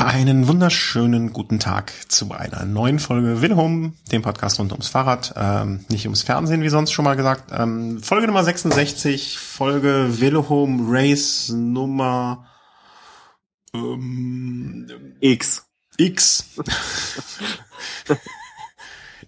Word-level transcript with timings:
Einen 0.00 0.46
wunderschönen 0.46 1.32
guten 1.32 1.58
Tag 1.58 1.92
zu 2.06 2.30
einer 2.30 2.64
neuen 2.64 3.00
Folge 3.00 3.42
Willhome, 3.42 3.94
dem 4.12 4.22
Podcast 4.22 4.60
rund 4.60 4.70
ums 4.70 4.86
Fahrrad, 4.86 5.34
ähm, 5.36 5.84
nicht 5.88 6.04
ums 6.04 6.22
Fernsehen, 6.22 6.62
wie 6.62 6.68
sonst 6.68 6.92
schon 6.92 7.04
mal 7.04 7.16
gesagt. 7.16 7.50
Ähm, 7.50 8.00
Folge 8.00 8.28
Nummer 8.28 8.44
66, 8.44 9.40
Folge 9.40 10.20
Willhome 10.20 10.84
Race 10.86 11.48
Nummer 11.48 12.46
ähm, 13.74 14.86
X. 15.18 15.66
X. 15.96 16.44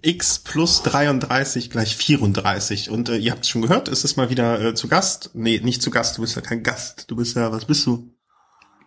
X 0.03 0.39
plus 0.39 0.83
33 0.85 1.71
gleich 1.71 1.97
34. 1.97 2.91
Und 2.91 3.09
äh, 3.09 3.17
ihr 3.17 3.33
habt 3.33 3.43
es 3.43 3.49
schon 3.49 3.63
gehört, 3.63 3.89
es 3.89 4.05
ist 4.05 4.17
mal 4.17 4.31
wieder 4.31 4.61
äh, 4.61 4.75
zu 4.75 4.87
Gast. 4.87 5.31
Nee, 5.35 5.59
nicht 5.65 5.83
zu 5.83 5.91
Gast, 5.91 6.17
du 6.17 6.21
bist 6.21 6.37
ja 6.37 6.43
kein 6.43 6.63
Gast. 6.63 7.11
Du 7.11 7.17
bist 7.17 7.35
ja, 7.35 7.51
was 7.51 7.65
bist 7.65 7.85
du? 7.87 8.15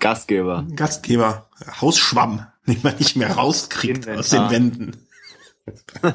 Gastgeber. 0.04 0.68
Gastgeber. 0.76 1.48
Hausschwamm, 1.80 2.46
den 2.68 2.80
man 2.84 2.98
nicht 2.98 3.16
mehr 3.16 3.32
rauskriegt 3.32 4.10
aus 4.10 4.30
den 4.30 4.50
Wänden. 4.50 4.98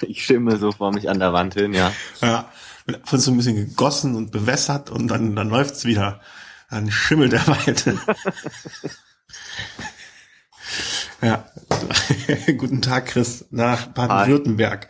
ich 0.00 0.24
schimme 0.24 0.56
so 0.56 0.70
vor 0.70 0.92
mich 0.92 1.10
an 1.10 1.18
der 1.18 1.32
Wand 1.32 1.54
hin, 1.54 1.74
ja. 1.74 1.92
Ja, 2.22 2.48
und 2.86 3.18
zu 3.18 3.32
ein 3.32 3.36
bisschen 3.36 3.56
gegossen 3.56 4.14
und 4.14 4.30
bewässert 4.30 4.90
und 4.90 5.08
dann, 5.08 5.34
dann 5.34 5.48
läuft's 5.48 5.86
wieder. 5.86 6.20
Dann 6.70 6.88
schimmelt 6.88 7.32
er 7.32 7.48
weiter. 7.48 7.94
ja. 11.22 11.46
Guten 12.56 12.82
Tag, 12.82 13.06
Chris, 13.06 13.46
nach 13.50 13.86
Baden-Württemberg. 13.88 14.88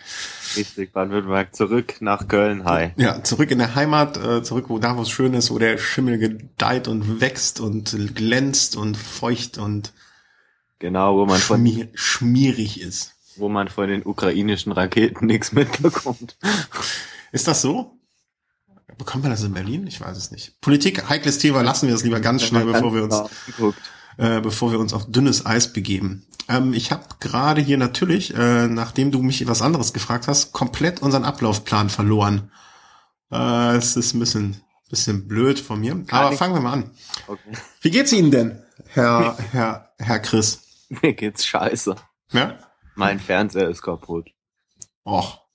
Richtig, 0.56 0.92
Baden-Württemberg, 0.92 1.54
zurück 1.54 1.96
nach 2.00 2.28
Köln, 2.28 2.64
hi. 2.64 2.90
Ja, 2.96 3.22
zurück 3.22 3.50
in 3.50 3.58
der 3.58 3.74
Heimat, 3.74 4.16
äh, 4.16 4.42
zurück, 4.42 4.66
wo 4.68 4.78
da, 4.78 4.96
wo 4.96 5.02
es 5.02 5.10
schön 5.10 5.34
ist, 5.34 5.50
wo 5.50 5.58
der 5.58 5.78
Schimmel 5.78 6.18
gedeiht 6.18 6.88
und 6.88 7.20
wächst 7.20 7.60
und 7.60 7.96
glänzt 8.14 8.76
und 8.76 8.96
feucht 8.96 9.58
und 9.58 9.92
genau, 10.78 11.16
wo 11.16 11.26
man 11.26 11.40
schmier 11.40 11.88
schmierig 11.94 12.80
ist. 12.80 13.14
Wo 13.36 13.48
man 13.48 13.68
von 13.68 13.88
den 13.88 14.04
ukrainischen 14.04 14.72
Raketen 14.72 15.26
nichts 15.26 15.52
mitbekommt. 15.52 16.38
Ist 17.32 17.48
das 17.48 17.60
so? 17.60 17.98
Bekommt 18.98 19.24
man 19.24 19.30
das 19.30 19.42
in 19.42 19.52
Berlin? 19.52 19.86
Ich 19.86 20.00
weiß 20.00 20.16
es 20.16 20.30
nicht. 20.30 20.58
Politik, 20.62 21.08
heikles 21.10 21.38
Thema, 21.38 21.60
lassen 21.60 21.86
wir 21.86 21.94
das 21.94 22.02
lieber 22.02 22.20
ganz 22.20 22.42
schnell, 22.42 22.64
bevor 22.64 22.94
wir 22.94 23.04
uns, 23.04 23.22
äh, 24.16 24.40
bevor 24.40 24.72
wir 24.72 24.80
uns 24.80 24.92
auf 24.92 25.10
dünnes 25.10 25.46
Eis 25.46 25.72
begeben. 25.72 26.26
Ähm, 26.48 26.72
ich 26.72 26.92
habe 26.92 27.04
gerade 27.20 27.60
hier 27.60 27.78
natürlich, 27.78 28.34
äh, 28.34 28.68
nachdem 28.68 29.10
du 29.10 29.22
mich 29.22 29.46
was 29.48 29.62
anderes 29.62 29.92
gefragt 29.92 30.28
hast, 30.28 30.52
komplett 30.52 31.02
unseren 31.02 31.24
Ablaufplan 31.24 31.90
verloren. 31.90 32.50
Äh, 33.30 33.76
es 33.76 33.96
ist 33.96 34.14
ein 34.14 34.20
bisschen, 34.20 34.60
bisschen 34.88 35.26
blöd 35.26 35.58
von 35.58 35.80
mir. 35.80 35.92
Kann 36.04 36.26
Aber 36.26 36.36
fangen 36.36 36.54
wir 36.54 36.60
mal 36.60 36.72
an. 36.72 36.90
Okay. 37.26 37.52
Wie 37.80 37.90
geht's 37.90 38.12
Ihnen 38.12 38.30
denn, 38.30 38.62
Herr, 38.88 39.36
Herr, 39.52 39.90
Herr 39.98 40.18
Chris? 40.20 40.60
Mir 40.88 41.14
geht's 41.14 41.44
scheiße. 41.44 41.96
Ja? 42.32 42.58
Mein 42.94 43.18
Fernseher 43.20 43.68
ist 43.68 43.82
kaputt. 43.82 44.28
Och. 45.04 45.45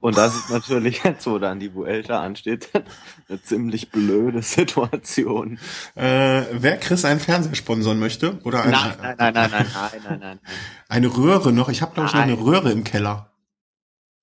Und 0.00 0.16
das 0.16 0.34
ist 0.34 0.50
natürlich 0.50 1.02
jetzt, 1.04 1.26
wo 1.26 1.38
dann 1.38 1.60
die 1.60 1.74
Vuelta 1.74 2.20
ansteht, 2.20 2.68
eine 3.28 3.42
ziemlich 3.42 3.90
blöde 3.90 4.42
Situation. 4.42 5.58
Äh, 5.94 6.42
wer 6.52 6.78
Chris 6.78 7.04
einen 7.04 7.20
Fernseher 7.20 7.54
sponsern 7.54 7.98
möchte? 7.98 8.38
Oder 8.44 8.62
eine, 8.62 8.72
nein, 8.72 8.94
nein, 9.00 9.16
nein, 9.18 9.32
nein, 9.34 9.50
nein, 9.50 9.66
nein, 9.74 10.02
nein, 10.04 10.20
nein. 10.20 10.40
Eine 10.88 11.06
Röhre 11.08 11.52
noch. 11.52 11.68
Ich 11.68 11.82
habe, 11.82 11.94
glaube 11.94 12.08
ich, 12.08 12.14
noch 12.14 12.22
eine 12.22 12.38
Röhre 12.38 12.72
im 12.72 12.84
Keller. 12.84 13.32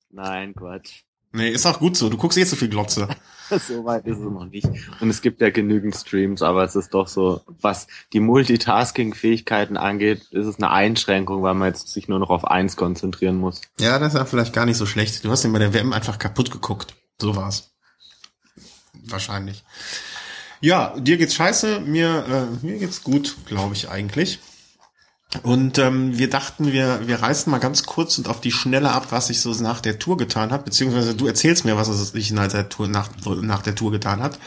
Nein, 0.09 0.53
Quatsch. 0.55 1.03
Nee, 1.35 1.49
ist 1.49 1.65
auch 1.65 1.79
gut 1.79 1.97
so. 1.97 2.07
Du 2.09 2.15
guckst 2.15 2.37
eh 2.37 2.45
so 2.45 2.55
viel 2.55 2.69
Glotze. 2.69 3.09
so 3.67 3.83
weit 3.83 4.05
ist 4.05 4.19
es 4.19 4.23
noch 4.23 4.45
nicht. 4.45 4.67
Und 5.01 5.09
es 5.09 5.21
gibt 5.21 5.41
ja 5.41 5.49
genügend 5.49 5.93
Streams, 5.93 6.41
aber 6.41 6.63
es 6.63 6.77
ist 6.77 6.93
doch 6.93 7.09
so, 7.09 7.41
was 7.59 7.87
die 8.13 8.21
Multitasking-Fähigkeiten 8.21 9.75
angeht, 9.75 10.27
ist 10.31 10.45
es 10.45 10.57
eine 10.57 10.71
Einschränkung, 10.71 11.43
weil 11.43 11.53
man 11.53 11.67
jetzt 11.67 11.89
sich 11.89 12.07
nur 12.07 12.19
noch 12.19 12.29
auf 12.29 12.45
eins 12.45 12.77
konzentrieren 12.77 13.35
muss. 13.35 13.61
Ja, 13.79 13.99
das 13.99 14.13
ist 14.13 14.19
ja 14.19 14.25
vielleicht 14.25 14.53
gar 14.53 14.65
nicht 14.65 14.77
so 14.77 14.85
schlecht. 14.85 15.25
Du 15.25 15.29
hast 15.29 15.43
ihn 15.43 15.51
bei 15.51 15.59
der 15.59 15.73
WM 15.73 15.91
einfach 15.91 16.19
kaputt 16.19 16.51
geguckt. 16.51 16.95
So 17.19 17.35
war's. 17.35 17.71
Wahrscheinlich. 19.03 19.63
Ja, 20.61 20.97
dir 20.97 21.17
geht's 21.17 21.35
scheiße, 21.35 21.81
mir, 21.81 22.25
äh, 22.63 22.65
mir 22.65 22.79
geht's 22.79 23.03
gut, 23.03 23.35
glaube 23.45 23.75
ich 23.75 23.89
eigentlich. 23.89 24.39
Und 25.43 25.77
ähm, 25.77 26.17
wir 26.17 26.29
dachten, 26.29 26.71
wir, 26.71 27.07
wir 27.07 27.21
reißen 27.21 27.49
mal 27.51 27.59
ganz 27.59 27.85
kurz 27.85 28.17
und 28.17 28.27
auf 28.27 28.41
die 28.41 28.51
Schnelle 28.51 28.91
ab, 28.91 29.07
was 29.11 29.27
sich 29.27 29.41
so 29.41 29.51
nach 29.61 29.81
der 29.81 29.99
Tour 29.99 30.17
getan 30.17 30.51
hat, 30.51 30.65
beziehungsweise 30.65 31.15
du 31.15 31.27
erzählst 31.27 31.65
mir, 31.65 31.77
was 31.77 31.87
es 31.87 32.09
sich 32.09 32.31
nach 32.31 32.47
der 32.47 32.69
Tour, 32.69 32.87
nach, 32.87 33.09
nach 33.41 33.61
der 33.61 33.75
Tour 33.75 33.91
getan 33.91 34.21
hat. 34.21 34.39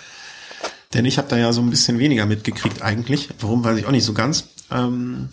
Denn 0.94 1.04
ich 1.04 1.18
habe 1.18 1.28
da 1.28 1.36
ja 1.36 1.52
so 1.52 1.60
ein 1.60 1.70
bisschen 1.70 1.98
weniger 1.98 2.26
mitgekriegt 2.26 2.82
eigentlich. 2.82 3.28
Warum, 3.40 3.62
weiß 3.64 3.78
ich 3.78 3.86
auch 3.86 3.90
nicht 3.90 4.04
so 4.04 4.14
ganz. 4.14 4.48
Ähm, 4.70 5.28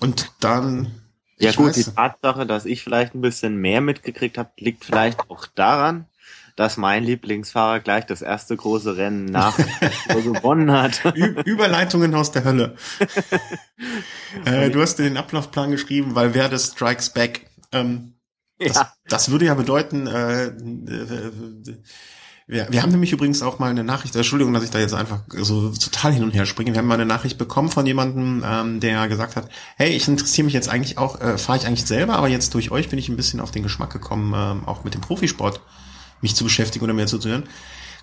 und 0.00 0.32
dann. 0.40 0.92
Ja 1.38 1.52
gut, 1.52 1.68
weiß, 1.68 1.76
die 1.76 1.84
Tatsache, 1.84 2.46
dass 2.46 2.64
ich 2.64 2.82
vielleicht 2.82 3.14
ein 3.14 3.20
bisschen 3.20 3.56
mehr 3.56 3.80
mitgekriegt 3.80 4.38
habe, 4.38 4.50
liegt 4.58 4.84
vielleicht 4.84 5.30
auch 5.30 5.46
daran, 5.46 6.06
dass 6.56 6.76
mein 6.76 7.04
Lieblingsfahrer 7.04 7.80
gleich 7.80 8.06
das 8.06 8.22
erste 8.22 8.56
große 8.56 8.96
Rennen 8.96 9.26
nach 9.26 9.56
gewonnen 10.08 10.70
hat. 10.70 11.02
Überleitungen 11.44 12.14
aus 12.14 12.32
der 12.32 12.44
Hölle. 12.44 12.76
äh, 14.44 14.70
du 14.70 14.80
hast 14.80 14.96
den 14.96 15.16
Ablaufplan 15.16 15.70
geschrieben, 15.70 16.14
weil 16.14 16.34
wer 16.34 16.48
das 16.48 16.72
Strikes 16.72 17.10
Back. 17.10 17.46
Ähm, 17.72 18.14
das, 18.58 18.76
ja. 18.76 18.92
das 19.08 19.30
würde 19.30 19.46
ja 19.46 19.54
bedeuten, 19.54 20.06
äh, 20.06 20.46
äh, 20.46 21.32
wir, 22.46 22.66
wir 22.70 22.82
haben 22.82 22.90
nämlich 22.90 23.12
übrigens 23.12 23.42
auch 23.42 23.58
mal 23.58 23.70
eine 23.70 23.84
Nachricht, 23.84 24.14
Entschuldigung, 24.14 24.52
dass 24.52 24.64
ich 24.64 24.70
da 24.70 24.78
jetzt 24.78 24.94
einfach 24.94 25.22
so 25.28 25.70
total 25.70 26.12
hin 26.12 26.22
und 26.22 26.32
her 26.32 26.44
springe. 26.44 26.72
Wir 26.72 26.78
haben 26.78 26.86
mal 26.86 26.94
eine 26.94 27.06
Nachricht 27.06 27.38
bekommen 27.38 27.70
von 27.70 27.86
jemandem, 27.86 28.44
ähm, 28.46 28.80
der 28.80 29.08
gesagt 29.08 29.36
hat, 29.36 29.48
hey, 29.76 29.90
ich 29.90 30.06
interessiere 30.08 30.44
mich 30.44 30.54
jetzt 30.54 30.68
eigentlich 30.68 30.98
auch, 30.98 31.20
äh, 31.20 31.38
fahre 31.38 31.58
ich 31.58 31.66
eigentlich 31.66 31.86
selber, 31.86 32.16
aber 32.16 32.28
jetzt 32.28 32.52
durch 32.54 32.70
euch 32.70 32.88
bin 32.88 32.98
ich 32.98 33.08
ein 33.08 33.16
bisschen 33.16 33.40
auf 33.40 33.52
den 33.52 33.62
Geschmack 33.62 33.92
gekommen, 33.92 34.34
ähm, 34.36 34.68
auch 34.68 34.84
mit 34.84 34.94
dem 34.94 35.00
Profisport 35.00 35.60
mich 36.22 36.34
zu 36.34 36.44
beschäftigen 36.44 36.84
oder 36.84 36.94
mehr 36.94 37.06
zuzuhören. 37.06 37.48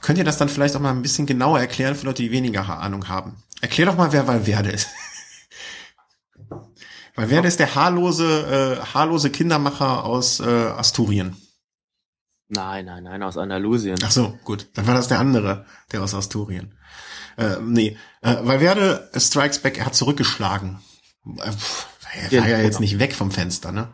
Könnt 0.02 0.18
ihr 0.18 0.24
das 0.24 0.38
dann 0.38 0.50
vielleicht 0.50 0.76
auch 0.76 0.80
mal 0.80 0.92
ein 0.92 1.02
bisschen 1.02 1.26
genauer 1.26 1.60
erklären 1.60 1.96
für 1.96 2.06
Leute, 2.06 2.24
die 2.24 2.32
weniger 2.32 2.80
Ahnung 2.80 3.10
haben? 3.10 3.44
Erklär 3.62 3.88
doch 3.88 3.98
mal, 3.98 4.14
wer 4.14 4.28
Valverde 4.28 4.70
ist. 4.70 4.88
Valverde 7.16 7.48
ist 7.48 7.60
der 7.60 7.76
haarlose, 7.76 8.80
äh, 8.80 8.94
haarlose 8.94 9.30
Kindermacher 9.30 10.06
aus 10.06 10.40
äh, 10.40 10.46
Asturien. 10.46 11.36
Nein, 12.48 12.86
nein, 12.86 13.04
nein, 13.04 13.22
aus 13.22 13.38
Andalusien. 13.38 13.98
Ach 14.04 14.12
so, 14.12 14.40
gut. 14.44 14.68
Dann 14.74 14.88
war 14.88 14.96
das 14.96 15.08
der 15.08 15.20
andere, 15.20 15.66
der 15.92 16.02
aus 16.02 16.16
Asturien. 16.16 16.76
Äh, 17.38 17.58
nee, 17.62 17.98
äh, 18.22 18.38
Valverde 18.42 19.10
Strikes 19.16 19.60
Back, 19.60 19.78
er 19.78 19.86
hat 19.86 19.96
zurückgeschlagen. 19.96 20.80
Äh, 21.26 21.52
er 22.32 22.42
war 22.42 22.50
ja 22.50 22.60
jetzt 22.60 22.80
nicht 22.80 23.00
weg 23.00 23.14
vom 23.14 23.32
Fenster, 23.32 23.72
ne? 23.72 23.90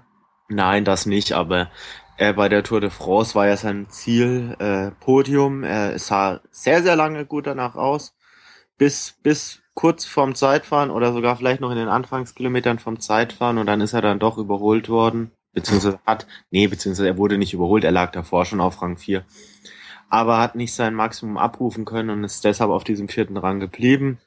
Nein, 0.47 0.85
das 0.85 1.05
nicht, 1.05 1.33
aber 1.33 1.69
äh, 2.17 2.33
bei 2.33 2.49
der 2.49 2.63
Tour 2.63 2.81
de 2.81 2.89
France 2.89 3.35
war 3.35 3.47
ja 3.47 3.57
sein 3.57 3.89
Ziel 3.89 4.55
äh, 4.59 4.91
Podium. 5.03 5.63
Er 5.63 5.97
sah 5.99 6.41
sehr, 6.51 6.83
sehr 6.83 6.95
lange 6.95 7.25
gut 7.25 7.47
danach 7.47 7.75
aus. 7.75 8.15
Bis, 8.77 9.15
bis 9.23 9.61
kurz 9.73 10.05
vorm 10.05 10.35
Zeitfahren 10.35 10.89
oder 10.89 11.13
sogar 11.13 11.35
vielleicht 11.35 11.61
noch 11.61 11.71
in 11.71 11.77
den 11.77 11.89
Anfangskilometern 11.89 12.79
vom 12.79 12.99
Zeitfahren 12.99 13.57
und 13.57 13.67
dann 13.67 13.81
ist 13.81 13.93
er 13.93 14.01
dann 14.01 14.19
doch 14.19 14.37
überholt 14.37 14.89
worden. 14.89 15.31
Beziehungsweise 15.53 15.99
hat, 16.05 16.27
nee, 16.51 16.67
beziehungsweise 16.67 17.07
er 17.07 17.17
wurde 17.17 17.37
nicht 17.37 17.53
überholt, 17.53 17.83
er 17.83 17.91
lag 17.91 18.11
davor 18.11 18.45
schon 18.45 18.59
auf 18.59 18.81
Rang 18.81 18.97
4. 18.97 19.23
Aber 20.09 20.39
hat 20.39 20.55
nicht 20.55 20.73
sein 20.73 20.93
Maximum 20.93 21.37
abrufen 21.37 21.85
können 21.85 22.09
und 22.09 22.23
ist 22.23 22.43
deshalb 22.43 22.71
auf 22.71 22.83
diesem 22.83 23.07
vierten 23.07 23.37
Rang 23.37 23.59
geblieben, 23.59 24.19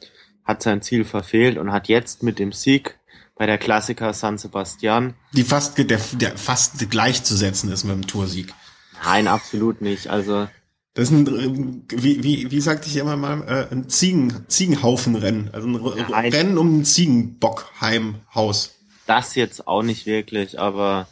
hat 0.45 0.63
sein 0.63 0.83
Ziel 0.83 1.05
verfehlt 1.05 1.59
und 1.59 1.73
hat 1.73 1.89
jetzt 1.89 2.23
mit 2.23 2.39
dem 2.39 2.53
Sieg 2.53 2.99
bei 3.39 3.47
der 3.47 3.57
Klassiker 3.57 4.13
San 4.13 4.37
Sebastian. 4.37 5.15
Die 5.33 5.45
fast, 5.45 5.79
der, 5.79 6.01
der 6.13 6.37
fast 6.37 6.91
gleichzusetzen 6.91 7.73
ist 7.73 7.85
mit 7.85 7.95
dem 7.95 8.07
Toursieg. 8.07 8.53
Nein, 9.05 9.29
absolut 9.29 9.81
nicht. 9.81 10.09
Also. 10.09 10.49
Das 10.95 11.11
ist 11.11 11.13
ein, 11.13 11.85
wie, 11.89 12.25
wie, 12.25 12.51
wie 12.51 12.61
sagte 12.61 12.89
ich 12.89 12.97
immer 12.97 13.17
mal, 13.17 13.43
äh, 13.47 13.73
ein 13.73 13.89
Ziegen, 13.89 14.45
Ziegenhaufenrennen. 14.49 15.51
Also 15.53 15.69
ein 15.69 16.07
Nein. 16.11 16.33
Rennen 16.33 16.59
um 16.59 16.81
ein 16.81 16.85
Ziegenbockheimhaus. 16.85 18.75
Das 19.07 19.37
jetzt 19.37 19.69
auch 19.69 19.83
nicht 19.83 20.07
wirklich, 20.07 20.59
aber 20.59 21.07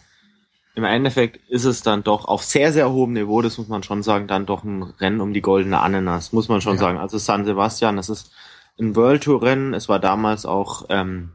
im 0.75 0.85
Endeffekt 0.85 1.49
ist 1.49 1.65
es 1.65 1.83
dann 1.83 2.03
doch 2.03 2.27
auf 2.27 2.43
sehr, 2.45 2.73
sehr 2.73 2.91
hohem 2.91 3.13
Niveau, 3.13 3.41
das 3.41 3.57
muss 3.57 3.69
man 3.69 3.83
schon 3.85 4.03
sagen, 4.03 4.27
dann 4.27 4.45
doch 4.45 4.65
ein 4.65 4.83
Rennen 4.83 5.21
um 5.21 5.33
die 5.33 5.41
goldene 5.41 5.81
Ananas, 5.81 6.33
muss 6.33 6.49
man 6.49 6.61
schon 6.61 6.75
ja. 6.75 6.81
sagen. 6.81 6.99
Also 6.99 7.17
San 7.17 7.47
Sebastian, 7.47 7.97
das 7.97 8.11
ist 8.11 8.33
ein 8.79 8.97
World 8.97 9.23
Tour 9.23 9.43
Rennen. 9.43 9.73
Es 9.73 9.89
war 9.89 10.01
damals 10.01 10.45
auch 10.45 10.87
ähm, 10.91 11.31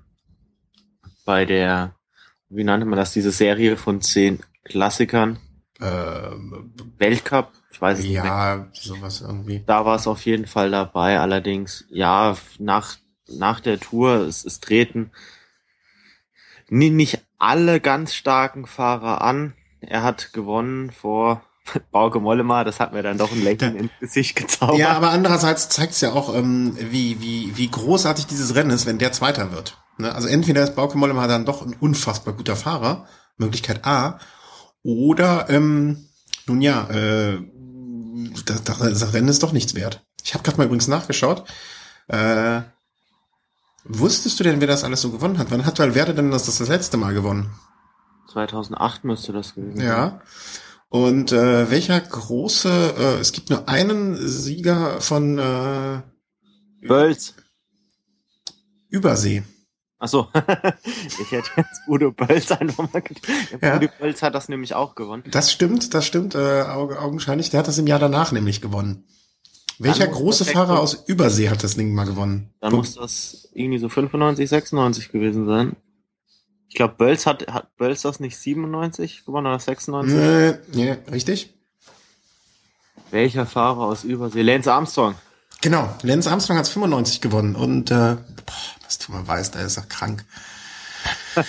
bei 1.25 1.45
der, 1.45 1.95
wie 2.49 2.63
nannte 2.63 2.85
man 2.85 2.97
das, 2.97 3.13
diese 3.13 3.31
Serie 3.31 3.77
von 3.77 4.01
zehn 4.01 4.39
Klassikern? 4.63 5.39
Ähm, 5.79 6.73
Weltcup? 6.97 7.51
Ich 7.71 7.81
weiß 7.81 7.99
es 7.99 8.05
ja, 8.05 8.21
nicht. 8.21 8.25
Ja, 8.25 8.67
sowas 8.73 9.21
irgendwie. 9.21 9.63
Da 9.65 9.85
war 9.85 9.95
es 9.95 10.07
auf 10.07 10.25
jeden 10.25 10.45
Fall 10.45 10.71
dabei. 10.71 11.19
Allerdings, 11.19 11.85
ja, 11.89 12.35
nach, 12.59 12.97
nach 13.27 13.59
der 13.59 13.79
Tour, 13.79 14.27
es, 14.27 14.45
es 14.45 14.59
treten 14.59 15.11
nicht 16.69 17.19
alle 17.37 17.79
ganz 17.79 18.13
starken 18.13 18.65
Fahrer 18.65 19.21
an. 19.21 19.53
Er 19.81 20.03
hat 20.03 20.31
gewonnen 20.33 20.91
vor 20.91 21.43
Bauke 21.91 22.19
Mollema, 22.19 22.63
das 22.63 22.79
hat 22.79 22.93
mir 22.93 23.03
dann 23.03 23.17
doch 23.17 23.31
ein 23.31 23.43
Lächeln 23.43 23.75
ins 23.75 23.91
Gesicht 23.99 24.35
gezaubert. 24.35 24.77
Ja, 24.77 24.93
aber 24.93 25.11
andererseits 25.11 25.69
zeigt 25.69 25.93
es 25.93 26.01
ja 26.01 26.11
auch, 26.11 26.33
ähm, 26.35 26.75
wie, 26.79 27.21
wie, 27.21 27.55
wie 27.55 27.69
großartig 27.69 28.27
dieses 28.27 28.55
Rennen 28.55 28.71
ist, 28.71 28.85
wenn 28.85 28.97
der 28.97 29.11
Zweiter 29.11 29.51
wird. 29.51 29.80
Ne? 29.97 30.13
Also 30.13 30.27
entweder 30.27 30.63
ist 30.63 30.75
Bauke 30.75 30.97
Mollema 30.97 31.27
dann 31.27 31.45
doch 31.45 31.65
ein 31.65 31.75
unfassbar 31.79 32.33
guter 32.33 32.55
Fahrer, 32.55 33.07
Möglichkeit 33.37 33.85
A, 33.85 34.19
oder 34.83 35.49
ähm, 35.49 36.07
nun 36.47 36.61
ja, 36.61 36.89
äh, 36.89 37.39
das, 38.45 38.63
das 38.63 39.13
Rennen 39.13 39.29
ist 39.29 39.43
doch 39.43 39.51
nichts 39.51 39.75
wert. 39.75 40.03
Ich 40.23 40.33
habe 40.33 40.43
gerade 40.43 40.57
mal 40.57 40.65
übrigens 40.65 40.87
nachgeschaut. 40.87 41.45
Äh, 42.07 42.61
wusstest 43.83 44.39
du 44.39 44.43
denn, 44.43 44.59
wer 44.59 44.67
das 44.67 44.83
alles 44.83 45.01
so 45.01 45.11
gewonnen 45.11 45.37
hat? 45.37 45.51
Wann 45.51 45.65
hat 45.65 45.79
Valverde 45.79 46.13
denn 46.13 46.31
das 46.31 46.45
das 46.45 46.59
letzte 46.67 46.97
Mal 46.97 47.13
gewonnen? 47.13 47.51
2008 48.31 49.03
müsste 49.03 49.33
das 49.33 49.55
gewesen 49.55 49.77
sein. 49.77 49.85
Ja. 49.85 50.21
Und 50.89 51.31
äh, 51.31 51.69
welcher 51.71 51.99
große, 51.99 52.95
äh, 52.97 53.19
es 53.19 53.31
gibt 53.31 53.49
nur 53.49 53.69
einen 53.69 54.15
Sieger 54.27 54.99
von 54.99 55.39
äh, 55.39 56.01
Bölz. 56.85 57.35
Übersee. 58.89 59.43
Ach 60.03 60.07
so. 60.07 60.27
ich 60.83 61.31
hätte 61.31 61.49
jetzt 61.57 61.81
Udo 61.87 62.11
Bölz 62.11 62.51
einfach 62.51 62.91
mal 62.91 63.01
gedacht. 63.03 63.27
Ja. 63.61 63.75
Udo 63.77 63.87
Bölz 63.99 64.23
hat 64.23 64.33
das 64.33 64.49
nämlich 64.49 64.73
auch 64.73 64.95
gewonnen. 64.95 65.23
Das 65.29 65.51
stimmt, 65.51 65.93
das 65.93 66.07
stimmt, 66.07 66.33
äh, 66.33 66.63
au- 66.63 66.91
augenscheinlich. 66.91 67.51
Der 67.51 67.59
hat 67.59 67.67
das 67.67 67.77
im 67.77 67.85
Jahr 67.85 67.99
danach 67.99 68.31
nämlich 68.31 68.61
gewonnen. 68.61 69.03
Welcher 69.77 70.07
große 70.07 70.45
Fahrer 70.45 70.79
aus 70.79 70.93
Übersee 71.05 71.49
hat 71.49 71.63
das 71.63 71.75
Ding 71.75 71.93
mal 71.93 72.05
gewonnen? 72.05 72.51
Dann 72.61 72.73
muss 72.73 72.95
das 72.95 73.49
irgendwie 73.53 73.77
so 73.79 73.89
95, 73.89 74.49
96 74.49 75.11
gewesen 75.11 75.45
sein. 75.45 75.75
Ich 76.67 76.75
glaube, 76.75 76.95
Bölz 76.97 77.25
hat, 77.27 77.47
hat 77.51 77.75
Bölz 77.77 78.01
das 78.01 78.19
nicht 78.19 78.37
97 78.37 79.23
gewonnen 79.25 79.47
oder 79.47 79.59
96? 79.59 80.17
Äh, 80.17 80.59
nee, 80.73 80.97
richtig? 81.11 81.53
Welcher 83.11 83.45
Fahrer 83.45 83.81
aus 83.81 84.03
Übersee? 84.03 84.41
Lance 84.41 84.71
Armstrong. 84.71 85.15
Genau, 85.61 85.95
Lance 86.01 86.29
Armstrong 86.29 86.57
hat 86.57 86.67
95 86.67 87.21
gewonnen 87.21 87.55
und 87.55 87.91
äh, 87.91 88.15
boah, 88.45 88.55
was 88.83 88.97
du 88.97 89.11
mal 89.11 89.27
weißt, 89.27 89.53
der 89.53 89.65
ist 89.65 89.77
doch 89.77 89.87
krank. 89.87 90.25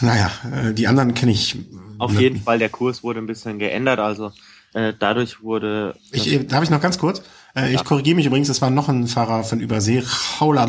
naja, 0.00 0.30
äh, 0.52 0.74
die 0.74 0.88
anderen 0.88 1.14
kenne 1.14 1.30
ich. 1.30 1.56
Auf 1.98 2.12
ne, 2.12 2.20
jeden 2.20 2.42
Fall, 2.42 2.58
der 2.58 2.68
Kurs 2.68 3.04
wurde 3.04 3.20
ein 3.20 3.26
bisschen 3.26 3.60
geändert, 3.60 4.00
also 4.00 4.32
äh, 4.74 4.92
dadurch 4.98 5.40
wurde 5.42 5.94
Ich, 6.10 6.32
äh, 6.32 6.44
darf 6.44 6.64
ich 6.64 6.70
noch 6.70 6.80
ganz 6.80 6.98
kurz? 6.98 7.22
Äh, 7.54 7.72
ich 7.72 7.84
korrigiere 7.84 8.16
mich 8.16 8.26
übrigens, 8.26 8.48
es 8.48 8.60
war 8.60 8.70
noch 8.70 8.88
ein 8.88 9.06
Fahrer 9.06 9.44
von 9.44 9.60
Übersee, 9.60 10.02
Jaula 10.40 10.64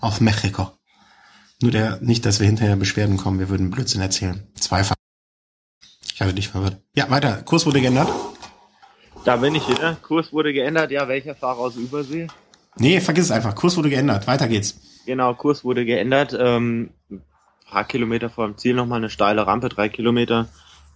aus 0.00 0.20
Mexiko. 0.20 0.70
Nur 1.62 1.72
der, 1.72 1.98
nicht, 2.00 2.24
dass 2.24 2.38
wir 2.40 2.46
hinterher 2.46 2.76
Beschwerden 2.76 3.16
kommen, 3.16 3.38
wir 3.38 3.48
würden 3.48 3.70
Blödsinn 3.70 4.00
erzählen. 4.00 4.46
Zwei 4.58 4.84
Fahrer. 4.84 4.96
Ich 6.14 6.20
hatte 6.20 6.34
dich 6.34 6.48
verwirrt. 6.48 6.80
Ja, 6.94 7.10
weiter. 7.10 7.42
Kurs 7.42 7.66
wurde 7.66 7.80
geändert. 7.80 8.08
Da 9.24 9.36
bin 9.36 9.54
ich 9.54 9.68
wieder. 9.68 9.96
Kurs 9.96 10.32
wurde 10.32 10.52
geändert. 10.52 10.90
Ja, 10.90 11.06
welcher 11.06 11.34
Fahrer 11.34 11.58
aus 11.58 11.76
Übersee? 11.76 12.28
Nee, 12.76 13.00
vergiss 13.00 13.26
es 13.26 13.30
einfach. 13.30 13.54
Kurs 13.54 13.76
wurde 13.76 13.90
geändert. 13.90 14.26
Weiter 14.26 14.48
geht's. 14.48 14.80
Genau, 15.04 15.34
Kurs 15.34 15.62
wurde 15.62 15.84
geändert. 15.84 16.36
Ähm, 16.38 16.90
ein 17.10 17.22
paar 17.68 17.84
Kilometer 17.84 18.30
vor 18.30 18.46
dem 18.46 18.56
Ziel 18.56 18.74
nochmal 18.74 18.98
eine 18.98 19.10
steile 19.10 19.46
Rampe, 19.46 19.68
drei 19.68 19.90
Kilometer. 19.90 20.48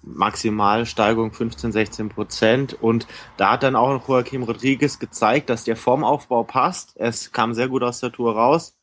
Maximalsteigung 0.03 1.33
15, 1.33 1.73
16 1.73 2.09
Prozent. 2.09 2.73
Und 2.73 3.07
da 3.37 3.53
hat 3.53 3.63
dann 3.63 3.77
auch 3.77 3.91
noch 3.91 4.09
Joaquim 4.09 4.43
Rodriguez 4.43 4.99
gezeigt, 4.99 5.51
dass 5.51 5.65
der 5.65 5.77
Formaufbau 5.77 6.45
passt. 6.45 6.95
Es 6.97 7.31
kam 7.31 7.53
sehr 7.53 7.69
gut 7.69 7.83
aus 7.83 8.01
der 8.01 8.13
Tour 8.13 8.35
raus. 8.35 8.75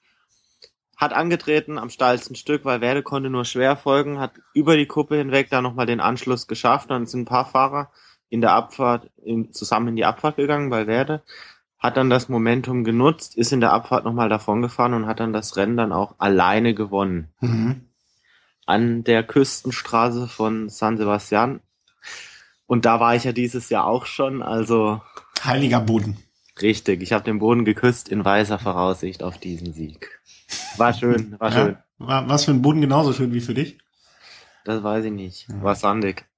Hat 0.97 1.13
angetreten 1.13 1.79
am 1.79 1.89
steilsten 1.89 2.35
Stück, 2.35 2.63
weil 2.63 2.81
Werde 2.81 3.01
konnte 3.01 3.31
nur 3.31 3.45
schwer 3.45 3.75
folgen, 3.75 4.19
hat 4.19 4.33
über 4.53 4.77
die 4.77 4.85
Kuppe 4.85 5.17
hinweg 5.17 5.49
da 5.49 5.63
nochmal 5.63 5.87
den 5.87 5.99
Anschluss 5.99 6.45
geschafft. 6.45 6.91
Dann 6.91 7.07
sind 7.07 7.21
ein 7.21 7.25
paar 7.25 7.45
Fahrer 7.45 7.89
in 8.31 8.41
der 8.41 8.53
Abfahrt 8.53 9.11
in, 9.23 9.51
zusammen 9.53 9.89
in 9.89 9.95
die 9.97 10.05
Abfahrt 10.05 10.37
gegangen 10.37 10.69
bei 10.69 10.87
Werde 10.87 11.21
hat 11.77 11.97
dann 11.97 12.09
das 12.09 12.29
Momentum 12.29 12.83
genutzt, 12.83 13.35
ist 13.35 13.51
in 13.51 13.59
der 13.59 13.73
Abfahrt 13.73 14.05
nochmal 14.05 14.29
davon 14.29 14.61
gefahren 14.61 14.93
und 14.93 15.07
hat 15.07 15.19
dann 15.19 15.33
das 15.33 15.57
Rennen 15.57 15.77
dann 15.77 15.91
auch 15.91 16.15
alleine 16.19 16.73
gewonnen. 16.73 17.29
Mhm. 17.41 17.89
An 18.67 19.03
der 19.03 19.23
Küstenstraße 19.23 20.27
von 20.27 20.69
San 20.69 20.97
Sebastian. 20.97 21.59
Und 22.67 22.85
da 22.85 22.99
war 22.99 23.15
ich 23.15 23.23
ja 23.23 23.31
dieses 23.31 23.69
Jahr 23.69 23.85
auch 23.85 24.05
schon, 24.05 24.43
also 24.43 25.01
Heiliger 25.43 25.81
Boden. 25.81 26.19
richtig. 26.61 27.01
Ich 27.01 27.13
habe 27.13 27.25
den 27.25 27.39
Boden 27.39 27.65
geküsst 27.65 28.09
in 28.09 28.23
weißer 28.23 28.59
Voraussicht 28.59 29.23
auf 29.23 29.39
diesen 29.39 29.73
Sieg. 29.73 30.21
War 30.77 30.93
schön, 30.93 31.35
war 31.39 31.51
schön. 31.51 31.77
Ja, 31.99 32.07
war, 32.07 32.29
was 32.29 32.45
für 32.45 32.51
ein 32.51 32.61
Boden 32.61 32.79
genauso 32.79 33.11
schön 33.11 33.33
wie 33.33 33.41
für 33.41 33.55
dich? 33.55 33.79
Das 34.63 34.83
weiß 34.83 35.05
ich 35.05 35.11
nicht. 35.11 35.47
War 35.49 35.75
sandig. 35.75 36.30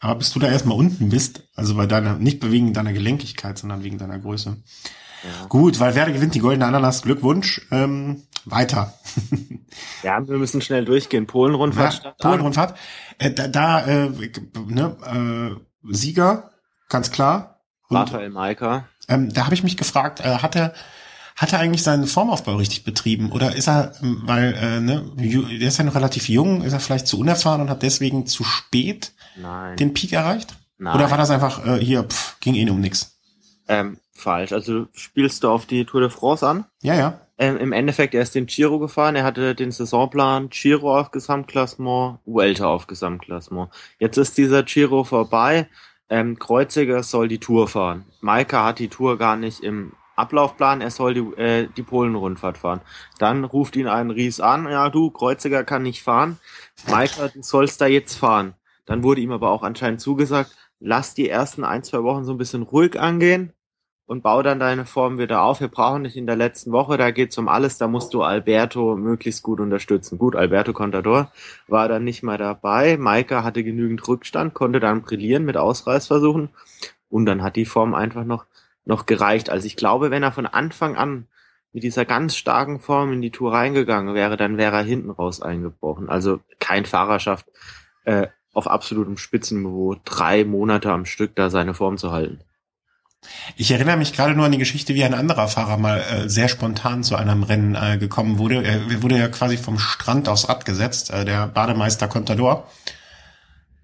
Aber 0.00 0.16
bis 0.16 0.32
du 0.32 0.40
da 0.40 0.48
erstmal 0.48 0.78
unten 0.78 1.10
bist, 1.10 1.48
also 1.54 1.76
bei 1.76 1.86
deiner, 1.86 2.14
nicht 2.14 2.50
wegen 2.50 2.72
deiner 2.72 2.92
Gelenkigkeit, 2.92 3.58
sondern 3.58 3.84
wegen 3.84 3.98
deiner 3.98 4.18
Größe. 4.18 4.56
Ja. 5.22 5.46
Gut, 5.48 5.78
weil 5.78 5.94
Werde 5.94 6.12
gewinnt 6.14 6.34
die 6.34 6.40
goldene 6.40 6.66
Ananas. 6.66 7.02
Glückwunsch. 7.02 7.60
Ähm, 7.70 8.22
weiter. 8.46 8.94
ja, 10.02 10.26
wir 10.26 10.38
müssen 10.38 10.62
schnell 10.62 10.86
durchgehen. 10.86 11.26
Polen-Rundfahrt 11.26 12.02
Ja. 12.02 12.14
Polen-Rundfahrt. 12.18 12.78
Äh, 13.18 13.30
da 13.32 13.48
da 13.48 13.86
äh, 13.86 14.10
ne, 14.66 15.56
äh, 15.84 15.92
Sieger, 15.92 16.50
ganz 16.88 17.10
klar. 17.10 17.60
Und, 17.88 17.96
Raphael 17.96 18.30
Maika. 18.30 18.88
ähm, 19.08 19.32
da 19.32 19.44
habe 19.44 19.54
ich 19.54 19.62
mich 19.62 19.76
gefragt, 19.76 20.20
äh, 20.20 20.38
hat 20.38 20.56
er 20.56 20.72
hat 21.36 21.52
er 21.54 21.58
eigentlich 21.58 21.82
seinen 21.82 22.06
Formaufbau 22.06 22.56
richtig 22.56 22.84
betrieben 22.84 23.32
oder 23.32 23.56
ist 23.56 23.66
er, 23.66 23.94
ähm, 24.02 24.22
weil 24.24 24.54
äh, 24.54 24.80
ne, 24.80 25.10
der 25.16 25.68
ist 25.68 25.78
ja 25.78 25.84
noch 25.84 25.94
relativ 25.94 26.28
jung, 26.28 26.62
ist 26.62 26.72
er 26.72 26.80
vielleicht 26.80 27.06
zu 27.06 27.18
unerfahren 27.18 27.62
und 27.62 27.70
hat 27.70 27.82
deswegen 27.82 28.26
zu 28.26 28.44
spät 28.44 29.12
Nein. 29.36 29.76
den 29.76 29.94
Peak 29.94 30.12
erreicht? 30.12 30.54
Nein. 30.78 30.94
Oder 30.94 31.10
war 31.10 31.18
das 31.18 31.30
einfach 31.30 31.66
äh, 31.66 31.78
hier, 31.78 32.04
pff, 32.04 32.40
ging 32.40 32.54
eh 32.54 32.68
um 32.70 32.80
nix? 32.80 33.20
ähm, 33.70 33.98
falsch. 34.12 34.52
Also 34.52 34.88
spielst 34.92 35.44
du 35.44 35.48
auf 35.48 35.64
die 35.64 35.84
Tour 35.84 36.00
de 36.00 36.10
France 36.10 36.46
an? 36.46 36.64
Ja, 36.82 36.94
ja. 36.94 37.20
Ähm, 37.38 37.56
Im 37.56 37.72
Endeffekt, 37.72 38.14
er 38.14 38.22
ist 38.22 38.34
den 38.34 38.46
Giro 38.46 38.78
gefahren, 38.78 39.16
er 39.16 39.24
hatte 39.24 39.54
den 39.54 39.70
Saisonplan 39.70 40.50
Giro 40.50 40.98
auf 40.98 41.10
Gesamtklassement, 41.10 42.18
Vuelta 42.26 42.66
auf 42.66 42.86
Gesamtklassement. 42.86 43.70
Jetzt 43.98 44.18
ist 44.18 44.36
dieser 44.36 44.62
Giro 44.64 45.04
vorbei, 45.04 45.68
ähm, 46.10 46.38
Kreuziger 46.38 47.02
soll 47.02 47.28
die 47.28 47.38
Tour 47.38 47.68
fahren. 47.68 48.04
Maika 48.20 48.64
hat 48.64 48.78
die 48.80 48.88
Tour 48.88 49.16
gar 49.16 49.36
nicht 49.36 49.60
im 49.60 49.92
Ablaufplan, 50.16 50.82
er 50.82 50.90
soll 50.90 51.14
die, 51.14 51.40
äh, 51.40 51.68
die 51.74 51.82
Polen-Rundfahrt 51.82 52.58
fahren. 52.58 52.82
Dann 53.18 53.44
ruft 53.44 53.76
ihn 53.76 53.86
ein 53.86 54.10
Ries 54.10 54.40
an, 54.40 54.68
ja 54.68 54.90
du, 54.90 55.10
Kreuziger 55.10 55.64
kann 55.64 55.82
nicht 55.82 56.02
fahren, 56.02 56.38
Maika, 56.88 57.28
du 57.28 57.42
sollst 57.42 57.80
da 57.80 57.86
jetzt 57.86 58.16
fahren. 58.16 58.54
Dann 58.90 59.02
wurde 59.04 59.20
ihm 59.20 59.32
aber 59.32 59.50
auch 59.50 59.62
anscheinend 59.62 60.00
zugesagt, 60.00 60.56
lass 60.80 61.14
die 61.14 61.28
ersten 61.28 61.64
ein, 61.64 61.84
zwei 61.84 62.02
Wochen 62.02 62.24
so 62.24 62.32
ein 62.32 62.38
bisschen 62.38 62.62
ruhig 62.62 62.98
angehen, 62.98 63.52
und 64.10 64.24
bau 64.24 64.42
dann 64.42 64.58
deine 64.58 64.86
Form 64.86 65.18
wieder 65.18 65.42
auf. 65.42 65.60
Wir 65.60 65.68
brauchen 65.68 66.02
dich 66.02 66.16
in 66.16 66.26
der 66.26 66.34
letzten 66.34 66.72
Woche, 66.72 66.96
da 66.96 67.12
geht's 67.12 67.38
um 67.38 67.46
alles, 67.46 67.78
da 67.78 67.86
musst 67.86 68.12
du 68.12 68.24
Alberto 68.24 68.96
möglichst 68.96 69.44
gut 69.44 69.60
unterstützen. 69.60 70.18
Gut, 70.18 70.34
Alberto 70.34 70.72
Contador 70.72 71.30
war 71.68 71.86
dann 71.86 72.02
nicht 72.02 72.24
mehr 72.24 72.36
dabei. 72.36 72.96
Maika 72.96 73.44
hatte 73.44 73.62
genügend 73.62 74.08
Rückstand, 74.08 74.52
konnte 74.52 74.80
dann 74.80 75.02
brillieren 75.02 75.44
mit 75.44 75.56
Ausreißversuchen 75.56 76.48
und 77.08 77.26
dann 77.26 77.44
hat 77.44 77.54
die 77.54 77.66
Form 77.66 77.94
einfach 77.94 78.24
noch, 78.24 78.46
noch 78.84 79.06
gereicht. 79.06 79.48
Also 79.48 79.68
ich 79.68 79.76
glaube, 79.76 80.10
wenn 80.10 80.24
er 80.24 80.32
von 80.32 80.46
Anfang 80.46 80.96
an 80.96 81.28
mit 81.72 81.84
dieser 81.84 82.04
ganz 82.04 82.34
starken 82.34 82.80
Form 82.80 83.12
in 83.12 83.22
die 83.22 83.30
Tour 83.30 83.52
reingegangen 83.52 84.16
wäre, 84.16 84.36
dann 84.36 84.56
wäre 84.56 84.78
er 84.78 84.82
hinten 84.82 85.10
raus 85.10 85.40
eingebrochen. 85.40 86.08
Also 86.08 86.40
kein 86.58 86.84
Fahrer 86.84 87.20
schafft 87.20 87.46
äh, 88.02 88.26
auf 88.52 88.66
absolutem 88.66 89.16
Spitzenniveau 89.16 89.96
drei 90.04 90.44
Monate 90.44 90.90
am 90.90 91.06
Stück 91.06 91.36
da 91.36 91.50
seine 91.50 91.74
Form 91.74 91.98
zu 91.98 92.10
halten. 92.12 92.40
Ich 93.56 93.70
erinnere 93.70 93.98
mich 93.98 94.14
gerade 94.14 94.34
nur 94.34 94.46
an 94.46 94.52
die 94.52 94.58
Geschichte, 94.58 94.94
wie 94.94 95.04
ein 95.04 95.14
anderer 95.14 95.46
Fahrer 95.48 95.76
mal 95.76 96.00
äh, 96.00 96.28
sehr 96.28 96.48
spontan 96.48 97.04
zu 97.04 97.16
einem 97.16 97.42
Rennen 97.42 97.74
äh, 97.74 97.98
gekommen 97.98 98.38
wurde. 98.38 98.64
Er 98.64 99.02
wurde 99.02 99.18
ja 99.18 99.28
quasi 99.28 99.58
vom 99.58 99.78
Strand 99.78 100.28
aufs 100.28 100.48
Rad 100.48 100.64
gesetzt, 100.64 101.10
äh, 101.10 101.24
der 101.24 101.46
Bademeister 101.46 102.08
Contador. 102.08 102.66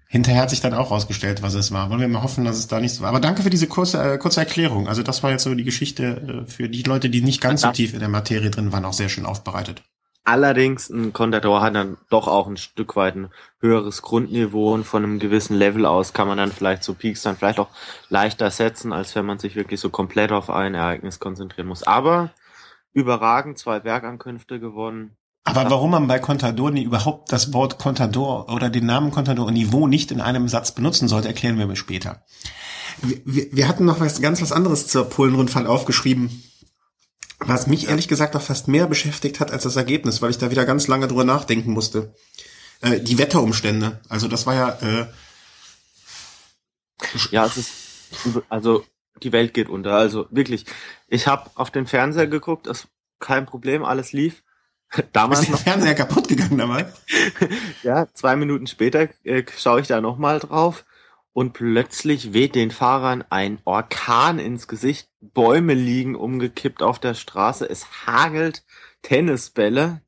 Hinterher 0.09 0.41
hat 0.41 0.49
sich 0.49 0.61
dann 0.61 0.73
auch 0.73 0.89
rausgestellt, 0.89 1.41
was 1.41 1.53
es 1.53 1.71
war. 1.71 1.89
Wollen 1.89 1.99
wir 1.99 2.07
mal 2.07 2.23
hoffen, 2.23 2.45
dass 2.45 2.57
es 2.57 2.67
da 2.67 2.79
nicht 2.79 2.95
so 2.95 3.01
war. 3.01 3.09
Aber 3.09 3.19
danke 3.19 3.43
für 3.43 3.49
diese 3.49 3.67
kurze, 3.67 4.13
äh, 4.13 4.17
kurze 4.17 4.39
Erklärung. 4.39 4.87
Also 4.87 5.03
das 5.03 5.21
war 5.21 5.31
jetzt 5.31 5.43
so 5.43 5.53
die 5.53 5.65
Geschichte 5.65 6.45
äh, 6.47 6.49
für 6.49 6.69
die 6.69 6.83
Leute, 6.83 7.09
die 7.09 7.21
nicht 7.21 7.41
ganz 7.41 7.61
so 7.61 7.71
tief 7.71 7.93
in 7.93 7.99
der 7.99 8.09
Materie 8.09 8.49
drin 8.49 8.71
waren, 8.71 8.85
auch 8.85 8.93
sehr 8.93 9.09
schön 9.09 9.25
aufbereitet. 9.25 9.83
Allerdings, 10.27 10.89
ein 10.89 11.13
Contador 11.13 11.61
hat 11.61 11.73
dann 11.73 11.95
doch 12.09 12.27
auch 12.27 12.47
ein 12.47 12.57
Stück 12.57 12.97
weit 12.97 13.15
ein 13.15 13.29
höheres 13.61 14.01
Grundniveau 14.01 14.73
und 14.73 14.83
von 14.83 15.01
einem 15.01 15.19
gewissen 15.19 15.55
Level 15.55 15.85
aus 15.85 16.11
kann 16.11 16.27
man 16.27 16.37
dann 16.37 16.51
vielleicht 16.51 16.83
so 16.83 16.93
Peaks 16.93 17.21
dann 17.21 17.37
vielleicht 17.37 17.59
auch 17.59 17.69
leichter 18.09 18.51
setzen, 18.51 18.91
als 18.91 19.15
wenn 19.15 19.25
man 19.25 19.39
sich 19.39 19.55
wirklich 19.55 19.79
so 19.79 19.89
komplett 19.89 20.33
auf 20.33 20.49
ein 20.49 20.75
Ereignis 20.75 21.21
konzentrieren 21.21 21.69
muss. 21.69 21.83
Aber 21.83 22.31
überragend, 22.91 23.57
zwei 23.57 23.79
Bergankünfte 23.79 24.59
gewonnen. 24.59 25.15
Aber 25.45 25.71
warum 25.71 25.91
man 25.91 26.07
bei 26.07 26.19
Contador 26.19 26.71
nie 26.71 26.83
überhaupt 26.83 27.31
das 27.31 27.53
Wort 27.53 27.79
Contador 27.79 28.49
oder 28.53 28.69
den 28.69 28.85
Namen 28.85 29.11
Contador 29.11 29.47
und 29.47 29.53
Niveau 29.53 29.87
nicht 29.87 30.11
in 30.11 30.19
einem 30.19 30.49
Satz 30.49 30.73
benutzen 30.73 31.07
sollte, 31.07 31.29
erklären 31.29 31.57
wir 31.57 31.67
mir 31.67 31.77
später. 31.77 32.21
Wir, 33.01 33.21
wir, 33.23 33.47
wir 33.53 33.67
hatten 33.69 33.85
noch 33.85 34.01
was 34.01 34.21
ganz 34.21 34.41
was 34.41 34.51
anderes 34.51 34.87
zur 34.87 35.05
Polen-Rundfahrt 35.05 35.67
aufgeschrieben, 35.67 36.43
was 37.39 37.67
mich 37.67 37.87
ehrlich 37.87 38.07
gesagt 38.07 38.35
auch 38.35 38.41
fast 38.41 38.67
mehr 38.67 38.87
beschäftigt 38.87 39.39
hat 39.39 39.51
als 39.51 39.63
das 39.63 39.75
Ergebnis, 39.75 40.21
weil 40.21 40.31
ich 40.31 40.37
da 40.37 40.51
wieder 40.51 40.65
ganz 40.65 40.87
lange 40.87 41.07
drüber 41.07 41.23
nachdenken 41.23 41.71
musste. 41.71 42.13
Äh, 42.81 42.99
die 42.99 43.17
Wetterumstände. 43.17 43.99
Also 44.09 44.27
das 44.27 44.45
war 44.45 44.55
ja 44.55 44.69
äh, 44.81 45.05
Ja, 47.31 47.45
es 47.45 47.57
ist, 47.57 47.73
also 48.49 48.85
die 49.23 49.31
Welt 49.31 49.53
geht 49.53 49.69
unter. 49.69 49.95
Also 49.95 50.27
wirklich, 50.29 50.65
ich 51.07 51.27
habe 51.27 51.49
auf 51.55 51.71
den 51.71 51.87
Fernseher 51.87 52.27
geguckt, 52.27 52.67
das 52.67 52.87
kein 53.19 53.45
Problem, 53.45 53.83
alles 53.83 54.13
lief. 54.13 54.43
Damals 55.11 55.41
ist 55.41 55.49
der 55.49 55.57
Fernseher 55.57 55.95
kaputt 55.95 56.27
gegangen 56.27 56.57
damals? 56.57 56.93
ja, 57.83 58.07
zwei 58.13 58.35
Minuten 58.35 58.67
später 58.67 59.09
äh, 59.23 59.43
schaue 59.57 59.81
ich 59.81 59.87
da 59.87 60.01
nochmal 60.01 60.39
drauf 60.39 60.85
und 61.37 61.53
plötzlich 61.53 62.33
weht 62.33 62.55
den 62.55 62.71
Fahrern 62.71 63.23
ein 63.29 63.59
Orkan 63.63 64.39
ins 64.39 64.67
Gesicht. 64.67 65.07
Bäume 65.21 65.75
liegen 65.75 66.15
umgekippt 66.15 66.81
auf 66.81 66.97
der 66.97 67.13
Straße. 67.13 67.69
Es 67.69 68.07
hagelt 68.07 68.65
Tennisbälle. 69.03 70.01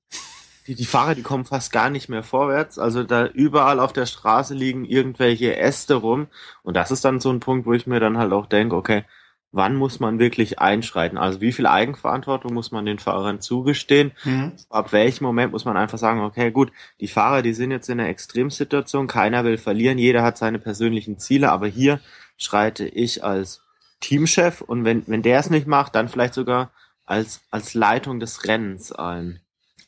Die, 0.65 0.73
die 0.73 0.87
Fahrer, 0.87 1.13
die 1.13 1.21
kommen 1.21 1.45
fast 1.45 1.71
gar 1.71 1.91
nicht 1.91 2.09
mehr 2.09 2.23
vorwärts. 2.23 2.79
Also 2.79 3.03
da 3.03 3.27
überall 3.27 3.79
auf 3.79 3.93
der 3.93 4.07
Straße 4.07 4.55
liegen 4.55 4.85
irgendwelche 4.85 5.55
Äste 5.55 5.93
rum. 5.93 6.29
Und 6.63 6.75
das 6.75 6.89
ist 6.89 7.05
dann 7.05 7.19
so 7.19 7.29
ein 7.29 7.41
Punkt, 7.41 7.67
wo 7.67 7.73
ich 7.73 7.85
mir 7.85 7.99
dann 7.99 8.17
halt 8.17 8.33
auch 8.33 8.47
denke, 8.47 8.75
okay, 8.75 9.03
wann 9.51 9.75
muss 9.75 9.99
man 9.99 10.19
wirklich 10.19 10.59
einschreiten? 10.59 11.17
Also 11.17 11.41
wie 11.41 11.51
viel 11.51 11.65
Eigenverantwortung 11.65 12.53
muss 12.53 12.71
man 12.71 12.85
den 12.85 12.99
Fahrern 12.99 13.41
zugestehen? 13.41 14.11
Mhm. 14.23 14.53
Ab 14.69 14.91
welchem 14.93 15.23
Moment 15.23 15.51
muss 15.51 15.65
man 15.65 15.77
einfach 15.77 15.97
sagen, 15.97 16.21
okay, 16.21 16.51
gut, 16.51 16.71
die 16.99 17.07
Fahrer, 17.07 17.41
die 17.41 17.53
sind 17.53 17.71
jetzt 17.71 17.89
in 17.89 17.99
einer 17.99 18.09
Extremsituation, 18.09 19.07
keiner 19.07 19.43
will 19.43 19.57
verlieren, 19.57 19.97
jeder 19.97 20.23
hat 20.23 20.37
seine 20.37 20.59
persönlichen 20.59 21.17
Ziele, 21.17 21.51
aber 21.51 21.67
hier 21.67 21.99
schreite 22.37 22.85
ich 22.87 23.23
als 23.23 23.61
Teamchef 24.01 24.61
und 24.61 24.85
wenn, 24.85 25.03
wenn 25.07 25.23
der 25.23 25.39
es 25.39 25.49
nicht 25.49 25.67
macht, 25.67 25.95
dann 25.95 26.09
vielleicht 26.09 26.33
sogar 26.33 26.71
als, 27.05 27.41
als 27.51 27.73
Leitung 27.73 28.19
des 28.19 28.45
Rennens 28.45 28.91
ein. 28.91 29.39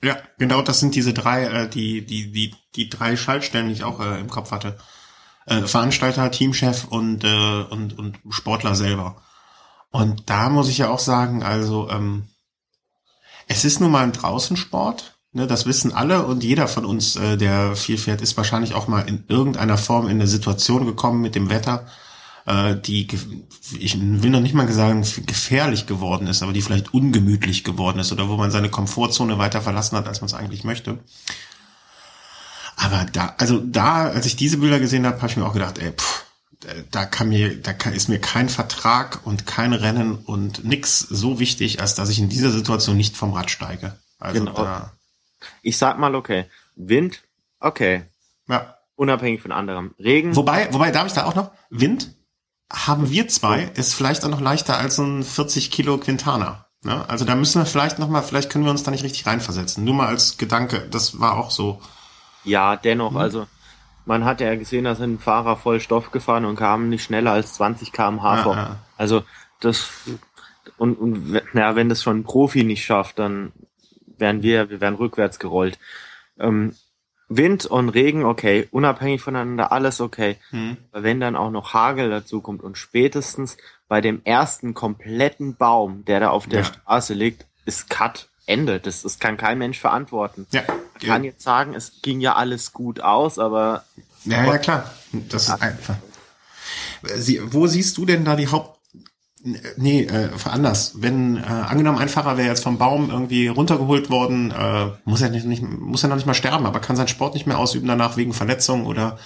Ja, 0.04 0.18
genau, 0.40 0.64
das 0.64 0.80
sind 0.80 0.96
diese 0.96 1.14
drei, 1.14 1.46
äh, 1.46 1.70
die, 1.70 2.04
die, 2.04 2.32
die, 2.32 2.56
die 2.76 2.90
drei 2.90 3.16
Schaltstellen, 3.16 3.68
die 3.68 3.74
ich 3.74 3.84
auch 3.84 4.00
äh, 4.00 4.20
im 4.20 4.30
Kopf 4.30 4.52
hatte. 4.52 4.78
Äh, 5.46 5.62
Veranstalter, 5.62 6.32
Teamchef 6.32 6.86
und, 6.86 7.24
äh, 7.24 7.64
und, 7.70 7.98
und 7.98 8.18
Sportler 8.30 8.74
selber. 8.74 9.22
Und 9.92 10.30
da 10.30 10.50
muss 10.50 10.70
ich 10.70 10.80
ja 10.80 10.90
auch 10.90 11.00
sagen, 11.00 11.44
also 11.44 11.90
ähm, 11.90 12.28
es 13.48 13.66
ist 13.66 13.82
nun 13.82 13.92
mal 13.92 14.04
ein 14.04 14.14
Draußensport, 14.14 15.18
ne, 15.34 15.48
das 15.48 15.66
wissen 15.66 15.94
alle 15.94 16.26
und 16.26 16.44
jeder 16.44 16.70
von 16.70 16.86
uns, 16.86 17.18
äh, 17.18 17.38
der 17.38 17.76
viel 17.76 17.98
fährt, 17.98 18.22
ist 18.22 18.38
wahrscheinlich 18.38 18.74
auch 18.74 18.88
mal 18.88 19.02
in 19.02 19.26
irgendeiner 19.28 19.78
Form 19.78 20.06
in 20.06 20.12
eine 20.12 20.28
Situation 20.28 20.86
gekommen 20.86 21.22
mit 21.22 21.36
dem 21.36 21.50
Wetter, 21.50 21.86
äh, 22.46 22.76
die, 22.78 23.06
ich 23.78 24.00
will 24.00 24.30
noch 24.30 24.40
nicht 24.40 24.56
mal 24.56 24.72
sagen, 24.72 25.06
gefährlich 25.26 25.88
geworden 25.88 26.28
ist, 26.28 26.42
aber 26.42 26.54
die 26.54 26.62
vielleicht 26.62 26.94
ungemütlich 26.94 27.66
geworden 27.66 28.00
ist 28.00 28.14
oder 28.14 28.30
wo 28.30 28.38
man 28.38 28.52
seine 28.52 28.70
Komfortzone 28.70 29.38
weiter 29.38 29.62
verlassen 29.62 29.98
hat, 29.98 30.08
als 30.08 30.22
man 30.22 30.28
es 30.28 30.34
eigentlich 30.34 30.64
möchte. 30.64 31.00
Aber 32.78 33.06
da, 33.12 33.36
also 33.38 33.60
da, 33.60 34.06
als 34.06 34.26
ich 34.26 34.38
diese 34.38 34.58
Bilder 34.58 34.80
gesehen 34.80 35.06
habe, 35.06 35.18
habe 35.18 35.28
ich 35.28 35.38
mir 35.38 35.46
auch 35.46 35.54
gedacht, 35.54 35.78
ey, 35.78 35.92
pff, 35.92 36.26
da 36.92 37.06
kann 37.06 37.30
mir, 37.30 37.62
da 37.62 37.74
kann, 37.74 37.94
ist 37.94 38.08
mir 38.08 38.20
kein 38.20 38.50
Vertrag 38.50 39.22
und 39.26 39.48
kein 39.48 39.74
Rennen 39.74 40.16
und 40.16 40.64
nix 40.64 41.00
so 41.00 41.40
wichtig, 41.40 41.82
als 41.82 41.96
dass 41.96 42.10
ich 42.10 42.20
in 42.20 42.30
dieser 42.30 42.52
Situation 42.52 42.98
nicht 42.98 43.18
vom 43.18 43.34
Rad 43.34 43.50
steige. 43.50 43.98
Also 44.20 44.40
genau. 44.40 44.54
da. 44.54 44.94
Ich 45.62 45.78
sag 45.78 45.98
mal, 45.98 46.16
okay, 46.16 46.46
Wind, 46.76 47.24
okay. 47.60 48.04
Ja. 48.48 48.78
Unabhängig 48.96 49.42
von 49.42 49.52
anderem. 49.52 49.96
Regen. 49.98 50.36
Wobei, 50.36 50.72
wobei, 50.72 50.92
darf 50.92 51.08
ich 51.08 51.14
da 51.14 51.26
auch 51.26 51.34
noch? 51.34 51.52
Wind 51.70 52.14
haben 52.72 53.10
wir 53.10 53.28
zwei, 53.28 53.64
ist 53.74 53.96
vielleicht 53.96 54.24
auch 54.24 54.30
noch 54.30 54.42
leichter 54.42 54.78
als 54.78 54.98
ein 55.00 55.24
40 55.24 55.72
Kilo 55.72 55.98
Quintana. 55.98 56.68
Ne? 56.84 57.08
Also 57.10 57.26
da 57.26 57.36
müssen 57.36 57.60
wir 57.60 57.66
vielleicht 57.66 58.00
noch 58.00 58.08
mal, 58.08 58.22
vielleicht 58.22 58.52
können 58.52 58.64
wir 58.64 58.72
uns 58.72 58.84
da 58.84 58.92
nicht 58.92 59.04
richtig 59.04 59.26
reinversetzen. 59.26 59.84
Nur 59.84 59.96
mal 59.96 60.08
als 60.08 60.38
Gedanke, 60.38 60.88
das 60.90 61.20
war 61.20 61.38
auch 61.38 61.52
so. 61.52 61.82
Ja, 62.44 62.76
dennoch, 62.76 63.12
hm. 63.12 63.18
also 63.18 63.48
man 64.06 64.26
hat 64.26 64.42
ja 64.42 64.56
gesehen, 64.56 64.86
da 64.86 64.96
sind 64.96 65.22
Fahrer 65.22 65.58
voll 65.58 65.80
Stoff 65.80 66.12
gefahren 66.12 66.46
und 66.46 66.56
kamen 66.56 66.90
nicht 66.90 67.04
schneller 67.04 67.32
als 67.32 67.54
20 67.54 67.92
km/h 67.92 68.36
ja, 68.38 68.44
vor. 68.44 68.56
Ja. 68.56 68.78
Also 68.98 69.24
das 69.60 69.90
und, 70.78 70.96
und 70.96 71.42
ja, 71.54 71.76
wenn 71.76 71.90
das 71.90 72.04
schon 72.04 72.20
ein 72.20 72.24
Profi 72.24 72.64
nicht 72.64 72.84
schafft, 72.84 73.20
dann 73.20 73.52
werden 74.18 74.44
wir, 74.44 74.70
wir 74.70 74.82
werden 74.82 74.96
rückwärts 74.96 75.40
gerollt. 75.40 75.80
Ähm, 76.40 76.76
Wind 77.30 77.66
und 77.66 77.90
Regen, 77.90 78.26
okay, 78.26 78.68
unabhängig 78.72 79.22
voneinander, 79.22 79.72
alles 79.72 80.02
okay. 80.02 80.38
Hm. 80.50 80.78
Aber 80.92 81.04
wenn 81.04 81.20
dann 81.20 81.36
auch 81.36 81.50
noch 81.50 81.74
Hagel 81.74 82.10
dazu 82.10 82.42
kommt 82.42 82.62
und 82.62 82.78
spätestens 82.78 83.58
bei 83.88 84.02
dem 84.02 84.22
ersten 84.24 84.74
kompletten 84.74 85.56
Baum, 85.56 86.04
der 86.06 86.20
da 86.20 86.30
auf 86.30 86.48
der 86.48 86.60
ja. 86.60 86.66
Straße 86.66 87.14
liegt, 87.14 87.46
ist 87.66 87.90
Cut, 87.90 88.28
Ende. 88.46 88.80
Das, 88.80 89.04
das 89.04 89.20
kann 89.20 89.38
kein 89.38 89.58
Mensch 89.58 89.80
verantworten. 89.80 90.48
Ja. 90.52 90.64
Man 90.68 91.08
kann 91.08 91.24
jetzt 91.24 91.44
sagen, 91.44 91.74
es 91.74 92.02
ging 92.02 92.22
ja 92.22 92.36
alles 92.36 92.74
gut 92.74 93.02
aus, 93.02 93.40
aber. 93.40 93.86
Ja, 94.26 94.46
ja, 94.46 94.58
klar. 94.58 94.92
Das 95.30 95.50
ist 95.50 95.62
einfach. 95.62 95.96
Sie, 97.16 97.42
wo 97.54 97.66
siehst 97.68 97.98
du 97.98 98.06
denn 98.06 98.24
da 98.24 98.36
die 98.36 98.48
Haupt, 98.48 98.82
Nee, 99.76 100.04
äh, 100.04 100.30
anders. 100.46 100.94
Wenn 100.98 101.38
äh, 101.38 101.42
angenommen 101.42 101.98
ein 101.98 102.10
Fahrer 102.10 102.38
wäre 102.38 102.50
jetzt 102.50 102.64
vom 102.64 102.78
Baum 102.78 103.10
irgendwie 103.10 103.48
runtergeholt 103.48 104.12
worden, 104.12 104.52
äh, 104.52 104.92
muss 105.04 105.22
er 105.22 105.30
nicht, 105.30 105.46
nicht 105.46 105.64
muss 105.64 106.04
er 106.04 106.10
noch 106.10 106.16
nicht 106.16 106.28
mal 106.28 106.36
sterben, 106.36 106.68
aber 106.68 106.80
kann 106.80 106.96
seinen 106.96 107.08
Sport 107.08 107.34
nicht 107.34 107.48
mehr 107.48 107.58
ausüben 107.58 107.88
danach 107.88 108.18
wegen 108.18 108.34
Verletzung 108.34 108.86
oder 108.86 109.18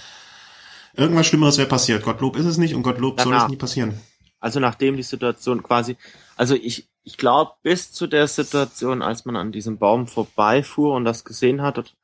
irgendwas 0.94 1.26
Schlimmeres 1.26 1.58
wäre 1.58 1.68
passiert. 1.68 2.02
Gottlob 2.02 2.36
ist 2.36 2.46
es 2.46 2.56
nicht 2.56 2.74
und 2.74 2.82
Gottlob 2.82 3.20
soll 3.20 3.36
es 3.36 3.48
nie 3.48 3.56
passieren. 3.56 4.00
Also 4.40 4.58
nachdem 4.58 4.96
die 4.96 5.02
Situation 5.02 5.62
quasi, 5.62 5.98
also 6.36 6.54
ich 6.54 6.88
ich 7.06 7.16
glaube, 7.16 7.52
bis 7.62 7.92
zu 7.92 8.08
der 8.08 8.26
Situation, 8.26 9.00
als 9.00 9.24
man 9.24 9.36
an 9.36 9.52
diesem 9.52 9.78
Baum 9.78 10.08
vorbeifuhr 10.08 10.92
und 10.94 11.04
das 11.04 11.24
gesehen 11.24 11.62
hat, 11.62 11.96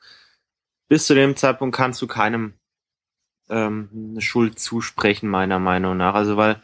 bis 0.89 1.07
zu 1.07 1.15
dem 1.15 1.37
Zeitpunkt 1.37 1.77
kannst 1.77 2.01
du 2.01 2.07
keinem 2.07 2.55
ähm, 3.51 3.89
eine 4.13 4.21
Schuld 4.21 4.61
zusprechen, 4.61 5.29
meiner 5.29 5.59
Meinung 5.59 5.97
nach. 5.97 6.15
Also 6.15 6.37
weil 6.37 6.63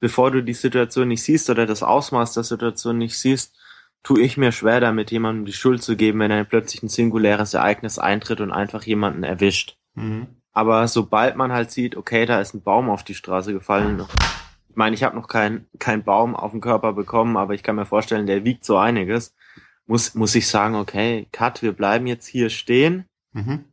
bevor 0.00 0.32
du 0.32 0.42
die 0.42 0.52
Situation 0.52 1.08
nicht 1.08 1.22
siehst 1.22 1.48
oder 1.48 1.64
das 1.64 1.84
Ausmaß 1.84 2.34
der 2.34 2.42
Situation 2.42 2.98
nicht 2.98 3.16
siehst, 3.16 3.56
tue 4.02 4.20
ich 4.20 4.36
mir 4.36 4.50
schwer 4.50 4.80
damit, 4.80 5.12
jemandem 5.12 5.44
die 5.44 5.52
Schuld 5.52 5.80
zu 5.80 5.96
geben, 5.96 6.18
wenn 6.18 6.32
ein 6.32 6.48
plötzlich 6.48 6.82
ein 6.82 6.88
singuläres 6.88 7.54
Ereignis 7.54 8.00
eintritt 8.00 8.40
und 8.40 8.50
einfach 8.50 8.82
jemanden 8.82 9.22
erwischt. 9.22 9.78
Mhm. 9.94 10.26
Aber 10.52 10.88
sobald 10.88 11.36
man 11.36 11.52
halt 11.52 11.70
sieht, 11.70 11.96
okay, 11.96 12.26
da 12.26 12.40
ist 12.40 12.52
ein 12.52 12.62
Baum 12.62 12.90
auf 12.90 13.04
die 13.04 13.14
Straße 13.14 13.52
gefallen, 13.52 14.04
ich 14.76 14.78
meine, 14.78 14.94
ich 14.94 15.02
habe 15.02 15.16
noch 15.16 15.26
keinen 15.26 15.66
kein 15.78 16.04
Baum 16.04 16.36
auf 16.36 16.50
dem 16.50 16.60
Körper 16.60 16.92
bekommen, 16.92 17.38
aber 17.38 17.54
ich 17.54 17.62
kann 17.62 17.76
mir 17.76 17.86
vorstellen, 17.86 18.26
der 18.26 18.44
wiegt 18.44 18.62
so 18.62 18.76
einiges. 18.76 19.34
Muss, 19.86 20.14
muss 20.14 20.34
ich 20.34 20.48
sagen, 20.48 20.74
okay, 20.74 21.28
Cut, 21.32 21.62
wir 21.62 21.72
bleiben 21.72 22.06
jetzt 22.06 22.26
hier 22.26 22.50
stehen, 22.50 23.06
mhm. 23.32 23.64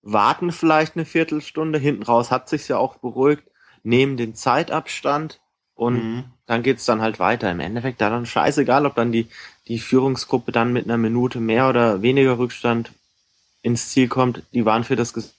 warten 0.00 0.50
vielleicht 0.50 0.96
eine 0.96 1.04
Viertelstunde, 1.04 1.78
hinten 1.78 2.04
raus 2.04 2.30
hat 2.30 2.48
sich's 2.48 2.68
ja 2.68 2.78
auch 2.78 2.96
beruhigt, 2.96 3.42
nehmen 3.82 4.16
den 4.16 4.34
Zeitabstand 4.34 5.42
und 5.74 6.02
mhm. 6.02 6.24
dann 6.46 6.62
geht's 6.62 6.86
dann 6.86 7.02
halt 7.02 7.18
weiter. 7.18 7.50
Im 7.50 7.60
Endeffekt 7.60 8.00
da 8.00 8.08
dann 8.08 8.24
scheißegal, 8.24 8.86
ob 8.86 8.94
dann 8.94 9.12
die, 9.12 9.28
die 9.68 9.78
Führungsgruppe 9.78 10.52
dann 10.52 10.72
mit 10.72 10.86
einer 10.86 10.96
Minute 10.96 11.38
mehr 11.38 11.68
oder 11.68 12.00
weniger 12.00 12.38
Rückstand 12.38 12.92
ins 13.60 13.90
Ziel 13.90 14.08
kommt. 14.08 14.42
Die 14.54 14.64
waren 14.64 14.84
für 14.84 14.96
das 14.96 15.12
Ges 15.12 15.34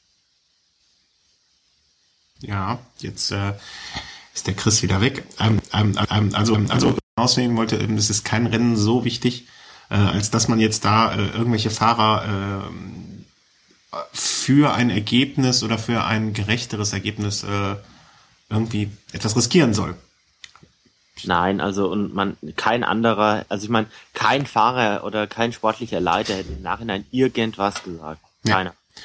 ja, 2.41 2.79
jetzt 2.99 3.31
äh, 3.31 3.53
ist 4.33 4.47
der 4.47 4.53
Chris 4.53 4.81
wieder 4.81 5.01
weg. 5.01 5.23
Ähm, 5.39 5.59
ähm, 5.73 5.97
ähm, 6.09 6.29
also, 6.33 6.55
also 6.69 6.97
auswählen 7.15 7.55
wollte, 7.57 7.77
ähm, 7.77 7.97
es 7.97 8.09
ist 8.09 8.25
kein 8.25 8.47
Rennen 8.47 8.75
so 8.75 9.05
wichtig, 9.05 9.47
äh, 9.89 9.95
als 9.95 10.31
dass 10.31 10.47
man 10.47 10.59
jetzt 10.59 10.85
da 10.85 11.13
äh, 11.13 11.27
irgendwelche 11.29 11.69
Fahrer 11.69 12.65
äh, 13.93 13.97
für 14.13 14.73
ein 14.73 14.89
Ergebnis 14.89 15.63
oder 15.63 15.77
für 15.77 16.03
ein 16.05 16.33
gerechteres 16.33 16.93
Ergebnis 16.93 17.43
äh, 17.43 17.75
irgendwie 18.49 18.89
etwas 19.11 19.35
riskieren 19.35 19.73
soll. 19.73 19.95
Nein, 21.23 21.61
also 21.61 21.87
und 21.89 22.13
man 22.13 22.37
kein 22.55 22.83
anderer, 22.83 23.45
also 23.49 23.65
ich 23.65 23.69
meine, 23.69 23.87
kein 24.13 24.45
Fahrer 24.45 25.03
oder 25.03 25.27
kein 25.27 25.53
sportlicher 25.53 25.99
Leiter 25.99 26.35
hätte 26.35 26.53
im 26.53 26.61
Nachhinein 26.61 27.05
irgendwas 27.11 27.83
gesagt. 27.83 28.21
Keiner. 28.45 28.71
Ja. 28.71 29.01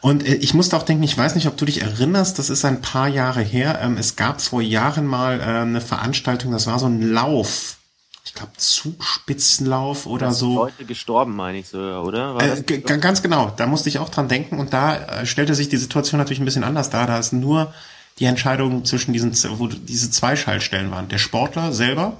Und 0.00 0.26
äh, 0.26 0.34
ich 0.34 0.54
musste 0.54 0.76
auch 0.76 0.82
denken, 0.82 1.02
ich 1.02 1.16
weiß 1.16 1.34
nicht, 1.34 1.46
ob 1.46 1.56
du 1.56 1.64
dich 1.64 1.82
erinnerst, 1.82 2.38
das 2.38 2.50
ist 2.50 2.64
ein 2.64 2.80
paar 2.80 3.08
Jahre 3.08 3.42
her. 3.42 3.80
Ähm, 3.82 3.96
es 3.96 4.16
gab 4.16 4.40
vor 4.40 4.62
Jahren 4.62 5.06
mal 5.06 5.40
äh, 5.40 5.42
eine 5.42 5.80
Veranstaltung, 5.80 6.52
das 6.52 6.66
war 6.66 6.78
so 6.78 6.86
ein 6.86 7.02
Lauf. 7.02 7.76
Ich 8.24 8.34
glaube, 8.34 8.52
Zugspitzenlauf 8.56 10.06
oder 10.06 10.32
so. 10.32 10.56
Leute 10.56 10.84
gestorben, 10.84 11.36
meine 11.36 11.58
ich 11.58 11.68
so, 11.68 11.78
oder? 11.78 12.36
Äh, 12.40 12.62
ganz 12.80 13.22
genau, 13.22 13.52
da 13.56 13.66
musste 13.66 13.88
ich 13.88 13.98
auch 13.98 14.08
dran 14.08 14.28
denken 14.28 14.58
und 14.58 14.72
da 14.72 14.96
äh, 14.96 15.26
stellte 15.26 15.54
sich 15.54 15.68
die 15.68 15.76
Situation 15.76 16.18
natürlich 16.18 16.40
ein 16.40 16.44
bisschen 16.44 16.64
anders 16.64 16.90
dar. 16.90 17.06
Da 17.06 17.18
ist 17.18 17.32
nur 17.32 17.72
die 18.18 18.24
Entscheidung 18.24 18.84
zwischen 18.84 19.12
diesen, 19.12 19.32
wo 19.58 19.68
diese 19.68 20.10
zwei 20.10 20.36
Schaltstellen 20.36 20.90
waren. 20.90 21.08
Der 21.08 21.18
Sportler 21.18 21.72
selber, 21.72 22.16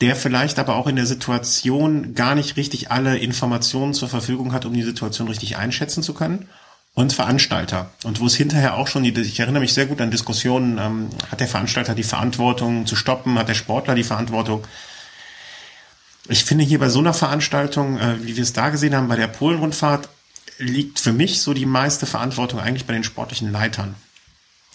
der 0.00 0.14
vielleicht 0.14 0.58
aber 0.58 0.76
auch 0.76 0.86
in 0.86 0.96
der 0.96 1.06
Situation 1.06 2.14
gar 2.14 2.34
nicht 2.34 2.56
richtig 2.56 2.90
alle 2.90 3.18
Informationen 3.18 3.94
zur 3.94 4.08
Verfügung 4.08 4.52
hat, 4.52 4.64
um 4.64 4.72
die 4.72 4.82
Situation 4.82 5.28
richtig 5.28 5.56
einschätzen 5.56 6.02
zu 6.02 6.14
können. 6.14 6.48
Und 6.94 7.12
Veranstalter. 7.12 7.90
Und 8.02 8.18
wo 8.18 8.26
es 8.26 8.34
hinterher 8.34 8.76
auch 8.76 8.88
schon, 8.88 9.04
ich 9.04 9.38
erinnere 9.38 9.60
mich 9.60 9.72
sehr 9.72 9.86
gut 9.86 10.00
an 10.00 10.10
Diskussionen, 10.10 10.78
ähm, 10.78 11.10
hat 11.30 11.38
der 11.38 11.46
Veranstalter 11.46 11.94
die 11.94 12.02
Verantwortung 12.02 12.86
zu 12.86 12.96
stoppen, 12.96 13.38
hat 13.38 13.48
der 13.48 13.54
Sportler 13.54 13.94
die 13.94 14.02
Verantwortung. 14.02 14.66
Ich 16.28 16.44
finde 16.44 16.64
hier 16.64 16.80
bei 16.80 16.88
so 16.88 16.98
einer 16.98 17.14
Veranstaltung, 17.14 17.98
äh, 17.98 18.26
wie 18.26 18.34
wir 18.34 18.42
es 18.42 18.52
da 18.52 18.70
gesehen 18.70 18.96
haben, 18.96 19.06
bei 19.06 19.14
der 19.14 19.28
Polenrundfahrt, 19.28 20.08
liegt 20.58 20.98
für 20.98 21.12
mich 21.12 21.40
so 21.40 21.54
die 21.54 21.66
meiste 21.66 22.04
Verantwortung 22.04 22.58
eigentlich 22.58 22.86
bei 22.86 22.94
den 22.94 23.04
sportlichen 23.04 23.52
Leitern. 23.52 23.94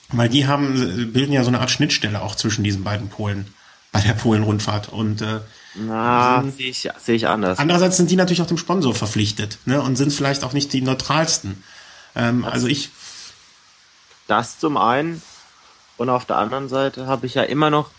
Weil 0.10 0.30
die 0.30 0.48
haben, 0.48 1.12
bilden 1.12 1.34
ja 1.34 1.44
so 1.44 1.50
eine 1.50 1.60
Art 1.60 1.72
Schnittstelle 1.72 2.22
auch 2.22 2.36
zwischen 2.36 2.64
diesen 2.64 2.86
beiden 2.86 3.10
Polen 3.10 3.54
bei 3.94 4.02
der 4.02 4.14
Polen-Rundfahrt. 4.14 4.90
Und 4.90 5.22
äh, 5.22 5.40
na, 5.76 6.44
sehe 6.58 6.70
ich, 6.70 6.90
sehe 6.98 7.16
ich 7.16 7.28
anders. 7.28 7.60
Andererseits 7.60 7.96
sind 7.96 8.12
die 8.12 8.18
natürlich 8.18 8.42
auch 8.42 8.48
dem 8.48 8.58
Sponsor 8.58 8.94
verpflichtet 8.94 9.60
ne, 9.66 9.82
und 9.82 9.96
sind 9.96 10.12
vielleicht 10.12 10.44
auch 10.44 10.52
nicht 10.52 10.74
die 10.74 10.82
neutralsten. 10.82 11.64
Ähm, 12.16 12.44
also 12.44 12.68
ich. 12.68 12.90
Das 14.28 14.60
zum 14.60 14.76
einen. 14.76 15.22
Und 15.96 16.10
auf 16.10 16.26
der 16.26 16.38
anderen 16.38 16.68
Seite 16.68 17.06
habe 17.08 17.28
ich 17.28 17.36
ja 17.36 17.44
immer 17.44 17.70
noch 17.70 17.92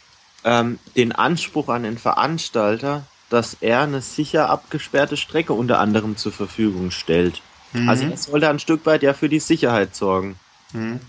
ähm, 0.42 0.78
den 0.96 1.12
Anspruch 1.12 1.68
an 1.68 1.84
den 1.84 1.96
Veranstalter, 1.96 3.06
dass 3.30 3.56
er 3.60 3.82
eine 3.82 4.02
sicher 4.02 4.50
abgesperrte 4.50 5.16
Strecke 5.16 5.52
unter 5.52 5.78
anderem 5.78 6.16
zur 6.16 6.32
Verfügung 6.32 6.90
stellt. 6.90 7.40
Mhm. 7.72 7.88
Also 7.88 8.04
er 8.06 8.16
sollte 8.16 8.48
ein 8.48 8.58
Stück 8.58 8.84
weit 8.84 9.02
ja 9.02 9.14
für 9.14 9.28
die 9.28 9.38
Sicherheit 9.38 9.94
sorgen. 9.94 10.36
Mhm. 10.72 11.00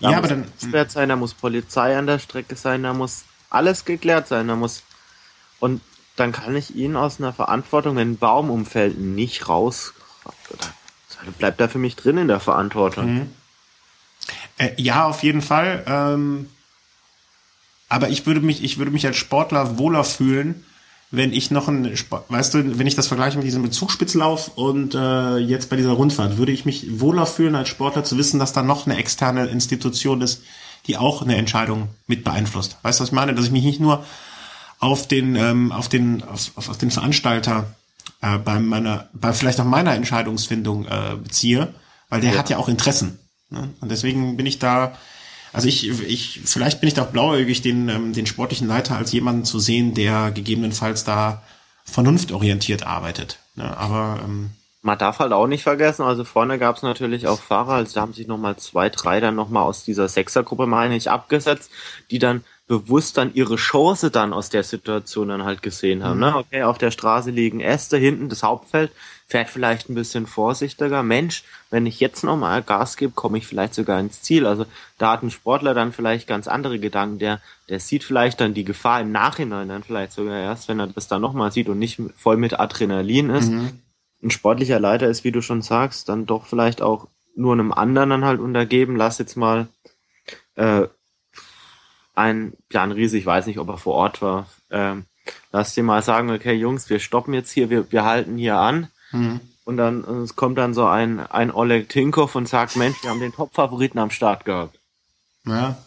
Ja, 0.00 0.18
aber 0.18 0.28
dann 0.28 0.52
sein, 0.88 1.08
da 1.08 1.16
muss 1.16 1.32
Polizei 1.32 1.96
an 1.96 2.06
der 2.06 2.18
Strecke 2.18 2.56
sein, 2.56 2.82
da 2.82 2.92
muss 2.92 3.24
alles 3.54 3.84
geklärt 3.84 4.28
sein, 4.28 4.48
da 4.48 4.56
muss 4.56 4.82
und 5.60 5.80
dann 6.16 6.32
kann 6.32 6.54
ich 6.54 6.74
ihn 6.76 6.96
aus 6.96 7.18
einer 7.18 7.32
Verantwortung, 7.32 7.96
wenn 7.96 8.12
ein 8.12 8.18
Baum 8.18 8.50
umfällt, 8.50 8.98
nicht 8.98 9.48
raus. 9.48 9.94
Bleibt 11.38 11.60
er 11.60 11.68
für 11.68 11.78
mich 11.78 11.96
drin 11.96 12.18
in 12.18 12.28
der 12.28 12.40
Verantwortung. 12.40 13.14
Mhm. 13.14 13.30
Äh, 14.58 14.70
ja, 14.76 15.06
auf 15.06 15.22
jeden 15.22 15.42
Fall. 15.42 15.82
Ähm, 15.86 16.48
aber 17.88 18.10
ich 18.10 18.26
würde 18.26 18.40
mich, 18.40 18.62
ich 18.62 18.78
würde 18.78 18.90
mich 18.90 19.06
als 19.06 19.16
Sportler 19.16 19.78
wohler 19.78 20.04
fühlen, 20.04 20.64
wenn 21.10 21.32
ich 21.32 21.50
noch 21.50 21.68
ein, 21.68 21.92
weißt 22.28 22.54
du, 22.54 22.78
wenn 22.78 22.86
ich 22.86 22.96
das 22.96 23.06
vergleiche 23.06 23.36
mit 23.36 23.46
diesem 23.46 23.62
Bezugspitzlauf 23.62 24.56
und 24.56 24.94
äh, 24.94 25.36
jetzt 25.36 25.70
bei 25.70 25.76
dieser 25.76 25.92
Rundfahrt, 25.92 26.38
würde 26.38 26.52
ich 26.52 26.64
mich 26.64 27.00
wohler 27.00 27.26
fühlen 27.26 27.54
als 27.54 27.68
Sportler 27.68 28.04
zu 28.04 28.18
wissen, 28.18 28.40
dass 28.40 28.52
da 28.52 28.62
noch 28.62 28.86
eine 28.86 28.96
externe 28.96 29.46
Institution 29.46 30.22
ist, 30.22 30.42
die 30.86 30.96
auch 30.96 31.22
eine 31.22 31.36
Entscheidung 31.36 31.88
mit 32.06 32.24
beeinflusst. 32.24 32.76
Weißt 32.82 32.98
du, 32.98 33.02
was 33.02 33.08
ich 33.08 33.14
meine? 33.14 33.34
Dass 33.34 33.46
ich 33.46 33.50
mich 33.50 33.64
nicht 33.64 33.80
nur 33.80 34.04
auf 34.80 35.08
den, 35.08 35.36
ähm, 35.36 35.72
auf 35.72 35.88
den, 35.88 36.22
auf, 36.22 36.52
auf 36.56 36.78
den 36.78 36.90
Veranstalter 36.90 37.74
äh, 38.20 38.38
bei 38.38 38.58
meiner, 38.58 39.08
bei 39.12 39.32
vielleicht 39.32 39.60
auch 39.60 39.64
meiner 39.64 39.94
Entscheidungsfindung 39.94 40.86
äh, 40.86 41.16
beziehe, 41.22 41.74
weil 42.08 42.20
der 42.20 42.32
ja. 42.32 42.38
hat 42.38 42.50
ja 42.50 42.58
auch 42.58 42.68
Interessen. 42.68 43.18
Ne? 43.50 43.70
Und 43.80 43.90
deswegen 43.90 44.36
bin 44.36 44.46
ich 44.46 44.58
da, 44.58 44.96
also 45.52 45.68
ich, 45.68 45.88
ich, 46.02 46.40
vielleicht 46.44 46.80
bin 46.80 46.88
ich 46.88 46.94
da 46.94 47.02
auch 47.02 47.10
blauäugig, 47.10 47.62
den, 47.62 47.88
ähm, 47.88 48.12
den 48.12 48.26
sportlichen 48.26 48.68
Leiter 48.68 48.96
als 48.96 49.12
jemanden 49.12 49.44
zu 49.44 49.58
sehen, 49.58 49.94
der 49.94 50.30
gegebenenfalls 50.32 51.04
da 51.04 51.42
vernunftorientiert 51.84 52.86
arbeitet. 52.86 53.38
Ne? 53.54 53.76
Aber 53.76 54.20
ähm, 54.24 54.50
man 54.84 54.98
darf 54.98 55.18
halt 55.18 55.32
auch 55.32 55.46
nicht 55.46 55.62
vergessen, 55.62 56.02
also 56.02 56.24
vorne 56.24 56.58
gab 56.58 56.76
es 56.76 56.82
natürlich 56.82 57.26
auch 57.26 57.40
Fahrer, 57.40 57.72
also 57.72 57.94
da 57.94 58.02
haben 58.02 58.12
sich 58.12 58.26
nochmal 58.26 58.56
zwei, 58.56 58.90
drei 58.90 59.18
dann 59.18 59.34
nochmal 59.34 59.62
aus 59.62 59.82
dieser 59.82 60.08
Sechsergruppe, 60.08 60.66
meine 60.66 60.94
ich, 60.94 61.10
abgesetzt, 61.10 61.70
die 62.10 62.18
dann 62.18 62.44
bewusst 62.66 63.16
dann 63.16 63.32
ihre 63.34 63.56
Chance 63.56 64.10
dann 64.10 64.34
aus 64.34 64.50
der 64.50 64.62
Situation 64.62 65.28
dann 65.28 65.44
halt 65.44 65.62
gesehen 65.62 66.04
haben. 66.04 66.20
Ne? 66.20 66.28
Mhm. 66.28 66.32
Ne? 66.32 66.38
Okay, 66.38 66.62
auf 66.64 66.76
der 66.76 66.90
Straße 66.90 67.30
liegen 67.30 67.60
Äste, 67.60 67.96
hinten 67.96 68.28
das 68.28 68.42
Hauptfeld, 68.42 68.92
fährt 69.26 69.48
vielleicht 69.48 69.88
ein 69.88 69.94
bisschen 69.94 70.26
vorsichtiger. 70.26 71.02
Mensch, 71.02 71.44
wenn 71.70 71.86
ich 71.86 71.98
jetzt 72.00 72.22
nochmal 72.22 72.62
Gas 72.62 72.98
gebe, 72.98 73.12
komme 73.12 73.38
ich 73.38 73.46
vielleicht 73.46 73.74
sogar 73.74 73.98
ins 74.00 74.20
Ziel. 74.20 74.46
Also 74.46 74.66
da 74.98 75.12
hat 75.12 75.22
ein 75.22 75.30
Sportler 75.30 75.72
dann 75.72 75.92
vielleicht 75.92 76.26
ganz 76.26 76.46
andere 76.46 76.78
Gedanken. 76.78 77.18
Der, 77.18 77.40
der 77.70 77.80
sieht 77.80 78.04
vielleicht 78.04 78.40
dann 78.40 78.52
die 78.52 78.64
Gefahr 78.64 79.00
im 79.00 79.12
Nachhinein 79.12 79.68
dann 79.68 79.82
vielleicht 79.82 80.12
sogar 80.12 80.38
erst, 80.38 80.68
wenn 80.68 80.80
er 80.80 80.88
das 80.88 81.08
dann 81.08 81.22
nochmal 81.22 81.52
sieht 81.52 81.70
und 81.70 81.78
nicht 81.78 82.00
voll 82.16 82.36
mit 82.36 82.58
Adrenalin 82.60 83.30
ist. 83.30 83.50
Mhm. 83.50 83.80
Ein 84.24 84.30
sportlicher 84.30 84.80
Leiter 84.80 85.06
ist, 85.06 85.22
wie 85.22 85.32
du 85.32 85.42
schon 85.42 85.62
sagst, 85.62 86.08
dann 86.08 86.26
doch 86.26 86.46
vielleicht 86.46 86.80
auch 86.82 87.08
nur 87.36 87.52
einem 87.52 87.72
anderen 87.72 88.10
dann 88.10 88.24
halt 88.24 88.40
untergeben. 88.40 88.96
Lass 88.96 89.18
jetzt 89.18 89.36
mal 89.36 89.68
äh, 90.54 90.88
ein 92.14 92.54
Jan 92.72 92.92
Riese, 92.92 93.18
ich 93.18 93.26
weiß 93.26 93.46
nicht, 93.46 93.58
ob 93.58 93.68
er 93.68 93.78
vor 93.78 93.94
Ort 93.94 94.22
war, 94.22 94.46
ähm, 94.70 95.04
lass 95.52 95.74
dir 95.74 95.82
mal 95.82 96.02
sagen, 96.02 96.30
okay, 96.30 96.54
Jungs, 96.54 96.90
wir 96.90 97.00
stoppen 97.00 97.34
jetzt 97.34 97.50
hier, 97.50 97.70
wir, 97.70 97.90
wir 97.92 98.04
halten 98.04 98.36
hier 98.36 98.56
an. 98.56 98.88
Mhm. 99.12 99.40
Und 99.64 99.78
dann 99.78 100.04
es 100.22 100.36
kommt 100.36 100.58
dann 100.58 100.74
so 100.74 100.86
ein, 100.86 101.20
ein 101.20 101.50
Oleg 101.50 101.88
Tinkoff 101.88 102.34
und 102.34 102.48
sagt, 102.48 102.76
Mensch, 102.76 103.02
wir 103.02 103.10
haben 103.10 103.20
den 103.20 103.32
Top-Favoriten 103.32 103.98
am 103.98 104.10
Start 104.10 104.44
gehabt. 104.44 104.78
Ja. 105.46 105.78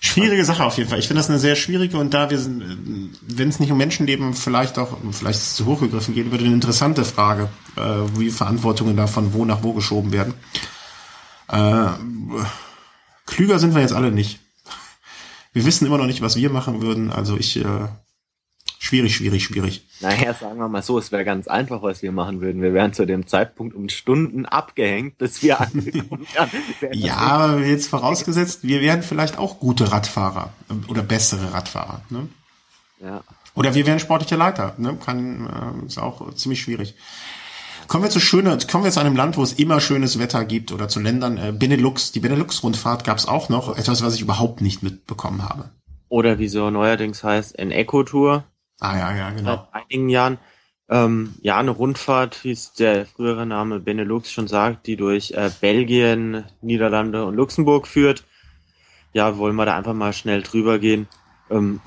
Schwierige 0.00 0.44
Sache 0.44 0.64
auf 0.64 0.76
jeden 0.78 0.90
Fall. 0.90 0.98
Ich 0.98 1.06
finde 1.06 1.20
das 1.20 1.30
eine 1.30 1.38
sehr 1.38 1.56
schwierige 1.56 1.98
und 1.98 2.12
da 2.12 2.30
wir 2.30 2.38
sind, 2.38 3.18
wenn 3.22 3.48
es 3.48 3.60
nicht 3.60 3.70
um 3.70 3.78
Menschenleben 3.78 4.34
vielleicht 4.34 4.78
auch, 4.78 4.98
vielleicht 5.12 5.38
ist 5.38 5.46
es 5.46 5.54
zu 5.54 5.66
hochgegriffen 5.66 6.14
geht, 6.14 6.30
wird 6.30 6.42
eine 6.42 6.52
interessante 6.52 7.04
Frage, 7.04 7.48
äh, 7.76 7.80
wie 8.18 8.30
Verantwortungen 8.30 8.96
da 8.96 9.06
von 9.06 9.32
wo 9.32 9.44
nach 9.44 9.62
wo 9.62 9.72
geschoben 9.72 10.12
werden. 10.12 10.34
Äh, 11.48 11.86
klüger 13.26 13.58
sind 13.58 13.74
wir 13.74 13.82
jetzt 13.82 13.92
alle 13.92 14.10
nicht. 14.10 14.40
Wir 15.52 15.64
wissen 15.64 15.86
immer 15.86 15.98
noch 15.98 16.06
nicht, 16.06 16.22
was 16.22 16.36
wir 16.36 16.50
machen 16.50 16.80
würden. 16.80 17.12
Also 17.12 17.36
ich, 17.36 17.56
äh, 17.56 17.88
schwierig, 18.82 19.14
schwierig, 19.14 19.44
schwierig. 19.44 19.86
Naja, 20.00 20.34
sagen 20.34 20.58
wir 20.58 20.68
mal 20.68 20.82
so, 20.82 20.98
es 20.98 21.12
wäre 21.12 21.24
ganz 21.24 21.46
einfach, 21.46 21.82
was 21.82 22.02
wir 22.02 22.10
machen 22.10 22.40
würden. 22.40 22.60
Wir 22.60 22.74
wären 22.74 22.92
zu 22.92 23.06
dem 23.06 23.26
Zeitpunkt 23.26 23.76
um 23.76 23.88
Stunden 23.88 24.44
abgehängt, 24.44 25.18
bis 25.18 25.42
wir 25.42 25.60
angekommen 25.60 26.26
wären. 26.80 26.92
ja, 26.92 27.58
jetzt 27.58 27.88
vorausgesetzt, 27.88 28.64
wir 28.64 28.80
wären 28.80 29.02
vielleicht 29.02 29.38
auch 29.38 29.60
gute 29.60 29.92
Radfahrer 29.92 30.52
ähm, 30.68 30.84
oder 30.88 31.02
bessere 31.02 31.52
Radfahrer. 31.52 32.02
Ne? 32.10 32.28
Ja. 33.00 33.22
Oder 33.54 33.74
wir 33.74 33.86
wären 33.86 34.00
sportliche 34.00 34.36
Leiter. 34.36 34.74
Ne? 34.78 34.98
Kann, 35.04 35.82
äh, 35.82 35.86
ist 35.86 35.98
auch 35.98 36.34
ziemlich 36.34 36.60
schwierig. 36.60 36.96
Kommen 37.86 38.04
wir 38.04 38.10
zu 38.10 38.20
schöner, 38.20 38.56
kommen 38.70 38.84
wir 38.84 38.90
zu 38.90 39.00
einem 39.00 39.16
Land, 39.16 39.36
wo 39.36 39.42
es 39.42 39.52
immer 39.52 39.80
schönes 39.80 40.18
Wetter 40.18 40.44
gibt 40.44 40.72
oder 40.72 40.88
zu 40.88 40.98
Ländern. 40.98 41.36
Äh, 41.36 41.52
Benelux, 41.52 42.10
die 42.10 42.20
Benelux-Rundfahrt 42.20 43.04
gab 43.04 43.18
es 43.18 43.26
auch 43.26 43.48
noch. 43.48 43.76
Etwas, 43.76 44.02
was 44.02 44.14
ich 44.14 44.22
überhaupt 44.22 44.60
nicht 44.60 44.82
mitbekommen 44.82 45.48
habe. 45.48 45.70
Oder 46.08 46.38
wie 46.38 46.48
so 46.48 46.70
neuerdings 46.70 47.22
heißt, 47.22 47.58
ein 47.58 47.70
Eco-Tour. 47.70 48.44
Ah 48.82 48.98
ja, 48.98 49.14
ja, 49.16 49.30
genau. 49.30 49.68
Seit 49.72 49.84
einigen 49.84 50.08
Jahren. 50.08 50.38
Ähm, 50.88 51.36
ja, 51.40 51.56
eine 51.56 51.70
Rundfahrt, 51.70 52.42
wie 52.42 52.50
es 52.50 52.72
der 52.72 53.06
frühere 53.06 53.46
Name 53.46 53.78
Benelux 53.78 54.32
schon 54.32 54.48
sagt, 54.48 54.88
die 54.88 54.96
durch 54.96 55.30
äh, 55.30 55.50
Belgien, 55.60 56.44
Niederlande 56.62 57.24
und 57.24 57.36
Luxemburg 57.36 57.86
führt. 57.86 58.24
Ja, 59.12 59.38
wollen 59.38 59.54
wir 59.54 59.66
da 59.66 59.76
einfach 59.76 59.94
mal 59.94 60.12
schnell 60.12 60.42
drüber 60.42 60.80
gehen. 60.80 61.06
Ähm, 61.48 61.80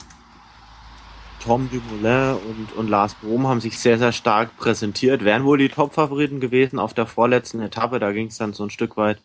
Tom 1.43 1.69
Dumoulin 1.69 2.38
und, 2.38 2.71
und 2.77 2.89
Lars 2.89 3.15
Brom 3.15 3.45
haben 3.45 3.60
sich 3.60 3.77
sehr, 3.77 3.97
sehr 3.97 4.13
stark 4.13 4.55
präsentiert, 4.55 5.25
wären 5.25 5.43
wohl 5.43 5.58
die 5.58 5.69
Top-Favoriten 5.69 6.39
gewesen 6.39 6.79
auf 6.79 6.93
der 6.93 7.08
vorletzten 7.08 7.60
Etappe. 7.60 7.99
Da 7.99 8.13
ging 8.13 8.27
es 8.27 8.38
dann 8.38 8.53
so 8.53 8.63
ein 8.63 8.69
Stück 8.69 8.95
weit 8.95 9.21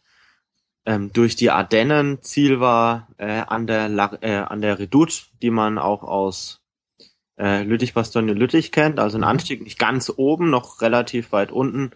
ähm, 0.86 1.12
durch 1.12 1.36
die 1.36 1.52
Ardennen. 1.52 2.20
Ziel 2.20 2.58
war 2.58 3.06
äh, 3.16 3.42
an 3.46 3.68
der 3.68 3.88
La 3.88 4.18
äh, 4.22 4.38
an 4.38 4.60
der 4.60 4.80
Redoute, 4.80 5.14
die 5.40 5.50
man 5.50 5.78
auch 5.78 6.02
aus 6.02 6.59
äh, 7.40 7.62
Lüttich-Bastogne-Lüttich 7.62 8.70
kennt. 8.70 9.00
Also 9.00 9.18
ein 9.18 9.22
mhm. 9.22 9.28
Anstieg 9.28 9.62
nicht 9.62 9.78
ganz 9.78 10.12
oben, 10.14 10.50
noch 10.50 10.80
relativ 10.80 11.32
weit 11.32 11.50
unten. 11.50 11.90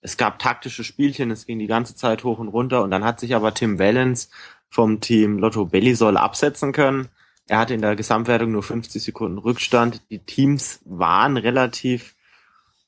Es 0.00 0.16
gab 0.16 0.38
taktische 0.38 0.84
Spielchen, 0.84 1.30
es 1.30 1.46
ging 1.46 1.58
die 1.58 1.66
ganze 1.66 1.94
Zeit 1.94 2.24
hoch 2.24 2.38
und 2.38 2.48
runter 2.48 2.82
und 2.82 2.90
dann 2.90 3.04
hat 3.04 3.20
sich 3.20 3.34
aber 3.34 3.54
Tim 3.54 3.78
Wellens 3.78 4.30
vom 4.68 5.00
Team 5.00 5.38
Lotto 5.38 5.64
Bellisol 5.66 6.16
absetzen 6.16 6.72
können 6.72 7.08
er 7.48 7.58
hatte 7.58 7.74
in 7.74 7.82
der 7.82 7.96
Gesamtwertung 7.96 8.50
nur 8.50 8.62
50 8.62 9.02
Sekunden 9.02 9.38
Rückstand. 9.38 10.02
Die 10.10 10.18
Teams 10.18 10.80
waren 10.84 11.36
relativ 11.36 12.16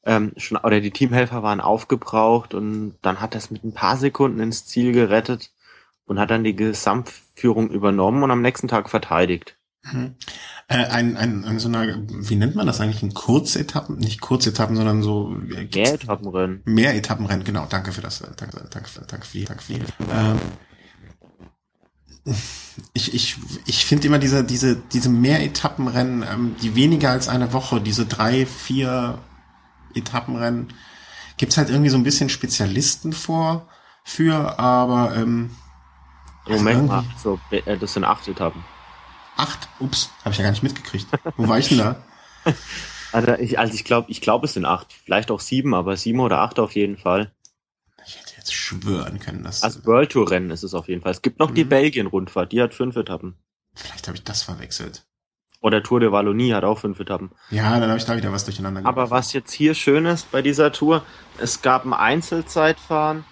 ähm, 0.04 0.32
schon 0.36 0.58
oder 0.58 0.80
die 0.80 0.90
Teamhelfer 0.90 1.42
waren 1.42 1.60
aufgebraucht 1.60 2.54
und 2.54 2.96
dann 3.02 3.20
hat 3.20 3.34
er 3.34 3.38
es 3.38 3.50
mit 3.50 3.64
ein 3.64 3.74
paar 3.74 3.96
Sekunden 3.96 4.40
ins 4.40 4.66
Ziel 4.66 4.92
gerettet 4.92 5.52
und 6.06 6.18
hat 6.18 6.30
dann 6.30 6.44
die 6.44 6.56
Gesamtführung 6.56 7.70
übernommen 7.70 8.22
und 8.22 8.30
am 8.30 8.42
nächsten 8.42 8.68
Tag 8.68 8.90
verteidigt. 8.90 9.56
Mhm. 9.84 10.16
Äh, 10.68 10.84
ein, 10.86 11.16
ein, 11.16 11.44
ein 11.44 11.58
so 11.58 11.68
einer, 11.68 11.86
wie 12.08 12.36
nennt 12.36 12.54
man 12.54 12.66
das 12.66 12.80
eigentlich? 12.80 13.02
Ein 13.02 13.14
Kurzetappen, 13.14 13.96
nicht 13.96 14.20
Kurzetappen, 14.20 14.76
sondern 14.76 15.02
so 15.02 15.34
äh, 15.50 15.64
mehr 15.64 15.94
Etappenrennen. 15.94 16.62
Mehr 16.64 16.94
Etappenrennen, 16.94 17.44
genau. 17.44 17.66
Danke 17.68 17.92
für 17.92 18.02
das. 18.02 18.20
Äh, 18.20 18.28
danke, 18.36 18.66
danke, 18.70 18.88
danke 19.06 19.26
für 19.26 19.38
die, 19.38 19.44
danke 19.44 19.62
für 19.62 19.74
die. 19.74 19.80
Ähm, 20.12 20.38
ich, 22.92 23.14
ich, 23.14 23.36
ich 23.66 23.84
finde 23.84 24.06
immer 24.06 24.18
diese, 24.18 24.44
diese, 24.44 24.76
diese 24.76 25.08
Mehr-Etappenrennen, 25.08 26.22
ähm, 26.22 26.56
die 26.60 26.74
weniger 26.74 27.10
als 27.10 27.28
eine 27.28 27.52
Woche, 27.52 27.80
diese 27.80 28.06
drei, 28.06 28.44
vier 28.44 29.18
Etappenrennen, 29.94 30.72
gibt's 31.38 31.56
halt 31.56 31.70
irgendwie 31.70 31.90
so 31.90 31.96
ein 31.96 32.02
bisschen 32.02 32.28
Spezialisten 32.28 33.12
vor 33.12 33.68
für, 34.04 34.58
aber 34.58 35.16
ähm, 35.16 35.50
Moment 36.46 36.88
mal, 36.88 37.04
so, 37.22 37.38
äh, 37.50 37.76
das 37.76 37.94
sind 37.94 38.04
acht 38.04 38.26
Etappen. 38.28 38.64
Acht? 39.38 39.68
Ups, 39.80 40.10
habe 40.24 40.32
ich 40.32 40.38
ja 40.38 40.44
gar 40.44 40.50
nicht 40.50 40.62
mitgekriegt. 40.62 41.06
Wo 41.36 41.48
war 41.48 41.58
ich 41.58 41.68
denn 41.68 41.78
da? 41.78 41.96
Also 43.10 43.32
ich, 43.36 43.58
also 43.58 43.72
ich 43.72 43.84
glaube, 43.84 44.10
ich 44.10 44.20
glaube, 44.20 44.44
es 44.44 44.52
sind 44.52 44.66
acht, 44.66 44.92
vielleicht 44.92 45.30
auch 45.30 45.40
sieben, 45.40 45.72
aber 45.72 45.96
sieben 45.96 46.20
oder 46.20 46.40
acht 46.40 46.58
auf 46.58 46.72
jeden 46.72 46.98
Fall 46.98 47.32
jetzt 48.48 48.54
schwören 48.54 49.18
können. 49.18 49.44
Dass 49.44 49.62
also 49.62 49.84
World 49.86 50.12
Tour 50.12 50.30
Rennen 50.30 50.50
ist 50.50 50.62
es 50.62 50.74
auf 50.74 50.88
jeden 50.88 51.02
Fall. 51.02 51.12
Es 51.12 51.22
gibt 51.22 51.38
noch 51.38 51.50
mhm. 51.50 51.54
die 51.54 51.64
Belgien-Rundfahrt, 51.64 52.52
die 52.52 52.62
hat 52.62 52.74
fünf 52.74 52.96
Etappen. 52.96 53.36
Vielleicht 53.74 54.06
habe 54.08 54.16
ich 54.16 54.24
das 54.24 54.42
verwechselt. 54.42 55.04
Oder 55.60 55.82
Tour 55.82 56.00
de 56.00 56.12
Wallonie 56.12 56.52
hat 56.52 56.64
auch 56.64 56.78
fünf 56.78 57.00
Etappen. 57.00 57.32
Ja, 57.50 57.78
dann 57.78 57.88
habe 57.88 57.98
ich 57.98 58.04
da 58.04 58.16
wieder 58.16 58.32
was 58.32 58.44
durcheinander 58.44 58.80
gemacht. 58.80 58.96
Aber 58.96 59.10
was 59.10 59.32
jetzt 59.32 59.52
hier 59.52 59.74
schön 59.74 60.06
ist 60.06 60.30
bei 60.30 60.40
dieser 60.40 60.72
Tour, 60.72 61.04
es 61.38 61.62
gab 61.62 61.84
ein 61.84 61.92
Einzelzeitfahren 61.92 63.24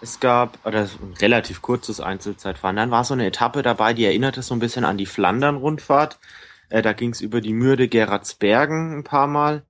Es 0.00 0.20
gab, 0.20 0.64
oder 0.64 0.82
ein 0.82 1.14
relativ 1.20 1.60
kurzes 1.60 2.00
Einzelzeitfahren. 2.00 2.76
Dann 2.76 2.90
war 2.90 3.04
so 3.04 3.14
eine 3.14 3.26
Etappe 3.26 3.62
dabei, 3.62 3.94
die 3.94 4.04
erinnerte 4.04 4.42
so 4.42 4.54
ein 4.54 4.60
bisschen 4.60 4.84
an 4.84 4.96
die 4.96 5.06
Flandern-Rundfahrt. 5.06 6.18
Äh, 6.68 6.82
da 6.82 6.92
ging 6.92 7.10
es 7.10 7.20
über 7.20 7.40
die 7.40 7.52
Mürde 7.52 7.88
Gerardsbergen 7.88 8.98
ein 8.98 9.04
paar 9.04 9.26
Mal. 9.26 9.64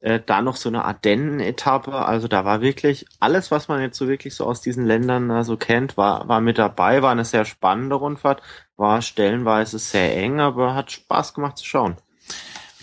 Äh, 0.00 0.20
da 0.24 0.42
noch 0.42 0.56
so 0.56 0.68
eine 0.70 0.84
Ardennen-Etappe. 0.84 1.92
Also 1.94 2.28
da 2.28 2.44
war 2.44 2.60
wirklich 2.62 3.06
alles, 3.20 3.50
was 3.50 3.68
man 3.68 3.80
jetzt 3.82 3.98
so 3.98 4.08
wirklich 4.08 4.34
so 4.34 4.46
aus 4.46 4.60
diesen 4.62 4.86
Ländern 4.86 5.30
äh, 5.30 5.44
so 5.44 5.56
kennt, 5.56 5.96
war, 5.96 6.28
war 6.28 6.40
mit 6.40 6.58
dabei. 6.58 7.02
War 7.02 7.12
eine 7.12 7.24
sehr 7.24 7.44
spannende 7.44 7.96
Rundfahrt. 7.96 8.42
War 8.76 9.02
stellenweise 9.02 9.78
sehr 9.78 10.16
eng, 10.16 10.40
aber 10.40 10.74
hat 10.74 10.92
Spaß 10.92 11.34
gemacht 11.34 11.58
zu 11.58 11.66
schauen. 11.66 11.96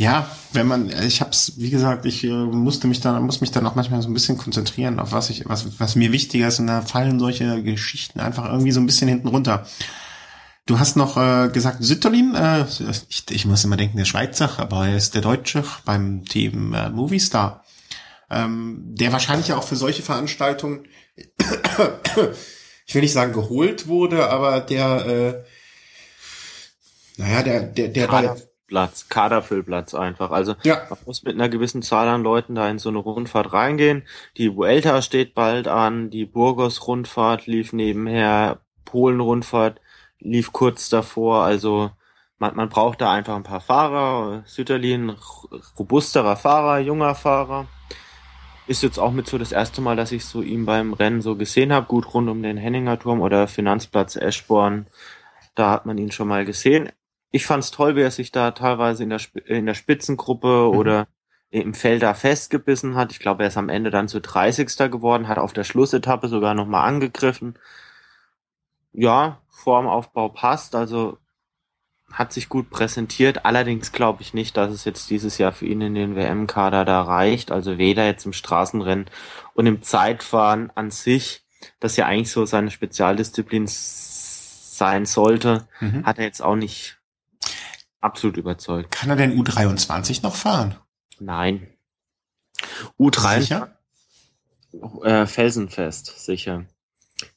Ja, 0.02 0.36
wenn 0.52 0.66
man, 0.66 0.90
ich 1.04 1.22
hab's, 1.22 1.54
wie 1.58 1.70
gesagt, 1.70 2.08
ich 2.08 2.24
äh, 2.24 2.30
musste 2.30 2.88
mich 2.88 3.02
dann, 3.02 3.22
muss 3.24 3.40
mich 3.40 3.52
dann 3.52 3.68
auch 3.68 3.76
manchmal 3.76 4.02
so 4.02 4.10
ein 4.10 4.16
bisschen 4.16 4.36
konzentrieren 4.36 5.00
auf 5.00 5.12
was 5.12 5.30
ich, 5.30 5.48
was, 5.48 5.80
was 5.80 5.96
mir 5.96 6.12
wichtiger 6.12 6.48
ist 6.48 6.58
und 6.58 6.66
da 6.66 6.82
fallen 6.82 7.20
solche 7.20 7.62
Geschichten 7.62 8.20
einfach 8.20 8.46
irgendwie 8.52 8.72
so 8.72 8.80
ein 8.80 8.88
bisschen 8.88 9.08
hinten 9.08 9.28
runter. 9.28 9.68
Du 10.66 10.80
hast 10.80 10.96
noch 10.96 11.18
äh, 11.18 11.50
gesagt, 11.50 11.84
Sütterlin, 11.84 12.34
äh, 12.34 12.66
ich, 13.10 13.30
ich 13.30 13.46
muss 13.46 13.64
immer 13.64 13.78
denken, 13.78 13.96
der 13.96 14.06
Schweizer, 14.06 14.50
aber 14.58 14.88
er 14.88 14.98
ist 14.98 15.14
der 15.14 15.22
Deutsche 15.22 15.64
beim 15.86 16.26
Team 16.26 16.74
äh, 16.74 16.90
Movistar. 16.90 17.64
Ähm, 18.32 18.82
der 18.84 19.12
wahrscheinlich 19.12 19.54
auch 19.54 19.64
für 19.64 19.76
solche 19.76 20.02
Veranstaltungen, 20.02 20.88
ich 22.88 22.96
will 22.96 23.04
nicht 23.04 23.14
sagen 23.14 23.34
geholt 23.34 23.88
wurde, 23.88 24.32
aber 24.32 24.62
der, 24.62 25.06
äh, 25.06 25.44
naja, 27.18 27.44
der, 27.44 27.62
der, 27.62 27.90
der 27.90 28.08
Kader, 28.08 28.38
Platz, 28.72 29.10
Kaderfüllplatz 29.10 29.94
einfach. 29.94 30.32
Also 30.32 30.56
ja. 30.64 30.84
man 30.90 30.98
muss 31.06 31.24
mit 31.24 31.36
einer 31.36 31.50
gewissen 31.50 31.82
Zahl 31.82 32.08
an 32.08 32.24
Leuten 32.24 32.56
da 32.56 32.70
in 32.70 32.80
so 32.80 32.88
eine 32.88 33.00
Rundfahrt 33.00 33.52
reingehen. 33.52 34.04
Die 34.38 34.56
Vuelta 34.56 35.02
steht 35.02 35.34
bald 35.34 35.68
an, 35.68 36.10
die 36.10 36.26
Burgos-Rundfahrt 36.26 37.48
lief 37.48 37.74
nebenher, 37.74 38.62
Polen-Rundfahrt 38.86 39.82
lief 40.20 40.54
kurz 40.54 40.88
davor. 40.88 41.44
Also 41.44 41.92
man, 42.40 42.56
man 42.56 42.70
braucht 42.70 43.02
da 43.02 43.12
einfach 43.12 43.36
ein 43.36 43.44
paar 43.44 43.60
Fahrer. 43.60 44.44
Sütterlin, 44.46 45.18
robusterer 45.78 46.38
Fahrer, 46.38 46.80
junger 46.80 47.14
Fahrer. 47.14 47.68
Ist 48.68 48.84
jetzt 48.84 49.00
auch 49.00 49.12
mit 49.12 49.28
so 49.28 49.38
das 49.38 49.52
erste 49.52 49.82
Mal, 49.82 49.98
dass 49.98 50.14
ich 50.14 50.24
so 50.24 50.42
ihn 50.42 50.66
beim 50.66 50.94
Rennen 50.94 51.22
so 51.22 51.36
gesehen 51.36 51.74
habe. 51.74 51.88
Gut 51.88 52.14
rund 52.14 52.30
um 52.30 52.42
den 52.42 52.56
Henninger 52.56 52.98
Turm 52.98 53.20
oder 53.20 53.50
Finanzplatz 53.50 54.16
Eschborn. 54.16 54.88
Da 55.56 55.72
hat 55.72 55.86
man 55.86 55.98
ihn 55.98 56.14
schon 56.14 56.30
mal 56.30 56.46
gesehen 56.46 56.90
ich 57.32 57.46
fand's 57.46 57.72
toll, 57.72 57.96
wie 57.96 58.02
er 58.02 58.12
sich 58.12 58.32
da 58.32 58.52
teilweise 58.52 59.04
in 59.04 59.10
der, 59.10 59.22
in 59.46 59.66
der 59.66 59.74
Spitzengruppe 59.74 60.70
mhm. 60.72 60.78
oder 60.78 61.08
im 61.50 61.74
Feld 61.74 62.04
da 62.04 62.14
festgebissen 62.14 62.96
hat. 62.96 63.12
Ich 63.12 63.20
glaube, 63.20 63.44
er 63.44 63.50
ist 63.50 63.58
am 63.58 63.70
Ende 63.70 63.90
dann 63.90 64.08
zu 64.08 64.22
30. 64.22 64.68
geworden, 64.92 65.28
hat 65.28 65.38
auf 65.38 65.54
der 65.54 65.66
Schlussetappe 65.66 66.28
sogar 66.28 66.54
nochmal 66.54 66.88
angegriffen. 66.88 67.58
Ja, 68.94 69.42
Formaufbau 69.50 70.30
passt, 70.30 70.76
also 70.76 71.18
hat 72.12 72.34
sich 72.34 72.50
gut 72.50 72.70
präsentiert. 72.70 73.46
Allerdings 73.46 73.92
glaube 73.92 74.22
ich 74.22 74.34
nicht, 74.34 74.58
dass 74.58 74.72
es 74.72 74.86
jetzt 74.86 75.10
dieses 75.10 75.38
Jahr 75.38 75.54
für 75.54 75.66
ihn 75.66 75.82
in 75.82 75.96
den 75.96 76.16
WM-Kader 76.16 76.84
da 76.84 77.02
reicht. 77.02 77.52
Also 77.52 77.78
weder 77.78 78.06
jetzt 78.06 78.26
im 78.26 78.34
Straßenrennen 78.34 79.06
und 79.54 79.66
im 79.66 79.82
Zeitfahren 79.82 80.72
an 80.76 80.92
sich, 80.92 81.44
das 81.80 81.96
ja 81.96 82.06
eigentlich 82.06 82.32
so 82.32 82.46
seine 82.46 82.72
Spezialdisziplin 82.72 83.66
sein 83.68 85.06
sollte, 85.06 85.68
mhm. 85.80 86.06
hat 86.06 86.18
er 86.18 86.26
jetzt 86.26 86.42
auch 86.42 86.56
nicht 86.56 87.01
absolut 88.02 88.38
überzeugt. 88.38 88.92
Kann 88.92 89.10
er 89.10 89.16
denn 89.16 89.40
U23 89.40 90.24
noch 90.24 90.36
fahren? 90.36 90.76
Nein. 91.20 91.68
U3 93.00 93.40
sicher? 93.40 93.78
Äh, 95.04 95.26
felsenfest, 95.26 96.26
sicher. 96.26 96.66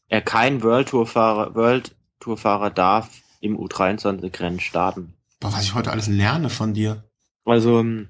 Er 0.09 0.23
kein 0.23 0.63
World 0.63 0.89
Tour 0.89 1.07
Fahrer, 1.07 1.55
World 1.55 1.95
Tour 2.21 2.37
Fahrer 2.37 2.71
darf 2.71 3.11
im 3.41 3.59
U23 3.59 4.41
Rennen 4.41 4.61
starten. 4.61 5.15
Boah, 5.41 5.53
was 5.53 5.65
ich 5.65 5.75
heute 5.75 5.91
alles 5.91 6.07
lerne 6.07 6.51
von 6.51 6.75
dir. 6.75 7.05
Also, 7.45 7.81
ähm, 7.81 8.09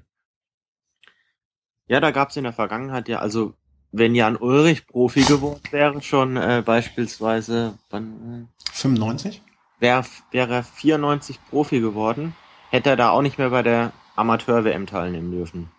ja, 1.87 1.99
da 1.99 2.11
gab 2.11 2.29
es 2.29 2.37
in 2.37 2.43
der 2.43 2.53
Vergangenheit 2.53 3.09
ja, 3.09 3.19
also 3.19 3.53
wenn 3.91 4.15
Jan 4.15 4.37
Ulrich 4.37 4.87
Profi 4.87 5.23
geworden 5.23 5.61
wäre, 5.71 6.01
schon 6.01 6.37
äh, 6.37 6.63
beispielsweise 6.65 7.77
wann, 7.89 8.49
äh, 8.49 8.71
95? 8.71 9.41
Wäre 9.79 10.05
wäre 10.31 10.63
94 10.63 11.39
Profi 11.49 11.79
geworden 11.79 12.35
hätte 12.75 12.91
er 12.91 12.95
da 12.95 13.09
auch 13.09 13.21
nicht 13.21 13.37
mehr 13.37 13.49
bei 13.49 13.63
der 13.63 13.91
Amateur-WM 14.15 14.85
teilnehmen 14.85 15.31
dürfen. 15.31 15.71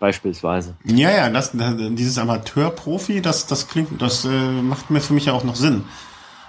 Beispielsweise. 0.00 0.76
Ja, 0.84 1.10
ja, 1.10 1.30
das, 1.30 1.52
dieses 1.54 2.18
Amateur-Profi, 2.18 3.22
das, 3.22 3.46
das 3.46 3.68
klingt, 3.68 4.00
das 4.02 4.24
äh, 4.24 4.28
macht 4.28 4.90
mir 4.90 5.00
für 5.00 5.12
mich 5.12 5.26
ja 5.26 5.32
auch 5.32 5.44
noch 5.44 5.56
Sinn. 5.56 5.84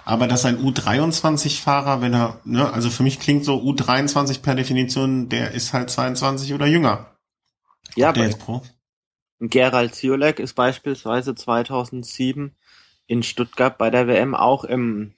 Aber 0.03 0.27
dass 0.27 0.45
ein 0.45 0.63
U23-Fahrer, 0.63 2.01
wenn 2.01 2.13
er, 2.13 2.39
ne, 2.45 2.71
also 2.71 2.89
für 2.89 3.03
mich 3.03 3.19
klingt 3.19 3.43
so 3.43 3.55
U23 3.55 4.41
per 4.41 4.55
Definition, 4.55 5.29
der 5.29 5.51
ist 5.51 5.73
halt 5.73 5.89
22 5.89 6.53
oder 6.53 6.67
jünger. 6.67 7.07
Ja, 7.95 8.11
der 8.11 8.27
ist 8.27 8.39
Pro. 8.39 8.61
Gerald 9.39 9.95
Ziolek 9.95 10.39
ist 10.39 10.53
beispielsweise 10.53 11.33
2007 11.33 12.55
in 13.07 13.23
Stuttgart 13.23 13.77
bei 13.77 13.89
der 13.89 14.07
WM 14.07 14.35
auch 14.35 14.63
im 14.63 15.14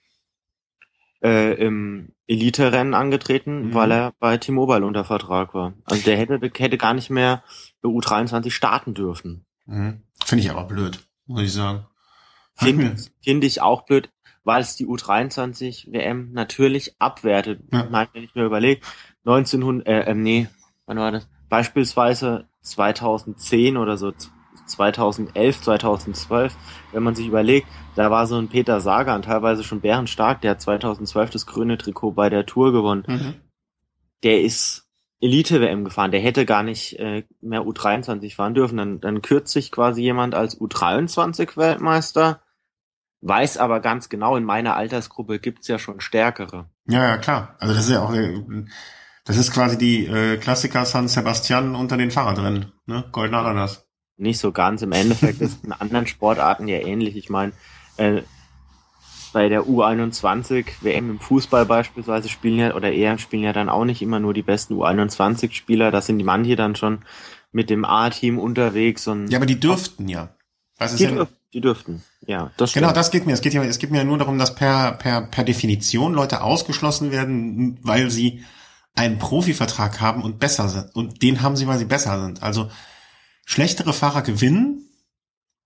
äh, 1.24 1.54
im 1.54 2.10
Elite-Rennen 2.28 2.94
angetreten, 2.94 3.70
mhm. 3.70 3.74
weil 3.74 3.92
er 3.92 4.14
bei 4.20 4.38
T-Mobile 4.38 4.86
unter 4.86 5.06
Vertrag 5.06 5.54
war. 5.54 5.74
Also 5.86 6.04
der 6.04 6.18
hätte, 6.18 6.40
hätte 6.58 6.78
gar 6.78 6.94
nicht 6.94 7.10
mehr 7.10 7.44
U23 7.84 8.52
starten 8.52 8.94
dürfen. 8.94 9.46
Mhm. 9.66 10.02
Finde 10.24 10.44
ich 10.44 10.52
aber 10.52 10.66
blöd, 10.66 11.00
muss 11.26 11.42
ich 11.42 11.54
sagen. 11.54 11.86
Finde 12.56 12.96
find 13.22 13.44
ich 13.44 13.62
auch 13.62 13.86
blöd, 13.86 14.10
weil 14.44 14.62
es 14.62 14.76
die 14.76 14.88
U23 14.88 15.92
WM 15.92 16.32
natürlich 16.34 16.96
abwertet. 17.00 17.62
Ja. 17.72 17.84
Ich 17.84 17.90
meine, 17.90 18.10
wenn 18.14 18.24
ich 18.24 18.34
mir 18.34 18.46
überlege, 18.46 18.82
1900, 19.26 19.88
äh, 19.88 20.00
äh, 20.12 20.14
nee, 20.16 20.48
wann 20.86 20.98
war 20.98 21.12
das? 21.12 21.28
Beispielsweise 21.50 22.48
2010 22.62 23.78
oder 23.78 23.98
so, 23.98 24.12
2011, 24.68 25.62
2012, 25.62 26.56
wenn 26.92 27.04
man 27.04 27.16
sich 27.16 27.28
überlegt, 27.28 27.68
da 27.96 28.12
war 28.12 28.28
so 28.28 28.38
ein 28.38 28.50
Peter 28.50 28.80
Sagan 28.80 29.22
teilweise 29.22 29.64
schon 29.64 29.82
bärenstark, 29.82 30.42
der 30.42 30.52
hat 30.52 30.62
2012 30.62 31.30
das 31.32 31.46
grüne 31.46 31.78
Trikot 31.78 32.12
bei 32.12 32.30
der 32.30 32.46
Tour 32.46 32.72
gewonnen. 32.72 33.04
Mhm. 33.08 33.34
Der 34.24 34.42
ist 34.42 34.88
Elite-WM 35.20 35.84
gefahren, 35.84 36.12
der 36.12 36.20
hätte 36.20 36.46
gar 36.46 36.64
nicht 36.64 37.00
äh, 37.00 37.24
mehr 37.42 37.62
U23 37.62 38.36
fahren 38.36 38.54
dürfen. 38.54 38.78
Dann, 38.78 39.02
dann 39.02 39.22
kürzt 39.22 39.54
sich 39.54 39.72
quasi 39.72 40.02
jemand 40.02 40.36
als 40.36 40.60
U23-Weltmeister, 40.60 42.42
weiß 43.22 43.58
aber 43.58 43.80
ganz 43.80 44.10
genau, 44.10 44.36
in 44.36 44.44
meiner 44.44 44.76
Altersgruppe 44.76 45.40
gibt's 45.40 45.68
ja 45.68 45.80
schon 45.80 46.02
stärkere. 46.02 46.70
Ja, 46.86 47.04
ja, 47.04 47.18
klar. 47.18 47.56
Also 47.60 47.74
das 47.74 47.86
ist 47.86 47.92
ja 47.92 48.04
auch, 48.04 48.14
äh, 48.14 48.66
das 49.26 49.38
ist 49.38 49.52
quasi 49.52 49.78
die 49.78 50.06
äh, 50.06 50.38
Klassiker 50.38 50.86
San 50.86 51.08
Sebastian 51.08 51.76
unter 51.76 51.98
den 51.98 52.12
Fahrradrennen, 52.12 52.74
ne? 52.86 53.06
Goldener 53.12 53.40
Ananas 53.40 53.87
nicht 54.18 54.40
so 54.40 54.52
ganz. 54.52 54.82
Im 54.82 54.92
Endeffekt 54.92 55.42
ist 55.42 55.58
es 55.60 55.64
in 55.64 55.72
anderen 55.72 56.08
Sportarten 56.08 56.68
ja 56.68 56.80
ähnlich. 56.80 57.16
Ich 57.16 57.30
meine, 57.30 57.54
äh, 57.98 58.22
bei 59.34 59.50
der 59.50 59.64
U21 59.64 60.66
WM 60.82 61.12
im 61.12 61.20
Fußball 61.20 61.66
beispielsweise 61.66 62.30
spielen 62.30 62.60
ja 62.60 62.76
oder 62.76 62.92
eher 62.92 63.18
spielen 63.18 63.44
ja 63.44 63.54
dann 63.54 63.70
auch 63.70 63.86
nicht 63.86 64.02
immer 64.02 64.20
nur 64.20 64.34
die 64.34 64.42
besten 64.42 64.74
U21 64.74 65.54
Spieler. 65.54 65.92
Da 65.92 66.02
sind 66.02 66.18
die 66.18 66.24
manche 66.24 66.56
dann 66.56 66.76
schon 66.76 67.00
mit 67.52 67.70
dem 67.70 67.86
A-Team 67.86 68.40
unterwegs 68.40 69.08
und 69.08 69.30
ja, 69.30 69.38
aber 69.38 69.46
die 69.46 69.60
dürften 69.60 70.08
ja. 70.08 70.30
Was 70.78 70.94
ist 70.94 71.00
die, 71.00 71.08
dürf, 71.08 71.30
die 71.54 71.62
dürften, 71.62 72.04
ja. 72.26 72.52
Das 72.58 72.74
genau, 72.74 72.92
das 72.92 73.10
geht 73.12 73.26
mir. 73.26 73.34
Es 73.34 73.42
geht 73.42 73.54
ja, 73.54 73.64
es 73.64 73.80
geht 73.80 73.92
mir 73.92 74.04
nur 74.04 74.18
darum, 74.18 74.38
dass 74.38 74.56
per 74.56 74.94
per 74.94 75.22
per 75.22 75.44
Definition 75.44 76.14
Leute 76.14 76.42
ausgeschlossen 76.42 77.12
werden, 77.12 77.80
weil 77.82 78.12
sie 78.12 78.44
einen 78.96 79.20
Profivertrag 79.20 80.02
haben 80.02 80.24
und 80.24 80.40
besser 80.40 80.70
sind. 80.70 80.96
Und 80.96 81.22
den 81.22 81.42
haben 81.42 81.56
sie, 81.56 81.68
weil 81.68 81.78
sie 81.78 81.86
besser 81.86 82.22
sind. 82.24 82.44
Also 82.44 82.70
schlechtere 83.48 83.94
Fahrer 83.94 84.24
gewinnen, 84.24 84.90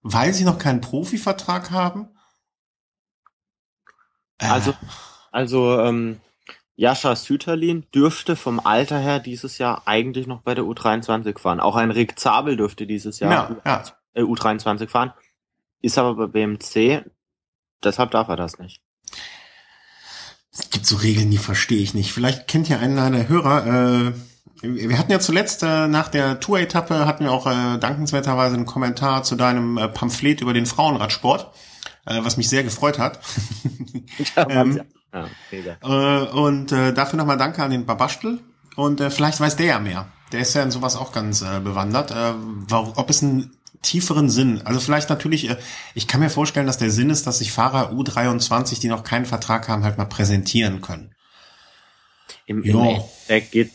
weil 0.03 0.33
sie 0.33 0.45
noch 0.45 0.59
keinen 0.59 0.81
Profivertrag 0.81 1.71
haben? 1.71 2.07
Äh. 4.37 4.45
Also, 4.45 4.73
also 5.31 5.79
ähm, 5.79 6.21
Jascha 6.75 7.15
Süterlin 7.15 7.87
dürfte 7.93 8.35
vom 8.35 8.59
Alter 8.59 8.99
her 8.99 9.19
dieses 9.19 9.57
Jahr 9.57 9.87
eigentlich 9.87 10.27
noch 10.27 10.41
bei 10.41 10.53
der 10.53 10.63
U23 10.63 11.39
fahren. 11.39 11.59
Auch 11.59 11.75
ein 11.75 11.89
Rick 11.89 12.19
Zabel 12.19 12.55
dürfte 12.55 12.85
dieses 12.85 13.19
Jahr 13.19 13.31
ja, 13.31 13.61
ja. 13.65 13.83
Äh, 14.13 14.21
U23 14.21 14.87
fahren. 14.87 15.11
Ist 15.81 15.97
aber 15.97 16.15
bei 16.15 16.27
BMC, 16.27 17.03
deshalb 17.83 18.11
darf 18.11 18.27
er 18.27 18.35
das 18.35 18.59
nicht. 18.59 18.83
Es 20.51 20.69
gibt 20.69 20.85
so 20.85 20.97
Regeln, 20.97 21.31
die 21.31 21.39
verstehe 21.39 21.81
ich 21.81 21.95
nicht. 21.95 22.13
Vielleicht 22.13 22.47
kennt 22.47 22.69
ja 22.69 22.77
einer 22.77 23.09
der 23.09 23.27
Hörer 23.27 24.09
äh, 24.09 24.13
wir 24.61 24.97
hatten 24.97 25.11
ja 25.11 25.19
zuletzt 25.19 25.63
äh, 25.63 25.87
nach 25.87 26.07
der 26.09 26.39
Tour-Etappe 26.39 27.05
hatten 27.05 27.23
wir 27.25 27.31
auch 27.31 27.47
äh, 27.47 27.77
dankenswerterweise 27.77 28.55
einen 28.55 28.65
Kommentar 28.65 29.23
zu 29.23 29.35
deinem 29.35 29.77
äh, 29.77 29.87
Pamphlet 29.87 30.41
über 30.41 30.53
den 30.53 30.65
Frauenradsport, 30.65 31.51
äh, 32.05 32.19
was 32.23 32.37
mich 32.37 32.49
sehr 32.49 32.63
gefreut 32.63 32.99
hat. 32.99 33.19
Ja, 34.35 34.49
ähm, 34.49 34.81
ja, 35.13 35.77
äh, 35.81 36.29
und 36.29 36.71
äh, 36.71 36.93
dafür 36.93 37.17
nochmal 37.17 37.37
Danke 37.37 37.63
an 37.63 37.71
den 37.71 37.85
Babastel. 37.85 38.39
Und 38.75 38.99
äh, 38.99 39.09
vielleicht 39.09 39.39
weiß 39.39 39.55
der 39.55 39.65
ja 39.65 39.79
mehr. 39.79 40.07
Der 40.31 40.41
ist 40.41 40.53
ja 40.53 40.63
in 40.63 40.71
sowas 40.71 40.95
auch 40.95 41.11
ganz 41.11 41.41
äh, 41.41 41.59
bewandert. 41.59 42.11
Äh, 42.11 42.33
ob 42.73 43.09
es 43.09 43.21
ein 43.21 43.51
tieferen 43.81 44.29
Sinn. 44.29 44.61
Also 44.63 44.79
vielleicht 44.79 45.09
natürlich, 45.09 45.49
äh, 45.49 45.57
ich 45.93 46.07
kann 46.07 46.19
mir 46.19 46.29
vorstellen, 46.29 46.67
dass 46.67 46.77
der 46.77 46.91
Sinn 46.91 47.09
ist, 47.09 47.27
dass 47.27 47.39
sich 47.39 47.51
Fahrer 47.51 47.91
U23, 47.91 48.79
die 48.79 48.87
noch 48.87 49.03
keinen 49.03 49.25
Vertrag 49.25 49.67
haben, 49.67 49.83
halt 49.83 49.97
mal 49.97 50.05
präsentieren 50.05 50.81
können. 50.81 51.13
Im, 52.45 52.63
im 52.63 52.79
Endeffekt 52.79 53.51
geht 53.51 53.71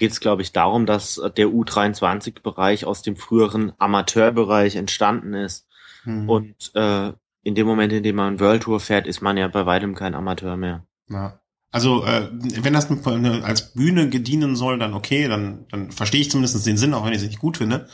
geht 0.00 0.10
es, 0.10 0.20
glaube 0.20 0.42
ich, 0.42 0.52
darum, 0.52 0.86
dass 0.86 1.20
der 1.36 1.46
U23-Bereich 1.46 2.86
aus 2.86 3.02
dem 3.02 3.16
früheren 3.16 3.72
Amateurbereich 3.78 4.74
entstanden 4.74 5.34
ist. 5.34 5.68
Mhm. 6.04 6.28
Und 6.28 6.74
äh, 6.74 7.12
in 7.42 7.54
dem 7.54 7.66
Moment, 7.66 7.92
in 7.92 8.02
dem 8.02 8.16
man 8.16 8.40
World 8.40 8.62
Tour 8.62 8.80
fährt, 8.80 9.06
ist 9.06 9.20
man 9.20 9.36
ja 9.36 9.46
bei 9.46 9.66
weitem 9.66 9.94
kein 9.94 10.14
Amateur 10.14 10.56
mehr. 10.56 10.86
Ja. 11.08 11.38
Also 11.70 12.04
äh, 12.04 12.28
wenn 12.32 12.72
das 12.72 12.90
als 12.90 13.74
Bühne 13.74 14.08
gedienen 14.08 14.56
soll, 14.56 14.78
dann 14.78 14.94
okay, 14.94 15.28
dann, 15.28 15.66
dann 15.70 15.92
verstehe 15.92 16.22
ich 16.22 16.30
zumindest 16.30 16.66
den 16.66 16.76
Sinn, 16.76 16.94
auch 16.94 17.04
wenn 17.04 17.12
ich 17.12 17.22
es 17.22 17.28
nicht 17.28 17.38
gut 17.38 17.58
finde. 17.58 17.86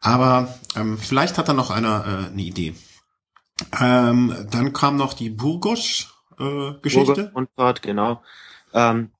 Aber 0.00 0.54
ähm, 0.76 0.96
vielleicht 0.98 1.36
hat 1.36 1.48
da 1.48 1.52
noch 1.52 1.70
einer 1.70 2.04
äh, 2.06 2.32
eine 2.32 2.42
Idee. 2.42 2.74
Ähm, 3.78 4.34
dann 4.50 4.72
kam 4.72 4.96
noch 4.96 5.12
die 5.12 5.30
Burgos-Geschichte. 5.30 7.20
Äh, 7.20 7.34
Rundfahrt, 7.34 7.82
genau. 7.82 8.22
Ähm, 8.72 9.10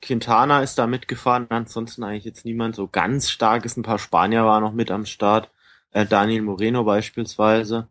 Quintana 0.00 0.62
ist 0.62 0.78
da 0.78 0.86
mitgefahren, 0.86 1.46
ansonsten 1.50 2.04
eigentlich 2.04 2.24
jetzt 2.24 2.44
niemand 2.44 2.76
so 2.76 2.86
ganz 2.86 3.30
stark 3.30 3.64
ist. 3.64 3.76
Ein 3.76 3.82
paar 3.82 3.98
Spanier 3.98 4.44
waren 4.44 4.62
noch 4.62 4.72
mit 4.72 4.90
am 4.90 5.06
Start. 5.06 5.50
Äh, 5.90 6.06
Daniel 6.06 6.42
Moreno 6.42 6.84
beispielsweise. 6.84 7.88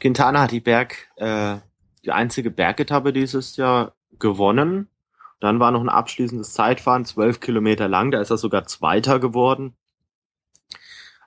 Quintana 0.00 0.42
hat 0.42 0.50
die 0.50 0.60
Berg, 0.60 1.08
äh, 1.16 1.56
die 2.04 2.12
einzige 2.12 2.50
Bergetappe 2.50 3.12
dieses 3.12 3.56
Jahr 3.56 3.94
gewonnen. 4.18 4.88
Dann 5.40 5.60
war 5.60 5.70
noch 5.72 5.80
ein 5.80 5.88
abschließendes 5.88 6.54
Zeitfahren, 6.54 7.04
zwölf 7.04 7.40
Kilometer 7.40 7.88
lang, 7.88 8.10
da 8.10 8.20
ist 8.20 8.30
er 8.30 8.38
sogar 8.38 8.66
Zweiter 8.66 9.18
geworden. 9.18 9.74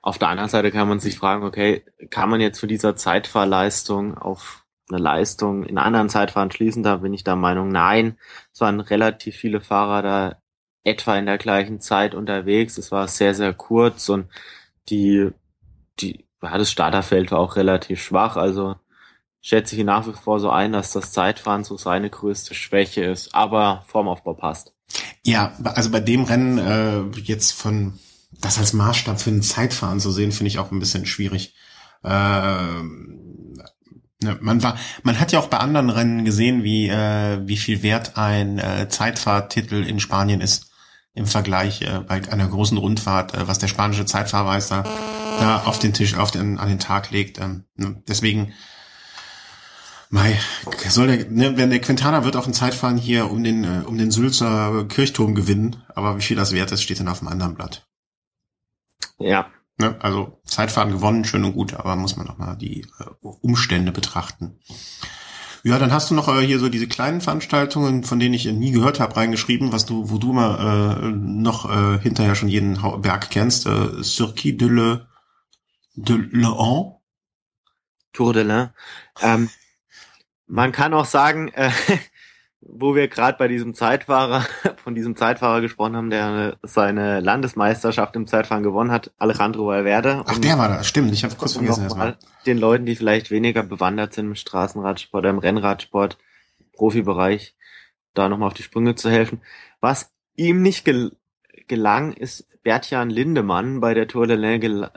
Auf 0.02 0.18
der 0.18 0.28
anderen 0.28 0.48
Seite 0.48 0.70
kann 0.70 0.88
man 0.88 1.00
sich 1.00 1.18
fragen, 1.18 1.44
okay, 1.44 1.84
kann 2.10 2.30
man 2.30 2.40
jetzt 2.40 2.60
für 2.60 2.66
dieser 2.66 2.96
Zeitfahrleistung 2.96 4.16
auf 4.16 4.65
eine 4.88 4.98
Leistung 4.98 5.64
in 5.64 5.78
anderen 5.78 6.08
Zeitfahren 6.08 6.50
schließen? 6.50 6.82
Da 6.82 6.96
bin 6.96 7.14
ich 7.14 7.24
der 7.24 7.36
Meinung, 7.36 7.68
nein. 7.68 8.18
Es 8.52 8.60
waren 8.60 8.80
relativ 8.80 9.36
viele 9.36 9.60
Fahrer 9.60 10.02
da 10.02 10.36
etwa 10.84 11.16
in 11.16 11.26
der 11.26 11.38
gleichen 11.38 11.80
Zeit 11.80 12.14
unterwegs. 12.14 12.78
Es 12.78 12.92
war 12.92 13.08
sehr, 13.08 13.34
sehr 13.34 13.52
kurz 13.52 14.08
und 14.08 14.28
die, 14.88 15.30
die, 15.98 16.24
ja, 16.42 16.56
das 16.56 16.70
Starterfeld 16.70 17.32
war 17.32 17.40
auch 17.40 17.56
relativ 17.56 18.00
schwach. 18.02 18.36
Also 18.36 18.76
schätze 19.40 19.76
ich 19.76 19.84
nach 19.84 20.06
wie 20.06 20.12
vor 20.12 20.40
so 20.40 20.50
ein, 20.50 20.72
dass 20.72 20.92
das 20.92 21.12
Zeitfahren 21.12 21.64
so 21.64 21.76
seine 21.76 22.10
größte 22.10 22.54
Schwäche 22.54 23.04
ist, 23.04 23.34
aber 23.34 23.84
Formaufbau 23.86 24.34
passt. 24.34 24.72
Ja, 25.24 25.52
also 25.64 25.90
bei 25.90 26.00
dem 26.00 26.24
Rennen 26.24 26.58
äh, 26.58 27.18
jetzt 27.18 27.52
von 27.52 27.98
das 28.40 28.58
als 28.58 28.72
Maßstab 28.72 29.20
für 29.20 29.30
ein 29.30 29.42
Zeitfahren 29.42 30.00
zu 30.00 30.10
sehen, 30.10 30.32
finde 30.32 30.48
ich 30.48 30.58
auch 30.58 30.70
ein 30.70 30.78
bisschen 30.78 31.06
schwierig. 31.06 31.54
Äh, 32.02 32.82
ne, 34.22 34.38
man 34.40 34.62
war, 34.62 34.76
man 35.02 35.18
hat 35.18 35.32
ja 35.32 35.38
auch 35.38 35.48
bei 35.48 35.58
anderen 35.58 35.90
Rennen 35.90 36.24
gesehen, 36.24 36.62
wie 36.62 36.88
äh, 36.88 37.40
wie 37.46 37.56
viel 37.56 37.82
wert 37.82 38.16
ein 38.16 38.58
äh, 38.58 38.88
Zeitfahrtitel 38.88 39.82
in 39.82 40.00
Spanien 40.00 40.40
ist 40.40 40.70
im 41.14 41.26
Vergleich 41.26 41.82
äh, 41.82 42.00
bei 42.06 42.30
einer 42.30 42.48
großen 42.48 42.78
Rundfahrt, 42.78 43.34
äh, 43.34 43.48
was 43.48 43.58
der 43.58 43.68
spanische 43.68 44.06
Zeitfahrmeister 44.06 44.84
da 45.40 45.62
auf 45.64 45.78
den 45.78 45.92
Tisch, 45.92 46.16
auf 46.16 46.30
den 46.30 46.58
an 46.58 46.68
den 46.68 46.78
Tag 46.78 47.10
legt. 47.10 47.38
Ähm, 47.38 47.64
ne, 47.74 48.02
deswegen 48.06 48.52
Mei, 50.08 50.38
soll 50.88 51.08
der, 51.08 51.30
ne, 51.30 51.56
wenn 51.56 51.70
der 51.70 51.80
Quintana 51.80 52.24
wird 52.24 52.36
auch 52.36 52.46
ein 52.46 52.54
Zeitfahren 52.54 52.96
hier 52.96 53.30
um 53.30 53.42
den, 53.42 53.64
äh, 53.64 53.82
um 53.84 53.98
den 53.98 54.10
Sülzer 54.10 54.84
Kirchturm 54.84 55.34
gewinnen, 55.34 55.82
aber 55.94 56.16
wie 56.16 56.22
viel 56.22 56.36
das 56.36 56.52
wert 56.52 56.70
ist, 56.70 56.82
steht 56.82 57.00
dann 57.00 57.08
auf 57.08 57.18
dem 57.18 57.28
anderen 57.28 57.54
Blatt. 57.54 57.86
Ja. 59.18 59.50
Ne, 59.78 59.94
also 60.00 60.40
Zeitfahren 60.46 60.90
gewonnen, 60.90 61.24
schön 61.26 61.44
und 61.44 61.52
gut, 61.52 61.74
aber 61.74 61.96
muss 61.96 62.16
man 62.16 62.26
noch 62.26 62.38
mal 62.38 62.56
die 62.56 62.80
äh, 62.98 63.04
Umstände 63.20 63.92
betrachten. 63.92 64.58
Ja, 65.64 65.78
dann 65.78 65.92
hast 65.92 66.10
du 66.10 66.14
noch 66.14 66.28
äh, 66.28 66.46
hier 66.46 66.58
so 66.58 66.68
diese 66.68 66.86
kleinen 66.86 67.20
Veranstaltungen, 67.20 68.04
von 68.04 68.18
denen 68.18 68.34
ich 68.34 68.46
nie 68.46 68.70
gehört 68.70 69.00
habe, 69.00 69.16
reingeschrieben, 69.16 69.72
was 69.72 69.84
du, 69.84 70.08
wo 70.10 70.16
du 70.16 70.32
mal 70.32 71.02
äh, 71.02 71.08
noch 71.08 71.68
äh, 71.68 71.98
hinterher 71.98 72.36
schon 72.36 72.48
jeden 72.48 72.80
Berg 73.02 73.30
kennst. 73.30 73.66
Äh, 73.66 74.02
Circuit 74.02 74.58
de 74.58 74.68
le 74.68 75.08
de 75.94 76.16
l'An. 76.16 76.94
Tour 78.12 78.32
de 78.32 78.44
l'An. 78.44 78.70
Ähm, 79.20 79.50
man 80.46 80.72
kann 80.72 80.94
auch 80.94 81.04
sagen, 81.04 81.48
äh, 81.48 81.70
wo 82.78 82.94
wir 82.94 83.08
gerade 83.08 83.38
bei 83.38 83.48
diesem 83.48 83.74
Zeitfahrer, 83.74 84.46
von 84.82 84.94
diesem 84.94 85.16
Zeitfahrer 85.16 85.60
gesprochen 85.60 85.96
haben, 85.96 86.10
der 86.10 86.56
seine 86.62 87.20
Landesmeisterschaft 87.20 88.16
im 88.16 88.26
Zeitfahren 88.26 88.62
gewonnen 88.62 88.90
hat, 88.90 89.12
Alejandro 89.18 89.66
Valverde. 89.66 90.22
Ach, 90.26 90.38
der 90.38 90.58
war 90.58 90.68
da, 90.68 90.84
stimmt, 90.84 91.12
ich 91.12 91.24
habe 91.24 91.34
kurz 91.34 91.54
vergessen. 91.54 91.84
Erstmal. 91.84 92.16
Den 92.46 92.58
Leuten, 92.58 92.86
die 92.86 92.96
vielleicht 92.96 93.30
weniger 93.30 93.62
bewandert 93.62 94.14
sind 94.14 94.26
im 94.26 94.34
Straßenradsport 94.34 95.22
oder 95.22 95.30
im 95.30 95.38
Rennradsport, 95.38 96.18
Profibereich, 96.72 97.54
da 98.14 98.28
nochmal 98.28 98.48
auf 98.48 98.54
die 98.54 98.62
Sprünge 98.62 98.94
zu 98.94 99.10
helfen. 99.10 99.40
Was 99.80 100.12
ihm 100.36 100.62
nicht 100.62 100.84
gel 100.84 101.12
gelang, 101.68 102.12
ist 102.12 102.46
Bertjan 102.62 103.10
Lindemann 103.10 103.80
bei 103.80 103.94
der 103.94 104.08
Tour 104.08 104.26
de 104.26 104.36
l'Ain 104.36 104.58
gel 104.58 104.90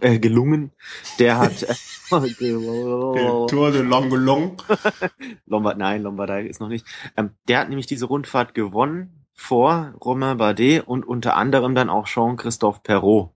äh, 0.00 0.18
gelungen. 0.18 0.72
Der 1.18 1.38
hat 1.38 1.66
Tour 3.48 3.70
de 3.72 3.82
Longolong. 3.82 4.56
Lombard, 5.46 5.78
nein, 5.78 6.02
Lombardei 6.02 6.46
ist 6.46 6.60
noch 6.60 6.68
nicht. 6.68 6.86
Ähm, 7.16 7.30
der 7.48 7.60
hat 7.60 7.68
nämlich 7.68 7.86
diese 7.86 8.06
Rundfahrt 8.06 8.54
gewonnen 8.54 9.26
vor 9.32 9.94
Romain 10.04 10.36
Bardet 10.36 10.86
und 10.86 11.06
unter 11.06 11.36
anderem 11.36 11.74
dann 11.74 11.88
auch 11.88 12.06
Jean-Christophe 12.06 12.80
Perrault. 12.82 13.30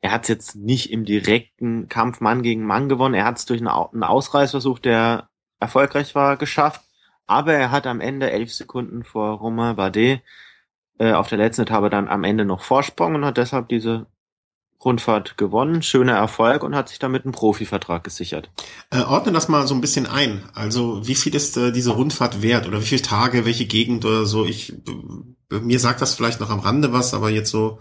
Er 0.00 0.12
hat 0.12 0.22
es 0.22 0.28
jetzt 0.28 0.56
nicht 0.56 0.90
im 0.90 1.04
direkten 1.04 1.88
Kampf 1.88 2.20
Mann 2.20 2.42
gegen 2.42 2.64
Mann 2.64 2.88
gewonnen. 2.88 3.14
Er 3.14 3.24
hat 3.24 3.38
es 3.38 3.46
durch 3.46 3.60
einen 3.60 4.02
Ausreißversuch, 4.02 4.78
der 4.78 5.28
erfolgreich 5.58 6.14
war, 6.14 6.36
geschafft. 6.36 6.82
Aber 7.26 7.52
er 7.52 7.70
hat 7.70 7.86
am 7.86 8.00
Ende 8.00 8.30
elf 8.30 8.52
Sekunden 8.52 9.04
vor 9.04 9.38
Romain 9.38 9.76
Bardet 9.76 10.22
äh, 10.98 11.12
auf 11.12 11.28
der 11.28 11.38
letzten 11.38 11.62
Etappe 11.62 11.90
dann 11.90 12.08
am 12.08 12.24
Ende 12.24 12.44
noch 12.44 12.62
Vorsprung 12.62 13.14
und 13.14 13.24
hat 13.24 13.36
deshalb 13.36 13.68
diese 13.68 14.06
Rundfahrt 14.84 15.36
gewonnen, 15.36 15.82
schöner 15.82 16.14
Erfolg 16.14 16.62
und 16.62 16.74
hat 16.74 16.88
sich 16.88 16.98
damit 16.98 17.24
einen 17.24 17.32
Profivertrag 17.32 18.02
gesichert. 18.02 18.50
Äh, 18.90 19.02
ordne 19.02 19.32
das 19.32 19.48
mal 19.48 19.66
so 19.66 19.74
ein 19.74 19.80
bisschen 19.80 20.06
ein. 20.06 20.42
Also 20.54 21.06
wie 21.06 21.14
viel 21.14 21.34
ist 21.34 21.56
äh, 21.56 21.70
diese 21.70 21.90
Rundfahrt 21.90 22.42
wert 22.42 22.66
oder 22.66 22.80
wie 22.80 22.86
viele 22.86 23.02
Tage, 23.02 23.44
welche 23.44 23.66
Gegend 23.66 24.04
oder 24.04 24.24
so? 24.24 24.44
Ich 24.44 24.72
äh, 24.72 25.58
mir 25.58 25.78
sagt 25.78 26.00
das 26.00 26.14
vielleicht 26.14 26.40
noch 26.40 26.50
am 26.50 26.60
Rande 26.60 26.92
was, 26.92 27.12
aber 27.12 27.30
jetzt 27.30 27.50
so 27.50 27.80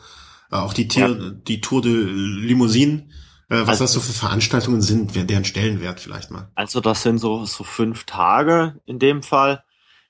äh, 0.51 0.55
auch 0.55 0.73
die, 0.73 0.87
Tier, 0.87 1.07
ja. 1.09 1.29
die 1.29 1.61
Tour 1.61 1.81
de 1.81 1.93
Limousine. 1.93 3.09
Äh, 3.49 3.61
was 3.61 3.69
also, 3.69 3.83
das 3.85 3.93
so 3.93 3.99
für 3.99 4.13
Veranstaltungen 4.13 4.81
sind, 4.81 5.15
deren 5.15 5.45
Stellenwert 5.45 5.99
vielleicht 5.99 6.31
mal. 6.31 6.51
Also 6.55 6.81
das 6.81 7.01
sind 7.01 7.17
so 7.17 7.45
so 7.45 7.63
fünf 7.63 8.03
Tage 8.03 8.79
in 8.85 8.99
dem 8.99 9.23
Fall. 9.23 9.63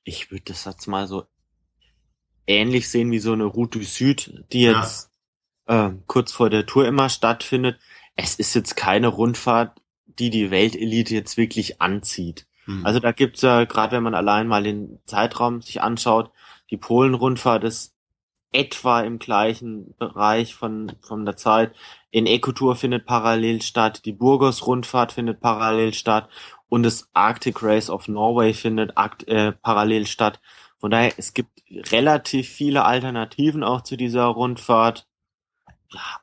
Ich 0.03 0.31
würde 0.31 0.45
das 0.45 0.65
jetzt 0.65 0.87
mal 0.87 1.07
so 1.07 1.25
ähnlich 2.47 2.89
sehen 2.89 3.11
wie 3.11 3.19
so 3.19 3.31
eine 3.31 3.45
Route 3.45 3.79
du 3.79 3.85
Süd, 3.85 4.43
die 4.51 4.61
jetzt 4.61 5.03
ja. 5.03 5.08
Äh, 5.69 5.91
kurz 6.07 6.31
vor 6.31 6.49
der 6.49 6.65
Tour 6.65 6.85
immer 6.85 7.09
stattfindet. 7.09 7.79
Es 8.15 8.35
ist 8.35 8.53
jetzt 8.55 8.75
keine 8.75 9.07
Rundfahrt, 9.07 9.79
die 10.07 10.29
die 10.29 10.51
Weltelite 10.51 11.13
jetzt 11.13 11.37
wirklich 11.37 11.79
anzieht. 11.79 12.47
Mhm. 12.65 12.85
Also 12.85 12.99
da 12.99 13.11
gibt's 13.11 13.41
ja, 13.41 13.63
gerade 13.65 13.95
wenn 13.95 14.03
man 14.03 14.15
allein 14.15 14.47
mal 14.47 14.63
den 14.63 14.99
Zeitraum 15.05 15.61
sich 15.61 15.81
anschaut, 15.81 16.31
die 16.71 16.77
Polen-Rundfahrt 16.77 17.63
ist 17.63 17.95
etwa 18.51 19.01
im 19.01 19.19
gleichen 19.19 19.93
Bereich 19.99 20.55
von, 20.55 20.91
von 21.01 21.23
der 21.23 21.37
Zeit. 21.37 21.75
In 22.09 22.25
Ecotour 22.25 22.75
findet 22.75 23.05
parallel 23.05 23.61
statt, 23.61 24.05
die 24.05 24.11
Burgos-Rundfahrt 24.11 25.11
findet 25.11 25.39
parallel 25.39 25.93
statt 25.93 26.29
und 26.67 26.81
das 26.81 27.09
Arctic 27.13 27.61
Race 27.61 27.91
of 27.91 28.07
Norway 28.07 28.53
findet 28.53 28.93
äh, 29.27 29.51
parallel 29.51 30.07
statt. 30.07 30.39
Von 30.79 30.89
daher, 30.89 31.13
es 31.17 31.35
gibt 31.35 31.61
relativ 31.91 32.49
viele 32.49 32.85
Alternativen 32.85 33.63
auch 33.63 33.81
zu 33.81 33.97
dieser 33.97 34.25
Rundfahrt. 34.25 35.05
Ja. 35.91 36.21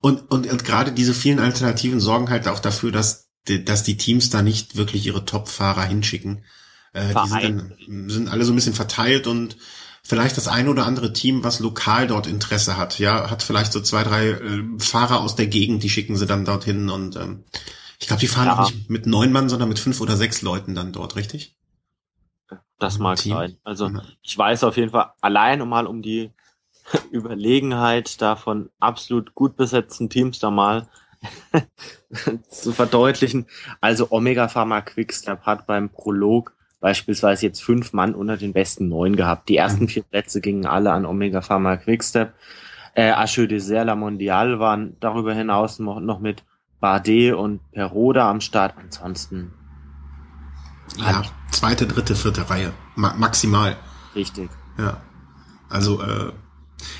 Und, 0.00 0.30
und, 0.30 0.50
und 0.50 0.64
gerade 0.64 0.92
diese 0.92 1.14
vielen 1.14 1.40
Alternativen 1.40 2.00
sorgen 2.00 2.30
halt 2.30 2.46
auch 2.48 2.60
dafür, 2.60 2.92
dass, 2.92 3.30
dass 3.46 3.82
die 3.82 3.96
Teams 3.96 4.30
da 4.30 4.42
nicht 4.42 4.76
wirklich 4.76 5.06
ihre 5.06 5.24
Top-Fahrer 5.24 5.84
hinschicken. 5.84 6.44
Äh, 6.92 7.14
die 7.14 7.28
sind, 7.28 7.42
dann, 7.42 8.08
sind 8.08 8.28
alle 8.28 8.44
so 8.44 8.52
ein 8.52 8.56
bisschen 8.56 8.74
verteilt 8.74 9.26
und 9.26 9.56
vielleicht 10.02 10.36
das 10.36 10.48
eine 10.48 10.70
oder 10.70 10.86
andere 10.86 11.12
Team, 11.12 11.44
was 11.44 11.60
lokal 11.60 12.06
dort 12.06 12.26
Interesse 12.26 12.76
hat, 12.76 12.98
ja, 12.98 13.30
hat 13.30 13.42
vielleicht 13.42 13.72
so 13.72 13.80
zwei, 13.80 14.04
drei 14.04 14.28
äh, 14.30 14.64
Fahrer 14.78 15.20
aus 15.20 15.36
der 15.36 15.48
Gegend, 15.48 15.82
die 15.82 15.90
schicken 15.90 16.16
sie 16.16 16.26
dann 16.26 16.44
dorthin 16.44 16.88
und 16.88 17.16
ähm, 17.16 17.44
ich 18.00 18.06
glaube, 18.06 18.20
die 18.20 18.28
fahren 18.28 18.46
ja. 18.46 18.58
auch 18.58 18.70
nicht 18.70 18.88
mit 18.88 19.06
neun 19.06 19.32
Mann, 19.32 19.48
sondern 19.48 19.68
mit 19.68 19.80
fünf 19.80 20.00
oder 20.00 20.16
sechs 20.16 20.42
Leuten 20.42 20.74
dann 20.74 20.92
dort, 20.92 21.16
richtig? 21.16 21.56
Das 22.78 22.98
mag 22.98 23.18
Team. 23.18 23.34
sein. 23.34 23.56
Also 23.64 23.88
mhm. 23.88 24.02
ich 24.22 24.38
weiß 24.38 24.64
auf 24.64 24.76
jeden 24.76 24.90
Fall 24.90 25.12
allein 25.20 25.60
um 25.60 25.68
mal 25.68 25.86
um 25.86 26.00
die 26.00 26.30
Überlegenheit 27.10 28.20
da 28.20 28.36
von 28.36 28.70
absolut 28.80 29.34
gut 29.34 29.56
besetzten 29.56 30.08
Teams 30.08 30.38
da 30.38 30.50
mal 30.50 30.88
zu 32.48 32.72
verdeutlichen. 32.72 33.46
Also 33.80 34.08
Omega 34.10 34.48
Pharma 34.48 34.80
Quickstep 34.80 35.42
hat 35.42 35.66
beim 35.66 35.90
Prolog 35.90 36.52
beispielsweise 36.80 37.46
jetzt 37.46 37.62
fünf 37.62 37.92
Mann 37.92 38.14
unter 38.14 38.36
den 38.36 38.52
besten 38.52 38.88
neun 38.88 39.16
gehabt. 39.16 39.48
Die 39.48 39.56
ersten 39.56 39.84
mhm. 39.84 39.88
vier 39.88 40.02
Plätze 40.04 40.40
gingen 40.40 40.66
alle 40.66 40.92
an 40.92 41.06
Omega 41.06 41.40
Pharma 41.40 41.76
Quickstep. 41.76 42.34
Äh, 42.94 43.10
Acheux 43.10 43.48
Dessert, 43.48 43.86
La 43.86 43.96
Mondiale 43.96 44.58
waren 44.58 44.96
darüber 45.00 45.34
hinaus 45.34 45.78
noch, 45.78 46.00
noch 46.00 46.20
mit 46.20 46.44
Bardet 46.80 47.34
und 47.34 47.60
Peroda 47.72 48.30
am 48.30 48.40
Start. 48.40 48.74
Ansonsten. 48.76 49.52
Ja, 50.96 51.22
zweite, 51.50 51.86
dritte, 51.86 52.14
vierte 52.14 52.48
Reihe. 52.48 52.72
Ma 52.94 53.14
maximal. 53.16 53.76
Richtig. 54.14 54.50
Ja. 54.78 55.02
Also 55.68 56.02
äh, 56.02 56.32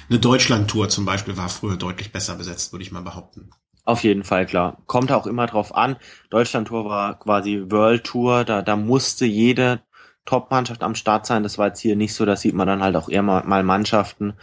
eine 0.08 0.18
Deutschland-Tour 0.18 0.88
zum 0.88 1.04
Beispiel 1.04 1.36
war 1.36 1.48
früher 1.48 1.76
deutlich 1.76 2.12
besser 2.12 2.34
besetzt, 2.34 2.72
würde 2.72 2.82
ich 2.82 2.92
mal 2.92 3.02
behaupten. 3.02 3.50
Auf 3.84 4.04
jeden 4.04 4.24
Fall, 4.24 4.44
klar. 4.44 4.82
Kommt 4.86 5.12
auch 5.12 5.26
immer 5.26 5.46
drauf 5.46 5.74
an. 5.74 5.96
Deutschland-Tour 6.30 6.84
war 6.84 7.18
quasi 7.18 7.64
World 7.70 8.04
Tour, 8.04 8.44
da, 8.44 8.62
da 8.62 8.76
musste 8.76 9.24
jede 9.24 9.80
Top-Mannschaft 10.26 10.82
am 10.82 10.94
Start 10.94 11.24
sein. 11.24 11.42
Das 11.42 11.56
war 11.56 11.68
jetzt 11.68 11.80
hier 11.80 11.96
nicht 11.96 12.14
so, 12.14 12.26
da 12.26 12.36
sieht 12.36 12.54
man 12.54 12.66
dann 12.66 12.82
halt 12.82 12.96
auch 12.96 13.08
eher 13.08 13.22
mal, 13.22 13.44
mal 13.44 13.62
Mannschaften 13.62 14.34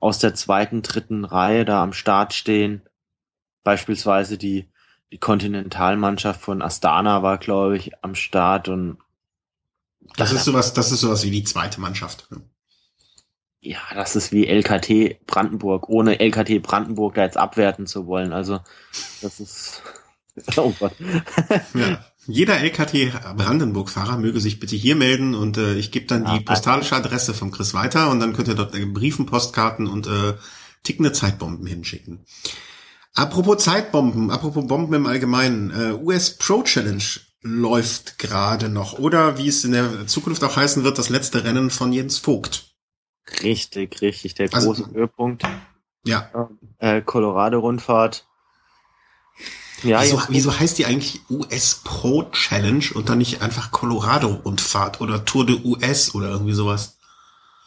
aus 0.00 0.18
der 0.18 0.34
zweiten, 0.34 0.82
dritten 0.82 1.24
Reihe 1.24 1.64
da 1.64 1.82
am 1.82 1.92
Start 1.92 2.32
stehen. 2.32 2.82
Beispielsweise 3.62 4.38
die, 4.38 4.70
die 5.12 5.18
Kontinentalmannschaft 5.18 6.40
von 6.40 6.62
Astana 6.62 7.22
war, 7.22 7.38
glaube 7.38 7.76
ich, 7.76 7.92
am 8.02 8.14
Start 8.14 8.68
und 8.68 8.98
das 10.16 10.32
ist 10.32 10.44
sowas, 10.44 10.74
das 10.74 10.92
ist 10.92 11.00
sowas 11.00 11.24
wie 11.24 11.30
die 11.30 11.44
zweite 11.44 11.80
Mannschaft. 11.80 12.28
Ja, 13.64 13.78
das 13.94 14.14
ist 14.14 14.30
wie 14.30 14.46
LKT 14.46 15.26
Brandenburg, 15.26 15.88
ohne 15.88 16.20
LKT 16.20 16.62
Brandenburg 16.62 17.14
da 17.14 17.22
jetzt 17.22 17.38
abwerten 17.38 17.86
zu 17.86 18.06
wollen. 18.06 18.34
Also, 18.34 18.60
das 19.22 19.40
ist, 19.40 19.82
oh 20.58 20.74
Gott. 20.78 20.92
ja. 21.74 22.04
Jeder 22.26 22.58
LKT 22.58 23.36
Brandenburg-Fahrer 23.36 24.18
möge 24.18 24.40
sich 24.40 24.60
bitte 24.60 24.76
hier 24.76 24.96
melden 24.96 25.34
und 25.34 25.56
äh, 25.56 25.76
ich 25.76 25.92
gebe 25.92 26.06
dann 26.06 26.24
ja, 26.24 26.36
die 26.36 26.44
postalische 26.44 26.94
Adresse 26.94 27.32
von 27.32 27.50
Chris 27.50 27.72
weiter 27.72 28.10
und 28.10 28.20
dann 28.20 28.34
könnt 28.34 28.48
ihr 28.48 28.54
dort 28.54 28.74
äh, 28.74 28.84
Briefen, 28.84 29.24
Postkarten 29.24 29.86
und 29.86 30.06
äh, 30.08 30.34
tickende 30.82 31.12
Zeitbomben 31.12 31.66
hinschicken. 31.66 32.26
Apropos 33.14 33.64
Zeitbomben, 33.64 34.30
apropos 34.30 34.66
Bomben 34.66 34.92
im 34.92 35.06
Allgemeinen, 35.06 35.70
äh, 35.70 35.92
US 35.92 36.36
Pro 36.36 36.62
Challenge 36.64 37.04
läuft 37.40 38.18
gerade 38.18 38.68
noch 38.68 38.98
oder 38.98 39.38
wie 39.38 39.48
es 39.48 39.64
in 39.64 39.72
der 39.72 40.06
Zukunft 40.06 40.44
auch 40.44 40.56
heißen 40.56 40.84
wird, 40.84 40.98
das 40.98 41.08
letzte 41.08 41.44
Rennen 41.44 41.70
von 41.70 41.94
Jens 41.94 42.18
Vogt. 42.18 42.73
Richtig, 43.42 44.00
richtig. 44.00 44.34
Der 44.34 44.52
also, 44.52 44.68
große 44.68 44.90
Höhepunkt. 44.92 45.44
Ja. 46.04 46.30
Äh, 46.78 47.02
Colorado-Rundfahrt. 47.02 48.26
Ja, 49.82 50.02
wieso, 50.02 50.22
wieso 50.28 50.58
heißt 50.58 50.78
die 50.78 50.86
eigentlich 50.86 51.20
US 51.28 51.82
Pro 51.84 52.24
Challenge 52.30 52.84
und 52.94 53.08
dann 53.08 53.18
nicht 53.18 53.42
einfach 53.42 53.70
Colorado-Rundfahrt 53.70 55.00
oder 55.00 55.24
Tour 55.24 55.44
de 55.44 55.60
US 55.64 56.14
oder 56.14 56.30
irgendwie 56.30 56.54
sowas? 56.54 56.98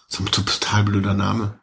So 0.07 0.23
ein 0.23 0.27
total 0.27 0.83
blöder 0.83 1.13
Name. 1.13 1.59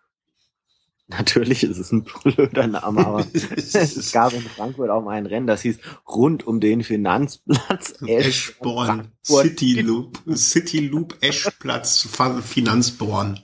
Natürlich 1.06 1.64
ist 1.64 1.78
es 1.78 1.92
ein 1.92 2.04
blöder 2.04 2.66
Name, 2.66 3.06
aber 3.06 3.26
es 3.34 4.12
gab 4.12 4.32
in 4.32 4.40
Frankfurt 4.42 4.90
auch 4.90 5.02
mal 5.02 5.12
ein 5.12 5.26
Rennen, 5.26 5.46
das 5.46 5.62
hieß 5.62 5.78
rund 6.08 6.46
um 6.46 6.60
den 6.60 6.82
Finanzplatz 6.82 7.94
Eschborn. 8.06 9.12
City 9.22 9.80
Loop, 9.80 10.18
City 10.34 10.80
Loop 10.80 11.16
Eschplatz 11.20 12.08
Finanzborn. 12.42 13.40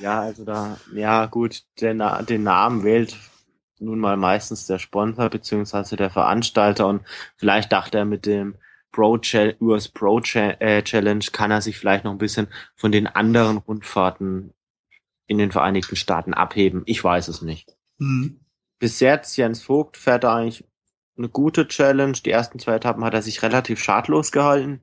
Ja, 0.00 0.20
also 0.20 0.44
da, 0.44 0.78
ja 0.92 1.26
gut, 1.26 1.62
den, 1.80 2.02
den 2.28 2.42
Namen 2.42 2.84
wählt 2.84 3.16
nun 3.80 3.98
mal 3.98 4.16
meistens 4.16 4.66
der 4.66 4.78
Sponsor 4.78 5.28
beziehungsweise 5.28 5.96
der 5.96 6.10
Veranstalter 6.10 6.86
und 6.86 7.02
vielleicht 7.36 7.72
dachte 7.72 7.98
er 7.98 8.04
mit 8.04 8.26
dem 8.26 8.56
Pro 8.90 9.20
US 9.60 9.88
Pro 9.88 10.20
äh, 10.20 10.82
Challenge 10.82 11.24
kann 11.32 11.50
er 11.50 11.60
sich 11.60 11.78
vielleicht 11.78 12.04
noch 12.04 12.12
ein 12.12 12.18
bisschen 12.18 12.48
von 12.74 12.90
den 12.90 13.06
anderen 13.06 13.58
Rundfahrten 13.58 14.52
in 15.26 15.38
den 15.38 15.52
Vereinigten 15.52 15.94
Staaten 15.94 16.34
abheben. 16.34 16.82
Ich 16.86 17.04
weiß 17.04 17.28
es 17.28 17.42
nicht. 17.42 17.76
Mhm. 17.98 18.40
Bis 18.78 19.00
jetzt, 19.00 19.36
Jens 19.36 19.62
Vogt 19.62 19.96
fährt 19.96 20.24
da 20.24 20.36
eigentlich 20.36 20.64
eine 21.16 21.28
gute 21.28 21.68
Challenge. 21.68 22.12
Die 22.12 22.30
ersten 22.30 22.58
zwei 22.58 22.76
Etappen 22.76 23.04
hat 23.04 23.14
er 23.14 23.22
sich 23.22 23.42
relativ 23.42 23.82
schadlos 23.82 24.32
gehalten. 24.32 24.80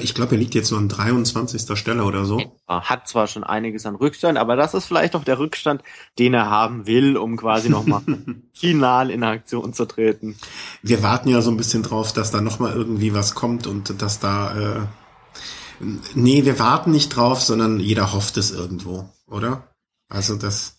Ich 0.00 0.14
glaube, 0.14 0.34
er 0.34 0.38
liegt 0.38 0.54
jetzt 0.54 0.68
so 0.68 0.76
an 0.76 0.88
23. 0.88 1.76
Stelle 1.78 2.04
oder 2.04 2.24
so. 2.24 2.40
Er 2.68 2.82
hat 2.82 3.08
zwar 3.08 3.26
schon 3.26 3.42
einiges 3.42 3.86
an 3.86 3.96
Rückstand, 3.96 4.38
aber 4.38 4.54
das 4.54 4.74
ist 4.74 4.84
vielleicht 4.84 5.14
noch 5.14 5.24
der 5.24 5.38
Rückstand, 5.38 5.82
den 6.18 6.34
er 6.34 6.50
haben 6.50 6.86
will, 6.86 7.16
um 7.16 7.36
quasi 7.36 7.68
nochmal 7.68 8.02
final 8.52 9.10
in 9.10 9.24
Aktion 9.24 9.72
zu 9.72 9.86
treten. 9.86 10.36
Wir 10.82 11.02
warten 11.02 11.28
ja 11.28 11.40
so 11.40 11.50
ein 11.50 11.56
bisschen 11.56 11.82
drauf, 11.82 12.12
dass 12.12 12.30
da 12.30 12.40
nochmal 12.40 12.74
irgendwie 12.74 13.14
was 13.14 13.34
kommt 13.34 13.66
und 13.66 14.00
dass 14.02 14.20
da... 14.20 14.56
Äh, 14.56 14.86
nee, 16.14 16.44
wir 16.44 16.58
warten 16.58 16.90
nicht 16.90 17.16
drauf, 17.16 17.42
sondern 17.42 17.80
jeder 17.80 18.12
hofft 18.12 18.36
es 18.36 18.50
irgendwo, 18.50 19.10
oder? 19.26 19.74
Also 20.08 20.36
das... 20.36 20.76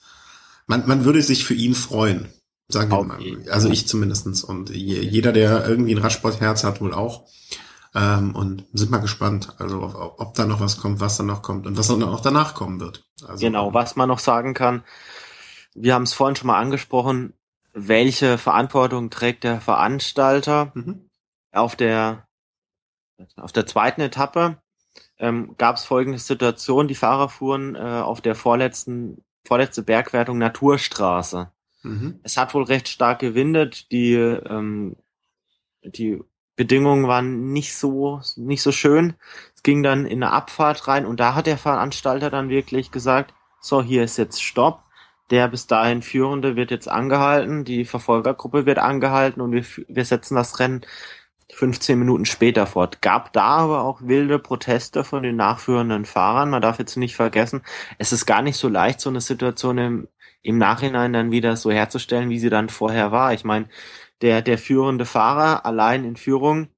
Man, 0.68 0.88
man 0.88 1.04
würde 1.06 1.22
sich 1.22 1.46
für 1.46 1.54
ihn 1.54 1.76
freuen, 1.76 2.30
sagen 2.68 2.92
wir 2.92 3.04
mal. 3.04 3.20
Also 3.50 3.70
ich 3.70 3.88
zumindestens 3.88 4.44
Und 4.44 4.70
jeder, 4.70 5.32
der 5.32 5.68
irgendwie 5.68 5.96
ein 5.96 6.02
Radsportherz 6.02 6.64
hat, 6.64 6.80
wohl 6.82 6.94
auch. 6.94 7.26
Ähm, 7.98 8.36
und 8.36 8.66
sind 8.74 8.92
mal 8.92 9.00
gespannt, 9.00 9.56
also 9.58 9.82
ob, 9.82 10.20
ob 10.20 10.34
da 10.36 10.46
noch 10.46 10.60
was 10.60 10.80
kommt, 10.80 11.00
was 11.00 11.18
da 11.18 11.24
noch 11.24 11.42
kommt 11.42 11.66
und 11.66 11.78
was 11.78 11.88
dann 11.88 12.04
auch 12.04 12.20
danach 12.20 12.54
kommen 12.54 12.80
wird. 12.80 13.04
Also, 13.28 13.44
genau, 13.44 13.74
was 13.74 13.96
man 13.96 14.08
noch 14.08 14.20
sagen 14.20 14.54
kann, 14.54 14.84
wir 15.74 15.96
haben 15.96 16.04
es 16.04 16.14
vorhin 16.14 16.36
schon 16.36 16.46
mal 16.46 16.60
angesprochen, 16.60 17.34
welche 17.74 18.38
Verantwortung 18.38 19.10
trägt 19.10 19.44
der 19.44 19.62
Veranstalter 19.62 20.72
mhm. 20.76 21.10
auf 21.52 21.76
der 21.76 22.28
auf 23.36 23.52
der 23.52 23.66
zweiten 23.66 24.02
Etappe 24.02 24.62
ähm, 25.18 25.56
gab 25.58 25.78
es 25.78 25.86
folgende 25.86 26.20
Situation, 26.20 26.88
die 26.88 26.94
Fahrer 26.94 27.30
fuhren 27.30 27.74
äh, 27.74 27.80
auf 27.80 28.22
der 28.22 28.36
vorletzten 28.36 29.24
vorletzte 29.44 29.82
Bergwertung 29.82 30.38
Naturstraße. 30.38 31.52
Mhm. 31.82 32.20
Es 32.22 32.38
hat 32.38 32.54
wohl 32.54 32.64
recht 32.64 32.90
stark 32.90 33.20
gewindet, 33.20 33.92
die 33.92 34.14
ähm, 34.14 34.98
die 35.84 36.22
Bedingungen 36.58 37.08
waren 37.08 37.54
nicht 37.54 37.78
so, 37.78 38.20
nicht 38.36 38.62
so 38.62 38.74
schön. 38.74 39.14
Es 39.56 39.64
ging 39.64 39.84
dann 39.84 40.06
in 40.06 40.22
eine 40.24 40.34
Abfahrt 40.34 40.88
rein 40.90 41.06
und 41.06 41.20
da 41.20 41.36
hat 41.36 41.48
der 41.48 41.58
Veranstalter 41.58 42.30
dann 42.30 42.50
wirklich 42.50 42.92
gesagt, 42.92 43.34
so, 43.62 43.82
hier 43.82 44.04
ist 44.04 44.18
jetzt 44.18 44.44
Stopp. 44.44 44.84
Der 45.30 45.48
bis 45.50 45.68
dahin 45.68 46.02
Führende 46.02 46.56
wird 46.56 46.72
jetzt 46.72 46.88
angehalten, 46.88 47.66
die 47.66 47.84
Verfolgergruppe 47.86 48.66
wird 48.66 48.80
angehalten 48.80 49.42
und 49.42 49.52
wir, 49.52 49.66
wir 49.88 50.06
setzen 50.06 50.36
das 50.36 50.60
Rennen 50.60 50.86
15 51.54 52.00
Minuten 52.00 52.26
später 52.26 52.66
fort. 52.66 53.02
Gab 53.02 53.34
da 53.34 53.44
aber 53.44 53.84
auch 53.84 54.02
wilde 54.02 54.40
Proteste 54.40 55.04
von 55.04 55.24
den 55.24 55.36
nachführenden 55.36 56.06
Fahrern. 56.06 56.50
Man 56.50 56.62
darf 56.62 56.80
jetzt 56.80 56.98
nicht 56.98 57.16
vergessen, 57.16 57.62
es 57.98 58.12
ist 58.14 58.26
gar 58.26 58.42
nicht 58.42 58.58
so 58.58 58.68
leicht, 58.70 59.00
so 59.02 59.10
eine 59.10 59.22
Situation 59.22 59.78
im, 59.78 60.08
im 60.42 60.58
Nachhinein 60.58 61.14
dann 61.14 61.32
wieder 61.32 61.56
so 61.58 61.72
herzustellen, 61.72 62.30
wie 62.30 62.40
sie 62.40 62.50
dann 62.50 62.70
vorher 62.70 63.12
war. 63.12 63.34
Ich 63.34 63.44
meine, 63.44 63.68
der, 64.22 64.42
der 64.42 64.58
führende 64.58 65.06
Fahrer 65.06 65.66
allein 65.66 66.04
in 66.04 66.16
Führung 66.16 66.70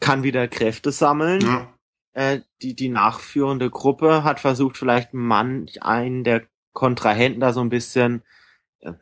kann 0.00 0.22
wieder 0.22 0.48
Kräfte 0.48 0.92
sammeln. 0.92 1.40
Ja. 1.42 1.74
Äh, 2.12 2.40
die, 2.62 2.74
die 2.74 2.88
nachführende 2.88 3.70
Gruppe 3.70 4.24
hat 4.24 4.40
versucht, 4.40 4.76
vielleicht 4.76 5.14
manch 5.14 5.82
einen 5.82 6.24
der 6.24 6.42
Kontrahenten 6.72 7.40
da 7.40 7.52
so 7.52 7.60
ein 7.60 7.68
bisschen 7.68 8.22
äh, 8.80 8.92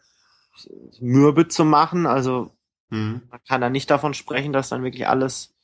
mürbe 1.00 1.48
zu 1.48 1.64
machen. 1.64 2.06
Also 2.06 2.52
mhm. 2.90 3.22
man 3.30 3.40
kann 3.46 3.60
da 3.60 3.70
nicht 3.70 3.90
davon 3.90 4.14
sprechen, 4.14 4.52
dass 4.52 4.68
dann 4.68 4.84
wirklich 4.84 5.08
alles. 5.08 5.54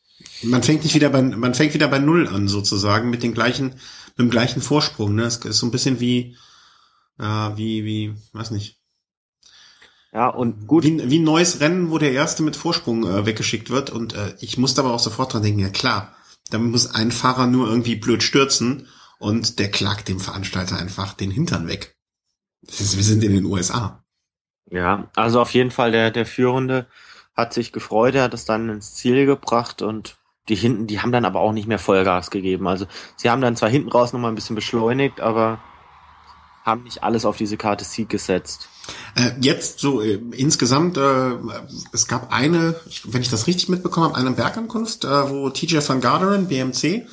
Man 0.43 0.63
fängt 0.63 0.85
nicht 0.85 0.95
wieder 0.95 1.11
bei, 1.11 1.21
man 1.23 1.55
fängt 1.55 1.75
wieder 1.75 1.89
bei 1.89 1.99
Null 1.99 2.29
an, 2.29 2.49
sozusagen, 2.49 3.11
mit 3.11 3.23
den 3.23 3.35
gleichen, 3.35 3.71
mit 3.71 4.19
dem 4.19 4.31
gleichen 4.31 4.63
Vorsprung. 4.63 5.15
Ne? 5.15 5.25
Es 5.25 5.37
ist 5.39 5.59
so 5.59 5.67
ein 5.67 5.73
bisschen 5.73 6.01
wie, 6.01 6.37
äh, 7.19 7.25
wie, 7.25 7.85
wie, 7.85 8.15
weiß 8.33 8.53
nicht, 8.53 8.81
ja, 10.15 10.29
und 10.29 10.69
gut. 10.69 10.85
Wie, 10.85 11.11
wie 11.11 11.19
ein 11.19 11.25
neues 11.25 11.61
Rennen, 11.61 11.91
wo 11.91 11.99
der 11.99 12.13
Erste 12.13 12.45
mit 12.45 12.55
Vorsprung 12.55 13.05
äh, 13.05 13.27
weggeschickt 13.27 13.71
wird. 13.71 13.91
Und 13.91 14.15
äh, 14.15 14.35
ich 14.41 14.57
musste 14.59 14.81
aber 14.81 14.95
auch 14.95 15.01
sofort 15.01 15.35
dran 15.35 15.43
denken, 15.43 15.59
ja 15.59 15.71
klar, 15.71 16.15
damit 16.51 16.71
muss 16.71 16.95
ein 16.95 17.11
Fahrer 17.11 17.49
nur 17.49 17.69
irgendwie 17.69 17.97
blöd 17.97 18.23
stürzen 18.23 18.87
und 19.19 19.59
der 19.59 19.71
klagt 19.71 20.09
dem 20.09 20.21
Veranstalter 20.21 20.79
einfach 20.79 21.15
den 21.15 21.33
Hintern 21.33 21.67
weg. 21.67 21.97
Ist, 22.63 22.97
wir 22.97 23.03
sind 23.03 23.25
in 23.25 23.35
den 23.35 23.45
USA. 23.45 24.05
Ja, 24.71 25.11
also 25.17 25.41
auf 25.41 25.51
jeden 25.51 25.71
Fall 25.71 25.91
der, 25.91 26.11
der 26.11 26.27
Führende 26.27 26.87
hat 27.37 27.53
sich 27.53 27.73
gefreut, 27.73 28.15
er 28.15 28.25
hat 28.25 28.35
es 28.35 28.45
dann 28.45 28.69
ins 28.69 28.95
Ziel 28.95 29.27
gebracht 29.27 29.83
und 29.83 30.17
die 30.49 30.55
hinten, 30.55 30.87
die 30.87 31.01
haben 31.01 31.11
dann 31.11 31.25
aber 31.25 31.41
auch 31.41 31.53
nicht 31.53 31.67
mehr 31.67 31.79
Vollgas 31.79 32.31
gegeben. 32.31 32.69
Also 32.69 32.87
sie 33.17 33.31
haben 33.31 33.41
dann 33.41 33.57
zwar 33.57 33.69
hinten 33.69 33.91
raus 33.91 34.13
nochmal 34.13 34.31
ein 34.31 34.37
bisschen 34.37 34.57
beschleunigt, 34.57 35.21
aber 35.21 35.59
haben 36.65 36.85
nicht 36.85 37.03
alles 37.03 37.25
auf 37.25 37.37
diese 37.37 37.57
Karte 37.57 37.85
Sieg 37.85 38.09
gesetzt. 38.09 38.69
Äh, 39.17 39.33
jetzt 39.41 39.79
so 39.79 40.01
äh, 40.03 40.21
insgesamt, 40.33 40.97
äh, 40.97 41.33
es 41.93 42.07
gab 42.07 42.33
eine, 42.33 42.75
wenn 43.05 43.23
ich 43.23 43.31
das 43.31 43.47
richtig 43.47 43.69
mitbekommen 43.69 44.07
habe, 44.07 44.17
eine 44.17 44.33
Bergankunft, 44.33 45.05
äh, 45.05 45.31
wo 45.31 45.51
TJ 45.51 45.79
van 45.87 46.01
Garderen, 46.01 46.49
BMC. 46.49 47.07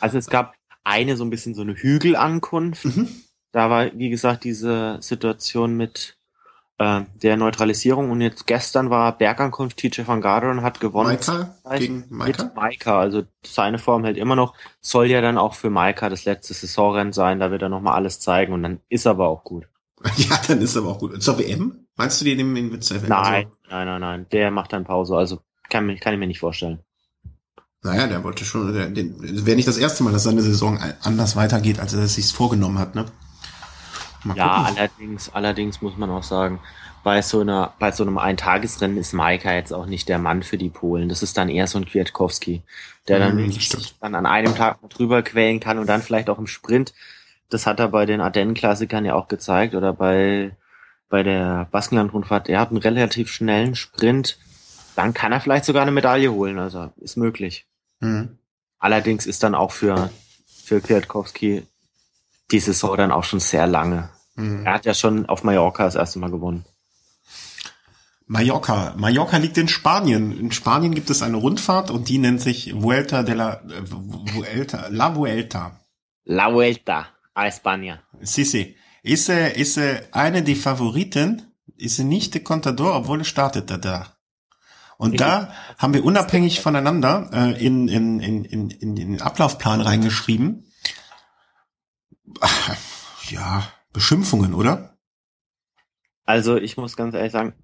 Also 0.00 0.18
es 0.18 0.26
gab 0.26 0.54
eine 0.82 1.16
so 1.16 1.24
ein 1.24 1.30
bisschen 1.30 1.54
so 1.54 1.62
eine 1.62 1.74
Hügelankunft. 1.74 2.84
Mhm. 2.84 3.08
Da 3.52 3.70
war, 3.70 3.90
wie 3.94 4.10
gesagt, 4.10 4.44
diese 4.44 4.98
Situation 5.00 5.76
mit 5.76 6.16
äh, 6.78 7.02
der 7.22 7.36
Neutralisierung 7.36 8.10
und 8.10 8.20
jetzt 8.20 8.46
gestern 8.46 8.90
war 8.90 9.16
Bergankunft, 9.16 9.76
TJ 9.76 10.06
van 10.06 10.20
Garderen 10.20 10.62
hat 10.62 10.80
gewonnen. 10.80 11.10
Maika 11.10 11.54
gegen 11.76 12.06
Maika? 12.08 12.44
Mit 12.44 12.56
Maika, 12.56 12.98
also 12.98 13.24
seine 13.44 13.78
Form 13.78 14.04
hält 14.04 14.16
immer 14.16 14.36
noch. 14.36 14.54
Soll 14.80 15.06
ja 15.06 15.20
dann 15.20 15.36
auch 15.36 15.54
für 15.54 15.70
Maika 15.70 16.08
das 16.08 16.24
letzte 16.24 16.54
Saisonrennen 16.54 17.12
sein, 17.12 17.38
da 17.38 17.50
wird 17.50 17.62
er 17.62 17.68
nochmal 17.68 17.94
alles 17.94 18.20
zeigen 18.20 18.52
und 18.52 18.62
dann 18.62 18.80
ist 18.88 19.06
aber 19.06 19.28
auch 19.28 19.44
gut. 19.44 19.66
Ja, 20.16 20.40
dann 20.48 20.60
ist 20.60 20.76
aber 20.76 20.88
auch 20.88 20.98
gut. 20.98 21.22
Zur 21.22 21.38
WM? 21.38 21.86
Meinst 21.96 22.20
du 22.20 22.24
die 22.24 22.34
nehmen 22.34 22.70
mit 22.70 22.84
zur 22.84 23.02
WM? 23.02 23.08
Nein, 23.08 23.46
also? 23.46 23.56
nein, 23.68 23.86
nein, 23.86 24.00
nein. 24.00 24.26
Der 24.32 24.50
macht 24.50 24.72
dann 24.72 24.84
Pause. 24.84 25.16
Also 25.16 25.40
kann, 25.68 25.94
kann 26.00 26.14
ich 26.14 26.18
mir 26.18 26.26
nicht 26.26 26.40
vorstellen. 26.40 26.80
Naja, 27.82 28.06
der 28.06 28.24
wollte 28.24 28.44
schon, 28.44 28.72
der, 28.74 28.88
den, 28.90 29.46
wäre 29.46 29.56
nicht 29.56 29.68
das 29.68 29.78
erste 29.78 30.02
Mal, 30.02 30.12
dass 30.12 30.24
seine 30.24 30.42
Saison 30.42 30.78
anders 31.02 31.34
weitergeht, 31.36 31.80
als 31.80 31.94
er 31.94 32.02
es 32.02 32.14
sich 32.14 32.30
vorgenommen 32.32 32.78
hat, 32.78 32.94
ne? 32.94 33.06
ja, 34.34 34.64
allerdings, 34.64 35.30
allerdings 35.32 35.80
muss 35.80 35.96
man 35.96 36.10
auch 36.10 36.22
sagen, 36.22 36.60
bei 37.02 37.22
so 37.22 37.40
einer, 37.40 37.72
bei 37.78 37.92
so 37.92 38.02
einem 38.02 38.18
Eintagesrennen 38.18 38.98
ist 38.98 39.14
Maika 39.14 39.54
jetzt 39.54 39.72
auch 39.72 39.86
nicht 39.86 40.10
der 40.10 40.18
Mann 40.18 40.42
für 40.42 40.58
die 40.58 40.68
Polen. 40.68 41.08
Das 41.08 41.22
ist 41.22 41.38
dann 41.38 41.48
eher 41.48 41.66
so 41.66 41.78
ein 41.78 41.86
Kwiatkowski, 41.86 42.62
der 43.08 43.18
dann, 43.18 43.36
mhm, 43.36 43.50
sich 43.50 43.70
dann 44.00 44.14
an 44.14 44.26
einem 44.26 44.54
Tag 44.54 44.78
drüber 44.90 45.22
quälen 45.22 45.60
kann 45.60 45.78
und 45.78 45.86
dann 45.86 46.02
vielleicht 46.02 46.28
auch 46.28 46.38
im 46.38 46.46
Sprint. 46.46 46.92
Das 47.50 47.66
hat 47.66 47.80
er 47.80 47.88
bei 47.88 48.06
den 48.06 48.20
Ardennen-Klassikern 48.20 49.04
ja 49.04 49.14
auch 49.14 49.28
gezeigt 49.28 49.74
oder 49.74 49.92
bei, 49.92 50.56
bei 51.08 51.24
der 51.24 51.66
Baskenland-Rundfahrt. 51.72 52.48
Er 52.48 52.60
hat 52.60 52.70
einen 52.70 52.78
relativ 52.78 53.30
schnellen 53.30 53.74
Sprint. 53.74 54.38
Dann 54.94 55.12
kann 55.14 55.32
er 55.32 55.40
vielleicht 55.40 55.64
sogar 55.64 55.82
eine 55.82 55.90
Medaille 55.90 56.32
holen. 56.32 56.58
Also 56.60 56.92
ist 57.00 57.16
möglich. 57.16 57.66
Mhm. 57.98 58.38
Allerdings 58.78 59.26
ist 59.26 59.42
dann 59.42 59.56
auch 59.56 59.72
für, 59.72 60.10
für 60.46 60.80
Kwiatkowski 60.80 61.66
die 62.52 62.60
Saison 62.60 62.96
dann 62.96 63.12
auch 63.12 63.24
schon 63.24 63.40
sehr 63.40 63.66
lange. 63.66 64.10
Mhm. 64.36 64.64
Er 64.64 64.74
hat 64.74 64.86
ja 64.86 64.94
schon 64.94 65.26
auf 65.26 65.42
Mallorca 65.42 65.84
das 65.84 65.96
erste 65.96 66.20
Mal 66.20 66.30
gewonnen. 66.30 66.64
Mallorca. 68.26 68.94
Mallorca 68.96 69.38
liegt 69.38 69.58
in 69.58 69.66
Spanien. 69.66 70.38
In 70.38 70.52
Spanien 70.52 70.94
gibt 70.94 71.10
es 71.10 71.20
eine 71.22 71.36
Rundfahrt 71.36 71.90
und 71.90 72.08
die 72.08 72.18
nennt 72.18 72.40
sich 72.40 72.80
Vuelta 72.80 73.24
de 73.24 73.34
la 73.34 73.54
äh, 73.54 73.82
Vuelta, 73.90 74.86
La 74.88 75.16
Vuelta. 75.16 75.80
La 76.26 76.52
Vuelta 76.52 77.08
a 77.34 77.46
España. 77.46 78.02
Sí, 78.22 78.44
sí. 78.44 78.76
Ist, 79.02 79.28
ist 79.28 79.78
eine 80.12 80.42
der 80.42 80.56
Favoriten, 80.56 81.54
ist 81.76 81.98
nicht 81.98 82.34
der 82.34 82.44
Contador, 82.44 82.94
obwohl 82.94 83.20
er 83.20 83.24
startet 83.24 83.70
da 83.70 83.78
da. 83.78 84.16
Und 84.98 85.14
ich 85.14 85.18
da 85.18 85.54
haben 85.78 85.94
wir 85.94 86.04
unabhängig 86.04 86.60
voneinander 86.60 87.30
äh, 87.32 87.64
in, 87.64 87.88
in, 87.88 88.20
in, 88.20 88.44
in, 88.44 88.70
in 88.70 88.94
den 88.94 89.22
Ablaufplan 89.22 89.80
reingeschrieben. 89.80 90.70
Ja, 93.30 93.72
Beschimpfungen, 93.92 94.52
oder? 94.52 94.98
Also 96.24 96.56
ich 96.56 96.76
muss 96.76 96.96
ganz 96.96 97.14
ehrlich 97.14 97.32
sagen, 97.32 97.54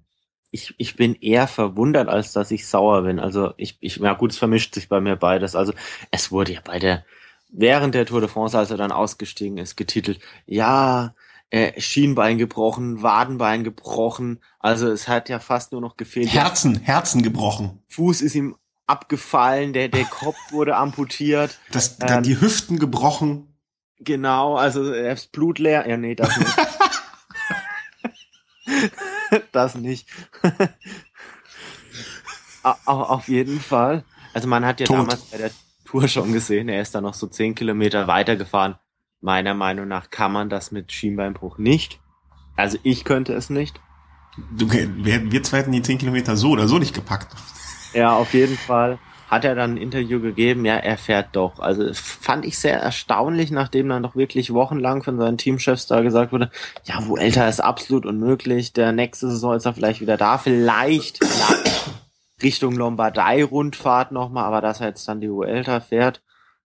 ich, 0.49 0.73
ich 0.77 0.95
bin 0.95 1.13
eher 1.13 1.47
verwundert, 1.47 2.07
als 2.09 2.33
dass 2.33 2.51
ich 2.51 2.67
sauer 2.67 3.03
bin. 3.03 3.19
Also 3.19 3.53
ich, 3.57 3.77
ich, 3.81 3.97
ja 3.97 4.13
gut, 4.13 4.31
es 4.31 4.37
vermischt 4.37 4.73
sich 4.73 4.89
bei 4.89 4.99
mir 4.99 5.15
beides. 5.15 5.55
Also 5.55 5.73
es 6.09 6.31
wurde 6.31 6.53
ja 6.53 6.61
bei 6.63 6.79
der, 6.79 7.05
während 7.49 7.95
der 7.95 8.05
Tour 8.05 8.21
de 8.21 8.29
France, 8.29 8.57
als 8.57 8.71
er 8.71 8.77
dann 8.77 8.91
ausgestiegen 8.91 9.57
ist, 9.57 9.75
getitelt, 9.75 10.19
ja, 10.45 11.13
äh, 11.49 11.79
Schienbein 11.79 12.37
gebrochen, 12.37 13.01
Wadenbein 13.01 13.63
gebrochen. 13.63 14.41
Also 14.59 14.89
es 14.89 15.07
hat 15.07 15.29
ja 15.29 15.39
fast 15.39 15.71
nur 15.71 15.81
noch 15.81 15.95
gefehlt. 15.97 16.33
Herzen, 16.33 16.81
Herzen 16.81 17.23
gebrochen. 17.23 17.79
Fuß 17.87 18.21
ist 18.21 18.35
ihm 18.35 18.57
abgefallen, 18.85 19.73
der, 19.73 19.87
der 19.87 20.05
Kopf 20.05 20.37
wurde 20.51 20.75
amputiert. 20.75 21.57
Das, 21.71 21.97
ähm, 22.01 22.23
die 22.23 22.39
Hüften 22.39 22.79
gebrochen. 22.79 23.53
Genau, 23.99 24.55
also 24.55 24.91
er 24.91 25.13
ist 25.13 25.31
blutleer. 25.31 25.87
Ja, 25.87 25.97
nee, 25.97 26.15
das 26.15 26.37
nicht. 26.37 26.55
das 29.51 29.75
nicht. 29.75 30.07
Auf 32.85 33.27
jeden 33.29 33.59
Fall. 33.59 34.03
Also 34.33 34.47
man 34.47 34.65
hat 34.65 34.79
ja 34.79 34.85
Tot. 34.85 34.97
damals 34.97 35.21
bei 35.21 35.37
der 35.37 35.51
Tour 35.87 36.07
schon 36.07 36.33
gesehen, 36.33 36.67
er 36.69 36.81
ist 36.81 36.93
da 36.95 37.01
noch 37.01 37.13
so 37.13 37.27
zehn 37.27 37.55
Kilometer 37.55 38.07
weitergefahren. 38.07 38.75
Meiner 39.21 39.53
Meinung 39.53 39.87
nach 39.87 40.09
kann 40.09 40.31
man 40.31 40.49
das 40.49 40.71
mit 40.71 40.91
Schienbeinbruch 40.91 41.57
nicht. 41.57 41.99
Also 42.55 42.77
ich 42.83 43.05
könnte 43.05 43.33
es 43.33 43.49
nicht. 43.49 43.79
Du, 44.51 44.69
wir, 44.71 45.31
wir 45.31 45.43
zwei 45.43 45.59
hätten 45.59 45.71
die 45.71 45.81
zehn 45.81 45.97
Kilometer 45.97 46.35
so 46.35 46.49
oder 46.49 46.67
so 46.67 46.77
nicht 46.77 46.93
gepackt. 46.93 47.33
Ja, 47.93 48.15
auf 48.15 48.33
jeden 48.33 48.57
Fall 48.57 48.99
hat 49.27 49.43
er 49.43 49.55
dann 49.55 49.73
ein 49.73 49.77
Interview 49.77 50.21
gegeben, 50.21 50.65
ja, 50.65 50.75
er 50.75 50.97
fährt 50.97 51.35
doch. 51.35 51.59
Also 51.59 51.89
fand 51.93 52.45
ich 52.45 52.57
sehr 52.57 52.79
erstaunlich, 52.79 53.51
nachdem 53.51 53.89
dann 53.89 54.03
doch 54.03 54.15
wirklich 54.15 54.53
wochenlang 54.53 55.03
von 55.03 55.17
seinen 55.17 55.37
Teamchefs 55.37 55.87
da 55.87 56.01
gesagt 56.01 56.31
wurde, 56.31 56.49
ja, 56.83 57.05
Vuelta 57.07 57.47
ist 57.47 57.59
absolut 57.59 58.05
unmöglich, 58.05 58.73
der 58.73 58.91
nächste 58.91 59.29
Saison 59.29 59.55
ist 59.55 59.65
er 59.65 59.73
vielleicht 59.73 60.01
wieder 60.01 60.17
da, 60.17 60.37
vielleicht, 60.37 61.23
vielleicht 61.23 61.91
Richtung 62.41 62.75
Lombardei-Rundfahrt 62.75 64.11
nochmal, 64.11 64.45
aber 64.45 64.61
dass 64.61 64.81
er 64.81 64.87
jetzt 64.87 65.07
dann 65.07 65.21
die 65.21 65.31
Vuelta 65.31 65.79
fährt, 65.79 66.21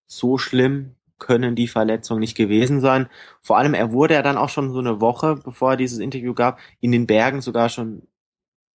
so 0.06 0.38
schlimm 0.38 0.96
können 1.18 1.54
die 1.54 1.68
Verletzungen 1.68 2.20
nicht 2.20 2.36
gewesen 2.36 2.80
sein. 2.80 3.08
Vor 3.40 3.56
allem, 3.56 3.74
er 3.74 3.92
wurde 3.92 4.14
ja 4.14 4.22
dann 4.22 4.36
auch 4.36 4.48
schon 4.48 4.72
so 4.72 4.80
eine 4.80 5.00
Woche, 5.00 5.36
bevor 5.36 5.72
er 5.72 5.76
dieses 5.76 5.98
Interview 5.98 6.34
gab, 6.34 6.58
in 6.80 6.92
den 6.92 7.06
Bergen 7.06 7.40
sogar 7.40 7.68
schon 7.68 8.02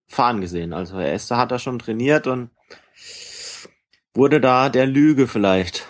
fahren 0.07 0.41
gesehen. 0.41 0.73
Also 0.73 0.97
er 0.97 1.13
ist, 1.13 1.29
da 1.29 1.37
hat 1.37 1.51
er 1.51 1.59
schon 1.59 1.79
trainiert 1.79 2.25
und 2.25 2.49
wurde 4.13 4.39
da 4.39 4.69
der 4.69 4.87
Lüge 4.87 5.27
vielleicht. 5.27 5.85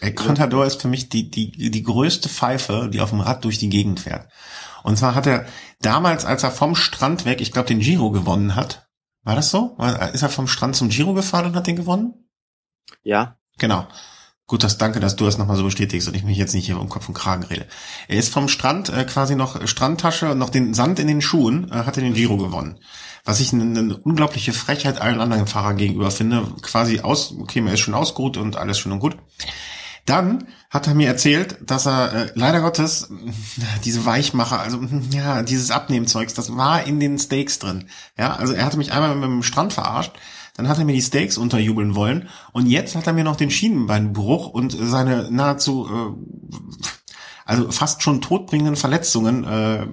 Ey, 0.00 0.14
Contador 0.14 0.66
ist 0.66 0.82
für 0.82 0.88
mich 0.88 1.08
die, 1.08 1.30
die, 1.30 1.70
die 1.70 1.82
größte 1.82 2.28
Pfeife, 2.28 2.90
die 2.92 3.00
auf 3.00 3.10
dem 3.10 3.20
Rad 3.20 3.44
durch 3.44 3.58
die 3.58 3.70
Gegend 3.70 4.00
fährt. 4.00 4.28
Und 4.82 4.98
zwar 4.98 5.14
hat 5.14 5.26
er 5.26 5.46
damals, 5.80 6.26
als 6.26 6.42
er 6.42 6.50
vom 6.50 6.74
Strand 6.74 7.24
weg, 7.24 7.40
ich 7.40 7.52
glaube, 7.52 7.68
den 7.68 7.80
Giro 7.80 8.10
gewonnen 8.10 8.54
hat. 8.54 8.83
War 9.24 9.36
das 9.36 9.50
so? 9.50 9.76
Ist 10.12 10.22
er 10.22 10.28
vom 10.28 10.46
Strand 10.46 10.76
zum 10.76 10.90
Giro 10.90 11.14
gefahren 11.14 11.46
und 11.46 11.56
hat 11.56 11.66
den 11.66 11.76
gewonnen? 11.76 12.28
Ja. 13.02 13.38
Genau. 13.58 13.86
Gut, 14.46 14.62
das 14.62 14.76
danke, 14.76 15.00
dass 15.00 15.16
du 15.16 15.24
das 15.24 15.38
nochmal 15.38 15.56
so 15.56 15.64
bestätigst 15.64 16.06
und 16.06 16.14
ich 16.14 16.22
mich 16.22 16.36
jetzt 16.36 16.54
nicht 16.54 16.66
hier 16.66 16.78
um 16.78 16.90
Kopf 16.90 17.08
und 17.08 17.14
Kragen 17.14 17.44
rede. 17.44 17.66
Er 18.08 18.18
ist 18.18 18.30
vom 18.30 18.48
Strand 18.48 18.90
äh, 18.90 19.04
quasi 19.04 19.36
noch 19.36 19.66
Strandtasche 19.66 20.30
und 20.30 20.38
noch 20.38 20.50
den 20.50 20.74
Sand 20.74 20.98
in 20.98 21.08
den 21.08 21.22
Schuhen, 21.22 21.70
äh, 21.70 21.76
hat 21.76 21.96
er 21.96 22.02
den 22.02 22.12
Giro 22.12 22.36
gewonnen. 22.36 22.78
Was 23.24 23.40
ich 23.40 23.54
eine, 23.54 23.62
eine 23.62 23.96
unglaubliche 23.96 24.52
Frechheit 24.52 25.00
allen 25.00 25.22
anderen 25.22 25.46
Fahrern 25.46 25.78
gegenüber 25.78 26.10
finde. 26.10 26.46
Quasi 26.60 27.00
aus, 27.00 27.34
okay, 27.38 27.62
man 27.62 27.72
ist 27.72 27.80
schon 27.80 27.94
ausgeruht 27.94 28.36
und 28.36 28.56
alles 28.56 28.78
schön 28.78 28.92
und 28.92 29.00
gut. 29.00 29.16
Dann 30.06 30.48
hat 30.70 30.86
er 30.86 30.94
mir 30.94 31.08
erzählt, 31.08 31.58
dass 31.62 31.86
er 31.86 32.12
äh, 32.12 32.32
leider 32.34 32.60
Gottes 32.60 33.10
diese 33.84 34.04
Weichmacher, 34.04 34.60
also 34.60 34.80
ja, 35.10 35.42
dieses 35.42 35.70
Abnehmzeugs, 35.70 36.34
das 36.34 36.56
war 36.56 36.84
in 36.84 37.00
den 37.00 37.18
Steaks 37.18 37.58
drin. 37.58 37.88
Ja, 38.18 38.36
also 38.36 38.52
er 38.52 38.64
hatte 38.64 38.76
mich 38.76 38.92
einmal 38.92 39.14
mit 39.14 39.24
dem 39.24 39.42
Strand 39.42 39.72
verarscht 39.72 40.12
dann 40.54 40.68
hat 40.68 40.78
er 40.78 40.84
mir 40.84 40.92
die 40.92 41.02
Steaks 41.02 41.36
unterjubeln 41.36 41.94
wollen 41.94 42.28
und 42.52 42.66
jetzt 42.66 42.94
hat 42.94 43.06
er 43.06 43.12
mir 43.12 43.24
noch 43.24 43.36
den 43.36 43.50
Schienenbeinbruch 43.50 44.48
und 44.48 44.74
seine 44.78 45.30
nahezu, 45.30 45.86
äh, 45.86 46.58
also 47.44 47.70
fast 47.70 48.02
schon 48.02 48.20
todbringenden 48.20 48.76
Verletzungen 48.76 49.44
äh, 49.44 49.86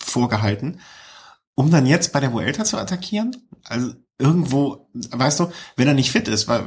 vorgehalten, 0.00 0.80
um 1.54 1.70
dann 1.70 1.86
jetzt 1.86 2.12
bei 2.12 2.20
der 2.20 2.32
Vuelta 2.32 2.64
zu 2.64 2.78
attackieren. 2.78 3.36
Also 3.64 3.92
irgendwo, 4.18 4.88
weißt 4.92 5.40
du, 5.40 5.52
wenn 5.76 5.88
er 5.88 5.94
nicht 5.94 6.10
fit 6.10 6.28
ist, 6.28 6.48
weil 6.48 6.64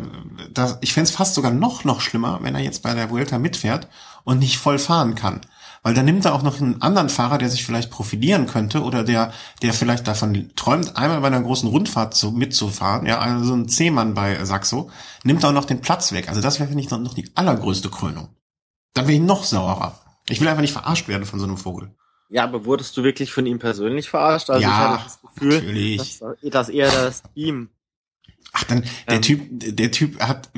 das, 0.54 0.78
ich 0.82 0.94
fände 0.94 1.10
es 1.10 1.16
fast 1.16 1.36
sogar 1.36 1.52
noch, 1.52 1.84
noch 1.84 2.02
schlimmer, 2.02 2.40
wenn 2.42 2.56
er 2.56 2.62
jetzt 2.62 2.82
bei 2.82 2.94
der 2.94 3.10
Vuelta 3.10 3.38
mitfährt 3.38 3.90
und 4.24 4.40
nicht 4.40 4.58
voll 4.58 4.80
fahren 4.80 5.16
kann. 5.16 5.42
Weil 5.84 5.96
dann 5.96 6.06
nimmt 6.06 6.26
er 6.26 6.36
auch 6.36 6.44
noch 6.44 6.62
einen 6.62 6.82
anderen 6.82 7.10
Fahrer, 7.10 7.40
der 7.40 7.50
sich 7.50 7.66
vielleicht 7.66 7.90
profilieren 7.90 8.46
könnte 8.46 8.84
oder 8.84 9.04
der, 9.04 9.34
der 9.64 9.74
vielleicht 9.74 10.08
davon 10.08 10.52
träumt, 10.56 10.96
einmal 10.96 11.22
bei 11.22 11.28
einer 11.28 11.42
großen 11.42 11.68
Rundfahrt 11.68 12.14
zu, 12.14 12.32
mitzufahren, 12.32 13.08
ja, 13.08 13.20
also 13.20 13.46
so 13.46 13.56
ein 13.56 13.68
C-Mann 13.68 14.14
bei 14.14 14.46
Saxo, 14.46 14.92
nimmt 15.24 15.44
auch 15.44 15.52
noch 15.52 15.66
den 15.66 15.82
Platz 15.82 16.12
weg. 16.12 16.30
Also 16.30 16.40
das 16.40 16.60
wäre, 16.60 16.70
finde 16.70 16.84
ich, 16.84 16.90
noch 16.92 17.16
die 17.16 17.32
allergrößte 17.36 17.90
Krönung. 17.90 18.30
Dann 18.94 19.08
wäre 19.08 19.18
ich 19.18 19.24
noch 19.24 19.44
saurer. 19.44 20.00
Ich 20.30 20.40
will 20.40 20.48
einfach 20.48 20.62
nicht 20.62 20.74
verarscht 20.74 21.08
werden 21.08 21.26
von 21.26 21.40
so 21.40 21.46
einem 21.46 21.58
Vogel. 21.58 21.96
Ja, 22.32 22.46
aber 22.46 22.64
wurdest 22.64 22.96
du 22.96 23.04
wirklich 23.04 23.34
von 23.34 23.46
ihm 23.46 23.60
persönlich 23.60 24.10
verarscht? 24.10 24.50
Also 24.50 24.62
ja, 24.62 24.70
ich 24.70 24.76
hatte 24.76 25.04
das 25.04 25.22
Gefühl, 25.22 25.56
natürlich. 25.56 26.20
Dass, 26.20 26.38
dass 26.42 26.70
er 26.70 26.90
das 26.90 27.24
Team. 27.36 27.70
Ach, 28.54 28.64
dann, 28.64 28.86
der 29.08 29.16
ähm, 29.16 29.22
Typ, 29.22 29.42
der 29.50 29.92
Typ 29.92 30.20
hat 30.22 30.50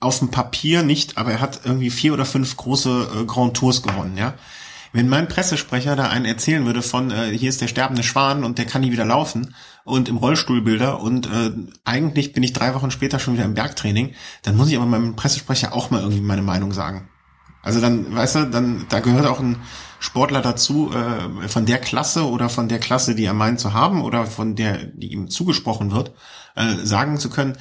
auf 0.00 0.18
dem 0.18 0.32
Papier 0.32 0.82
nicht, 0.82 1.18
aber 1.18 1.30
er 1.32 1.40
hat 1.40 1.60
irgendwie 1.64 1.90
vier 1.90 2.12
oder 2.12 2.26
fünf 2.26 2.56
große 2.56 3.08
äh, 3.20 3.24
Grand 3.26 3.56
Tours 3.56 3.82
gewonnen, 3.82 4.16
ja. 4.16 4.34
Wenn 4.92 5.08
mein 5.08 5.28
Pressesprecher 5.28 5.96
da 5.96 6.08
einen 6.08 6.24
erzählen 6.24 6.66
würde 6.66 6.82
von, 6.82 7.12
äh, 7.12 7.36
hier 7.36 7.48
ist 7.48 7.60
der 7.60 7.68
sterbende 7.68 8.02
Schwan 8.02 8.42
und 8.42 8.58
der 8.58 8.64
kann 8.64 8.82
nie 8.82 8.92
wieder 8.92 9.04
laufen 9.04 9.54
und 9.84 10.08
im 10.08 10.16
Rollstuhlbilder 10.16 11.00
und 11.00 11.26
äh, 11.26 11.52
eigentlich 11.84 12.32
bin 12.32 12.42
ich 12.42 12.52
drei 12.52 12.74
Wochen 12.74 12.90
später 12.90 13.20
schon 13.20 13.34
wieder 13.34 13.44
im 13.44 13.54
Bergtraining, 13.54 14.14
dann 14.42 14.56
muss 14.56 14.68
ich 14.68 14.76
aber 14.76 14.86
meinem 14.86 15.14
Pressesprecher 15.14 15.72
auch 15.72 15.90
mal 15.90 16.00
irgendwie 16.00 16.22
meine 16.22 16.42
Meinung 16.42 16.72
sagen. 16.72 17.08
Also 17.62 17.80
dann, 17.80 18.14
weißt 18.14 18.34
du, 18.34 18.44
dann 18.50 18.86
da 18.88 19.00
gehört 19.00 19.26
auch 19.26 19.40
ein 19.40 19.56
Sportler 20.04 20.42
dazu 20.42 20.92
äh, 20.92 21.48
von 21.48 21.64
der 21.64 21.78
Klasse 21.78 22.28
oder 22.28 22.50
von 22.50 22.68
der 22.68 22.78
Klasse, 22.78 23.14
die 23.14 23.24
er 23.24 23.32
meint 23.32 23.58
zu 23.58 23.72
haben 23.72 24.02
oder 24.02 24.26
von 24.26 24.54
der, 24.54 24.84
die 24.84 25.10
ihm 25.12 25.30
zugesprochen 25.30 25.92
wird, 25.92 26.12
äh, 26.56 26.74
sagen 26.74 27.16
zu 27.16 27.30
können, 27.30 27.56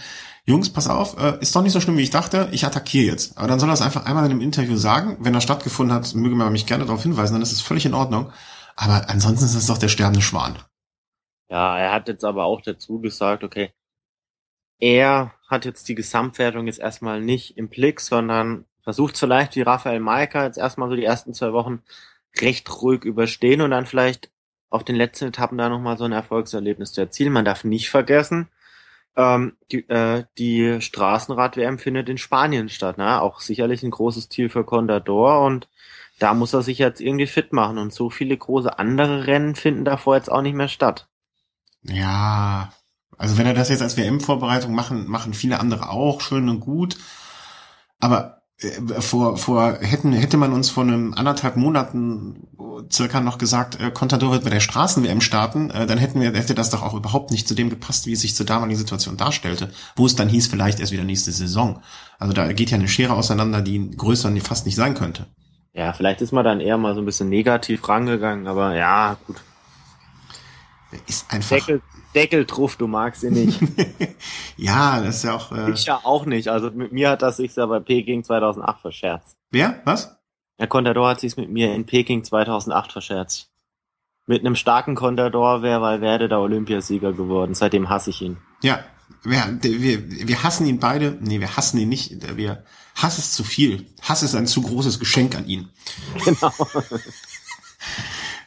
Jungs, 0.46 0.74
pass 0.74 0.90
auf, 0.90 1.18
äh, 1.18 1.40
ist 1.40 1.56
doch 1.56 1.62
nicht 1.62 1.72
so 1.72 1.80
schlimm, 1.80 1.96
wie 1.96 2.02
ich 2.02 2.10
dachte, 2.10 2.50
ich 2.52 2.66
attackiere 2.66 3.06
jetzt. 3.06 3.38
Aber 3.38 3.48
dann 3.48 3.62
soll 3.62 3.70
er 3.70 3.76
es 3.76 3.82
einfach 3.82 4.06
einmal 4.06 4.26
in 4.26 4.32
einem 4.32 4.42
Interview 4.42 4.76
sagen. 4.76 5.16
Wenn 5.22 5.34
er 5.34 5.40
stattgefunden 5.40 5.96
hat, 5.96 6.14
möge 6.16 6.36
man 6.36 6.52
mich 6.52 6.66
gerne 6.66 6.84
darauf 6.84 7.02
hinweisen, 7.02 7.34
dann 7.34 7.42
ist 7.42 7.54
es 7.54 7.62
völlig 7.62 7.86
in 7.86 7.94
Ordnung. 7.94 8.30
Aber 8.76 9.10
ansonsten 9.10 9.46
ist 9.46 9.56
es 9.56 9.68
doch 9.68 9.78
der 9.78 9.88
sterbende 9.88 10.22
Schwan. 10.22 10.60
Ja, 11.50 11.78
er 11.78 11.94
hat 11.94 12.10
jetzt 12.10 12.26
aber 12.26 12.44
auch 12.44 12.62
dazu 12.62 13.00
gesagt, 13.00 13.46
okay, 13.46 13.72
er 14.80 15.32
hat 15.48 15.64
jetzt 15.64 15.88
die 15.88 15.96
Gesamtwertung 15.96 16.68
jetzt 16.68 16.80
erstmal 16.80 17.22
nicht 17.22 17.58
im 17.58 17.70
Blick, 17.70 18.02
sondern 18.02 18.66
versucht 18.82 19.16
so 19.16 19.26
leicht 19.26 19.56
wie 19.56 19.62
Raphael 19.62 20.02
Maika 20.02 20.44
jetzt 20.44 20.58
erstmal 20.58 20.90
so 20.90 20.98
die 20.98 21.06
ersten 21.06 21.34
zwei 21.34 21.54
Wochen 21.54 21.84
recht 22.42 22.82
ruhig 22.82 23.04
überstehen 23.04 23.62
und 23.62 23.72
dann 23.72 23.86
vielleicht 23.86 24.32
auf 24.70 24.84
den 24.84 24.96
letzten 24.96 25.26
Etappen 25.26 25.58
da 25.58 25.70
nochmal 25.70 25.98
so 25.98 26.06
ein 26.06 26.12
Erfolgserlebnis 26.12 26.94
zu 26.94 27.02
erzielen. 27.02 27.34
Man 27.34 27.46
darf 27.46 27.64
nicht 27.64 27.90
vergessen, 27.90 28.50
ähm, 29.16 29.56
die, 29.72 29.88
äh, 29.90 30.26
die 30.38 30.82
Straßenrad-WM 30.82 31.78
findet 31.78 32.10
in 32.10 32.18
Spanien 32.18 32.70
statt. 32.70 32.98
Ne? 32.98 33.22
Auch 33.22 33.40
sicherlich 33.40 33.84
ein 33.84 33.92
großes 33.92 34.30
Ziel 34.30 34.50
für 34.50 34.64
Contador 34.64 35.46
und 35.46 35.68
da 36.20 36.34
muss 36.34 36.54
er 36.54 36.62
sich 36.62 36.78
jetzt 36.78 37.02
irgendwie 37.02 37.28
fit 37.28 37.54
machen. 37.54 37.78
Und 37.78 37.94
so 37.94 38.10
viele 38.10 38.36
große 38.38 38.80
andere 38.80 39.28
Rennen 39.28 39.56
finden 39.56 39.86
davor 39.86 40.16
jetzt 40.16 40.32
auch 40.32 40.42
nicht 40.42 40.56
mehr 40.56 40.68
statt. 40.68 41.08
Ja, 41.84 42.72
also 43.18 43.38
wenn 43.38 43.46
er 43.46 43.54
das 43.54 43.70
jetzt 43.70 43.82
als 43.82 43.98
WM-Vorbereitung 43.98 44.74
machen, 44.74 45.08
machen 45.08 45.34
viele 45.34 45.60
andere 45.60 45.90
auch, 45.90 46.22
schön 46.22 46.50
und 46.50 46.62
gut. 46.62 46.98
Aber 48.00 48.43
vor, 49.00 49.38
vor 49.38 49.78
hätten, 49.82 50.14
hätte 50.14 50.38
man 50.38 50.54
uns 50.54 50.70
vor 50.70 50.84
einem 50.84 51.14
anderthalb 51.14 51.56
Monaten 51.56 52.48
circa 52.92 53.22
noch 53.22 53.38
gesagt, 53.38 53.80
äh, 53.80 53.92
Contador 53.92 54.32
wird 54.32 54.44
bei 54.44 54.50
der 54.50 54.60
Straßen-WM 54.60 55.22
starten, 55.22 55.70
äh, 55.70 55.86
dann 55.86 55.98
hätten 55.98 56.22
wir, 56.22 56.34
hätte 56.34 56.56
das 56.56 56.70
doch 56.70 56.84
auch 56.84 56.94
überhaupt 56.94 57.32
nicht 57.32 57.48
zu 57.48 57.56
dem 57.56 57.70
gepasst, 57.70 58.06
wie 58.06 58.14
es 58.14 58.22
sich 58.22 58.36
zur 58.36 58.46
damaligen 58.46 58.78
Situation 58.78 59.18
darstellte, 59.18 59.72
wo 59.96 60.06
es 60.06 60.16
dann 60.16 60.30
hieß, 60.30 60.48
vielleicht 60.48 60.80
erst 60.80 60.92
wieder 60.92 61.04
nächste 61.04 61.32
Saison. 61.32 61.82
Also 62.20 62.34
da 62.34 62.52
geht 62.54 62.72
ja 62.72 62.78
eine 62.78 62.88
Schere 62.88 63.14
auseinander, 63.14 63.62
die 63.62 63.92
größer 63.92 64.32
fast 64.42 64.66
nicht 64.66 64.76
sein 64.76 64.94
könnte. 64.94 65.26
Ja, 65.74 65.94
vielleicht 65.94 66.22
ist 66.22 66.32
man 66.32 66.46
dann 66.46 66.60
eher 66.60 66.78
mal 66.78 66.94
so 66.94 67.02
ein 67.02 67.06
bisschen 67.06 67.30
negativ 67.30 67.88
rangegangen, 67.88 68.48
aber 68.48 68.76
ja, 68.76 69.18
gut. 69.26 69.38
Ist 71.08 71.32
einfach. 71.32 71.58
Deckel, 71.58 71.82
Deckel 72.16 72.46
drauf, 72.46 72.76
du 72.76 72.88
magst 72.88 73.24
ihn 73.24 73.34
nicht. 73.34 73.60
ja, 74.58 75.02
das 75.02 75.18
ist 75.18 75.24
ja 75.24 75.36
auch. 75.36 75.52
Äh 75.52 75.72
ich 75.72 75.86
ja 75.86 76.00
auch 76.04 76.26
nicht. 76.26 76.48
Also 76.50 76.72
mit 76.72 76.92
mir 76.92 77.10
hat 77.10 77.22
das 77.22 77.38
sich 77.38 77.56
ja 77.56 77.66
bei 77.66 77.80
Peking 77.80 78.24
2008 78.24 78.82
verscherzt. 78.82 79.38
Wer? 79.52 79.82
Was? 79.86 80.18
Der 80.60 80.68
Contador 80.68 81.10
hat 81.10 81.20
sich 81.20 81.36
mit 81.38 81.50
mir 81.50 81.74
in 81.74 81.86
Peking 81.86 82.24
2008 82.24 82.92
verscherzt. 82.92 83.50
Mit 84.26 84.42
einem 84.42 84.56
starken 84.56 84.96
Contador 84.96 85.62
wäre 85.62 85.82
Valverde 85.82 86.30
der 86.30 86.40
Olympiasieger 86.40 87.12
geworden. 87.12 87.56
Seitdem 87.56 87.90
hasse 87.90 88.12
ich 88.12 88.22
ihn. 88.22 88.38
Ja, 88.62 88.84
wir, 89.24 89.60
wir, 89.62 90.28
wir 90.28 90.44
hassen 90.44 90.66
ihn 90.66 90.80
beide. 90.80 91.18
Nee, 91.20 91.42
wir 91.42 91.58
hassen 91.58 91.78
ihn 91.78 91.90
nicht. 91.90 92.38
Wir 92.38 92.64
Hass 92.96 93.18
ist 93.18 93.34
zu 93.34 93.44
viel. 93.44 93.88
Hass 94.02 94.24
ist 94.24 94.36
ein 94.36 94.48
zu 94.48 94.62
großes 94.62 95.00
Geschenk 95.00 95.36
an 95.36 95.48
ihn. 95.48 95.70
Genau. 96.24 96.54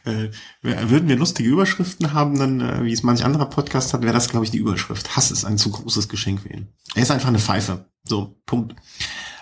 äh, 0.07 0.31
würden 0.61 1.09
wir 1.09 1.15
lustige 1.15 1.49
Überschriften 1.49 2.13
haben, 2.13 2.39
dann, 2.39 2.61
äh, 2.61 2.83
wie 2.83 2.93
es 2.93 3.03
manch 3.03 3.23
anderer 3.23 3.45
Podcast 3.45 3.93
hat, 3.93 4.01
wäre 4.01 4.13
das, 4.13 4.29
glaube 4.29 4.45
ich, 4.45 4.51
die 4.51 4.57
Überschrift. 4.57 5.15
Hass 5.15 5.31
ist 5.31 5.45
ein 5.45 5.57
zu 5.57 5.71
großes 5.71 6.09
Geschenk 6.09 6.41
für 6.41 6.49
ihn. 6.49 6.73
Er 6.95 7.03
ist 7.03 7.11
einfach 7.11 7.27
eine 7.27 7.39
Pfeife. 7.39 7.89
So, 8.03 8.39
Punkt. 8.45 8.75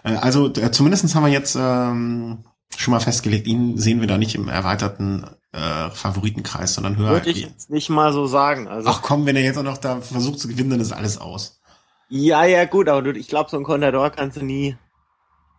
Äh, 0.03 0.15
also 0.15 0.51
äh, 0.53 0.71
zumindestens 0.71 1.15
haben 1.15 1.25
wir 1.25 1.31
jetzt 1.31 1.55
ähm, 1.59 2.43
schon 2.77 2.91
mal 2.91 2.99
festgelegt, 2.99 3.47
ihn 3.47 3.77
sehen 3.77 4.01
wir 4.01 4.07
da 4.07 4.17
nicht 4.17 4.35
im 4.35 4.49
erweiterten 4.49 5.25
äh, 5.51 5.89
Favoritenkreis, 5.91 6.73
sondern 6.73 6.97
höher. 6.97 7.11
Würde 7.11 7.29
ich 7.29 7.41
jetzt 7.41 7.69
nicht 7.69 7.89
mal 7.89 8.11
so 8.11 8.27
sagen. 8.27 8.67
Also 8.67 8.89
Ach 8.89 9.01
komm, 9.01 9.25
wenn 9.25 9.35
er 9.35 9.43
jetzt 9.43 9.57
auch 9.57 9.63
noch 9.63 9.77
da 9.77 10.01
versucht 10.01 10.39
zu 10.39 10.47
gewinnen, 10.47 10.71
dann 10.71 10.79
ist 10.79 10.91
alles 10.91 11.17
aus. 11.17 11.61
Ja, 12.09 12.43
ja, 12.45 12.65
gut, 12.65 12.87
aber 12.87 13.01
du, 13.01 13.11
ich 13.11 13.27
glaube, 13.27 13.49
so 13.49 13.57
ein 13.57 13.63
Contador 13.63 14.09
kannst 14.11 14.37
du 14.37 14.43
nie 14.43 14.77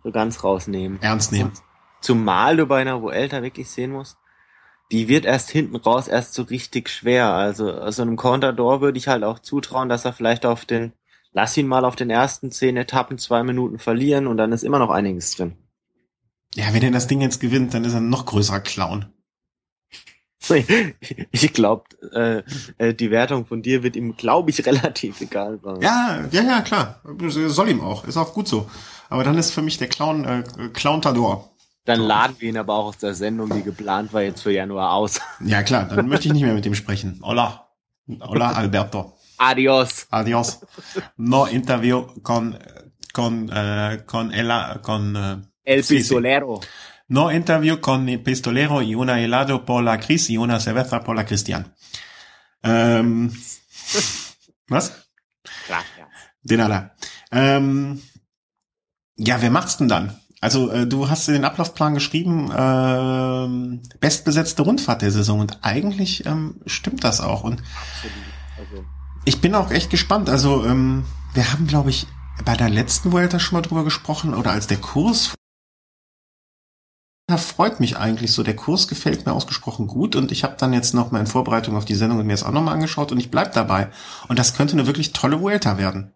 so 0.04 0.12
ganz 0.12 0.44
rausnehmen. 0.44 1.00
Ernst 1.02 1.32
nehmen. 1.32 1.52
Zumal 2.00 2.56
du 2.56 2.66
bei 2.66 2.80
einer 2.80 3.02
Vuelta 3.02 3.42
wirklich 3.42 3.68
sehen 3.68 3.90
musst, 3.90 4.16
die 4.92 5.08
wird 5.08 5.24
erst 5.24 5.50
hinten 5.50 5.76
raus 5.76 6.08
erst 6.08 6.34
so 6.34 6.42
richtig 6.42 6.88
schwer. 6.88 7.32
Also 7.32 7.66
so 7.66 7.72
also 7.72 8.02
einem 8.02 8.16
Contador 8.16 8.80
würde 8.80 8.98
ich 8.98 9.08
halt 9.08 9.24
auch 9.24 9.38
zutrauen, 9.38 9.88
dass 9.88 10.04
er 10.04 10.12
vielleicht 10.12 10.46
auf 10.46 10.64
den, 10.64 10.92
lass 11.32 11.56
ihn 11.56 11.66
mal 11.66 11.84
auf 11.84 11.96
den 11.96 12.10
ersten 12.10 12.50
zehn 12.50 12.76
Etappen 12.76 13.18
zwei 13.18 13.42
Minuten 13.42 13.78
verlieren 13.78 14.26
und 14.26 14.36
dann 14.36 14.52
ist 14.52 14.64
immer 14.64 14.78
noch 14.78 14.90
einiges 14.90 15.32
drin. 15.32 15.56
Ja, 16.54 16.72
wenn 16.72 16.82
er 16.82 16.90
das 16.90 17.06
Ding 17.06 17.20
jetzt 17.20 17.40
gewinnt, 17.40 17.74
dann 17.74 17.84
ist 17.84 17.92
er 17.92 18.00
ein 18.00 18.08
noch 18.08 18.26
größerer 18.26 18.60
Clown. 18.60 19.06
Ich 21.32 21.52
glaube, 21.52 21.84
äh, 22.12 22.42
äh, 22.78 22.94
die 22.94 23.10
Wertung 23.10 23.46
von 23.46 23.62
dir 23.62 23.82
wird 23.82 23.96
ihm, 23.96 24.16
glaube 24.16 24.50
ich, 24.50 24.64
relativ 24.66 25.20
egal 25.20 25.58
sein. 25.62 25.80
Ja, 25.80 26.24
ja, 26.30 26.42
ja, 26.42 26.60
klar. 26.60 27.00
Soll 27.28 27.68
ihm 27.68 27.80
auch. 27.80 28.04
Ist 28.04 28.16
auch 28.16 28.32
gut 28.32 28.46
so. 28.46 28.70
Aber 29.08 29.24
dann 29.24 29.38
ist 29.38 29.50
für 29.50 29.62
mich 29.62 29.78
der 29.78 29.88
Clown, 29.88 30.24
äh, 30.24 30.44
Clowntador. 30.72 31.55
Dann 31.86 32.00
laden 32.00 32.36
wir 32.38 32.48
ihn 32.48 32.58
aber 32.58 32.74
auch 32.74 32.86
aus 32.86 32.98
der 32.98 33.14
Sendung, 33.14 33.48
die 33.48 33.62
geplant 33.62 34.12
war, 34.12 34.20
jetzt 34.20 34.42
für 34.42 34.52
Januar 34.52 34.92
aus. 34.92 35.20
Ja, 35.40 35.62
klar. 35.62 35.84
Dann 35.84 36.08
möchte 36.08 36.26
ich 36.26 36.34
nicht 36.34 36.42
mehr 36.42 36.52
mit 36.52 36.66
ihm 36.66 36.74
sprechen. 36.74 37.20
Hola. 37.22 37.68
Hola, 38.20 38.52
Alberto. 38.52 39.16
Adios. 39.38 40.06
Adios. 40.10 40.60
No 41.16 41.46
interview 41.46 42.06
con, 42.22 42.58
con, 43.12 43.48
eh, 43.52 44.02
con, 44.04 44.32
Ella, 44.32 44.80
con, 44.82 45.16
eh, 45.16 45.36
El 45.64 45.84
Pistolero. 45.84 46.60
Sí, 46.60 46.66
sí. 46.66 46.72
No 47.08 47.30
interview 47.30 47.80
con 47.80 48.08
el 48.08 48.20
pistolero 48.20 48.82
y 48.82 48.96
una 48.96 49.20
helado 49.20 49.64
por 49.64 49.84
la 49.84 50.00
Cris 50.00 50.28
y 50.28 50.38
una 50.38 50.58
cerveza 50.58 51.04
por 51.04 51.14
la 51.14 51.24
Cristian. 51.24 51.72
Ähm, 52.64 53.30
was? 54.68 55.08
Gracias. 55.68 56.08
De 56.42 56.56
nada. 56.56 56.96
Ähm, 57.30 58.02
ja, 59.16 59.40
wer 59.40 59.50
macht's 59.50 59.76
denn 59.76 59.88
dann? 59.88 60.20
Also 60.46 60.70
äh, 60.70 60.86
du 60.86 61.10
hast 61.10 61.26
den 61.26 61.44
Ablaufplan 61.44 61.94
geschrieben, 61.94 62.52
äh, 62.52 63.96
bestbesetzte 63.98 64.62
Rundfahrt 64.62 65.02
der 65.02 65.10
Saison 65.10 65.40
und 65.40 65.58
eigentlich 65.62 66.24
ähm, 66.24 66.60
stimmt 66.66 67.02
das 67.02 67.20
auch. 67.20 67.42
Und 67.42 67.64
also. 68.56 68.84
ich 69.24 69.40
bin 69.40 69.56
auch 69.56 69.72
echt 69.72 69.90
gespannt. 69.90 70.30
Also 70.30 70.64
ähm, 70.64 71.04
wir 71.34 71.52
haben, 71.52 71.66
glaube 71.66 71.90
ich, 71.90 72.06
bei 72.44 72.56
der 72.56 72.70
letzten 72.70 73.10
Vuelta 73.10 73.40
schon 73.40 73.56
mal 73.56 73.62
drüber 73.62 73.82
gesprochen 73.82 74.34
oder 74.34 74.52
als 74.52 74.68
der 74.68 74.76
Kurs 74.76 75.34
freut 77.38 77.80
mich 77.80 77.96
eigentlich 77.96 78.30
so. 78.30 78.44
Der 78.44 78.54
Kurs 78.54 78.86
gefällt 78.86 79.26
mir 79.26 79.32
ausgesprochen 79.32 79.88
gut 79.88 80.14
und 80.14 80.30
ich 80.30 80.44
habe 80.44 80.54
dann 80.56 80.72
jetzt 80.72 80.94
noch 80.94 81.10
mal 81.10 81.18
in 81.18 81.26
Vorbereitung 81.26 81.76
auf 81.76 81.86
die 81.86 81.96
Sendung 81.96 82.24
mir 82.24 82.34
das 82.34 82.44
auch 82.44 82.52
noch 82.52 82.62
mal 82.62 82.70
angeschaut 82.70 83.10
und 83.10 83.18
ich 83.18 83.32
bleib 83.32 83.52
dabei. 83.52 83.88
Und 84.28 84.38
das 84.38 84.54
könnte 84.54 84.74
eine 84.74 84.86
wirklich 84.86 85.12
tolle 85.12 85.40
Vuelta 85.40 85.76
werden. 85.76 86.12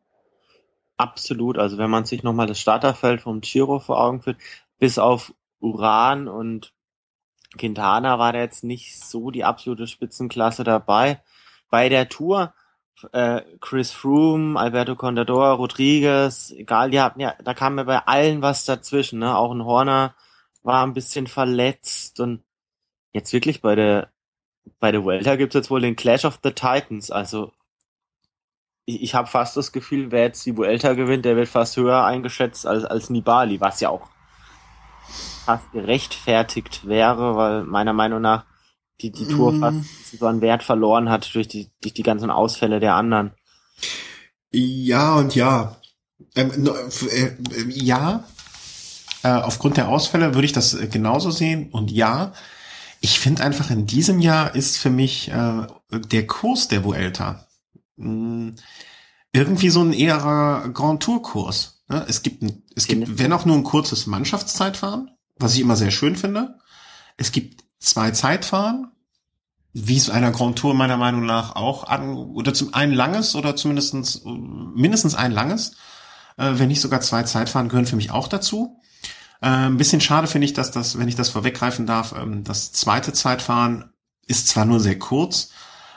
Absolut. 1.00 1.56
Also 1.56 1.78
wenn 1.78 1.88
man 1.88 2.04
sich 2.04 2.22
noch 2.22 2.34
mal 2.34 2.46
das 2.46 2.60
Starterfeld 2.60 3.22
vom 3.22 3.40
Giro 3.40 3.78
vor 3.78 3.98
Augen 3.98 4.20
führt, 4.20 4.36
bis 4.78 4.98
auf 4.98 5.32
Uran 5.58 6.28
und 6.28 6.74
Quintana 7.56 8.18
war 8.18 8.34
da 8.34 8.40
jetzt 8.40 8.64
nicht 8.64 9.00
so 9.02 9.30
die 9.30 9.44
absolute 9.44 9.86
Spitzenklasse 9.86 10.62
dabei. 10.62 11.22
Bei 11.70 11.88
der 11.88 12.10
Tour 12.10 12.52
äh, 13.12 13.40
Chris 13.60 13.92
Froome, 13.92 14.60
Alberto 14.60 14.94
Contador, 14.94 15.52
Rodriguez, 15.52 16.50
egal, 16.50 16.90
die 16.90 17.00
hatten 17.00 17.20
ja, 17.20 17.34
da 17.42 17.54
kam 17.54 17.78
ja 17.78 17.84
bei 17.84 18.06
allen 18.06 18.42
was 18.42 18.66
dazwischen, 18.66 19.20
ne? 19.20 19.34
Auch 19.38 19.52
ein 19.52 19.64
Horner 19.64 20.14
war 20.62 20.84
ein 20.84 20.92
bisschen 20.92 21.26
verletzt 21.26 22.20
und 22.20 22.42
jetzt 23.12 23.32
wirklich 23.32 23.62
bei 23.62 23.74
der 23.74 24.10
bei 24.80 24.92
der 24.92 25.06
Welter 25.06 25.38
gibt's 25.38 25.54
jetzt 25.54 25.70
wohl 25.70 25.80
den 25.80 25.96
Clash 25.96 26.26
of 26.26 26.40
the 26.44 26.52
Titans. 26.52 27.10
Also 27.10 27.52
ich, 28.84 29.02
ich 29.02 29.14
habe 29.14 29.28
fast 29.28 29.56
das 29.56 29.72
Gefühl, 29.72 30.10
wer 30.10 30.24
jetzt 30.24 30.44
die 30.46 30.56
Vuelta 30.56 30.94
gewinnt, 30.94 31.24
der 31.24 31.36
wird 31.36 31.48
fast 31.48 31.76
höher 31.76 32.04
eingeschätzt 32.04 32.66
als, 32.66 32.84
als 32.84 33.10
Nibali, 33.10 33.60
was 33.60 33.80
ja 33.80 33.90
auch 33.90 34.08
fast 35.44 35.70
gerechtfertigt 35.72 36.86
wäre, 36.86 37.36
weil 37.36 37.64
meiner 37.64 37.92
Meinung 37.92 38.20
nach 38.20 38.44
die, 39.00 39.10
die 39.10 39.26
Tour 39.26 39.52
mm. 39.52 39.60
fast 39.60 40.18
so 40.18 40.26
an 40.26 40.40
Wert 40.40 40.62
verloren 40.62 41.08
hat 41.08 41.34
durch 41.34 41.48
die, 41.48 41.70
durch 41.80 41.94
die 41.94 42.02
ganzen 42.02 42.30
Ausfälle 42.30 42.80
der 42.80 42.94
anderen. 42.94 43.32
Ja 44.52 45.14
und 45.14 45.34
ja. 45.34 45.76
Ähm, 46.36 46.68
äh, 47.10 47.62
ja, 47.68 48.24
äh, 49.22 49.30
aufgrund 49.30 49.76
der 49.76 49.88
Ausfälle 49.88 50.34
würde 50.34 50.44
ich 50.44 50.52
das 50.52 50.74
äh, 50.74 50.86
genauso 50.86 51.30
sehen. 51.30 51.70
Und 51.70 51.90
ja, 51.90 52.32
ich 53.00 53.18
finde 53.18 53.42
einfach 53.42 53.70
in 53.70 53.86
diesem 53.86 54.20
Jahr 54.20 54.54
ist 54.54 54.76
für 54.76 54.90
mich 54.90 55.30
äh, 55.30 55.66
der 55.90 56.26
Kurs 56.26 56.68
der 56.68 56.84
Vuelta 56.84 57.46
mh, 58.00 58.06
hm, 58.06 58.54
irgendwie 59.32 59.70
so 59.70 59.82
ein 59.82 59.92
eherer 59.92 60.68
Grand 60.70 61.02
Tour 61.02 61.22
Kurs. 61.22 61.82
Ne? 61.88 62.04
Es 62.08 62.22
gibt, 62.22 62.44
es 62.74 62.86
gibt, 62.86 63.18
wenn 63.18 63.32
auch 63.32 63.44
nur 63.44 63.56
ein 63.56 63.64
kurzes 63.64 64.06
Mannschaftszeitfahren, 64.06 65.10
was 65.36 65.54
ich 65.54 65.60
immer 65.60 65.76
sehr 65.76 65.90
schön 65.90 66.16
finde. 66.16 66.58
Es 67.16 67.32
gibt 67.32 67.64
zwei 67.78 68.10
Zeitfahren, 68.10 68.90
wie 69.72 69.96
es 69.96 70.10
einer 70.10 70.32
Grand 70.32 70.58
Tour 70.58 70.74
meiner 70.74 70.96
Meinung 70.96 71.24
nach 71.24 71.54
auch 71.54 71.84
an, 71.84 72.14
oder 72.16 72.54
zum 72.54 72.74
einen 72.74 72.92
langes 72.92 73.36
oder 73.36 73.54
zumindestens 73.54 74.22
mindestens 74.24 75.14
ein 75.14 75.30
langes, 75.30 75.76
äh, 76.36 76.52
wenn 76.54 76.68
nicht 76.68 76.80
sogar 76.80 77.00
zwei 77.00 77.22
Zeitfahren 77.22 77.68
gehören 77.68 77.86
für 77.86 77.96
mich 77.96 78.10
auch 78.10 78.26
dazu. 78.26 78.80
Äh, 79.40 79.48
ein 79.48 79.76
bisschen 79.76 80.00
schade 80.00 80.26
finde 80.26 80.46
ich, 80.46 80.54
dass 80.54 80.70
das, 80.72 80.98
wenn 80.98 81.08
ich 81.08 81.14
das 81.14 81.28
vorweggreifen 81.28 81.86
darf, 81.86 82.14
ähm, 82.16 82.42
das 82.42 82.72
zweite 82.72 83.12
Zeitfahren 83.12 83.92
ist 84.26 84.48
zwar 84.48 84.64
nur 84.64 84.80
sehr 84.80 84.98
kurz, 84.98 85.50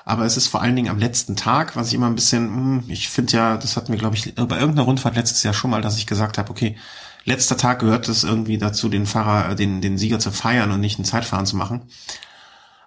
aber 0.05 0.25
es 0.25 0.37
ist 0.37 0.47
vor 0.47 0.61
allen 0.61 0.75
Dingen 0.75 0.89
am 0.89 0.99
letzten 0.99 1.35
Tag, 1.35 1.75
was 1.75 1.87
ich 1.87 1.93
immer 1.93 2.07
ein 2.07 2.15
bisschen, 2.15 2.47
hm, 2.47 2.83
ich 2.87 3.09
finde 3.09 3.33
ja, 3.33 3.57
das 3.57 3.77
hatten 3.77 3.91
wir, 3.91 3.99
glaube 3.99 4.15
ich, 4.15 4.35
bei 4.35 4.59
irgendeiner 4.59 4.83
Rundfahrt 4.83 5.15
letztes 5.15 5.43
Jahr 5.43 5.53
schon 5.53 5.71
mal, 5.71 5.81
dass 5.81 5.97
ich 5.97 6.07
gesagt 6.07 6.37
habe, 6.37 6.49
okay, 6.49 6.77
letzter 7.25 7.57
Tag 7.57 7.79
gehört 7.79 8.09
es 8.09 8.23
irgendwie 8.23 8.57
dazu, 8.57 8.89
den 8.89 9.05
Fahrer, 9.05 9.51
äh, 9.51 9.55
den, 9.55 9.81
den 9.81 9.97
Sieger 9.97 10.19
zu 10.19 10.31
feiern 10.31 10.71
und 10.71 10.81
nicht 10.81 10.99
ein 10.99 11.05
Zeitfahren 11.05 11.45
zu 11.45 11.55
machen. 11.55 11.89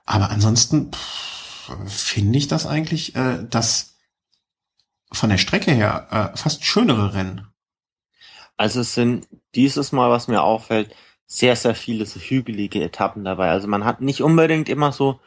Aber 0.05 0.31
ansonsten 0.31 0.91
finde 1.87 2.39
ich 2.39 2.49
das 2.49 2.67
eigentlich, 2.67 3.17
äh, 3.17 3.45
das 3.49 3.97
von 5.13 5.31
der 5.31 5.39
Strecke 5.39 5.73
her 5.73 6.33
äh, 6.35 6.37
fast 6.37 6.65
schönere 6.65 7.15
Rennen. 7.15 7.47
Also 8.57 8.81
es 8.81 8.95
sind 8.95 9.27
dieses 9.55 9.93
Mal, 9.93 10.11
was 10.11 10.29
mir 10.29 10.43
auffällt, 10.43 10.95
sehr, 11.27 11.57
sehr 11.57 11.75
viele 11.75 12.07
so 12.07 12.21
hügelige 12.21 12.83
Etappen 12.83 13.25
dabei. 13.25 13.51
Also 13.51 13.69
man 13.69 13.85
hat 13.85 14.01
nicht 14.01 14.23
unbedingt 14.23 14.69
immer 14.69 14.93
so 14.93 15.21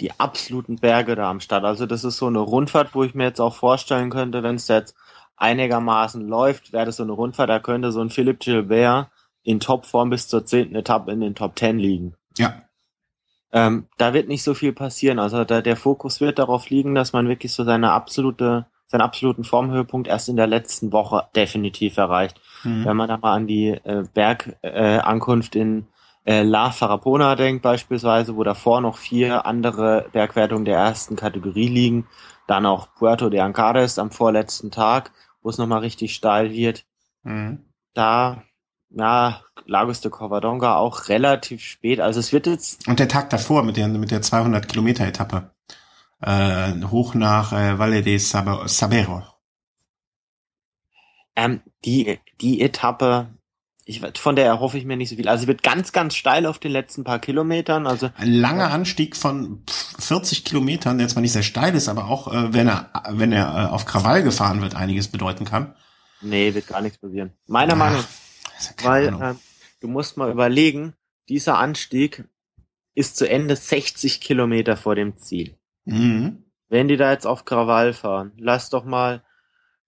die 0.00 0.18
absoluten 0.18 0.76
Berge 0.76 1.16
da 1.16 1.30
am 1.30 1.40
Start. 1.40 1.64
Also 1.64 1.86
das 1.86 2.04
ist 2.04 2.18
so 2.18 2.26
eine 2.26 2.38
Rundfahrt, 2.38 2.94
wo 2.94 3.04
ich 3.04 3.14
mir 3.14 3.24
jetzt 3.24 3.40
auch 3.40 3.54
vorstellen 3.54 4.10
könnte, 4.10 4.42
wenn 4.42 4.56
es 4.56 4.68
jetzt 4.68 4.94
einigermaßen 5.36 6.26
läuft, 6.26 6.72
wäre 6.72 6.86
das 6.86 6.96
so 6.96 7.02
eine 7.02 7.12
Rundfahrt, 7.12 7.50
da 7.50 7.58
könnte 7.58 7.92
so 7.92 8.00
ein 8.00 8.10
Philipp 8.10 8.40
Gilbert 8.40 9.08
in 9.42 9.60
Topform 9.60 10.10
bis 10.10 10.28
zur 10.28 10.44
zehnten 10.44 10.74
Etappe 10.74 11.12
in 11.12 11.20
den 11.20 11.34
Top 11.34 11.56
Ten 11.56 11.78
liegen. 11.78 12.14
Ja. 12.36 12.62
Ähm, 13.52 13.86
da 13.96 14.12
wird 14.12 14.28
nicht 14.28 14.42
so 14.42 14.54
viel 14.54 14.72
passieren. 14.72 15.18
Also 15.18 15.44
da, 15.44 15.62
der 15.62 15.76
Fokus 15.76 16.20
wird 16.20 16.38
darauf 16.38 16.68
liegen, 16.68 16.94
dass 16.94 17.12
man 17.12 17.28
wirklich 17.28 17.52
so 17.52 17.64
seine 17.64 17.92
absolute, 17.92 18.66
seinen 18.88 19.00
absoluten 19.00 19.44
Formhöhepunkt 19.44 20.06
erst 20.06 20.28
in 20.28 20.36
der 20.36 20.46
letzten 20.46 20.92
Woche 20.92 21.26
definitiv 21.34 21.96
erreicht. 21.96 22.40
Mhm. 22.62 22.84
Wenn 22.84 22.96
man 22.96 23.08
da 23.08 23.16
mal 23.16 23.34
an 23.34 23.46
die 23.46 23.68
äh, 23.68 24.04
Bergankunft 24.12 25.56
äh, 25.56 25.60
in 25.60 25.86
äh, 26.28 26.42
La 26.42 26.72
Farapona 26.72 27.36
denkt 27.36 27.62
beispielsweise, 27.62 28.36
wo 28.36 28.44
davor 28.44 28.82
noch 28.82 28.98
vier 28.98 29.46
andere 29.46 30.10
Bergwertungen 30.12 30.66
der 30.66 30.76
ersten 30.76 31.16
Kategorie 31.16 31.68
liegen, 31.68 32.06
dann 32.46 32.66
auch 32.66 32.94
Puerto 32.94 33.30
de 33.30 33.40
Ancares 33.40 33.98
am 33.98 34.10
vorletzten 34.10 34.70
Tag, 34.70 35.10
wo 35.40 35.48
es 35.48 35.56
nochmal 35.56 35.80
richtig 35.80 36.14
steil 36.14 36.52
wird. 36.52 36.84
Mhm. 37.22 37.64
Da, 37.94 38.42
ja, 38.90 39.40
Lagos 39.64 40.02
de 40.02 40.10
Covadonga 40.10 40.76
auch 40.76 41.08
relativ 41.08 41.62
spät. 41.62 41.98
Also 41.98 42.20
es 42.20 42.30
wird 42.30 42.46
jetzt. 42.46 42.86
Und 42.86 42.98
der 42.98 43.08
Tag 43.08 43.30
davor 43.30 43.62
mit 43.62 43.78
der, 43.78 43.88
mit 43.88 44.10
der 44.10 44.20
200 44.20 44.68
Kilometer 44.68 45.06
Etappe. 45.06 45.50
Äh, 46.20 46.74
hoch 46.90 47.14
nach 47.14 47.54
äh, 47.54 47.78
Valle 47.78 48.02
de 48.02 48.18
Sabero. 48.18 49.22
Ähm, 51.36 51.62
die, 51.86 52.18
die 52.42 52.60
Etappe, 52.60 53.28
ich, 53.88 54.02
von 54.18 54.36
der 54.36 54.44
erhoffe 54.44 54.76
ich 54.76 54.84
mir 54.84 54.98
nicht 54.98 55.08
so 55.08 55.16
viel. 55.16 55.28
Also 55.28 55.42
sie 55.42 55.48
wird 55.48 55.62
ganz, 55.62 55.92
ganz 55.92 56.14
steil 56.14 56.44
auf 56.44 56.58
den 56.58 56.72
letzten 56.72 57.04
paar 57.04 57.20
Kilometern. 57.20 57.86
Also 57.86 58.10
ein 58.18 58.30
langer 58.30 58.70
Anstieg 58.70 59.16
von 59.16 59.62
40 59.98 60.44
Kilometern, 60.44 60.98
der 60.98 61.08
zwar 61.08 61.22
nicht 61.22 61.32
sehr 61.32 61.42
steil 61.42 61.74
ist, 61.74 61.88
aber 61.88 62.04
auch 62.08 62.30
äh, 62.30 62.52
wenn 62.52 62.68
er, 62.68 62.90
wenn 63.08 63.32
er 63.32 63.46
äh, 63.46 63.66
auf 63.72 63.86
Krawall 63.86 64.22
gefahren 64.22 64.60
wird, 64.60 64.74
einiges 64.74 65.08
bedeuten 65.08 65.46
kann. 65.46 65.74
Nee, 66.20 66.52
wird 66.52 66.66
gar 66.66 66.82
nichts 66.82 66.98
passieren. 66.98 67.32
Meiner 67.46 67.72
Ach, 67.72 67.78
Meinung 67.78 68.00
nach. 68.00 68.84
Weil 68.84 69.06
äh, 69.06 69.34
du 69.80 69.88
musst 69.88 70.18
mal 70.18 70.30
überlegen, 70.30 70.92
dieser 71.30 71.56
Anstieg 71.56 72.28
ist 72.94 73.16
zu 73.16 73.26
Ende 73.26 73.56
60 73.56 74.20
Kilometer 74.20 74.76
vor 74.76 74.96
dem 74.96 75.16
Ziel. 75.16 75.56
Mhm. 75.86 76.44
Wenn 76.68 76.88
die 76.88 76.98
da 76.98 77.10
jetzt 77.10 77.26
auf 77.26 77.46
Krawall 77.46 77.94
fahren, 77.94 78.32
lass 78.36 78.68
doch 78.68 78.84
mal 78.84 79.22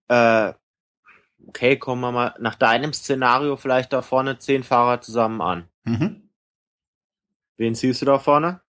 äh, 0.08 0.54
okay, 1.48 1.76
kommen 1.76 2.00
wir 2.02 2.12
mal 2.12 2.34
nach 2.38 2.54
deinem 2.54 2.92
Szenario 2.92 3.56
vielleicht 3.56 3.92
da 3.92 4.02
vorne 4.02 4.38
zehn 4.38 4.62
Fahrer 4.62 5.00
zusammen 5.00 5.40
an. 5.40 5.64
Mhm. 5.84 6.28
Wen 7.56 7.74
siehst 7.74 8.02
du 8.02 8.06
da 8.06 8.18
vorne? 8.18 8.60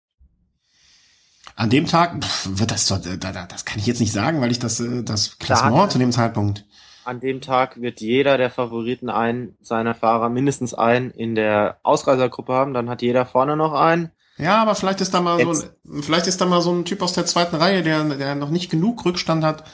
An 1.56 1.70
dem 1.70 1.86
Tag 1.86 2.16
wird 2.44 2.70
das, 2.70 2.86
das 2.86 3.64
kann 3.64 3.78
ich 3.78 3.86
jetzt 3.86 4.00
nicht 4.00 4.12
sagen, 4.12 4.40
weil 4.40 4.50
ich 4.50 4.58
das, 4.58 4.80
äh, 4.80 5.02
das 5.02 5.38
Klassement 5.38 5.76
da 5.76 5.88
zu 5.88 5.98
dem 5.98 6.12
Zeitpunkt. 6.12 6.64
An 7.04 7.20
dem 7.20 7.40
Tag 7.40 7.80
wird 7.80 8.00
jeder 8.00 8.38
der 8.38 8.50
Favoriten 8.50 9.10
einen 9.10 9.56
seiner 9.60 9.94
Fahrer 9.94 10.28
mindestens 10.28 10.74
einen 10.74 11.10
in 11.10 11.34
der 11.34 11.78
Ausreisergruppe 11.82 12.52
haben, 12.52 12.72
dann 12.72 12.88
hat 12.88 13.02
jeder 13.02 13.26
vorne 13.26 13.56
noch 13.56 13.72
einen. 13.72 14.10
Ja, 14.38 14.62
aber 14.62 14.74
vielleicht 14.74 15.00
ist 15.00 15.12
da 15.12 15.20
mal 15.20 15.38
jetzt. 15.38 15.72
so, 15.84 16.02
vielleicht 16.02 16.26
ist 16.26 16.40
da 16.40 16.46
mal 16.46 16.62
so 16.62 16.72
ein 16.72 16.84
Typ 16.84 17.02
aus 17.02 17.12
der 17.12 17.26
zweiten 17.26 17.56
Reihe, 17.56 17.82
der, 17.82 18.04
der 18.04 18.34
noch 18.34 18.50
nicht 18.50 18.70
genug 18.70 19.04
Rückstand 19.04 19.44
hat, 19.44 19.64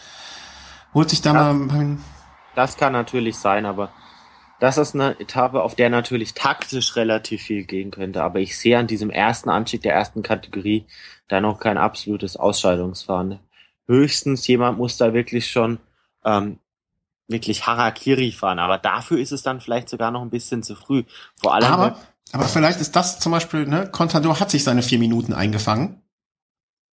holt 0.92 1.11
sich 1.11 1.22
da 1.22 1.34
ja. 1.34 1.53
mal 1.53 1.99
das 2.57 2.76
kann 2.76 2.92
natürlich 2.92 3.36
sein, 3.36 3.66
aber 3.66 3.90
das 4.59 4.78
ist 4.78 4.94
eine 4.94 5.20
Etappe, 5.20 5.62
auf 5.62 5.74
der 5.74 5.90
natürlich 5.90 6.34
taktisch 6.34 6.96
relativ 6.96 7.42
viel 7.42 7.64
gehen 7.64 7.90
könnte. 7.90 8.22
Aber 8.22 8.40
ich 8.40 8.59
sehe 8.59 8.78
an 8.78 8.86
diesem 8.86 9.11
ersten 9.11 9.50
Anstieg 9.50 9.82
der 9.82 9.94
ersten 9.94 10.22
Kategorie 10.22 10.86
da 11.28 11.40
noch 11.40 11.61
kein 11.61 11.76
absolutes 11.76 12.36
Ausscheidungsfahren. 12.36 13.38
Höchstens 13.86 14.46
jemand 14.46 14.78
muss 14.78 14.96
da 14.96 15.12
wirklich 15.12 15.50
schon 15.50 15.78
ähm, 16.24 16.59
wirklich 17.28 17.66
Harakiri 17.66 18.32
fahren. 18.32 18.59
Aber 18.59 18.78
dafür 18.78 19.18
ist 19.18 19.32
es 19.32 19.42
dann 19.42 19.61
vielleicht 19.61 19.88
sogar 19.90 20.11
noch 20.11 20.22
ein 20.22 20.30
bisschen 20.30 20.62
zu 20.62 20.74
früh. 20.74 21.04
Vor 21.40 21.54
allem. 21.54 21.66
Aber, 21.66 21.98
aber 22.32 22.44
vielleicht 22.44 22.80
ist 22.80 22.96
das 22.96 23.20
zum 23.20 23.32
Beispiel, 23.32 23.66
ne, 23.66 23.88
Contador 23.90 24.40
hat 24.40 24.50
sich 24.50 24.64
seine 24.64 24.82
vier 24.82 24.98
Minuten 24.98 25.34
eingefangen. 25.34 26.00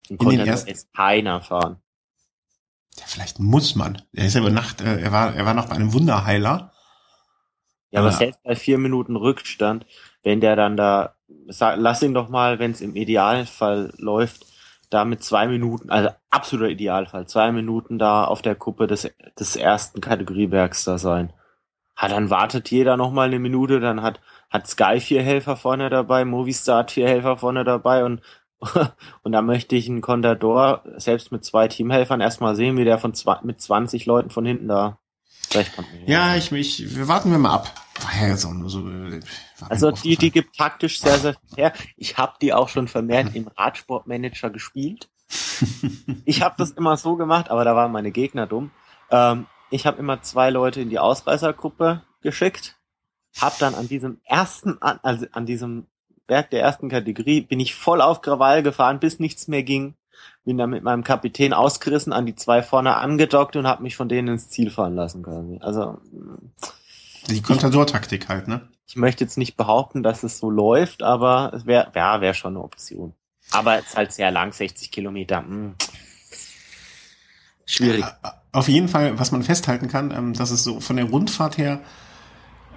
In 0.09 0.17
den 0.17 0.41
ersten. 0.41 0.69
ist 0.69 0.93
keiner 0.93 1.39
fahren. 1.39 1.77
Ja, 2.99 3.05
vielleicht 3.07 3.39
muss 3.39 3.75
man. 3.75 4.01
Er 4.13 4.25
ist 4.25 4.35
ja 4.35 4.41
über 4.41 4.49
Nacht, 4.49 4.81
äh, 4.81 5.01
er 5.01 5.11
war, 5.11 5.35
er 5.35 5.45
war 5.45 5.53
noch 5.53 5.67
bei 5.67 5.75
einem 5.75 5.93
Wunderheiler. 5.93 6.71
Ja, 7.91 7.99
aber, 7.99 8.11
selbst 8.11 8.41
bei 8.43 8.55
vier 8.55 8.77
Minuten 8.77 9.15
Rückstand, 9.15 9.85
wenn 10.23 10.41
der 10.41 10.55
dann 10.55 10.77
da, 10.77 11.15
sag, 11.47 11.77
lass 11.77 12.01
ihn 12.01 12.13
doch 12.13 12.29
mal, 12.29 12.59
wenn 12.59 12.71
es 12.71 12.81
im 12.81 12.95
Idealfall 12.95 13.93
läuft, 13.97 14.45
da 14.89 15.05
mit 15.05 15.23
zwei 15.23 15.47
Minuten, 15.47 15.89
also 15.89 16.09
absoluter 16.29 16.71
Idealfall, 16.71 17.27
zwei 17.27 17.51
Minuten 17.51 17.99
da 17.99 18.25
auf 18.25 18.41
der 18.41 18.55
Kuppe 18.55 18.87
des, 18.87 19.11
des 19.39 19.55
ersten 19.55 20.01
Kategoriebergs 20.01 20.83
da 20.83 20.97
sein. 20.97 21.33
Ha, 21.95 22.07
dann 22.07 22.29
wartet 22.29 22.71
jeder 22.71 22.97
noch 22.97 23.11
mal 23.11 23.27
eine 23.27 23.39
Minute, 23.39 23.79
dann 23.79 24.01
hat, 24.01 24.19
hat 24.49 24.67
Sky 24.67 24.99
vier 24.99 25.21
Helfer 25.21 25.55
vorne 25.55 25.89
dabei, 25.89 26.25
Movistar 26.25 26.79
hat 26.79 26.91
vier 26.91 27.07
Helfer 27.07 27.37
vorne 27.37 27.63
dabei 27.63 28.03
und 28.03 28.21
Und 29.23 29.31
da 29.31 29.41
möchte 29.41 29.75
ich 29.75 29.89
einen 29.89 30.01
Contador 30.01 30.83
selbst 30.97 31.31
mit 31.31 31.43
zwei 31.43 31.67
Teamhelfern 31.67 32.21
erstmal 32.21 32.55
sehen, 32.55 32.77
wie 32.77 32.85
der 32.85 32.99
von 32.99 33.13
zwei, 33.13 33.39
mit 33.43 33.61
20 33.61 34.05
Leuten 34.05 34.29
von 34.29 34.45
hinten 34.45 34.67
da 34.67 34.97
ja, 36.05 36.35
ich, 36.35 36.51
ich, 36.51 36.95
wir 36.95 37.07
warten 37.07 37.31
wir 37.31 37.37
mal 37.37 37.53
ab. 37.53 37.71
Ja, 38.19 38.35
so, 38.35 38.49
so, 38.67 38.83
also 39.69 39.91
die, 39.91 40.17
die 40.17 40.31
gibt 40.31 40.55
taktisch 40.57 40.99
sehr, 40.99 41.19
sehr 41.19 41.33
viel 41.33 41.57
her. 41.57 41.73
Ich 41.95 42.17
habe 42.17 42.33
die 42.41 42.53
auch 42.53 42.69
schon 42.69 42.87
vermehrt 42.87 43.35
im 43.35 43.47
Radsportmanager 43.47 44.49
gespielt. 44.49 45.09
ich 46.25 46.41
habe 46.41 46.55
das 46.57 46.71
immer 46.71 46.97
so 46.97 47.15
gemacht, 47.15 47.49
aber 47.49 47.65
da 47.65 47.75
waren 47.75 47.91
meine 47.91 48.11
Gegner 48.11 48.47
dumm. 48.47 48.71
Ähm, 49.11 49.45
ich 49.69 49.85
habe 49.85 49.99
immer 49.99 50.21
zwei 50.21 50.49
Leute 50.49 50.81
in 50.81 50.89
die 50.89 50.99
Ausreißergruppe 50.99 52.01
geschickt, 52.21 52.77
habe 53.39 53.55
dann 53.59 53.75
an 53.75 53.87
diesem 53.87 54.21
ersten, 54.25 54.81
also 54.81 55.27
an 55.31 55.45
diesem 55.45 55.87
Berg 56.27 56.49
der 56.51 56.61
ersten 56.61 56.89
Kategorie 56.89 57.41
bin 57.41 57.59
ich 57.59 57.75
voll 57.75 58.01
auf 58.01 58.21
Krawall 58.21 58.63
gefahren, 58.63 58.99
bis 58.99 59.19
nichts 59.19 59.47
mehr 59.47 59.63
ging. 59.63 59.95
Bin 60.45 60.57
dann 60.57 60.69
mit 60.69 60.83
meinem 60.83 61.03
Kapitän 61.03 61.53
ausgerissen, 61.53 62.13
an 62.13 62.25
die 62.25 62.35
zwei 62.35 62.61
vorne 62.61 62.95
angedockt 62.97 63.55
und 63.55 63.67
habe 63.67 63.83
mich 63.83 63.95
von 63.95 64.09
denen 64.09 64.27
ins 64.29 64.49
Ziel 64.49 64.69
fahren 64.69 64.95
lassen 64.95 65.23
quasi. 65.23 65.59
Also 65.61 65.99
die 67.29 67.41
Contador-Taktik 67.41 68.27
halt, 68.29 68.47
ne? 68.47 68.67
Ich 68.85 68.95
möchte 68.95 69.23
jetzt 69.23 69.37
nicht 69.37 69.55
behaupten, 69.55 70.03
dass 70.03 70.23
es 70.23 70.39
so 70.39 70.49
läuft, 70.49 71.03
aber 71.03 71.51
es 71.53 71.65
wäre 71.65 71.91
ja, 71.95 72.21
wär 72.21 72.33
schon 72.33 72.55
eine 72.55 72.63
Option. 72.63 73.13
Aber 73.51 73.79
es 73.79 73.87
ist 73.87 73.97
halt 73.97 74.11
sehr 74.11 74.31
lang, 74.31 74.51
60 74.51 74.91
Kilometer. 74.91 75.41
Mh. 75.41 75.47
Hm. 75.47 75.75
Schwierig. 77.65 78.05
Auf 78.51 78.67
jeden 78.67 78.89
Fall, 78.89 79.17
was 79.17 79.31
man 79.31 79.41
festhalten 79.41 79.87
kann, 79.87 80.11
ähm, 80.11 80.33
dass 80.33 80.51
es 80.51 80.63
so 80.63 80.79
von 80.79 80.97
der 80.97 81.05
Rundfahrt 81.05 81.57
her 81.57 81.79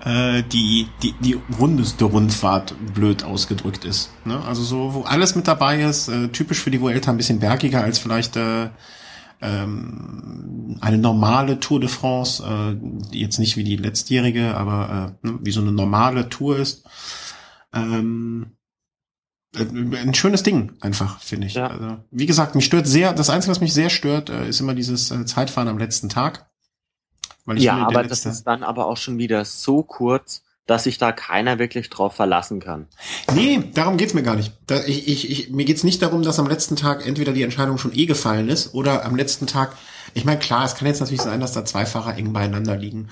äh, 0.05 0.43
die, 0.43 0.89
die, 1.03 1.15
die 1.21 1.39
rundeste 1.59 2.05
Rundfahrt 2.05 2.75
blöd 2.95 3.25
ausgedrückt 3.25 3.85
ist. 3.85 4.11
Ne? 4.25 4.41
Also 4.45 4.63
so, 4.63 4.95
wo 4.95 5.03
alles 5.03 5.35
mit 5.35 5.49
dabei 5.49 5.83
ist, 5.83 6.09
äh, 6.09 6.29
typisch 6.29 6.61
für 6.61 6.71
die 6.71 6.81
Vuelta 6.81 7.11
ein 7.11 7.17
bisschen 7.17 7.41
bergiger 7.41 7.83
als 7.83 7.99
vielleicht 7.99 8.37
äh, 8.37 8.69
ähm, 9.41 10.79
eine 10.81 10.99
normale 10.99 11.61
Tour 11.61 11.81
de 11.81 11.89
France, 11.89 12.43
äh, 12.43 13.17
jetzt 13.17 13.39
nicht 13.39 13.57
wie 13.57 13.65
die 13.65 13.77
letztjährige, 13.77 14.57
aber 14.57 15.15
äh, 15.23 15.27
ne, 15.27 15.39
wie 15.43 15.51
so 15.51 15.61
eine 15.61 15.73
normale 15.73 16.29
Tour 16.29 16.59
ist. 16.59 16.85
Ähm, 17.73 18.53
äh, 19.55 19.65
ein 19.65 20.15
schönes 20.15 20.43
Ding 20.43 20.73
einfach, 20.81 21.21
finde 21.21 21.47
ich. 21.47 21.55
Ja. 21.55 21.69
Also, 21.69 21.99
wie 22.11 22.27
gesagt, 22.27 22.55
mich 22.55 22.65
stört 22.65 22.87
sehr, 22.87 23.13
das 23.13 23.31
Einzige, 23.31 23.51
was 23.51 23.61
mich 23.61 23.75
sehr 23.75 23.91
stört, 23.91 24.31
äh, 24.31 24.49
ist 24.49 24.61
immer 24.61 24.75
dieses 24.75 25.13
Zeitfahren 25.27 25.69
am 25.69 25.79
letzten 25.79 26.09
Tag. 26.09 26.51
Ja, 27.55 27.87
aber 27.87 28.03
das 28.03 28.27
ist 28.27 28.45
dann 28.45 28.63
aber 28.63 28.87
auch 28.87 28.97
schon 28.97 29.19
wieder 29.19 29.45
so 29.45 29.83
kurz, 29.83 30.43
dass 30.67 30.85
sich 30.85 30.99
da 30.99 31.13
keiner 31.13 31.59
wirklich 31.59 31.91
drauf 31.91 32.15
verlassen 32.15 32.59
kann. 32.59 32.89
Nee, 33.35 33.63
darum 33.73 33.97
geht's 33.97 34.15
mir 34.15 34.25
gar 34.25 34.35
nicht. 34.35 34.53
Da, 34.67 34.83
ich, 34.85 35.07
ich, 35.07 35.31
ich, 35.31 35.51
mir 35.51 35.65
geht's 35.65 35.85
nicht 35.85 36.03
darum, 36.03 36.23
dass 36.23 36.41
am 36.41 36.49
letzten 36.49 36.75
Tag 36.75 37.07
entweder 37.07 37.33
die 37.33 37.43
Entscheidung 37.43 37.79
schon 37.79 37.95
eh 37.95 38.07
gefallen 38.07 38.49
ist 38.49 38.75
oder 38.75 39.05
am 39.05 39.15
letzten 39.15 39.47
Tag, 39.47 39.77
ich 40.15 40.25
meine, 40.25 40.41
klar, 40.41 40.65
es 40.65 40.75
kann 40.75 40.89
jetzt 40.89 41.01
natürlich 41.01 41.23
sein, 41.23 41.41
dass 41.41 41.53
da 41.53 41.65
zwei 41.65 41.87
Fahrer 41.87 42.17
eng 42.17 42.33
beieinander 42.33 42.77
liegen. 42.77 43.09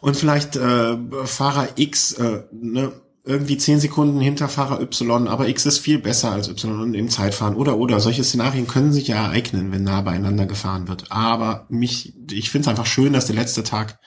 Und 0.00 0.16
vielleicht 0.16 0.56
äh, 0.56 0.96
Fahrer 1.24 1.68
X 1.76 2.12
äh, 2.12 2.44
ne, 2.52 2.92
irgendwie 3.24 3.56
zehn 3.56 3.78
Sekunden 3.78 4.20
hinter 4.20 4.48
Fahrer 4.48 4.80
Y, 4.80 5.28
aber 5.28 5.48
X 5.48 5.64
ist 5.66 5.78
viel 5.78 5.98
besser 5.98 6.32
als 6.32 6.48
Y 6.48 6.94
im 6.94 7.08
Zeitfahren 7.08 7.54
oder 7.54 7.76
oder. 7.76 8.00
Solche 8.00 8.24
Szenarien 8.24 8.66
können 8.66 8.92
sich 8.92 9.08
ja 9.08 9.26
ereignen, 9.26 9.70
wenn 9.70 9.84
nah 9.84 10.00
beieinander 10.00 10.46
gefahren 10.46 10.88
wird. 10.88 11.12
Aber 11.12 11.66
mich, 11.68 12.14
ich 12.30 12.50
finde 12.50 12.62
es 12.62 12.68
einfach 12.68 12.86
schön, 12.86 13.12
dass 13.12 13.26
der 13.26 13.36
letzte 13.36 13.62
Tag 13.62 14.00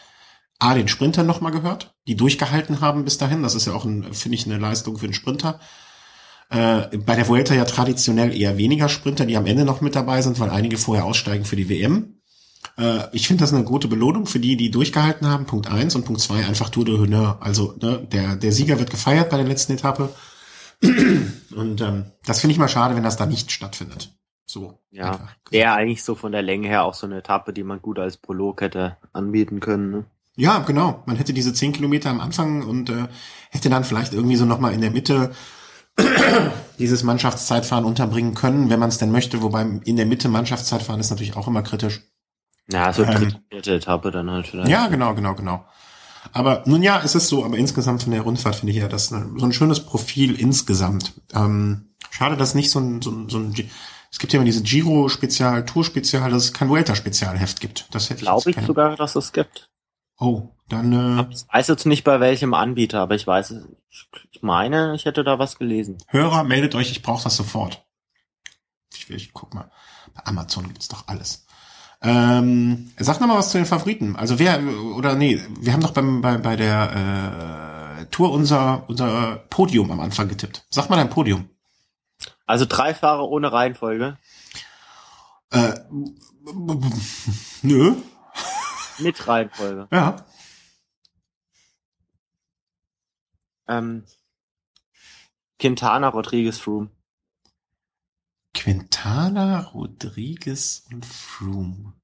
A, 0.59 0.73
den 0.73 0.87
Sprinter 0.87 1.23
nochmal 1.23 1.51
gehört, 1.51 1.95
die 2.07 2.15
durchgehalten 2.15 2.81
haben 2.81 3.05
bis 3.05 3.17
dahin. 3.17 3.43
Das 3.43 3.55
ist 3.55 3.67
ja 3.67 3.73
auch, 3.73 3.83
finde 3.83 4.35
ich, 4.35 4.45
eine 4.45 4.57
Leistung 4.57 4.97
für 4.97 5.07
den 5.07 5.13
Sprinter. 5.13 5.59
Äh, 6.49 6.97
bei 6.97 7.15
der 7.15 7.27
Vuelta 7.27 7.53
ja 7.55 7.65
traditionell 7.65 8.35
eher 8.35 8.57
weniger 8.57 8.89
Sprinter, 8.89 9.25
die 9.25 9.37
am 9.37 9.45
Ende 9.45 9.65
noch 9.65 9.81
mit 9.81 9.95
dabei 9.95 10.21
sind, 10.21 10.39
weil 10.39 10.49
einige 10.49 10.77
vorher 10.77 11.05
aussteigen 11.05 11.45
für 11.45 11.55
die 11.55 11.69
WM. 11.69 12.14
Äh, 12.77 13.03
ich 13.13 13.27
finde 13.27 13.41
das 13.43 13.53
eine 13.53 13.63
gute 13.63 13.87
Belohnung 13.87 14.25
für 14.25 14.39
die, 14.39 14.57
die 14.57 14.71
durchgehalten 14.71 15.27
haben. 15.27 15.45
Punkt 15.45 15.69
eins 15.69 15.95
und 15.95 16.05
Punkt 16.05 16.21
zwei 16.21 16.45
einfach 16.45 16.69
Tour 16.69 16.85
de 16.85 16.97
Honneur. 16.97 17.37
Also 17.41 17.75
ne, 17.81 18.05
der, 18.11 18.35
der 18.35 18.51
Sieger 18.51 18.79
wird 18.79 18.89
gefeiert 18.89 19.29
bei 19.29 19.37
der 19.37 19.45
letzten 19.45 19.73
Etappe. 19.73 20.09
Und 21.55 21.79
ähm, 21.81 22.11
das 22.25 22.41
finde 22.41 22.51
ich 22.51 22.59
mal 22.59 22.67
schade, 22.67 22.95
wenn 22.95 23.03
das 23.03 23.15
da 23.15 23.25
nicht 23.25 23.49
stattfindet. 23.49 24.13
So. 24.45 24.79
Ja, 24.91 25.29
der 25.51 25.73
eigentlich 25.73 26.03
so 26.03 26.15
von 26.15 26.31
der 26.31 26.41
Länge 26.41 26.67
her 26.67 26.83
auch 26.83 26.93
so 26.93 27.07
eine 27.07 27.17
Etappe, 27.17 27.53
die 27.53 27.63
man 27.63 27.81
gut 27.81 27.97
als 27.97 28.17
Prolog 28.17 28.61
hätte 28.61 28.97
anbieten 29.13 29.59
können. 29.59 29.91
Ne? 29.91 30.05
Ja, 30.35 30.59
genau. 30.59 31.03
Man 31.05 31.15
hätte 31.15 31.33
diese 31.33 31.53
zehn 31.53 31.73
Kilometer 31.73 32.09
am 32.09 32.19
Anfang 32.19 32.63
und 32.63 32.89
äh, 32.89 33.07
hätte 33.49 33.69
dann 33.69 33.83
vielleicht 33.83 34.13
irgendwie 34.13 34.35
so 34.35 34.45
nochmal 34.45 34.73
in 34.73 34.81
der 34.81 34.91
Mitte 34.91 35.31
dieses 36.79 37.03
Mannschaftszeitfahren 37.03 37.85
unterbringen 37.85 38.33
können, 38.35 38.69
wenn 38.69 38.79
man 38.79 38.89
es 38.89 38.97
denn 38.97 39.11
möchte. 39.11 39.41
Wobei 39.41 39.61
in 39.85 39.95
der 39.95 40.05
Mitte 40.05 40.27
Mannschaftszeitfahren 40.27 40.99
ist 40.99 41.09
natürlich 41.09 41.37
auch 41.37 41.47
immer 41.47 41.63
kritisch. 41.63 42.01
Ja, 42.71 42.91
so 42.93 43.03
ähm, 43.03 43.35
dritte 43.49 43.75
Etappe 43.75 44.11
dann 44.11 44.29
halt 44.31 44.47
vielleicht. 44.47 44.69
Ja, 44.69 44.87
genau, 44.87 45.13
genau, 45.13 45.35
genau. 45.35 45.65
Aber 46.31 46.63
nun 46.65 46.81
ja, 46.81 47.01
es 47.03 47.15
ist 47.15 47.27
so, 47.27 47.45
aber 47.45 47.57
insgesamt 47.57 48.03
von 48.03 48.11
der 48.11 48.21
Rundfahrt 48.21 48.55
finde 48.55 48.73
ich 48.73 48.79
ja 48.79 48.87
das 48.87 49.13
eine, 49.13 49.39
so 49.39 49.45
ein 49.45 49.53
schönes 49.53 49.85
Profil 49.85 50.39
insgesamt. 50.39 51.13
Ähm, 51.33 51.95
schade, 52.09 52.35
dass 52.37 52.55
nicht 52.55 52.71
so 52.71 52.79
ein, 52.79 53.01
so 53.01 53.11
ein, 53.11 53.29
so 53.29 53.37
ein 53.37 53.53
es 54.11 54.19
gibt 54.19 54.33
ja 54.33 54.37
immer 54.37 54.45
diese 54.45 54.63
Giro-Spezial, 54.63 55.65
Tour-Spezial, 55.65 56.31
dass 56.31 56.45
es 56.45 56.53
kein 56.53 56.69
Vuelta-Spezialheft 56.69 57.59
gibt. 57.59 57.87
Das 57.91 58.09
hätte 58.09 58.21
Glaube 58.21 58.49
ich, 58.49 58.57
ich 58.57 58.65
sogar, 58.65 58.95
dass 58.95 59.15
es 59.15 59.33
gibt. 59.33 59.69
Oh, 60.17 60.49
dann. 60.69 60.93
Äh, 61.19 61.33
ich 61.33 61.43
weiß 61.51 61.67
jetzt 61.67 61.85
nicht 61.85 62.03
bei 62.03 62.19
welchem 62.19 62.53
Anbieter, 62.53 63.01
aber 63.01 63.15
ich 63.15 63.27
weiß, 63.27 63.55
ich 64.31 64.41
meine, 64.41 64.95
ich 64.95 65.05
hätte 65.05 65.23
da 65.23 65.37
was 65.37 65.57
gelesen. 65.57 65.97
Hörer, 66.07 66.43
meldet 66.43 66.75
euch, 66.75 66.91
ich 66.91 67.01
brauche 67.01 67.23
das 67.23 67.35
sofort. 67.35 67.85
Ich, 68.93 69.09
will, 69.09 69.17
ich 69.17 69.33
guck 69.33 69.53
mal. 69.53 69.69
Bei 70.13 70.25
Amazon 70.25 70.67
gibt's 70.67 70.87
doch 70.87 71.07
alles. 71.07 71.45
Ähm, 72.07 72.91
sag 72.99 73.19
noch 73.19 73.27
mal 73.27 73.37
was 73.37 73.49
zu 73.49 73.57
den 73.57 73.65
Favoriten. 73.65 74.15
Also 74.15 74.37
wer 74.37 74.61
oder 74.95 75.15
nee, 75.15 75.41
wir 75.59 75.73
haben 75.73 75.81
doch 75.81 75.91
beim, 75.91 76.21
bei, 76.21 76.37
bei 76.37 76.55
der 76.55 77.97
äh, 77.99 78.05
Tour 78.11 78.31
unser 78.31 78.87
unser 78.87 79.37
Podium 79.49 79.89
am 79.89 79.99
Anfang 79.99 80.27
getippt. 80.27 80.65
Sag 80.69 80.87
mal 80.89 80.97
dein 80.97 81.09
Podium. 81.09 81.49
Also 82.45 82.65
drei 82.65 82.93
Fahrer 82.93 83.27
ohne 83.27 83.51
Reihenfolge. 83.51 84.17
Äh, 85.49 85.73
nö. 87.63 87.95
Mit 88.99 89.27
Reihenfolge. 89.27 89.87
Ja. 89.91 90.25
Ähm, 93.67 94.03
Quintana, 95.57 96.09
Rodriguez, 96.09 96.59
Froome. 96.59 96.91
Quintana, 98.53 99.61
Rodriguez 99.61 100.85
und 100.91 101.03
Froome. 101.03 101.94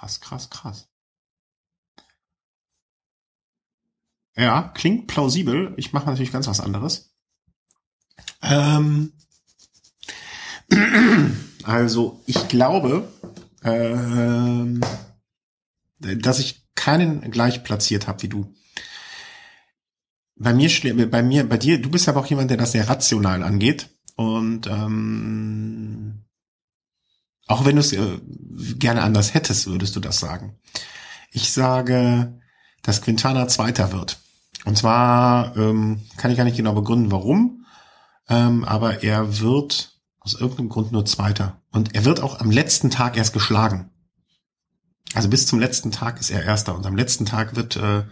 Krass, 0.00 0.18
krass, 0.18 0.48
krass. 0.48 0.88
Ja, 4.34 4.72
klingt 4.74 5.08
plausibel. 5.08 5.74
Ich 5.76 5.92
mache 5.92 6.06
natürlich 6.06 6.32
ganz 6.32 6.46
was 6.46 6.60
anderes. 6.60 7.14
Ähm, 8.40 9.12
also, 11.64 12.22
ich 12.24 12.48
glaube, 12.48 13.12
ähm, 13.62 14.80
dass 15.98 16.38
ich 16.38 16.66
keinen 16.74 17.30
gleich 17.30 17.62
platziert 17.62 18.06
habe 18.06 18.22
wie 18.22 18.28
du. 18.28 18.54
Bei 20.34 20.54
mir, 20.54 20.70
bei 21.10 21.22
mir, 21.22 21.46
bei 21.46 21.58
dir, 21.58 21.78
du 21.78 21.90
bist 21.90 22.08
aber 22.08 22.20
auch 22.20 22.26
jemand, 22.26 22.50
der 22.50 22.56
das 22.56 22.72
sehr 22.72 22.88
rational 22.88 23.42
angeht. 23.42 23.90
Und 24.16 24.66
ähm, 24.66 26.24
auch 27.50 27.64
wenn 27.64 27.76
du 27.76 27.80
es 27.80 27.92
äh, 27.92 28.18
gerne 28.78 29.02
anders 29.02 29.34
hättest, 29.34 29.66
würdest 29.66 29.96
du 29.96 30.00
das 30.00 30.20
sagen. 30.20 30.56
Ich 31.32 31.52
sage, 31.52 32.40
dass 32.82 33.02
Quintana 33.02 33.48
Zweiter 33.48 33.92
wird. 33.92 34.18
Und 34.64 34.78
zwar 34.78 35.56
ähm, 35.56 36.02
kann 36.16 36.30
ich 36.30 36.36
gar 36.36 36.44
nicht 36.44 36.56
genau 36.56 36.74
begründen, 36.74 37.10
warum, 37.10 37.66
ähm, 38.28 38.64
aber 38.64 39.02
er 39.02 39.40
wird 39.40 39.98
aus 40.20 40.34
irgendeinem 40.34 40.68
Grund 40.68 40.92
nur 40.92 41.04
Zweiter. 41.06 41.60
Und 41.72 41.94
er 41.94 42.04
wird 42.04 42.22
auch 42.22 42.40
am 42.40 42.50
letzten 42.50 42.90
Tag 42.90 43.16
erst 43.16 43.32
geschlagen. 43.32 43.90
Also 45.14 45.28
bis 45.28 45.46
zum 45.46 45.58
letzten 45.58 45.90
Tag 45.90 46.20
ist 46.20 46.30
er 46.30 46.44
Erster. 46.44 46.76
Und 46.76 46.86
am 46.86 46.94
letzten 46.94 47.26
Tag 47.26 47.56
wird 47.56 47.76
äh, 47.76 48.04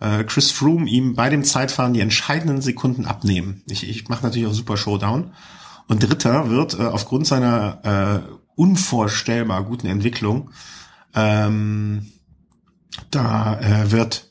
äh, 0.00 0.24
Chris 0.24 0.50
Froome 0.50 0.88
ihm 0.88 1.14
bei 1.14 1.28
dem 1.28 1.44
Zeitfahren 1.44 1.94
die 1.94 2.00
entscheidenden 2.00 2.62
Sekunden 2.62 3.04
abnehmen. 3.04 3.62
Ich, 3.66 3.88
ich 3.88 4.08
mache 4.08 4.24
natürlich 4.24 4.48
auch 4.48 4.54
Super 4.54 4.76
Showdown. 4.76 5.34
Und 5.86 6.02
Dritter 6.02 6.50
wird 6.50 6.78
äh, 6.78 6.86
aufgrund 6.86 7.28
seiner 7.28 8.24
äh, 8.26 8.45
unvorstellbar 8.56 9.62
guten 9.64 9.86
Entwicklung 9.86 10.50
ähm, 11.14 12.12
da 13.10 13.58
äh, 13.60 13.90
wird 13.90 14.30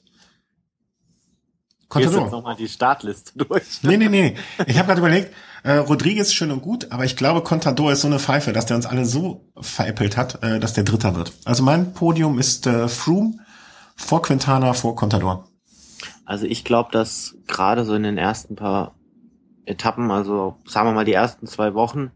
Contador. 1.89 2.23
Jetzt 2.23 2.31
nochmal 2.31 2.55
die 2.55 2.67
Startliste 2.67 3.31
durch. 3.45 3.83
Nee, 3.83 3.97
nee, 3.97 4.09
nee. 4.09 4.35
Ich 4.67 4.77
habe 4.77 4.87
gerade 4.87 4.99
überlegt, 4.99 5.33
äh, 5.63 5.77
Rodriguez 5.77 6.33
schön 6.33 6.51
und 6.51 6.61
gut, 6.61 6.91
aber 6.91 7.05
ich 7.05 7.15
glaube, 7.15 7.41
Contador 7.41 7.91
ist 7.91 8.01
so 8.01 8.07
eine 8.07 8.19
Pfeife, 8.19 8.53
dass 8.53 8.65
der 8.65 8.75
uns 8.75 8.85
alle 8.85 9.05
so 9.05 9.49
veräppelt 9.59 10.17
hat, 10.17 10.43
äh, 10.43 10.59
dass 10.59 10.73
der 10.73 10.83
Dritter 10.83 11.15
wird. 11.15 11.33
Also 11.45 11.63
mein 11.63 11.93
Podium 11.93 12.37
ist 12.37 12.67
äh, 12.67 12.87
Froome 12.87 13.39
vor 13.95 14.21
Quintana, 14.21 14.73
vor 14.73 14.95
Contador. 14.95 15.47
Also 16.25 16.45
ich 16.45 16.63
glaube, 16.63 16.91
dass 16.91 17.35
gerade 17.47 17.85
so 17.85 17.95
in 17.95 18.03
den 18.03 18.17
ersten 18.17 18.55
paar 18.55 18.95
Etappen, 19.65 20.11
also 20.11 20.57
sagen 20.65 20.89
wir 20.89 20.93
mal 20.93 21.05
die 21.05 21.13
ersten 21.13 21.47
zwei 21.47 21.73
Wochen, 21.73 22.11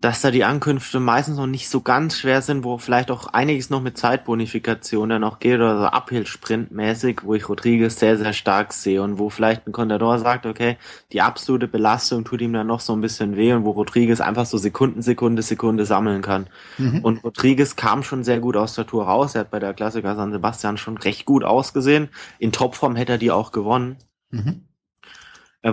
dass 0.00 0.20
da 0.20 0.30
die 0.30 0.44
Ankünfte 0.44 1.00
meistens 1.00 1.36
noch 1.36 1.46
nicht 1.46 1.68
so 1.68 1.80
ganz 1.80 2.18
schwer 2.18 2.42
sind, 2.42 2.64
wo 2.64 2.76
vielleicht 2.78 3.10
auch 3.10 3.28
einiges 3.28 3.70
noch 3.70 3.80
mit 3.80 3.96
Zeitbonifikation 3.96 5.08
dann 5.08 5.24
auch 5.24 5.38
geht 5.38 5.56
oder 5.56 5.78
so 5.78 5.86
Uphill-Sprint-mäßig, 5.86 7.20
wo 7.24 7.34
ich 7.34 7.48
Rodriguez 7.48 7.98
sehr, 7.98 8.18
sehr 8.18 8.32
stark 8.32 8.72
sehe 8.72 9.02
und 9.02 9.18
wo 9.18 9.30
vielleicht 9.30 9.66
ein 9.66 9.72
Contador 9.72 10.18
sagt, 10.18 10.44
okay, 10.44 10.76
die 11.12 11.22
absolute 11.22 11.66
Belastung 11.66 12.24
tut 12.24 12.42
ihm 12.42 12.52
dann 12.52 12.66
noch 12.66 12.80
so 12.80 12.92
ein 12.92 13.00
bisschen 13.00 13.36
weh 13.36 13.52
und 13.52 13.64
wo 13.64 13.70
Rodriguez 13.70 14.20
einfach 14.20 14.46
so 14.46 14.58
Sekunden, 14.58 15.02
Sekunde, 15.02 15.42
Sekunde 15.42 15.86
sammeln 15.86 16.20
kann. 16.20 16.48
Mhm. 16.76 17.00
Und 17.00 17.24
Rodriguez 17.24 17.76
kam 17.76 18.02
schon 18.02 18.22
sehr 18.22 18.40
gut 18.40 18.56
aus 18.56 18.74
der 18.74 18.86
Tour 18.86 19.04
raus. 19.04 19.34
Er 19.34 19.42
hat 19.42 19.50
bei 19.50 19.60
der 19.60 19.74
Klassiker 19.74 20.14
San 20.14 20.32
Sebastian 20.32 20.76
schon 20.76 20.98
recht 20.98 21.24
gut 21.24 21.42
ausgesehen. 21.42 22.10
In 22.38 22.52
Topform 22.52 22.96
hätte 22.96 23.12
er 23.12 23.18
die 23.18 23.30
auch 23.30 23.50
gewonnen. 23.50 23.96
Mhm. 24.30 24.62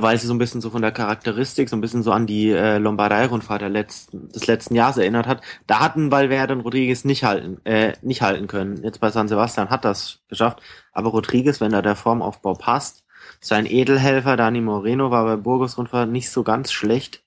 Weil 0.02 0.18
sie 0.18 0.26
so 0.26 0.34
ein 0.34 0.40
bisschen 0.40 0.60
so 0.60 0.72
von 0.72 0.82
der 0.82 0.92
Charakteristik 0.92 1.70
so 1.70 1.76
ein 1.76 1.82
bisschen 1.82 2.02
so 2.02 2.12
an 2.12 2.26
die 2.26 2.50
äh, 2.50 2.80
Lombardei-Rundfahrt 2.80 3.62
der 3.62 3.70
letzten, 3.70 4.30
des 4.30 4.48
letzten 4.48 4.74
Jahres 4.74 4.98
erinnert 4.98 5.28
hat. 5.28 5.42
Da 5.68 5.82
hatten 5.82 6.12
Valverde 6.12 6.54
und 6.54 6.62
Rodriguez 6.62 7.06
nicht 7.06 7.24
halten, 7.24 7.62
äh, 7.64 7.94
nicht 8.02 8.24
halten 8.24 8.48
können. 8.48 8.82
Jetzt 8.84 9.00
bei 9.00 9.12
San 9.12 9.28
Sebastian 9.28 9.70
hat 9.70 9.86
das 9.86 10.20
geschafft. 10.30 10.62
Aber 10.94 11.12
Rodriguez, 11.12 11.62
wenn 11.62 11.72
da 11.72 11.84
der 11.84 11.96
Formaufbau 11.96 12.56
passt, 12.56 13.04
sein 13.40 13.66
Edelhelfer 13.66 14.36
Dani 14.36 14.62
Moreno 14.62 15.12
war 15.12 15.26
bei 15.26 15.36
Burgos 15.36 15.78
Rundfahrt 15.78 16.10
nicht 16.10 16.30
so 16.30 16.44
ganz 16.44 16.72
schlecht. 16.72 17.22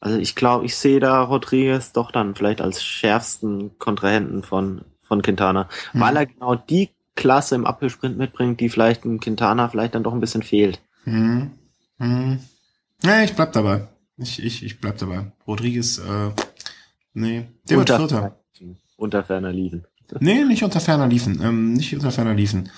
Also 0.00 0.18
ich 0.18 0.34
glaube, 0.34 0.66
ich 0.66 0.76
sehe 0.76 1.00
da 1.00 1.22
Rodriguez 1.22 1.92
doch 1.92 2.10
dann 2.10 2.34
vielleicht 2.34 2.60
als 2.60 2.84
schärfsten 2.84 3.78
Kontrahenten 3.78 4.42
von, 4.42 4.82
von 5.00 5.22
Quintana, 5.22 5.68
mhm. 5.92 6.00
weil 6.00 6.16
er 6.16 6.26
genau 6.26 6.56
die 6.56 6.90
Klasse 7.14 7.54
im 7.54 7.66
Apfelsprint 7.66 8.18
mitbringt, 8.18 8.60
die 8.60 8.68
vielleicht 8.68 9.04
in 9.04 9.20
Quintana 9.20 9.68
vielleicht 9.68 9.94
dann 9.94 10.02
doch 10.02 10.12
ein 10.12 10.20
bisschen 10.20 10.42
fehlt. 10.42 10.80
Mhm. 11.04 11.52
Hm. 12.02 12.40
Ja, 13.04 13.22
ich 13.22 13.34
bleib 13.34 13.52
dabei. 13.52 13.86
Ich, 14.16 14.42
ich, 14.42 14.64
ich 14.64 14.80
bleib 14.80 14.98
dabei. 14.98 15.30
Rodriguez, 15.46 15.98
äh, 15.98 16.30
nee, 17.14 17.46
der 17.68 17.78
unter, 17.78 17.98
wird 18.00 18.10
Vierter. 18.10 18.38
Unter 18.96 19.24
ferner 19.24 19.52
Liefen. 19.52 19.86
Nee, 20.20 20.44
nicht 20.44 20.62
unter 20.62 20.80
ferner 20.80 21.06
Liefen. 21.06 21.40
Ähm, 21.40 21.72
nicht 21.72 21.94
unter 21.94 22.10
ferner 22.10 22.34
Liefen. 22.34 22.68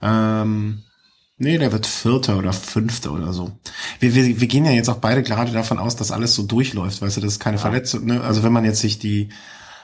Ähm, 0.00 0.84
nee, 1.38 1.58
der 1.58 1.72
wird 1.72 1.86
Vierter 1.86 2.38
oder 2.38 2.52
Fünfter 2.52 3.12
oder 3.12 3.32
so. 3.32 3.58
Wir, 3.98 4.14
wir, 4.14 4.40
wir 4.40 4.46
gehen 4.46 4.64
ja 4.64 4.70
jetzt 4.70 4.88
auch 4.88 4.98
beide 4.98 5.24
gerade 5.24 5.50
davon 5.50 5.80
aus, 5.80 5.96
dass 5.96 6.12
alles 6.12 6.36
so 6.36 6.44
durchläuft, 6.44 7.02
weißt 7.02 7.16
du, 7.16 7.20
das 7.22 7.32
ist 7.32 7.40
keine 7.40 7.56
ja. 7.56 7.62
Verletzung. 7.62 8.04
Ne? 8.04 8.20
Also 8.20 8.44
wenn 8.44 8.52
man 8.52 8.64
jetzt 8.64 8.78
sich 8.78 9.00
die, 9.00 9.30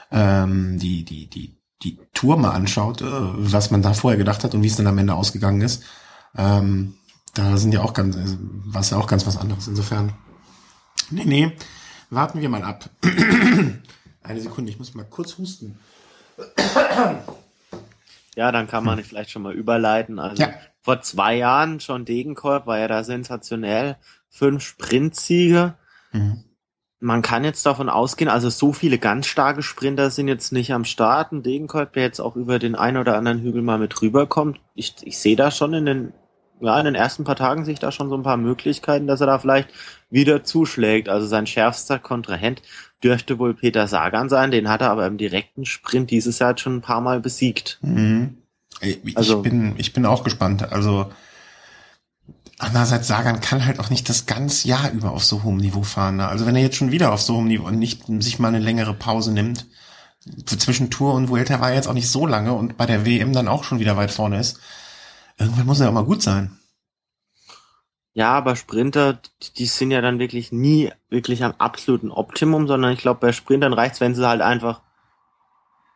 ähm, 0.09 0.79
die, 0.79 1.03
die, 1.03 1.29
die, 1.29 1.57
die 1.83 1.99
Tour 2.13 2.37
mal 2.37 2.51
anschaut, 2.51 3.01
äh, 3.01 3.05
was 3.09 3.71
man 3.71 3.81
da 3.81 3.91
vorher 3.93 4.17
gedacht 4.17 4.45
hat 4.45 4.53
und 4.53 4.63
wie 4.63 4.67
es 4.67 4.77
dann 4.77 4.87
am 4.87 4.97
Ende 4.97 5.15
ausgegangen 5.15 5.59
ist, 5.59 5.83
ähm, 6.37 6.93
da 7.33 7.57
sind 7.57 7.73
ja 7.73 7.81
auch 7.81 7.93
ganz, 7.93 8.17
was 8.65 8.89
ja 8.89 8.97
auch 8.97 9.07
ganz 9.07 9.25
was 9.25 9.37
anderes. 9.37 9.67
Insofern, 9.67 10.13
nee, 11.09 11.25
nee, 11.25 11.51
warten 12.09 12.41
wir 12.41 12.49
mal 12.49 12.63
ab. 12.63 12.89
Eine 14.23 14.41
Sekunde, 14.41 14.71
ich 14.71 14.77
muss 14.77 14.93
mal 14.93 15.05
kurz 15.05 15.37
husten. 15.37 15.79
Ja, 18.35 18.51
dann 18.51 18.67
kann 18.67 18.83
man 18.83 18.97
hm. 18.97 19.05
vielleicht 19.05 19.31
schon 19.31 19.41
mal 19.41 19.53
überleiten. 19.53 20.19
Also 20.19 20.43
ja. 20.43 20.49
vor 20.81 21.01
zwei 21.01 21.35
Jahren 21.35 21.79
schon 21.79 22.05
Degenkolb 22.05 22.65
war 22.65 22.79
ja 22.79 22.87
da 22.87 23.03
sensationell. 23.03 23.97
Fünf 24.29 24.63
Sprintsiege. 24.63 25.75
Mhm. 26.11 26.43
Man 27.03 27.23
kann 27.23 27.43
jetzt 27.43 27.65
davon 27.65 27.89
ausgehen, 27.89 28.29
also 28.29 28.49
so 28.49 28.73
viele 28.73 28.99
ganz 28.99 29.25
starke 29.25 29.63
Sprinter 29.63 30.11
sind 30.11 30.27
jetzt 30.27 30.51
nicht 30.51 30.71
am 30.71 30.85
Start. 30.85 31.31
Ein 31.31 31.41
Degenkolb, 31.41 31.93
der 31.93 32.03
jetzt 32.03 32.19
auch 32.19 32.35
über 32.35 32.59
den 32.59 32.75
einen 32.75 32.97
oder 32.97 33.17
anderen 33.17 33.41
Hügel 33.41 33.63
mal 33.63 33.79
mit 33.79 33.99
rüberkommt. 34.01 34.59
Ich, 34.75 34.95
ich 35.01 35.17
sehe 35.17 35.35
da 35.35 35.49
schon 35.49 35.73
in 35.73 35.85
den 35.87 36.13
ja, 36.61 36.79
in 36.79 36.85
den 36.85 36.95
ersten 36.95 37.23
paar 37.23 37.35
Tagen 37.35 37.65
sich 37.65 37.79
da 37.79 37.91
schon 37.91 38.09
so 38.09 38.15
ein 38.15 38.23
paar 38.23 38.37
Möglichkeiten, 38.37 39.07
dass 39.07 39.21
er 39.21 39.27
da 39.27 39.39
vielleicht 39.39 39.69
wieder 40.09 40.43
zuschlägt. 40.43 41.09
Also 41.09 41.25
sein 41.27 41.47
schärfster 41.47 41.99
Kontrahent 41.99 42.61
dürfte 43.03 43.39
wohl 43.39 43.53
Peter 43.53 43.87
Sagan 43.87 44.29
sein, 44.29 44.51
den 44.51 44.69
hat 44.69 44.81
er 44.81 44.91
aber 44.91 45.07
im 45.07 45.17
direkten 45.17 45.65
Sprint 45.65 46.11
dieses 46.11 46.39
Jahr 46.39 46.57
schon 46.57 46.77
ein 46.77 46.81
paar 46.81 47.01
Mal 47.01 47.19
besiegt. 47.19 47.79
Mhm. 47.81 48.37
Ich 48.79 49.17
also, 49.17 49.41
bin, 49.41 49.73
ich 49.77 49.93
bin 49.93 50.05
auch 50.05 50.23
gespannt. 50.23 50.71
Also 50.71 51.11
andererseits 52.57 53.07
Sagan 53.07 53.41
kann 53.41 53.65
halt 53.65 53.79
auch 53.79 53.89
nicht 53.89 54.07
das 54.07 54.27
ganze 54.27 54.67
Jahr 54.67 54.91
über 54.91 55.11
auf 55.11 55.23
so 55.23 55.43
hohem 55.43 55.57
Niveau 55.57 55.83
fahren. 55.83 56.17
Ne? 56.17 56.27
Also 56.27 56.45
wenn 56.45 56.55
er 56.55 56.61
jetzt 56.61 56.77
schon 56.77 56.91
wieder 56.91 57.11
auf 57.11 57.21
so 57.21 57.35
hohem 57.35 57.47
Niveau 57.47 57.65
und 57.65 57.79
nicht 57.79 58.03
sich 58.19 58.39
mal 58.39 58.49
eine 58.49 58.59
längere 58.59 58.93
Pause 58.93 59.33
nimmt, 59.33 59.65
zwischen 60.45 60.91
Tour 60.91 61.15
und 61.15 61.29
Vuelta 61.29 61.59
war 61.59 61.69
er 61.69 61.75
jetzt 61.75 61.87
auch 61.87 61.93
nicht 61.93 62.09
so 62.09 62.27
lange 62.27 62.53
und 62.53 62.77
bei 62.77 62.85
der 62.85 63.05
WM 63.05 63.33
dann 63.33 63.47
auch 63.47 63.63
schon 63.63 63.79
wieder 63.79 63.97
weit 63.97 64.11
vorne 64.11 64.39
ist. 64.39 64.59
Irgendwann 65.41 65.65
muss 65.65 65.79
er 65.79 65.89
auch 65.89 65.93
mal 65.93 66.05
gut 66.05 66.21
sein. 66.21 66.57
Ja, 68.13 68.33
aber 68.33 68.55
Sprinter, 68.55 69.19
die 69.57 69.65
sind 69.65 69.91
ja 69.91 70.01
dann 70.01 70.19
wirklich 70.19 70.51
nie 70.51 70.91
wirklich 71.09 71.43
am 71.43 71.53
absoluten 71.57 72.11
Optimum, 72.11 72.67
sondern 72.67 72.91
ich 72.91 72.99
glaube, 72.99 73.21
bei 73.21 73.31
Sprintern 73.31 73.73
reicht's, 73.73 74.01
wenn 74.01 74.15
sie 74.15 74.27
halt 74.27 74.41
einfach, 74.41 74.81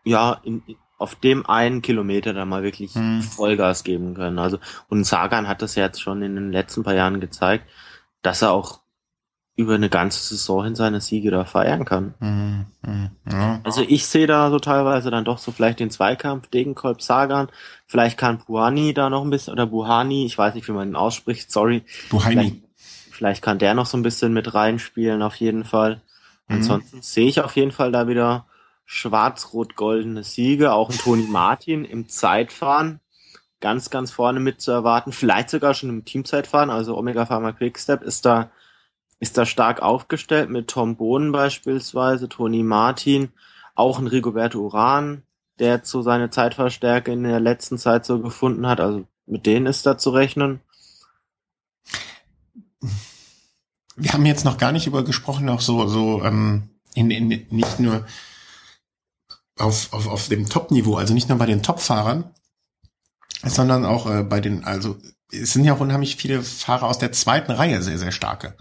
ja, 0.04 0.40
in, 0.44 0.64
auf 0.98 1.16
dem 1.16 1.46
einen 1.46 1.82
Kilometer 1.82 2.34
dann 2.34 2.48
mal 2.48 2.64
wirklich 2.64 2.96
hm. 2.96 3.22
Vollgas 3.22 3.84
geben 3.84 4.14
können. 4.14 4.40
Also, 4.40 4.60
und 4.88 5.04
Sagan 5.04 5.48
hat 5.48 5.62
das 5.62 5.76
ja 5.76 5.86
jetzt 5.86 6.02
schon 6.02 6.22
in 6.22 6.36
den 6.36 6.52
letzten 6.52 6.84
paar 6.84 6.96
Jahren 6.96 7.20
gezeigt, 7.20 7.70
dass 8.22 8.42
er 8.42 8.52
auch 8.52 8.80
über 9.58 9.76
eine 9.76 9.90
ganze 9.90 10.20
Saison 10.20 10.66
hin 10.66 10.76
seine 10.76 11.00
Siege 11.00 11.32
da 11.32 11.46
feiern 11.46 11.86
kann. 11.86 12.14
Mhm, 12.20 12.66
mh, 12.82 13.12
ja. 13.32 13.62
Also 13.64 13.84
ich 13.88 14.06
sehe 14.06 14.28
da 14.28 14.50
so 14.50 14.60
teilweise 14.60 15.12
dann 15.12 15.24
doch 15.24 15.38
so 15.38 15.52
vielleicht 15.52 15.80
den 15.80 15.90
Zweikampf 15.90 16.48
Degenkolb 16.48 17.02
Sagan, 17.02 17.48
vielleicht 17.88 18.18
kann 18.18 18.40
Buhani 18.46 18.94
da 18.94 19.10
noch 19.10 19.24
ein 19.24 19.30
bisschen, 19.30 19.54
oder 19.54 19.66
Buhani, 19.66 20.26
ich 20.26 20.38
weiß 20.38 20.56
nicht, 20.56 20.68
wie 20.68 20.74
man 20.74 20.90
ihn 20.90 20.96
ausspricht, 20.96 21.52
sorry. 21.52 21.84
Buhani. 22.10 22.34
Vielleicht, 22.34 22.56
vielleicht 23.12 23.42
kann 23.42 23.60
der 23.60 23.74
noch 23.74 23.86
so 23.86 23.98
ein 23.98 24.04
bisschen 24.04 24.34
mit 24.34 24.54
reinspielen, 24.54 25.22
auf 25.22 25.36
jeden 25.36 25.64
Fall. 25.64 26.02
Mhm. 26.48 26.56
Ansonsten 26.56 27.02
sehe 27.02 27.28
ich 27.28 27.40
auf 27.40 27.56
jeden 27.56 27.72
Fall 27.72 27.94
da 27.94 28.10
wieder 28.10 28.48
schwarz-rot-goldene 28.84 30.24
Siege, 30.24 30.74
auch 30.74 30.90
ein 30.90 30.98
Toni 30.98 31.28
Martin 31.28 31.86
im 31.86 32.10
Zeitfahren 32.10 33.00
ganz, 33.62 33.90
ganz 33.90 34.12
vorne 34.12 34.40
mit 34.40 34.62
zu 34.62 34.72
erwarten, 34.72 35.12
vielleicht 35.12 35.50
sogar 35.50 35.74
schon 35.74 35.90
im 35.90 36.06
Teamzeitfahren, 36.06 36.70
also 36.70 36.96
Omega 36.98 37.26
Pharma 37.26 37.52
Quickstep 37.52 38.04
ist 38.04 38.26
da 38.26 38.52
ist 39.20 39.38
da 39.38 39.46
stark 39.46 39.82
aufgestellt 39.82 40.50
mit 40.50 40.68
Tom 40.68 40.98
Bohnen 40.98 41.32
beispielsweise, 41.32 42.30
Toni 42.30 42.64
Martin, 42.64 43.30
auch 43.74 44.00
ein 44.00 44.08
Rigoberto 44.08 44.60
Uran, 44.60 45.24
der 45.60 45.84
zu 45.84 46.02
seine 46.02 46.30
Zeitverstärke 46.30 47.12
in 47.12 47.24
der 47.24 47.40
letzten 47.40 47.78
Zeit 47.78 48.06
so 48.06 48.20
gefunden 48.20 48.68
hat. 48.68 48.80
Also 48.80 49.06
mit 49.26 49.46
denen 49.46 49.66
ist 49.66 49.86
da 49.86 49.98
zu 49.98 50.10
rechnen. 50.10 50.60
Wir 53.96 54.12
haben 54.12 54.26
jetzt 54.26 54.44
noch 54.44 54.58
gar 54.58 54.74
nicht 54.74 54.88
über 54.88 55.04
gesprochen, 55.04 55.48
auch 55.48 55.62
so, 55.62 55.88
so 55.88 56.22
ähm, 56.24 56.70
in, 56.94 57.10
in, 57.12 57.48
nicht 57.50 57.80
nur 57.80 58.06
auf, 59.58 59.94
auf, 59.94 60.08
auf 60.08 60.28
dem 60.28 60.50
Top-Niveau, 60.50 60.98
also 60.98 61.14
nicht 61.14 61.30
nur 61.30 61.38
bei 61.38 61.46
den 61.46 61.64
Top-Fahrern, 61.64 62.30
sondern 63.44 63.86
auch 63.86 64.10
äh, 64.10 64.24
bei 64.24 64.42
den, 64.42 64.66
also 64.66 64.98
es 65.32 65.54
sind 65.54 65.64
ja 65.64 65.74
auch 65.74 65.80
unheimlich 65.80 66.18
viele 66.18 66.44
Fahrer 66.44 66.88
aus 66.88 66.98
der 66.98 67.14
zweiten 67.14 67.52
Reihe 67.52 67.82
sehr, 67.82 67.98
sehr 67.98 68.12
starke 68.12 68.58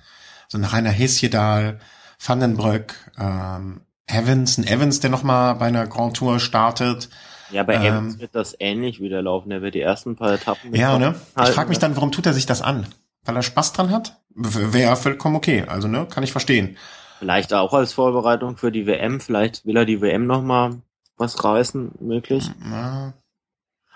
so 0.48 0.58
ein 0.58 0.64
Rainer 0.64 0.90
Hesjedal, 0.90 1.78
Vandenbrück, 2.24 2.94
ähm, 3.18 3.80
Evans, 4.06 4.58
ein 4.58 4.66
Evans, 4.66 5.00
der 5.00 5.10
nochmal 5.10 5.54
bei 5.56 5.66
einer 5.66 5.86
Grand 5.86 6.16
Tour 6.16 6.40
startet. 6.40 7.08
Ja, 7.50 7.62
bei 7.62 7.74
ähm, 7.74 7.82
Evans 7.82 8.18
wird 8.18 8.34
das 8.34 8.56
ähnlich 8.58 9.00
wieder 9.00 9.22
laufen. 9.22 9.50
Er 9.50 9.62
wird 9.62 9.74
die 9.74 9.80
ersten 9.80 10.16
paar 10.16 10.32
Etappen. 10.32 10.74
Ja, 10.74 10.98
ne? 10.98 11.14
Ich 11.42 11.50
frage 11.50 11.68
mich 11.68 11.78
dann, 11.78 11.96
warum 11.96 12.12
tut 12.12 12.26
er 12.26 12.32
sich 12.32 12.46
das 12.46 12.62
an? 12.62 12.86
Weil 13.24 13.36
er 13.36 13.42
Spaß 13.42 13.72
dran 13.72 13.90
hat? 13.90 14.20
Wäre 14.34 14.96
vollkommen 14.96 15.36
okay. 15.36 15.64
Also, 15.66 15.88
ne? 15.88 16.06
Kann 16.10 16.24
ich 16.24 16.32
verstehen. 16.32 16.76
Vielleicht 17.18 17.54
auch 17.54 17.72
als 17.72 17.92
Vorbereitung 17.92 18.56
für 18.56 18.72
die 18.72 18.86
WM. 18.86 19.20
Vielleicht 19.20 19.64
will 19.64 19.76
er 19.76 19.86
die 19.86 20.00
WM 20.00 20.26
nochmal 20.26 20.76
was 21.16 21.42
reißen, 21.44 21.92
möglich. 22.00 22.50
Ja. 22.64 23.14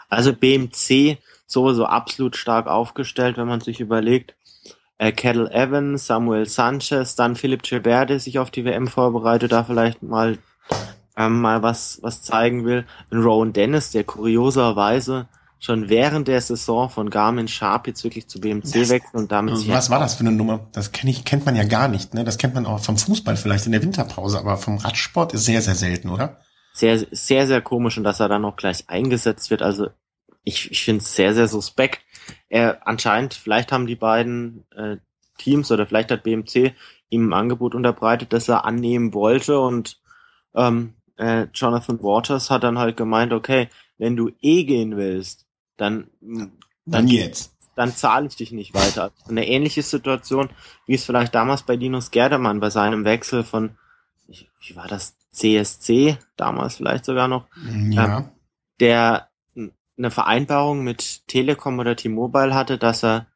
Also 0.09 0.33
BMC 0.33 1.19
sowieso 1.47 1.87
absolut 1.87 2.37
stark 2.37 2.67
aufgestellt, 2.67 3.37
wenn 3.37 3.49
man 3.49 3.61
sich 3.61 3.81
überlegt, 3.81 4.35
äh, 4.99 5.13
Kettle 5.13 5.51
Evans, 5.51 6.07
Samuel 6.07 6.47
Sanchez, 6.47 7.15
dann 7.15 7.37
Philipp 7.37 7.63
Gilbert, 7.63 8.11
der 8.11 8.21
sich 8.21 8.39
auf 8.39 8.51
die 8.51 8.65
WM 8.65 8.89
vorbereitet, 8.89 9.53
da 9.53 9.65
vielleicht 9.65 10.03
mal 10.03 10.39
ähm, 11.17 11.41
mal 11.41 11.63
was 11.63 11.99
was 12.03 12.23
zeigen 12.23 12.65
will. 12.65 12.85
Und 13.11 13.23
Rowan 13.23 13.53
Dennis, 13.53 13.91
der 13.91 14.05
kurioserweise 14.05 15.29
schon 15.61 15.89
während 15.89 16.29
der 16.29 16.41
Saison 16.41 16.89
von 16.89 17.11
Garmin 17.11 17.49
Sharp 17.49 17.87
jetzt 17.89 18.05
wirklich 18.05 18.29
zu 18.29 18.41
BMC 18.41 18.63
das, 18.63 18.89
wechselt 18.91 19.15
und 19.15 19.33
damit 19.33 19.57
sich 19.57 19.69
Was 19.69 19.91
war 19.91 19.99
das 19.99 20.15
für 20.15 20.21
eine 20.21 20.33
Nummer? 20.33 20.69
Das 20.73 20.93
kenn 20.93 21.09
ich, 21.09 21.25
kennt 21.25 21.47
man 21.47 21.57
ja 21.57 21.65
gar 21.65 21.89
nicht, 21.89 22.15
ne? 22.15 22.25
Das 22.25 22.39
kennt 22.39 22.55
man 22.55 22.67
auch 22.67 22.81
vom 22.81 22.97
Fußball 22.97 23.37
vielleicht 23.37 23.67
in 23.67 23.73
der 23.73 23.83
Winterpause, 23.83 24.39
aber 24.39 24.57
vom 24.57 24.79
Radsport 24.79 25.35
ist 25.35 25.45
sehr, 25.45 25.63
sehr 25.63 25.75
selten, 25.75 26.11
oder? 26.11 26.41
Sehr, 26.73 27.05
sehr, 27.11 27.47
sehr 27.49 27.61
komisch 27.61 27.99
und 27.99 28.05
dass 28.05 28.21
er 28.21 28.29
dann 28.29 28.45
auch 28.45 28.57
gleich 28.57 28.89
eingesetzt 28.89 29.51
wird. 29.51 29.63
Also 29.63 29.89
ich, 30.49 30.71
ich 30.71 30.83
finde 30.83 31.03
es 31.03 31.15
sehr, 31.15 31.35
sehr 31.35 31.49
suspekt. 31.49 32.01
Er 32.49 32.87
anscheinend, 32.87 33.35
vielleicht 33.35 33.71
haben 33.71 33.87
die 33.87 33.97
beiden 33.97 34.65
äh, 34.75 34.97
Teams 35.37 35.71
oder 35.71 35.87
vielleicht 35.87 36.11
hat 36.11 36.25
BMC 36.25 36.75
ihm 37.11 37.29
ein 37.29 37.33
Angebot 37.33 37.75
unterbreitet, 37.75 38.33
das 38.33 38.49
er 38.49 38.65
annehmen 38.65 39.15
wollte 39.15 39.61
und 39.61 40.01
ähm, 40.55 40.95
äh, 41.17 41.47
Jonathan 41.55 42.03
Waters 42.03 42.51
hat 42.51 42.65
dann 42.65 42.79
halt 42.79 42.97
gemeint, 42.97 43.33
okay, 43.33 43.69
wenn 43.99 44.17
du 44.17 44.31
eh 44.41 44.65
gehen 44.65 44.97
willst, 44.97 45.47
dann 45.77 46.09
dann, 46.21 46.53
dann 46.87 47.09
jetzt. 47.09 47.55
Dann 47.77 47.95
zahle 47.95 48.27
ich 48.27 48.37
dich 48.37 48.51
nicht 48.51 48.75
weiter. 48.75 49.13
Eine 49.29 49.47
ähnliche 49.47 49.83
Situation, 49.83 50.51
wie 50.87 50.95
es 50.95 51.05
vielleicht 51.05 51.35
damals 51.35 51.63
bei 51.63 51.77
Linus 51.77 52.11
Gerdemann 52.11 52.61
bei 52.61 52.71
seinem 52.71 53.05
Wechsel 53.05 53.45
von, 53.45 53.79
wie 54.27 54.75
war 54.75 54.89
das, 54.89 55.15
CSC, 55.31 56.17
damals 56.37 56.77
vielleicht 56.77 57.05
sogar 57.05 57.29
noch, 57.29 57.47
ja. 57.91 58.19
Ähm, 58.19 58.25
der 58.81 59.28
eine 59.99 60.11
Vereinbarung 60.11 60.85
mit 60.85 61.27
Telekom 61.27 61.79
oder 61.79 61.97
T-Mobile 61.97 62.55
hatte, 62.55 62.79
dass 62.79 63.05
er 63.05 63.27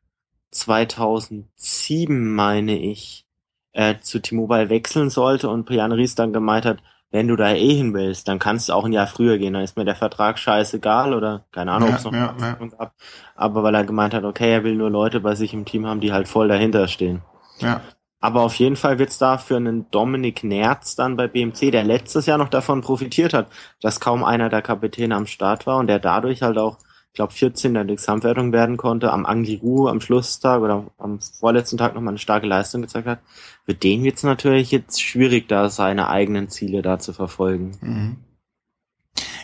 2007, 0.53 2.35
meine 2.35 2.79
ich, 2.79 3.27
äh, 3.73 3.97
zu 4.01 4.21
T-Mobile 4.21 4.71
wechseln 4.71 5.11
sollte 5.11 5.49
und 5.49 5.69
Jan 5.71 5.93
Ries 5.93 6.15
dann 6.15 6.33
gemeint 6.33 6.65
hat, 6.65 6.79
wenn 7.11 7.29
du 7.29 7.37
da 7.37 7.53
eh 7.53 7.75
hin 7.75 7.93
willst, 7.93 8.27
dann 8.27 8.39
kannst 8.39 8.69
du 8.69 8.73
auch 8.73 8.87
ein 8.87 8.93
Jahr 8.93 9.07
früher 9.07 9.37
gehen, 9.37 9.53
dann 9.53 9.63
ist 9.63 9.77
mir 9.77 9.85
der 9.85 9.95
Vertrag 9.95 10.39
scheißegal 10.39 11.13
oder 11.13 11.45
keine 11.53 11.73
Ahnung, 11.73 11.89
ja, 11.89 11.95
ob 11.95 11.99
es 11.99 12.05
noch 12.05 12.13
ja, 12.15 12.35
eine 12.35 12.57
ja. 12.61 12.67
gab. 12.79 12.95
Aber 13.35 13.63
weil 13.63 13.75
er 13.75 13.85
gemeint 13.85 14.15
hat, 14.15 14.25
okay, 14.25 14.51
er 14.51 14.65
will 14.65 14.75
nur 14.75 14.91
Leute 14.91 15.21
bei 15.21 15.35
sich 15.35 15.53
im 15.53 15.67
Team 15.67 15.87
haben, 15.87 16.01
die 16.01 16.13
halt 16.13 16.27
voll 16.27 16.49
dahinter 16.49 16.89
stehen. 16.89 17.21
Ja. 17.59 17.83
Aber 18.23 18.43
auf 18.43 18.55
jeden 18.55 18.77
Fall 18.77 19.01
wird's 19.01 19.19
da 19.19 19.37
für 19.37 19.57
einen 19.57 19.91
Dominik 19.91 20.45
Nerz 20.45 20.95
dann 20.95 21.17
bei 21.17 21.27
BMC, 21.27 21.73
der 21.73 21.83
letztes 21.83 22.27
Jahr 22.27 22.39
noch 22.39 22.49
davon 22.49 22.81
profitiert 22.81 23.35
hat, 23.35 23.49
dass 23.81 23.99
kaum 23.99 24.23
einer 24.23 24.49
der 24.49 24.63
Kapitäne 24.63 25.17
am 25.17 25.27
Start 25.27 25.67
war 25.67 25.79
und 25.79 25.89
der 25.89 25.99
dadurch 25.99 26.41
halt 26.41 26.57
auch, 26.57 26.79
ich 27.09 27.15
glaube, 27.15 27.33
14 27.33 27.71
in 27.71 27.75
der 27.75 27.97
Gesamtwertung 27.97 28.53
werden 28.53 28.77
konnte, 28.77 29.13
am 29.13 29.27
Angliru 29.27 29.89
am 29.89 30.01
Schlusstag 30.01 30.61
oder 30.63 30.87
am 30.99 31.19
vorletzten 31.21 31.79
Tag 31.79 31.97
nochmal 31.97 32.13
eine 32.13 32.19
starke 32.19 32.47
Leistung 32.47 32.83
gezeigt 32.83 33.09
hat. 33.09 33.19
Für 33.67 33.75
den 33.75 34.05
wird's 34.05 34.23
natürlich 34.23 34.71
jetzt 34.71 35.03
schwierig, 35.03 35.49
da 35.49 35.69
seine 35.69 36.09
eigenen 36.09 36.49
Ziele 36.49 36.81
da 36.81 37.01
zu 37.01 37.13
verfolgen. 37.13 37.77
Mhm. 37.81 38.17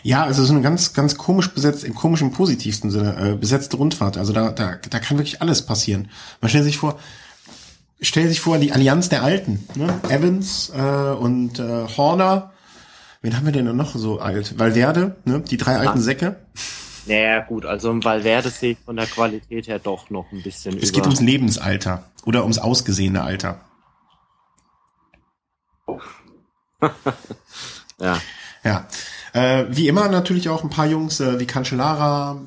Ja, 0.03 0.23
also 0.23 0.45
so 0.45 0.53
eine 0.53 0.61
ganz, 0.61 0.93
ganz 0.93 1.17
komisch 1.17 1.49
besetzt, 1.49 1.83
im 1.83 1.95
komischen 1.95 2.31
positivsten 2.31 2.91
Sinne, 2.91 3.33
äh, 3.33 3.35
besetzte 3.35 3.75
Rundfahrt. 3.75 4.17
Also 4.17 4.31
da, 4.31 4.51
da, 4.51 4.77
da 4.89 4.99
kann 4.99 5.17
wirklich 5.17 5.41
alles 5.41 5.65
passieren. 5.65 6.09
Man 6.39 6.47
stellt 6.47 6.63
sich 6.63 6.77
vor, 6.77 6.97
stell 8.01 8.27
sich 8.27 8.39
vor, 8.39 8.57
die 8.57 8.71
Allianz 8.71 9.09
der 9.09 9.23
Alten. 9.23 9.67
Ne? 9.75 9.99
Evans 10.09 10.71
äh, 10.75 10.81
und 10.81 11.59
äh, 11.59 11.87
Horner. 11.97 12.53
Wen 13.21 13.35
haben 13.35 13.45
wir 13.45 13.51
denn 13.51 13.75
noch 13.75 13.95
so 13.95 14.19
alt? 14.19 14.57
Valverde, 14.57 15.17
ne? 15.25 15.41
die 15.41 15.57
drei 15.57 15.77
alten 15.77 15.99
Säcke. 15.99 16.37
Naja, 17.05 17.41
gut, 17.41 17.65
also 17.65 17.89
im 17.89 18.03
Valverde 18.03 18.49
sehe 18.49 18.73
ich 18.73 18.77
von 18.85 18.95
der 18.95 19.07
Qualität 19.07 19.67
her 19.67 19.79
doch 19.79 20.09
noch 20.09 20.31
ein 20.31 20.41
bisschen 20.43 20.77
Es 20.77 20.89
über. 20.89 20.95
geht 20.97 21.03
ums 21.05 21.21
Lebensalter 21.21 22.03
oder 22.25 22.43
ums 22.43 22.59
ausgesehene 22.59 23.23
Alter. 23.23 23.61
ja. 27.99 28.21
Ja. 28.63 28.87
Äh, 29.33 29.65
wie 29.69 29.87
immer 29.87 30.07
natürlich 30.07 30.49
auch 30.49 30.63
ein 30.63 30.69
paar 30.69 30.85
Jungs 30.85 31.19
äh, 31.19 31.39
wie 31.39 31.45
Cancellara, 31.45 32.39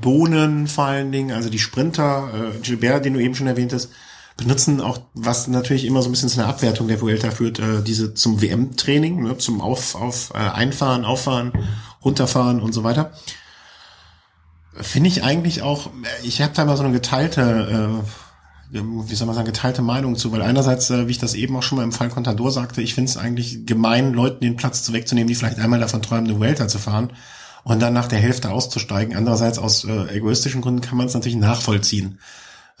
Bohnen 0.00 0.66
vor 0.66 0.84
allen 0.84 1.12
Dingen, 1.12 1.30
also 1.32 1.48
die 1.48 1.58
Sprinter, 1.58 2.28
äh, 2.34 2.58
Gilbert, 2.58 3.04
den 3.04 3.14
du 3.14 3.20
eben 3.20 3.34
schon 3.34 3.46
erwähnt 3.46 3.72
hast, 3.72 3.90
benutzen 4.36 4.80
auch, 4.80 4.98
was 5.14 5.46
natürlich 5.46 5.84
immer 5.84 6.02
so 6.02 6.08
ein 6.08 6.12
bisschen 6.12 6.28
zu 6.28 6.40
einer 6.40 6.48
Abwertung 6.48 6.88
der 6.88 7.00
Vuelta 7.00 7.30
führt, 7.30 7.58
äh, 7.60 7.82
diese 7.82 8.14
zum 8.14 8.42
WM-Training, 8.42 9.22
ne, 9.22 9.38
zum 9.38 9.60
Auf, 9.60 9.94
auf 9.94 10.32
äh, 10.34 10.38
Einfahren, 10.38 11.04
Auffahren, 11.04 11.52
Runterfahren 12.04 12.60
und 12.60 12.72
so 12.72 12.82
weiter. 12.82 13.12
Finde 14.74 15.08
ich 15.08 15.22
eigentlich 15.22 15.62
auch, 15.62 15.90
ich 16.24 16.42
habe 16.42 16.52
da 16.52 16.64
mal 16.64 16.76
so 16.76 16.82
eine 16.82 16.92
geteilte, 16.92 18.02
äh, 18.72 18.76
wie 18.76 19.14
soll 19.14 19.26
man 19.26 19.36
sagen, 19.36 19.46
geteilte 19.46 19.82
Meinung 19.82 20.16
zu, 20.16 20.32
weil 20.32 20.42
einerseits, 20.42 20.90
äh, 20.90 21.06
wie 21.06 21.12
ich 21.12 21.18
das 21.18 21.34
eben 21.34 21.54
auch 21.56 21.62
schon 21.62 21.76
mal 21.76 21.84
im 21.84 21.92
Fall 21.92 22.08
Contador 22.08 22.50
sagte, 22.50 22.82
ich 22.82 22.94
finde 22.94 23.10
es 23.10 23.16
eigentlich 23.16 23.66
gemein, 23.66 24.14
Leuten 24.14 24.40
den 24.40 24.56
Platz 24.56 24.82
zu 24.82 24.92
wegzunehmen, 24.92 25.28
die 25.28 25.36
vielleicht 25.36 25.60
einmal 25.60 25.78
davon 25.78 26.02
träumen, 26.02 26.28
eine 26.28 26.40
Vuelta 26.40 26.66
zu 26.66 26.80
fahren 26.80 27.12
und 27.62 27.80
dann 27.80 27.94
nach 27.94 28.08
der 28.08 28.18
Hälfte 28.18 28.50
auszusteigen. 28.50 29.16
Andererseits 29.16 29.58
aus 29.58 29.84
äh, 29.84 30.16
egoistischen 30.16 30.60
Gründen 30.60 30.80
kann 30.80 30.98
man 30.98 31.06
es 31.06 31.14
natürlich 31.14 31.36
nachvollziehen. 31.36 32.18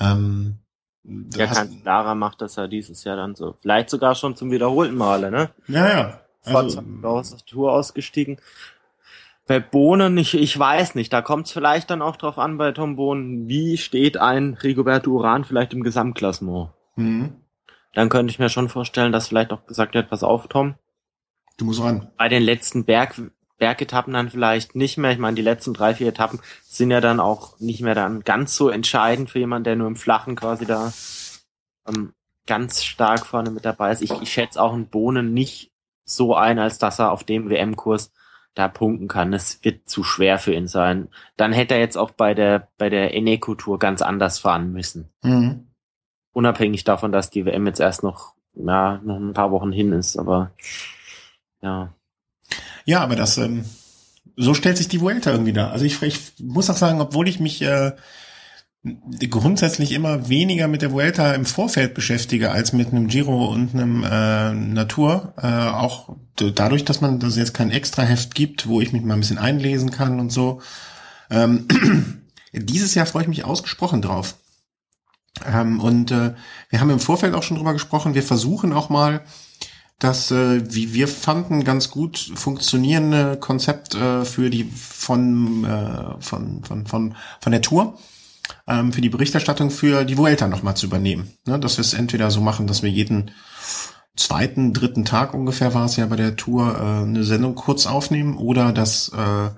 Ähm, 0.00 0.58
ja, 1.04 1.66
Lara 1.84 2.14
macht 2.14 2.40
das 2.40 2.56
ja 2.56 2.66
dieses 2.66 3.04
Jahr 3.04 3.16
dann 3.16 3.34
so. 3.34 3.56
Vielleicht 3.60 3.90
sogar 3.90 4.14
schon 4.14 4.36
zum 4.36 4.50
wiederholten 4.50 4.96
Male, 4.96 5.30
ne? 5.30 5.50
Ja, 5.68 5.88
ja. 5.88 6.20
Also, 6.44 6.82
aus 7.02 7.30
der 7.30 7.44
Tour 7.46 7.72
ausgestiegen. 7.72 8.38
Bei 9.46 9.60
Bohnen, 9.60 10.16
ich, 10.16 10.34
ich 10.34 10.58
weiß 10.58 10.94
nicht, 10.94 11.12
da 11.12 11.20
kommt 11.20 11.46
es 11.46 11.52
vielleicht 11.52 11.90
dann 11.90 12.02
auch 12.02 12.16
drauf 12.16 12.38
an 12.38 12.56
bei 12.56 12.72
Tom 12.72 12.96
Bohnen, 12.96 13.48
wie 13.48 13.76
steht 13.76 14.16
ein 14.16 14.54
Rigoberto 14.54 15.10
Uran 15.10 15.44
vielleicht 15.44 15.74
im 15.74 15.82
Gesamtklassement. 15.82 16.70
Mhm. 16.96 17.34
Dann 17.92 18.08
könnte 18.08 18.30
ich 18.30 18.38
mir 18.38 18.48
schon 18.48 18.68
vorstellen, 18.68 19.12
dass 19.12 19.28
vielleicht 19.28 19.52
auch 19.52 19.66
gesagt 19.66 19.94
wird, 19.94 20.08
pass 20.08 20.22
auf, 20.22 20.48
Tom. 20.48 20.74
Du 21.58 21.66
musst 21.66 21.82
ran. 21.82 22.10
Bei 22.16 22.28
den 22.28 22.42
letzten 22.42 22.84
Berg, 22.84 23.20
Bergetappen 23.58 24.12
dann 24.12 24.30
vielleicht 24.30 24.74
nicht 24.74 24.98
mehr. 24.98 25.12
Ich 25.12 25.18
meine, 25.18 25.36
die 25.36 25.42
letzten 25.42 25.74
drei, 25.74 25.94
vier 25.94 26.08
Etappen 26.08 26.40
sind 26.64 26.90
ja 26.90 27.00
dann 27.00 27.20
auch 27.20 27.58
nicht 27.60 27.80
mehr 27.80 27.94
dann 27.94 28.20
ganz 28.22 28.56
so 28.56 28.68
entscheidend 28.68 29.30
für 29.30 29.38
jemanden, 29.38 29.64
der 29.64 29.76
nur 29.76 29.86
im 29.86 29.96
Flachen 29.96 30.36
quasi 30.36 30.66
da 30.66 30.92
ähm, 31.86 32.12
ganz 32.46 32.82
stark 32.82 33.26
vorne 33.26 33.50
mit 33.50 33.64
dabei 33.64 33.92
ist. 33.92 34.02
Ich, 34.02 34.10
ich 34.10 34.32
schätze 34.32 34.60
auch 34.60 34.72
einen 34.72 34.88
Bohnen 34.88 35.32
nicht 35.32 35.72
so 36.04 36.34
ein, 36.34 36.58
als 36.58 36.78
dass 36.78 36.98
er 36.98 37.12
auf 37.12 37.24
dem 37.24 37.48
WM-Kurs 37.48 38.12
da 38.54 38.68
punkten 38.68 39.08
kann. 39.08 39.32
Es 39.32 39.64
wird 39.64 39.88
zu 39.88 40.04
schwer 40.04 40.38
für 40.38 40.54
ihn 40.54 40.68
sein. 40.68 41.08
Dann 41.36 41.52
hätte 41.52 41.74
er 41.74 41.80
jetzt 41.80 41.96
auch 41.96 42.10
bei 42.10 42.34
der, 42.34 42.68
bei 42.78 42.88
der 42.88 43.14
Eneco-Tour 43.14 43.78
ganz 43.78 44.02
anders 44.02 44.38
fahren 44.38 44.72
müssen. 44.72 45.10
Mhm. 45.22 45.68
Unabhängig 46.32 46.84
davon, 46.84 47.12
dass 47.12 47.30
die 47.30 47.46
WM 47.46 47.66
jetzt 47.66 47.80
erst 47.80 48.02
noch, 48.02 48.34
ja, 48.54 49.00
noch 49.04 49.16
ein 49.16 49.32
paar 49.32 49.50
Wochen 49.50 49.72
hin 49.72 49.92
ist, 49.92 50.16
aber, 50.16 50.52
ja. 51.62 51.92
Ja, 52.84 53.00
aber 53.00 53.16
das, 53.16 53.38
ähm, 53.38 53.64
so 54.36 54.54
stellt 54.54 54.76
sich 54.76 54.88
die 54.88 55.00
Vuelta 55.00 55.30
irgendwie 55.30 55.52
da. 55.52 55.70
Also 55.70 55.84
ich, 55.84 56.02
ich 56.02 56.20
muss 56.40 56.70
auch 56.70 56.76
sagen, 56.76 57.00
obwohl 57.00 57.28
ich 57.28 57.40
mich, 57.40 57.62
äh, 57.62 57.92
grundsätzlich 59.30 59.92
immer 59.92 60.28
weniger 60.28 60.68
mit 60.68 60.82
der 60.82 60.92
Vuelta 60.92 61.32
im 61.32 61.46
Vorfeld 61.46 61.94
beschäftige 61.94 62.50
als 62.50 62.72
mit 62.74 62.88
einem 62.88 63.08
Giro 63.08 63.46
und 63.46 63.74
einem 63.74 64.04
äh, 64.04 64.52
Natur. 64.52 65.32
Äh, 65.38 65.46
auch 65.46 66.16
dadurch, 66.36 66.84
dass 66.84 67.00
man 67.00 67.18
das 67.18 67.36
jetzt 67.36 67.54
kein 67.54 67.70
Extra-Heft 67.70 68.34
gibt, 68.34 68.66
wo 68.66 68.80
ich 68.80 68.92
mich 68.92 69.02
mal 69.02 69.14
ein 69.14 69.20
bisschen 69.20 69.38
einlesen 69.38 69.90
kann 69.90 70.20
und 70.20 70.30
so. 70.30 70.60
Ähm, 71.30 71.66
dieses 72.52 72.94
Jahr 72.94 73.06
freue 73.06 73.22
ich 73.22 73.28
mich 73.28 73.44
ausgesprochen 73.44 74.02
drauf. 74.02 74.36
Ähm, 75.46 75.80
und 75.80 76.10
äh, 76.10 76.34
wir 76.68 76.80
haben 76.80 76.90
im 76.90 77.00
Vorfeld 77.00 77.34
auch 77.34 77.42
schon 77.42 77.56
drüber 77.56 77.72
gesprochen. 77.72 78.14
Wir 78.14 78.22
versuchen 78.22 78.74
auch 78.74 78.90
mal 78.90 79.22
das, 79.98 80.30
äh, 80.30 80.62
wie 80.74 80.92
wir 80.92 81.08
fanden, 81.08 81.64
ganz 81.64 81.90
gut 81.90 82.32
funktionierende 82.34 83.36
Konzept 83.38 83.94
äh, 83.94 84.24
für 84.24 84.50
die 84.50 84.64
von, 84.64 85.64
äh, 85.64 86.20
von, 86.20 86.64
von, 86.64 86.86
von, 86.86 87.14
von 87.40 87.52
der 87.52 87.62
Tour 87.62 87.98
ähm, 88.66 88.92
für 88.92 89.00
die 89.00 89.08
Berichterstattung 89.08 89.70
für 89.70 90.04
die 90.04 90.18
Vuelta 90.18 90.48
nochmal 90.48 90.76
zu 90.76 90.86
übernehmen. 90.86 91.32
Ne, 91.46 91.58
dass 91.58 91.76
wir 91.76 91.82
es 91.82 91.94
entweder 91.94 92.30
so 92.30 92.40
machen, 92.40 92.66
dass 92.66 92.82
wir 92.82 92.90
jeden 92.90 93.30
zweiten, 94.16 94.72
dritten 94.72 95.04
Tag 95.04 95.34
ungefähr 95.34 95.74
war 95.74 95.86
es 95.86 95.96
ja 95.96 96.06
bei 96.06 96.16
der 96.16 96.36
Tour 96.36 96.76
äh, 96.76 97.02
eine 97.02 97.24
Sendung 97.24 97.54
kurz 97.54 97.86
aufnehmen 97.86 98.36
oder 98.36 98.72
dass 98.72 99.08
äh, 99.10 99.50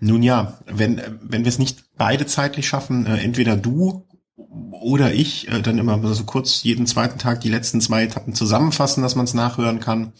nun 0.00 0.22
ja, 0.22 0.58
wenn 0.66 1.00
wenn 1.22 1.44
wir 1.44 1.48
es 1.48 1.58
nicht 1.58 1.84
beide 1.96 2.26
zeitlich 2.26 2.66
schaffen, 2.66 3.06
äh, 3.06 3.18
entweder 3.18 3.56
du 3.56 4.06
oder 4.50 5.12
ich 5.12 5.48
äh, 5.48 5.62
dann 5.62 5.78
immer 5.78 5.98
so 6.14 6.24
kurz 6.24 6.62
jeden 6.62 6.86
zweiten 6.86 7.18
Tag 7.18 7.40
die 7.40 7.48
letzten 7.48 7.80
zwei 7.80 8.04
Etappen 8.04 8.34
zusammenfassen, 8.34 9.02
dass 9.02 9.14
man 9.14 9.24
es 9.24 9.34
nachhören 9.34 9.80
kann. 9.80 10.12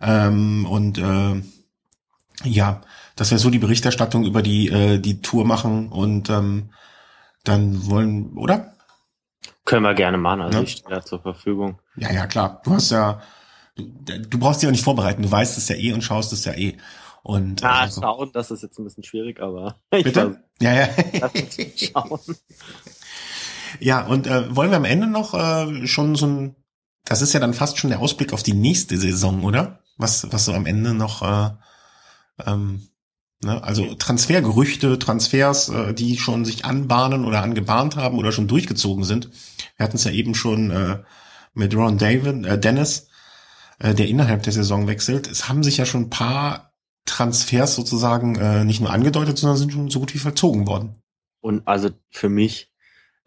Ähm, 0.00 0.66
und 0.66 0.98
äh, 0.98 1.42
ja, 2.44 2.80
dass 3.16 3.30
wir 3.30 3.38
so 3.38 3.50
die 3.50 3.58
Berichterstattung 3.58 4.24
über 4.24 4.42
die 4.42 4.68
äh, 4.68 4.98
die 4.98 5.20
Tour 5.20 5.44
machen 5.44 5.88
und 5.88 6.30
ähm, 6.30 6.70
dann 7.44 7.86
wollen, 7.86 8.36
oder? 8.36 8.74
Können 9.64 9.82
wir 9.82 9.94
gerne 9.94 10.18
machen, 10.18 10.42
also 10.42 10.58
ja. 10.58 10.64
ich 10.64 10.72
stehe 10.72 10.94
da 10.94 11.04
zur 11.04 11.20
Verfügung. 11.20 11.78
Ja, 11.96 12.12
ja, 12.12 12.26
klar. 12.26 12.60
Du 12.64 12.72
hast 12.72 12.90
ja, 12.90 13.20
du, 13.76 13.84
du 13.84 14.38
brauchst 14.38 14.62
dich 14.62 14.68
auch 14.68 14.72
nicht 14.72 14.84
vorbereiten, 14.84 15.22
du 15.22 15.30
weißt 15.30 15.58
es 15.58 15.68
ja 15.68 15.76
eh 15.76 15.92
und 15.92 16.02
schaust 16.02 16.32
es 16.32 16.44
ja 16.44 16.54
eh. 16.54 16.76
Und, 17.22 17.62
ah, 17.62 17.80
also, 17.80 18.00
schauen, 18.00 18.30
das 18.32 18.50
ist 18.50 18.62
jetzt 18.62 18.78
ein 18.78 18.84
bisschen 18.84 19.04
schwierig, 19.04 19.40
aber. 19.40 19.76
Bitte? 19.90 20.30
Weiß, 20.30 20.36
ja, 20.60 20.72
ja. 20.72 20.88
schauen. 21.76 22.20
Ja, 23.78 24.04
und 24.06 24.26
äh, 24.26 24.54
wollen 24.54 24.70
wir 24.70 24.76
am 24.76 24.84
Ende 24.84 25.06
noch 25.06 25.34
äh, 25.34 25.86
schon 25.86 26.16
so 26.16 26.26
ein, 26.26 26.56
das 27.04 27.22
ist 27.22 27.32
ja 27.32 27.40
dann 27.40 27.54
fast 27.54 27.78
schon 27.78 27.90
der 27.90 28.00
Ausblick 28.00 28.32
auf 28.32 28.42
die 28.42 28.54
nächste 28.54 28.96
Saison, 28.96 29.44
oder? 29.44 29.80
Was, 29.96 30.32
was 30.32 30.46
so 30.46 30.52
am 30.52 30.66
Ende 30.66 30.94
noch 30.94 31.22
äh, 31.22 31.50
ähm, 32.46 32.90
Ne? 33.42 33.62
Also 33.62 33.94
Transfergerüchte, 33.94 34.98
Transfers, 34.98 35.70
äh, 35.70 35.94
die 35.94 36.18
schon 36.18 36.44
sich 36.44 36.64
anbahnen 36.64 37.24
oder 37.24 37.42
angebahnt 37.42 37.96
haben 37.96 38.18
oder 38.18 38.32
schon 38.32 38.48
durchgezogen 38.48 39.04
sind. 39.04 39.30
Wir 39.76 39.84
hatten 39.84 39.96
es 39.96 40.04
ja 40.04 40.10
eben 40.10 40.34
schon 40.34 40.70
äh, 40.70 40.98
mit 41.54 41.74
Ron 41.74 41.96
David, 41.96 42.44
äh, 42.44 42.58
Dennis, 42.58 43.08
äh, 43.78 43.94
der 43.94 44.08
innerhalb 44.08 44.42
der 44.42 44.52
Saison 44.52 44.86
wechselt. 44.86 45.26
Es 45.26 45.48
haben 45.48 45.62
sich 45.62 45.78
ja 45.78 45.86
schon 45.86 46.02
ein 46.02 46.10
paar 46.10 46.74
Transfers 47.06 47.74
sozusagen 47.74 48.36
äh, 48.36 48.64
nicht 48.64 48.80
nur 48.80 48.90
angedeutet, 48.90 49.38
sondern 49.38 49.56
sind 49.56 49.72
schon 49.72 49.90
so 49.90 50.00
gut 50.00 50.12
wie 50.12 50.18
vollzogen 50.18 50.66
worden. 50.66 50.96
Und 51.40 51.66
also 51.66 51.88
für 52.10 52.28
mich, 52.28 52.69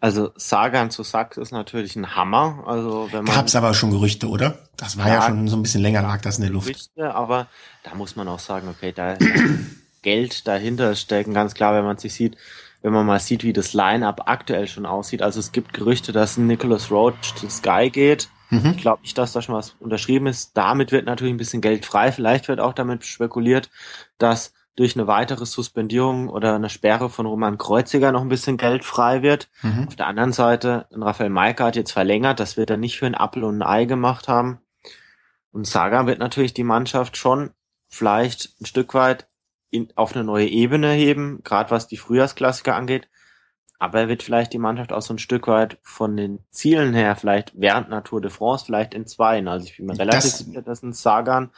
also 0.04 0.32
Sagan 0.36 0.90
zu 0.90 1.02
Sachs 1.02 1.38
ist 1.38 1.50
natürlich 1.50 1.96
ein 1.96 2.14
Hammer. 2.14 2.62
Also 2.66 3.08
wenn 3.10 3.24
man 3.24 3.36
gab's 3.36 3.56
aber 3.56 3.72
schon 3.72 3.90
Gerüchte, 3.90 4.28
oder? 4.28 4.58
Das 4.76 4.98
war 4.98 5.08
ja, 5.08 5.14
ja 5.14 5.22
schon 5.22 5.48
so 5.48 5.56
ein 5.56 5.62
bisschen 5.62 5.80
länger 5.80 6.02
lag 6.02 6.20
das 6.20 6.36
in 6.36 6.42
der 6.42 6.50
Luft. 6.50 6.66
Gerüchte, 6.66 7.14
aber 7.14 7.46
da 7.84 7.94
muss 7.94 8.14
man 8.14 8.28
auch 8.28 8.38
sagen, 8.38 8.68
okay, 8.68 8.92
da 8.92 9.16
Geld 10.02 10.46
dahinter 10.46 10.94
stecken, 10.94 11.32
ganz 11.32 11.54
klar, 11.54 11.74
wenn 11.74 11.86
man 11.86 11.96
sich 11.96 12.12
sieht, 12.12 12.36
wenn 12.82 12.92
man 12.92 13.06
mal 13.06 13.18
sieht, 13.18 13.44
wie 13.44 13.54
das 13.54 13.72
Line-Up 13.72 14.24
aktuell 14.26 14.68
schon 14.68 14.84
aussieht. 14.84 15.22
Also 15.22 15.40
es 15.40 15.52
gibt 15.52 15.72
Gerüchte, 15.72 16.12
dass 16.12 16.36
Nicholas 16.36 16.90
Roach 16.90 17.34
zu 17.36 17.48
Sky 17.48 17.88
geht. 17.88 18.28
Mhm. 18.50 18.74
Ich 18.76 18.82
glaube 18.82 19.00
nicht, 19.00 19.16
dass 19.16 19.32
da 19.32 19.40
schon 19.40 19.54
was 19.54 19.74
unterschrieben 19.80 20.26
ist. 20.26 20.54
Damit 20.54 20.92
wird 20.92 21.06
natürlich 21.06 21.32
ein 21.32 21.38
bisschen 21.38 21.62
Geld 21.62 21.86
frei. 21.86 22.12
Vielleicht 22.12 22.48
wird 22.48 22.60
auch 22.60 22.74
damit 22.74 23.06
spekuliert, 23.06 23.70
dass 24.18 24.52
durch 24.76 24.96
eine 24.96 25.06
weitere 25.06 25.46
Suspendierung 25.46 26.28
oder 26.28 26.54
eine 26.54 26.68
Sperre 26.68 27.08
von 27.08 27.26
Roman 27.26 27.58
Kreuziger 27.58 28.10
noch 28.10 28.22
ein 28.22 28.28
bisschen 28.28 28.56
Geld 28.56 28.84
frei 28.84 29.22
wird. 29.22 29.48
Mhm. 29.62 29.86
Auf 29.86 29.96
der 29.96 30.08
anderen 30.08 30.32
Seite, 30.32 30.86
Raphael 30.90 31.30
Maika 31.30 31.66
hat 31.66 31.76
jetzt 31.76 31.92
verlängert, 31.92 32.40
das 32.40 32.56
wird 32.56 32.70
er 32.70 32.76
nicht 32.76 32.98
für 32.98 33.06
ein 33.06 33.14
Apfel 33.14 33.44
und 33.44 33.62
ein 33.62 33.68
Ei 33.68 33.84
gemacht 33.84 34.26
haben. 34.26 34.60
Und 35.52 35.66
Saga 35.66 36.06
wird 36.06 36.18
natürlich 36.18 36.54
die 36.54 36.64
Mannschaft 36.64 37.16
schon 37.16 37.50
vielleicht 37.86 38.60
ein 38.60 38.66
Stück 38.66 38.94
weit 38.94 39.28
in, 39.70 39.88
auf 39.94 40.14
eine 40.14 40.24
neue 40.24 40.48
Ebene 40.48 40.90
heben, 40.92 41.42
gerade 41.44 41.70
was 41.70 41.86
die 41.86 41.96
Frühjahrsklassiker 41.96 42.74
angeht. 42.74 43.08
Aber 43.78 44.00
er 44.00 44.08
wird 44.08 44.22
vielleicht 44.22 44.52
die 44.52 44.58
Mannschaft 44.58 44.92
auch 44.92 45.02
so 45.02 45.14
ein 45.14 45.18
Stück 45.18 45.46
weit 45.46 45.78
von 45.82 46.16
den 46.16 46.40
Zielen 46.50 46.94
her 46.94 47.16
vielleicht 47.16 47.52
während 47.54 47.88
einer 47.88 48.02
Tour 48.02 48.20
de 48.20 48.30
France 48.30 48.64
vielleicht 48.64 48.94
in 48.94 49.06
zweien. 49.06 49.46
Also 49.46 49.66
ich 49.66 49.76
bin 49.76 49.86
mir 49.86 49.98
relativ 49.98 50.32
sicher, 50.32 50.62
dass 50.62 50.82
ein 50.82 50.92
Sagan 50.92 51.50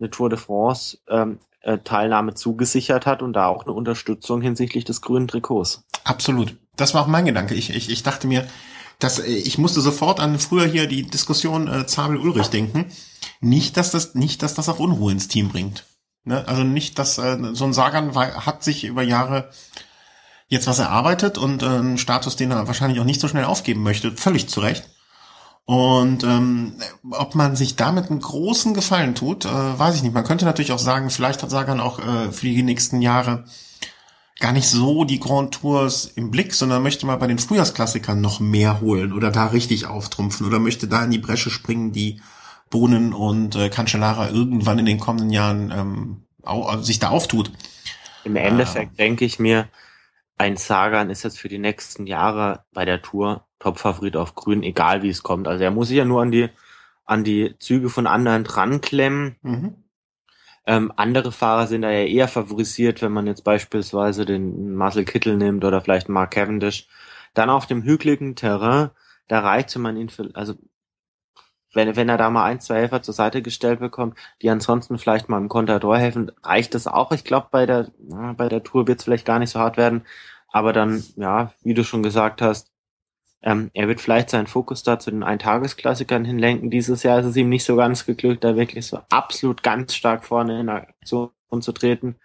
eine 0.00 0.10
Tour 0.10 0.30
de 0.30 0.38
France 0.38 0.98
ähm, 1.08 1.38
äh, 1.64 1.78
Teilnahme 1.78 2.34
zugesichert 2.34 3.06
hat 3.06 3.22
und 3.22 3.32
da 3.32 3.46
auch 3.46 3.64
eine 3.64 3.72
Unterstützung 3.72 4.40
hinsichtlich 4.40 4.84
des 4.84 5.00
grünen 5.00 5.28
Trikots. 5.28 5.84
Absolut. 6.04 6.56
Das 6.76 6.94
war 6.94 7.02
auch 7.02 7.06
mein 7.06 7.24
Gedanke. 7.24 7.54
Ich, 7.54 7.70
ich, 7.70 7.90
ich 7.90 8.02
dachte 8.02 8.26
mir, 8.26 8.46
dass 8.98 9.18
äh, 9.18 9.32
ich 9.32 9.58
musste 9.58 9.80
sofort 9.80 10.20
an 10.20 10.38
früher 10.38 10.66
hier 10.66 10.86
die 10.86 11.02
Diskussion 11.02 11.68
äh, 11.68 11.86
Zabel 11.86 12.18
Ulrich 12.18 12.48
denken. 12.48 12.86
Nicht, 13.40 13.76
dass 13.76 13.90
das, 13.90 14.14
nicht, 14.14 14.42
dass 14.42 14.54
das 14.54 14.68
auch 14.68 14.78
Unruhe 14.78 15.12
ins 15.12 15.28
Team 15.28 15.48
bringt. 15.48 15.84
Ne? 16.24 16.46
Also 16.46 16.64
nicht, 16.64 16.98
dass 16.98 17.18
äh, 17.18 17.38
so 17.52 17.64
ein 17.64 17.72
Sagan 17.72 18.14
hat 18.14 18.62
sich 18.62 18.84
über 18.84 19.02
Jahre 19.02 19.50
jetzt 20.48 20.66
was 20.66 20.78
erarbeitet 20.78 21.38
und 21.38 21.62
äh, 21.62 21.66
einen 21.66 21.98
Status, 21.98 22.36
den 22.36 22.50
er 22.50 22.66
wahrscheinlich 22.66 23.00
auch 23.00 23.04
nicht 23.04 23.20
so 23.20 23.28
schnell 23.28 23.44
aufgeben 23.44 23.82
möchte, 23.82 24.12
völlig 24.12 24.48
zu 24.48 24.60
Recht. 24.60 24.88
Und 25.66 26.24
ähm, 26.24 26.74
ob 27.10 27.34
man 27.34 27.56
sich 27.56 27.74
damit 27.76 28.10
einen 28.10 28.20
großen 28.20 28.74
Gefallen 28.74 29.14
tut, 29.14 29.46
äh, 29.46 29.48
weiß 29.48 29.96
ich 29.96 30.02
nicht. 30.02 30.12
Man 30.12 30.24
könnte 30.24 30.44
natürlich 30.44 30.72
auch 30.72 30.78
sagen, 30.78 31.08
vielleicht 31.08 31.42
hat 31.42 31.50
Sagan 31.50 31.80
auch 31.80 31.98
äh, 32.00 32.32
für 32.32 32.46
die 32.46 32.62
nächsten 32.62 33.00
Jahre 33.00 33.44
gar 34.40 34.52
nicht 34.52 34.68
so 34.68 35.04
die 35.04 35.20
Grand 35.20 35.54
Tours 35.54 36.06
im 36.16 36.30
Blick, 36.30 36.52
sondern 36.52 36.82
möchte 36.82 37.06
mal 37.06 37.16
bei 37.16 37.28
den 37.28 37.38
Frühjahrsklassikern 37.38 38.20
noch 38.20 38.40
mehr 38.40 38.80
holen 38.80 39.12
oder 39.12 39.30
da 39.30 39.46
richtig 39.46 39.86
auftrumpfen 39.86 40.46
oder 40.46 40.58
möchte 40.58 40.86
da 40.86 41.04
in 41.04 41.10
die 41.10 41.18
Bresche 41.18 41.50
springen, 41.50 41.92
die 41.92 42.20
Bohnen 42.68 43.14
und 43.14 43.54
äh, 43.54 43.70
Cancellara 43.70 44.30
irgendwann 44.30 44.78
in 44.78 44.86
den 44.86 44.98
kommenden 45.00 45.30
Jahren 45.30 45.70
ähm, 45.70 46.26
au 46.42 46.64
also 46.64 46.82
sich 46.82 46.98
da 46.98 47.08
auftut. 47.08 47.52
Im 48.24 48.36
Endeffekt 48.36 48.94
äh, 48.94 48.96
denke 48.96 49.24
ich 49.24 49.38
mir, 49.38 49.68
ein 50.36 50.56
Sagan 50.56 51.10
ist 51.10 51.22
jetzt 51.22 51.38
für 51.38 51.48
die 51.48 51.58
nächsten 51.58 52.06
Jahre 52.06 52.64
bei 52.72 52.84
der 52.84 53.00
Tour 53.00 53.46
Topfavorit 53.64 54.16
auf 54.16 54.34
Grün, 54.34 54.62
egal 54.62 55.02
wie 55.02 55.08
es 55.08 55.22
kommt. 55.22 55.48
Also 55.48 55.64
er 55.64 55.70
muss 55.70 55.88
sich 55.88 55.96
ja 55.96 56.04
nur 56.04 56.20
an 56.20 56.30
die 56.30 56.50
an 57.06 57.24
die 57.24 57.56
Züge 57.58 57.88
von 57.88 58.06
anderen 58.06 58.44
dran 58.44 58.80
klemmen. 58.80 59.36
Mhm. 59.42 59.74
Ähm, 60.66 60.92
andere 60.96 61.32
Fahrer 61.32 61.66
sind 61.66 61.82
da 61.82 61.90
ja 61.90 62.04
eher 62.04 62.28
favorisiert, 62.28 63.02
wenn 63.02 63.12
man 63.12 63.26
jetzt 63.26 63.44
beispielsweise 63.44 64.24
den 64.24 64.74
Marcel 64.74 65.04
Kittel 65.04 65.36
nimmt 65.36 65.64
oder 65.64 65.80
vielleicht 65.80 66.08
Mark 66.08 66.32
Cavendish. 66.32 66.88
Dann 67.34 67.50
auf 67.50 67.66
dem 67.66 67.82
hügeligen 67.82 68.36
Terrain, 68.36 68.90
da 69.28 69.40
reicht, 69.40 69.74
wenn 69.74 69.82
man 69.82 69.96
ihn 69.96 70.08
für, 70.08 70.30
also 70.34 70.54
wenn, 71.74 71.96
wenn 71.96 72.08
er 72.08 72.18
da 72.18 72.30
mal 72.30 72.44
ein, 72.44 72.60
zwei 72.60 72.76
Helfer 72.76 73.02
zur 73.02 73.14
Seite 73.14 73.42
gestellt 73.42 73.80
bekommt, 73.80 74.16
die 74.42 74.48
ansonsten 74.48 74.98
vielleicht 74.98 75.28
mal 75.28 75.38
im 75.38 75.48
Contador 75.48 75.98
helfen, 75.98 76.30
reicht 76.42 76.74
das 76.74 76.86
auch. 76.86 77.12
Ich 77.12 77.24
glaube, 77.24 77.48
bei 77.50 77.66
der, 77.66 77.88
bei 78.36 78.48
der 78.48 78.62
Tour 78.62 78.86
wird 78.86 79.00
es 79.00 79.04
vielleicht 79.04 79.26
gar 79.26 79.38
nicht 79.38 79.50
so 79.50 79.58
hart 79.58 79.76
werden. 79.76 80.06
Aber 80.48 80.72
dann, 80.72 81.02
ja, 81.16 81.52
wie 81.62 81.74
du 81.74 81.82
schon 81.82 82.02
gesagt 82.02 82.40
hast, 82.40 82.73
ähm, 83.44 83.70
er 83.74 83.88
wird 83.88 84.00
vielleicht 84.00 84.30
seinen 84.30 84.46
Fokus 84.46 84.82
da 84.84 84.98
zu 84.98 85.10
den 85.10 85.22
Eintagesklassikern 85.22 86.24
hinlenken. 86.24 86.70
Dieses 86.70 87.02
Jahr 87.02 87.20
ist 87.20 87.26
es 87.26 87.36
ihm 87.36 87.50
nicht 87.50 87.64
so 87.64 87.76
ganz 87.76 88.06
geglückt, 88.06 88.42
da 88.42 88.56
wirklich 88.56 88.86
so 88.86 89.00
absolut 89.10 89.62
ganz 89.62 89.94
stark 89.94 90.24
vorne 90.24 90.58
in 90.58 90.70
Aktion 90.70 91.30
zu 91.60 91.72
treten. 91.72 92.16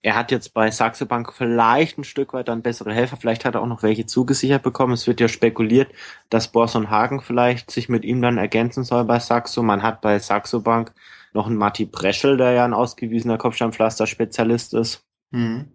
Er 0.00 0.16
hat 0.16 0.30
jetzt 0.30 0.54
bei 0.54 0.70
Saxo 0.70 1.04
Bank 1.04 1.34
vielleicht 1.34 1.98
ein 1.98 2.04
Stück 2.04 2.32
weit 2.32 2.48
dann 2.48 2.62
bessere 2.62 2.94
Helfer. 2.94 3.18
Vielleicht 3.18 3.44
hat 3.44 3.54
er 3.54 3.60
auch 3.60 3.66
noch 3.66 3.82
welche 3.82 4.06
zugesichert 4.06 4.62
bekommen. 4.62 4.94
Es 4.94 5.06
wird 5.06 5.20
ja 5.20 5.28
spekuliert, 5.28 5.92
dass 6.30 6.48
Borson 6.48 6.88
Hagen 6.88 7.20
vielleicht 7.20 7.70
sich 7.70 7.90
mit 7.90 8.06
ihm 8.06 8.22
dann 8.22 8.38
ergänzen 8.38 8.82
soll 8.82 9.04
bei 9.04 9.18
Saxo. 9.18 9.62
Man 9.62 9.82
hat 9.82 10.00
bei 10.00 10.18
Saxo 10.18 10.60
Bank 10.60 10.94
noch 11.34 11.48
einen 11.48 11.56
Matti 11.56 11.84
Breschel, 11.84 12.38
der 12.38 12.52
ja 12.52 12.64
ein 12.64 12.72
ausgewiesener 12.72 13.36
Kopfsteinpflaster-Spezialist 13.36 14.72
ist. 14.72 15.04
Mhm. 15.32 15.70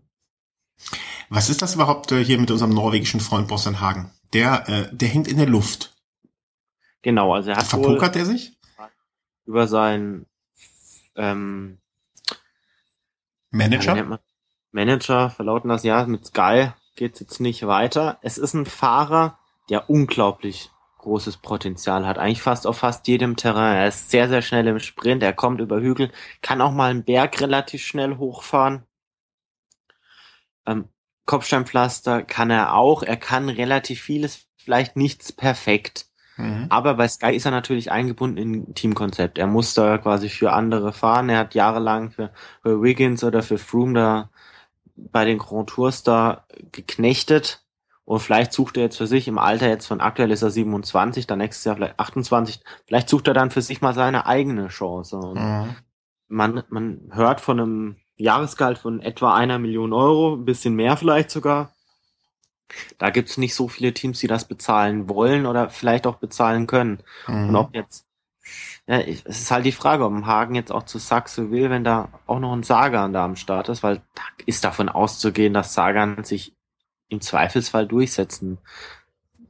Was 1.30 1.52
ist 1.52 1.62
das 1.62 1.76
überhaupt 1.76 2.12
äh, 2.12 2.26
hier 2.26 2.40
mit 2.40 2.50
unserem 2.50 2.74
norwegischen 2.74 3.20
Freund 3.20 3.48
Boston 3.48 3.80
Hagen? 3.80 4.12
Der, 4.36 4.68
äh, 4.68 4.90
der 4.92 5.08
hängt 5.08 5.28
in 5.28 5.38
der 5.38 5.48
Luft. 5.48 5.96
Genau, 7.02 7.34
also 7.34 7.52
er 7.52 7.58
hat 7.58 7.68
verpokert 7.68 8.16
er 8.16 8.26
sich 8.26 8.58
über 9.46 9.68
seinen 9.68 10.26
ähm, 11.16 11.80
Manager. 13.50 14.20
Manager 14.72 15.30
verlauten 15.30 15.70
das 15.70 15.84
ja 15.84 16.06
mit 16.06 16.26
Sky 16.26 16.72
geht's 16.96 17.20
jetzt 17.20 17.40
nicht 17.40 17.68
weiter. 17.68 18.18
Es 18.22 18.38
ist 18.38 18.54
ein 18.54 18.66
Fahrer, 18.66 19.38
der 19.70 19.90
unglaublich 19.90 20.72
großes 20.98 21.38
Potenzial 21.38 22.08
hat. 22.08 22.18
Eigentlich 22.18 22.42
fast 22.42 22.66
auf 22.66 22.80
fast 22.80 23.08
jedem 23.08 23.36
Terrain. 23.36 23.78
Er 23.78 23.88
ist 23.88 24.10
sehr, 24.10 24.28
sehr 24.28 24.42
schnell 24.42 24.68
im 24.68 24.80
Sprint. 24.80 25.22
Er 25.22 25.34
kommt 25.34 25.62
über 25.62 25.80
Hügel, 25.80 26.12
kann 26.42 26.62
auch 26.62 26.72
mal 26.72 26.90
einen 26.90 27.04
Berg 27.04 27.40
relativ 27.42 27.86
schnell 27.86 28.18
hochfahren. 28.18 28.84
Ähm, 30.66 30.90
Kopfsteinpflaster 31.26 32.24
kann 32.24 32.50
er 32.50 32.76
auch. 32.76 33.04
Er 33.04 33.18
kann 33.18 33.50
relativ 33.50 34.02
vieles, 34.02 34.48
vielleicht 34.58 34.96
nichts 34.96 35.32
perfekt. 35.32 36.08
Mhm. 36.38 36.68
Aber 36.70 36.96
bei 36.96 37.08
Sky 37.08 37.36
ist 37.36 37.46
er 37.46 37.52
natürlich 37.52 37.92
eingebunden 37.92 38.38
in 38.38 38.76
Teamkonzept. 38.76 39.38
Er 39.38 39.48
muss 39.48 39.74
da 39.74 39.98
quasi 39.98 40.30
für 40.30 40.52
andere 40.52 40.94
fahren. 40.94 41.30
Er 41.30 41.40
hat 41.40 41.56
jahrelang 41.56 42.12
für, 42.12 42.32
für 42.62 42.82
Wiggins 42.82 43.24
oder 43.24 43.42
für 43.42 43.58
Froome 43.58 43.94
da 43.94 44.30
bei 44.96 45.26
den 45.26 45.38
Grand 45.38 45.70
Tours 45.70 46.04
da 46.04 46.46
geknechtet. 46.72 47.62
Und 48.04 48.20
vielleicht 48.20 48.54
sucht 48.54 48.78
er 48.78 48.84
jetzt 48.84 48.98
für 48.98 49.08
sich 49.08 49.28
im 49.28 49.40
Alter 49.40 49.68
jetzt 49.68 49.88
von 49.88 50.00
aktuell 50.00 50.30
ist 50.30 50.44
er 50.44 50.52
27, 50.52 51.26
dann 51.26 51.40
nächstes 51.40 51.66
Jahr 51.66 51.76
vielleicht 51.76 52.00
28. 52.00 52.60
Vielleicht 52.86 53.10
sucht 53.10 53.28
er 53.28 53.34
dann 53.34 53.50
für 53.50 53.64
sich 53.64 53.82
mal 53.82 53.96
seine 53.96 54.28
eigene 54.28 54.68
Chance. 54.68 55.18
Mhm. 55.36 55.76
man, 56.28 56.64
man 56.70 57.10
hört 57.12 57.42
von 57.42 57.60
einem 57.60 57.96
Jahresgehalt 58.18 58.78
von 58.78 59.02
etwa 59.02 59.36
einer 59.36 59.60
Million 59.60 59.94
Euro, 59.94 60.36
ein 60.36 60.46
bisschen 60.46 60.76
mehr 60.76 60.98
vielleicht 60.98 61.32
sogar. 61.32 61.72
Da 62.98 63.10
gibt's 63.10 63.38
nicht 63.38 63.54
so 63.54 63.68
viele 63.68 63.94
Teams, 63.94 64.20
die 64.20 64.28
das 64.28 64.48
bezahlen 64.48 65.08
wollen 65.08 65.46
oder 65.46 65.70
vielleicht 65.70 66.08
auch 66.08 66.16
bezahlen 66.16 66.68
können. 66.68 67.00
Mhm. 67.28 67.50
Und 67.50 67.56
ob 67.56 67.76
jetzt, 67.76 68.06
ja, 68.88 69.00
es 69.00 69.24
ist 69.24 69.52
halt 69.52 69.66
die 69.66 69.72
Frage, 69.72 70.06
ob 70.06 70.14
ein 70.14 70.26
Hagen 70.26 70.56
jetzt 70.56 70.72
auch 70.72 70.84
zu 70.84 70.98
Saxo 70.98 71.52
will, 71.52 71.70
wenn 71.70 71.84
da 71.84 72.10
auch 72.26 72.40
noch 72.40 72.54
ein 72.54 72.64
Sagan 72.64 73.14
da 73.14 73.26
am 73.26 73.36
Start 73.36 73.70
ist, 73.70 73.84
weil 73.84 74.02
da 74.16 74.22
ist 74.46 74.64
davon 74.64 74.90
auszugehen, 74.90 75.54
dass 75.54 75.74
Sagan 75.74 76.24
sich 76.24 76.56
im 77.10 77.22
Zweifelsfall 77.22 77.86
durchsetzen 77.88 78.58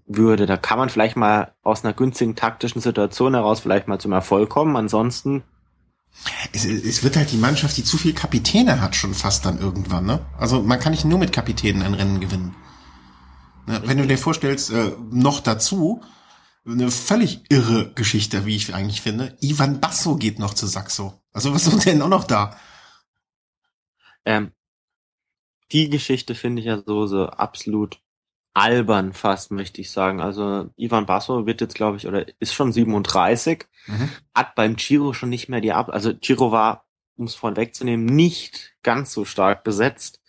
würde. 0.06 0.46
Da 0.46 0.58
kann 0.58 0.78
man 0.78 0.90
vielleicht 0.90 1.16
mal 1.16 1.54
aus 1.64 1.84
einer 1.84 1.94
günstigen 1.94 2.36
taktischen 2.36 2.82
Situation 2.82 3.34
heraus 3.34 3.62
vielleicht 3.62 3.88
mal 3.88 4.00
zum 4.00 4.12
Erfolg 4.12 4.50
kommen. 4.50 4.76
Ansonsten 4.76 5.44
es, 6.54 6.66
es 6.66 7.04
wird 7.04 7.18
halt 7.18 7.32
die 7.32 7.38
Mannschaft, 7.38 7.78
die 7.78 7.84
zu 7.84 7.98
viel 7.98 8.14
Kapitäne 8.14 8.82
hat, 8.82 8.96
schon 8.96 9.14
fast 9.14 9.46
dann 9.46 9.60
irgendwann, 9.60 10.06
ne? 10.06 10.26
Also 10.38 10.62
man 10.62 10.80
kann 10.80 10.92
nicht 10.92 11.06
nur 11.06 11.20
mit 11.20 11.32
Kapitänen 11.32 11.82
ein 11.82 11.94
Rennen 11.94 12.20
gewinnen. 12.20 12.56
Ne? 13.68 13.82
Wenn 13.86 13.98
du 13.98 14.08
dir 14.08 14.18
vorstellst, 14.18 14.72
äh, 14.72 14.92
noch 15.12 15.40
dazu, 15.40 16.02
eine 16.66 16.90
völlig 16.90 17.44
irre 17.50 17.94
Geschichte, 17.94 18.46
wie 18.46 18.56
ich 18.56 18.74
eigentlich 18.74 19.02
finde. 19.02 19.38
Ivan 19.40 19.80
Basso 19.80 20.16
geht 20.16 20.40
noch 20.40 20.54
zu 20.54 20.66
Saxo. 20.66 21.22
Also 21.32 21.54
was 21.54 21.68
ist 21.68 21.86
denn 21.86 22.02
auch 22.02 22.10
noch 22.10 22.24
da? 22.24 22.60
Ähm, 24.26 24.52
die 25.72 25.90
Geschichte 25.90 26.34
finde 26.34 26.62
ich 26.62 26.68
ja 26.68 26.82
so, 26.84 27.06
so 27.06 27.28
absolut 27.28 28.02
albern 28.56 29.14
fast, 29.14 29.52
möchte 29.52 29.82
ich 29.82 29.92
sagen. 29.92 30.22
Also 30.22 30.70
Ivan 30.78 31.06
Basso 31.06 31.46
wird 31.46 31.62
jetzt, 31.62 31.76
glaube 31.76 31.98
ich, 31.98 32.08
oder 32.08 32.26
ist 32.40 32.54
schon 32.54 32.72
37, 32.72 33.66
mhm. 33.86 34.10
hat 34.34 34.56
beim 34.56 34.78
Giro 34.78 35.14
schon 35.14 35.30
nicht 35.30 35.50
mehr 35.50 35.62
die 35.62 35.74
Ab... 35.74 35.90
Also 35.90 36.14
Giro 36.16 36.52
war, 36.52 36.86
um 37.18 37.26
es 37.26 37.36
vorhin 37.36 37.58
wegzunehmen, 37.58 38.06
nicht 38.06 38.74
ganz 38.82 39.12
so 39.12 39.26
stark 39.26 39.64
besetzt. 39.64 40.22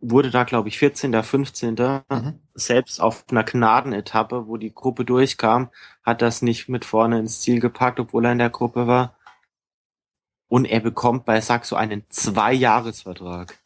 Wurde 0.00 0.30
da, 0.30 0.44
glaube 0.44 0.70
ich, 0.70 0.78
14., 0.78 1.22
15. 1.22 1.74
Mhm. 2.08 2.40
Selbst 2.54 2.98
auf 3.00 3.26
einer 3.30 3.44
Gnadenetappe, 3.44 4.46
wo 4.46 4.56
die 4.56 4.74
Gruppe 4.74 5.04
durchkam, 5.04 5.68
hat 6.02 6.22
das 6.22 6.40
nicht 6.40 6.70
mit 6.70 6.86
vorne 6.86 7.18
ins 7.18 7.42
Ziel 7.42 7.60
gepackt, 7.60 8.00
obwohl 8.00 8.24
er 8.24 8.32
in 8.32 8.38
der 8.38 8.50
Gruppe 8.50 8.86
war. 8.86 9.16
Und 10.48 10.64
er 10.64 10.80
bekommt 10.80 11.26
bei 11.26 11.42
Saxo 11.42 11.76
einen 11.76 12.04
Zwei-Jahres-Vertrag. 12.08 13.58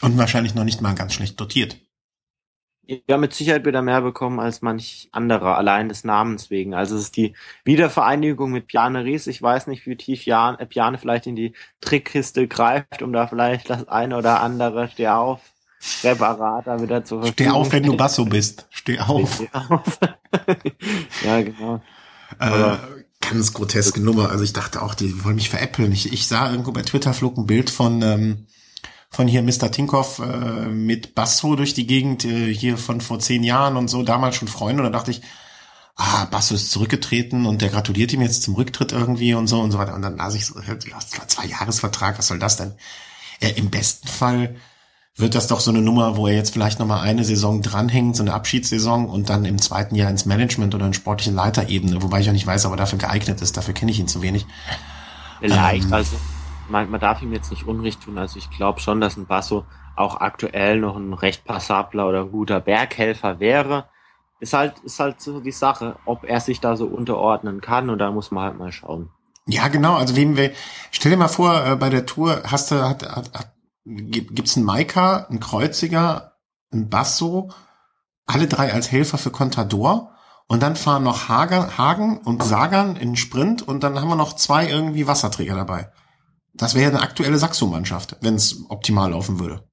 Und 0.00 0.16
wahrscheinlich 0.16 0.54
noch 0.54 0.64
nicht 0.64 0.80
mal 0.80 0.94
ganz 0.94 1.12
schlecht 1.12 1.38
dotiert. 1.38 1.78
Ja, 3.08 3.16
mit 3.16 3.34
Sicherheit 3.34 3.64
wird 3.64 3.74
er 3.74 3.82
mehr 3.82 4.00
bekommen 4.00 4.38
als 4.38 4.62
manch 4.62 5.08
anderer, 5.10 5.56
allein 5.56 5.88
des 5.88 6.04
Namens 6.04 6.50
wegen. 6.50 6.72
Also 6.74 6.94
es 6.94 7.02
ist 7.02 7.16
die 7.16 7.34
Wiedervereinigung 7.64 8.52
mit 8.52 8.68
Piane 8.68 9.04
Ries. 9.04 9.26
Ich 9.26 9.42
weiß 9.42 9.66
nicht, 9.66 9.86
wie 9.86 9.96
tief 9.96 10.24
Jan, 10.24 10.58
äh, 10.58 10.66
Piane 10.66 10.98
vielleicht 10.98 11.26
in 11.26 11.34
die 11.34 11.52
Trickkiste 11.80 12.46
greift, 12.46 13.02
um 13.02 13.12
da 13.12 13.26
vielleicht 13.26 13.70
das 13.70 13.88
eine 13.88 14.16
oder 14.16 14.40
andere 14.40 14.88
Steh 14.88 15.08
auf 15.08 15.40
Reparater 16.04 16.80
wieder 16.80 17.04
zu. 17.04 17.22
Steh 17.24 17.48
auf, 17.48 17.72
wenn 17.72 17.82
du 17.82 17.96
Basso 17.96 18.24
bist. 18.24 18.66
Steh 18.70 19.00
auf. 19.00 19.34
Steh 19.34 19.48
auf. 19.52 19.98
ja, 21.24 21.42
genau. 21.42 21.80
Äh, 22.38 22.76
ganz 23.20 23.52
groteske 23.52 24.00
Nummer. 24.00 24.30
Also 24.30 24.44
ich 24.44 24.52
dachte 24.52 24.82
auch, 24.82 24.94
die 24.94 25.24
wollen 25.24 25.36
mich 25.36 25.50
veräppeln. 25.50 25.90
Ich, 25.92 26.12
ich 26.12 26.26
sah 26.26 26.50
irgendwo 26.50 26.72
bei 26.72 26.82
Twitter 26.82 27.14
flog 27.14 27.36
ein 27.36 27.46
Bild 27.46 27.70
von 27.70 28.02
ähm, 28.02 28.46
von 29.10 29.28
hier 29.28 29.42
Mr. 29.42 29.70
Tinkoff 29.70 30.18
äh, 30.18 30.66
mit 30.66 31.14
Basso 31.14 31.56
durch 31.56 31.74
die 31.74 31.86
Gegend, 31.86 32.24
äh, 32.24 32.52
hier 32.52 32.76
von 32.76 33.00
vor 33.00 33.18
zehn 33.18 33.44
Jahren 33.44 33.76
und 33.76 33.88
so, 33.88 34.02
damals 34.02 34.36
schon 34.36 34.48
Freunde. 34.48 34.82
Und 34.82 34.92
da 34.92 34.98
dachte 34.98 35.10
ich, 35.10 35.22
ah, 35.96 36.26
Basso 36.26 36.54
ist 36.54 36.70
zurückgetreten 36.70 37.46
und 37.46 37.62
der 37.62 37.70
gratuliert 37.70 38.12
ihm 38.12 38.20
jetzt 38.20 38.42
zum 38.42 38.54
Rücktritt 38.54 38.92
irgendwie 38.92 39.34
und 39.34 39.46
so 39.46 39.60
und 39.60 39.70
so 39.70 39.78
weiter. 39.78 39.94
Und 39.94 40.02
dann 40.02 40.16
las 40.16 40.34
ich 40.34 40.46
so, 40.46 40.54
zwei 41.26 41.46
Jahresvertrag, 41.46 42.18
was 42.18 42.26
soll 42.26 42.38
das 42.38 42.56
denn? 42.56 42.74
Äh, 43.40 43.52
Im 43.52 43.70
besten 43.70 44.08
Fall 44.08 44.56
wird 45.16 45.34
das 45.34 45.46
doch 45.46 45.60
so 45.60 45.70
eine 45.70 45.80
Nummer, 45.80 46.16
wo 46.16 46.26
er 46.26 46.34
jetzt 46.34 46.52
vielleicht 46.52 46.78
nochmal 46.78 47.00
eine 47.00 47.24
Saison 47.24 47.62
dranhängt, 47.62 48.16
so 48.16 48.22
eine 48.22 48.34
Abschiedssaison 48.34 49.08
und 49.08 49.30
dann 49.30 49.46
im 49.46 49.60
zweiten 49.60 49.94
Jahr 49.94 50.10
ins 50.10 50.26
Management 50.26 50.74
oder 50.74 50.86
in 50.86 50.92
sportliche 50.92 51.30
Leiterebene, 51.30 52.02
wobei 52.02 52.20
ich 52.20 52.28
auch 52.28 52.34
nicht 52.34 52.46
weiß, 52.46 52.66
ob 52.66 52.72
er 52.72 52.76
dafür 52.76 52.98
geeignet 52.98 53.40
ist, 53.40 53.56
dafür 53.56 53.72
kenne 53.72 53.90
ich 53.90 53.98
ihn 53.98 54.08
zu 54.08 54.20
wenig. 54.20 54.46
Vielleicht, 55.40 55.86
ähm, 55.86 55.92
also 55.94 56.16
man, 56.68 56.90
man 56.90 57.00
darf 57.00 57.22
ihm 57.22 57.32
jetzt 57.32 57.50
nicht 57.50 57.66
Unrecht 57.66 58.02
tun. 58.02 58.18
Also 58.18 58.38
ich 58.38 58.50
glaube 58.50 58.80
schon, 58.80 59.00
dass 59.00 59.16
ein 59.16 59.26
Basso 59.26 59.64
auch 59.96 60.20
aktuell 60.20 60.80
noch 60.80 60.96
ein 60.96 61.12
recht 61.12 61.44
passabler 61.44 62.08
oder 62.08 62.26
guter 62.26 62.60
Berghelfer 62.60 63.40
wäre. 63.40 63.88
Ist 64.38 64.52
halt, 64.52 64.78
ist 64.80 65.00
halt 65.00 65.20
so 65.20 65.40
die 65.40 65.52
Sache, 65.52 65.96
ob 66.04 66.24
er 66.24 66.40
sich 66.40 66.60
da 66.60 66.76
so 66.76 66.86
unterordnen 66.86 67.60
kann 67.60 67.88
und 67.88 67.98
da 67.98 68.10
muss 68.10 68.30
man 68.30 68.44
halt 68.44 68.58
mal 68.58 68.72
schauen. 68.72 69.10
Ja, 69.46 69.68
genau. 69.68 69.94
Also 69.94 70.16
wem 70.16 70.36
wir, 70.36 70.52
stell 70.90 71.10
dir 71.10 71.16
mal 71.16 71.28
vor, 71.28 71.64
äh, 71.64 71.76
bei 71.76 71.88
der 71.88 72.04
Tour 72.04 72.42
hast 72.44 72.70
du, 72.70 72.82
hat, 72.82 73.02
hat, 73.08 73.32
hat, 73.32 73.54
gibt's 73.84 74.56
einen 74.56 74.66
Maika, 74.66 75.26
einen 75.30 75.40
Kreuziger, 75.40 76.32
einen 76.70 76.90
Basso, 76.90 77.50
alle 78.26 78.48
drei 78.48 78.72
als 78.72 78.90
Helfer 78.90 79.18
für 79.18 79.30
Contador 79.30 80.12
und 80.48 80.62
dann 80.62 80.76
fahren 80.76 81.04
noch 81.04 81.28
Hagen, 81.28 81.78
Hagen 81.78 82.18
und 82.18 82.42
Sagan 82.42 82.96
in 82.96 83.16
Sprint 83.16 83.62
und 83.62 83.82
dann 83.82 83.98
haben 84.00 84.08
wir 84.08 84.16
noch 84.16 84.34
zwei 84.34 84.68
irgendwie 84.68 85.06
Wasserträger 85.06 85.54
dabei. 85.54 85.90
Das 86.56 86.74
wäre 86.74 86.90
eine 86.90 87.02
aktuelle 87.02 87.38
Saxo-Mannschaft, 87.38 88.16
wenn 88.20 88.34
es 88.34 88.64
optimal 88.70 89.10
laufen 89.10 89.38
würde. 89.38 89.68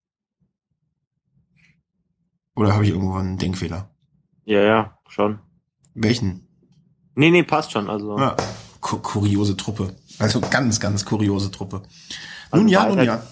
Oder 2.56 2.74
habe 2.74 2.84
ich 2.84 2.92
irgendwo 2.92 3.16
einen 3.16 3.38
Denkfehler? 3.38 3.90
Ja, 4.46 4.62
ja, 4.62 4.98
schon. 5.08 5.40
Welchen? 5.94 6.48
Nee, 7.16 7.32
nee, 7.32 7.44
passt 7.44 7.72
schon. 7.72 7.90
Also 7.90 8.18
ja, 8.18 8.36
kuriose 8.82 9.56
Truppe. 9.56 9.96
Also 10.20 10.42
ganz, 10.42 10.80
ganz 10.80 11.06
kuriose 11.06 11.52
Truppe. 11.52 11.84
Also 12.52 12.64
nun 12.64 12.68
ja, 12.68 12.88
nun 12.88 13.04
ja. 13.04 13.24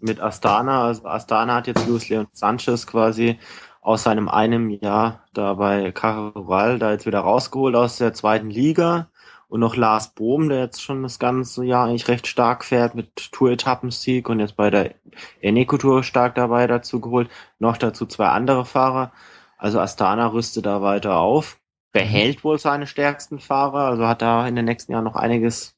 Mit 0.00 0.20
Astana, 0.20 0.84
also 0.84 1.06
Astana 1.06 1.56
hat 1.56 1.66
jetzt 1.66 1.86
Luis 1.86 2.08
Leon 2.08 2.26
Sanchez 2.32 2.86
quasi 2.86 3.38
aus 3.80 4.02
seinem 4.02 4.28
einem 4.28 4.70
Jahr 4.70 5.24
da 5.32 5.54
bei 5.54 5.92
Caraval 5.92 6.78
da 6.78 6.92
jetzt 6.92 7.06
wieder 7.06 7.20
rausgeholt 7.20 7.74
aus 7.74 7.96
der 7.96 8.12
zweiten 8.12 8.50
Liga 8.50 9.08
und 9.48 9.60
noch 9.60 9.76
Lars 9.76 10.14
Bohm, 10.14 10.48
der 10.48 10.58
jetzt 10.60 10.82
schon 10.82 11.02
das 11.02 11.18
ganze 11.18 11.64
Jahr 11.64 11.86
eigentlich 11.86 12.08
recht 12.08 12.26
stark 12.26 12.64
fährt 12.64 12.94
mit 12.94 13.32
Tour-Etappensieg 13.32 14.28
und 14.28 14.40
jetzt 14.40 14.56
bei 14.56 14.70
der 14.70 14.94
Eneco-Tour 15.40 16.02
stark 16.04 16.34
dabei 16.34 16.66
dazu 16.66 17.00
geholt. 17.00 17.30
Noch 17.58 17.76
dazu 17.78 18.06
zwei 18.06 18.28
andere 18.28 18.64
Fahrer. 18.66 19.12
Also 19.56 19.80
Astana 19.80 20.26
rüstet 20.28 20.66
da 20.66 20.82
weiter 20.82 21.16
auf. 21.18 21.58
behält 21.90 22.44
wohl 22.44 22.58
seine 22.58 22.86
stärksten 22.86 23.40
Fahrer, 23.40 23.88
also 23.88 24.06
hat 24.06 24.20
da 24.22 24.46
in 24.46 24.54
den 24.54 24.66
nächsten 24.66 24.92
Jahren 24.92 25.04
noch 25.04 25.16
einiges 25.16 25.74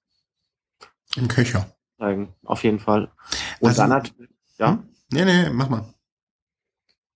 im 1.16 1.28
Köcher. 1.28 1.66
Zeigen, 1.98 2.34
auf 2.44 2.64
jeden 2.64 2.80
Fall. 2.80 3.10
Und 3.60 3.68
Also- 3.68 3.82
dann 3.82 3.92
hat, 3.92 4.12
ja. 4.58 4.70
Hm? 4.70 4.88
Nee, 5.12 5.24
nee, 5.24 5.50
mach 5.50 5.68
mal. 5.68 5.84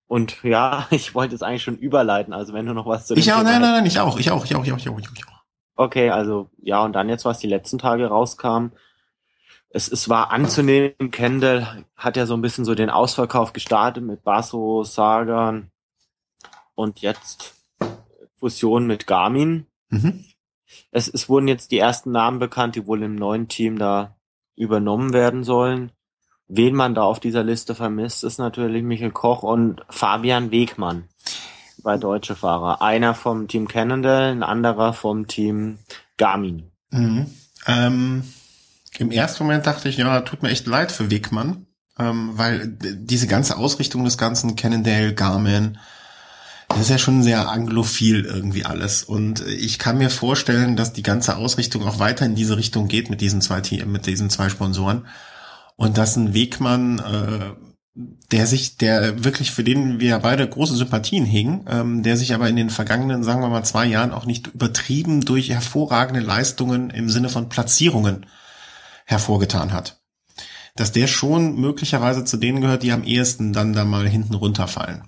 Und 0.06 0.42
ja, 0.44 0.86
ich 0.90 1.14
wollte 1.14 1.34
es 1.34 1.42
eigentlich 1.42 1.64
schon 1.64 1.76
überleiten, 1.76 2.32
also 2.32 2.54
wenn 2.54 2.66
du 2.66 2.72
noch 2.72 2.86
was 2.86 3.06
zu 3.06 3.14
Ich 3.16 3.32
auch, 3.32 3.42
nein, 3.42 3.60
nein, 3.60 3.72
nein, 3.72 3.86
ich 3.86 3.98
auch, 3.98 4.16
ich 4.18 4.30
auch, 4.30 4.44
ich 4.44 4.54
auch, 4.54 4.64
ich 4.64 4.72
auch, 4.72 4.78
ich 4.78 4.88
auch, 4.88 4.98
ich 5.00 5.26
auch. 5.28 5.33
Okay, 5.76 6.10
also 6.10 6.50
ja, 6.62 6.84
und 6.84 6.92
dann 6.92 7.08
jetzt, 7.08 7.24
was 7.24 7.38
die 7.38 7.48
letzten 7.48 7.78
Tage 7.78 8.06
rauskam, 8.06 8.68
es, 9.70 9.90
es 9.90 10.08
war 10.08 10.30
anzunehmen, 10.30 11.10
Kendall 11.10 11.84
hat 11.96 12.16
ja 12.16 12.26
so 12.26 12.34
ein 12.34 12.42
bisschen 12.42 12.64
so 12.64 12.76
den 12.76 12.90
Ausverkauf 12.90 13.52
gestartet 13.52 14.04
mit 14.04 14.22
Basso, 14.22 14.84
Sagan 14.84 15.72
und 16.76 17.00
jetzt 17.00 17.54
Fusion 18.38 18.86
mit 18.86 19.08
Garmin. 19.08 19.66
Mhm. 19.88 20.24
Es, 20.92 21.08
es 21.08 21.28
wurden 21.28 21.48
jetzt 21.48 21.72
die 21.72 21.78
ersten 21.78 22.12
Namen 22.12 22.38
bekannt, 22.38 22.76
die 22.76 22.86
wohl 22.86 23.02
im 23.02 23.16
neuen 23.16 23.48
Team 23.48 23.78
da 23.78 24.16
übernommen 24.54 25.12
werden 25.12 25.42
sollen. 25.42 25.90
Wen 26.46 26.74
man 26.76 26.94
da 26.94 27.02
auf 27.02 27.18
dieser 27.18 27.42
Liste 27.42 27.74
vermisst, 27.74 28.22
ist 28.22 28.38
natürlich 28.38 28.84
Michael 28.84 29.10
Koch 29.10 29.42
und 29.42 29.84
Fabian 29.88 30.52
Wegmann 30.52 31.08
bei 31.84 31.96
deutsche 31.96 32.34
Fahrer. 32.34 32.82
Einer 32.82 33.14
vom 33.14 33.46
Team 33.46 33.68
Cannondale, 33.68 34.32
ein 34.32 34.42
anderer 34.42 34.92
vom 34.92 35.28
Team 35.28 35.78
Garmin. 36.16 36.72
Mhm. 36.90 37.26
Ähm, 37.66 38.24
Im 38.98 39.10
ersten 39.12 39.44
Moment 39.44 39.66
dachte 39.66 39.88
ich, 39.88 39.96
ja, 39.96 40.20
tut 40.22 40.42
mir 40.42 40.50
echt 40.50 40.66
leid 40.66 40.90
für 40.90 41.10
Wegmann, 41.10 41.66
ähm, 41.98 42.32
weil 42.34 42.66
diese 42.68 43.28
ganze 43.28 43.56
Ausrichtung 43.56 44.04
des 44.04 44.18
ganzen 44.18 44.56
Cannondale, 44.56 45.14
Garmin, 45.14 45.78
das 46.68 46.80
ist 46.80 46.90
ja 46.90 46.98
schon 46.98 47.22
sehr 47.22 47.48
anglophil 47.48 48.24
irgendwie 48.24 48.64
alles. 48.64 49.04
Und 49.04 49.46
ich 49.46 49.78
kann 49.78 49.98
mir 49.98 50.10
vorstellen, 50.10 50.76
dass 50.76 50.92
die 50.92 51.02
ganze 51.02 51.36
Ausrichtung 51.36 51.84
auch 51.84 52.00
weiter 52.00 52.26
in 52.26 52.34
diese 52.34 52.56
Richtung 52.56 52.88
geht 52.88 53.10
mit 53.10 53.20
diesen 53.20 53.40
zwei, 53.40 53.62
mit 53.86 54.06
diesen 54.06 54.30
zwei 54.30 54.48
Sponsoren. 54.48 55.06
Und 55.76 55.98
dass 55.98 56.16
ein 56.16 56.34
Wegmann, 56.34 56.98
äh, 56.98 57.73
der 57.94 58.46
sich, 58.48 58.76
der 58.76 59.24
wirklich 59.24 59.52
für 59.52 59.62
den 59.62 60.00
wir 60.00 60.18
beide 60.18 60.48
große 60.48 60.74
Sympathien 60.74 61.24
hegen, 61.24 61.64
ähm, 61.68 62.02
der 62.02 62.16
sich 62.16 62.34
aber 62.34 62.48
in 62.48 62.56
den 62.56 62.70
vergangenen, 62.70 63.22
sagen 63.22 63.40
wir 63.40 63.48
mal, 63.48 63.62
zwei 63.62 63.86
Jahren 63.86 64.12
auch 64.12 64.26
nicht 64.26 64.48
übertrieben 64.48 65.20
durch 65.20 65.50
hervorragende 65.50 66.20
Leistungen 66.20 66.90
im 66.90 67.08
Sinne 67.08 67.28
von 67.28 67.48
Platzierungen 67.48 68.26
hervorgetan 69.04 69.72
hat. 69.72 70.00
Dass 70.74 70.90
der 70.90 71.06
schon 71.06 71.60
möglicherweise 71.60 72.24
zu 72.24 72.36
denen 72.36 72.60
gehört, 72.60 72.82
die 72.82 72.90
am 72.90 73.04
ehesten 73.04 73.52
dann 73.52 73.72
da 73.72 73.84
mal 73.84 74.08
hinten 74.08 74.34
runterfallen. 74.34 75.04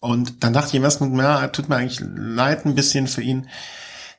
Und 0.00 0.44
dann 0.44 0.52
dachte 0.52 0.68
ich 0.68 0.74
im 0.74 0.84
ersten 0.84 1.04
Moment, 1.04 1.22
ja, 1.22 1.48
tut 1.48 1.70
mir 1.70 1.76
eigentlich 1.76 2.00
leid 2.02 2.66
ein 2.66 2.74
bisschen 2.74 3.06
für 3.06 3.22
ihn. 3.22 3.48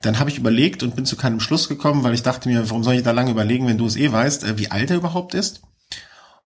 Dann 0.01 0.17
habe 0.17 0.31
ich 0.31 0.37
überlegt 0.39 0.81
und 0.81 0.95
bin 0.95 1.05
zu 1.05 1.15
keinem 1.15 1.39
Schluss 1.39 1.69
gekommen, 1.69 2.03
weil 2.03 2.15
ich 2.15 2.23
dachte 2.23 2.49
mir, 2.49 2.67
warum 2.69 2.83
soll 2.83 2.95
ich 2.95 3.03
da 3.03 3.11
lange 3.11 3.31
überlegen, 3.31 3.67
wenn 3.67 3.77
du 3.77 3.85
es 3.85 3.97
eh 3.97 4.11
weißt, 4.11 4.45
äh, 4.45 4.57
wie 4.57 4.71
alt 4.71 4.89
er 4.89 4.97
überhaupt 4.97 5.35
ist? 5.35 5.61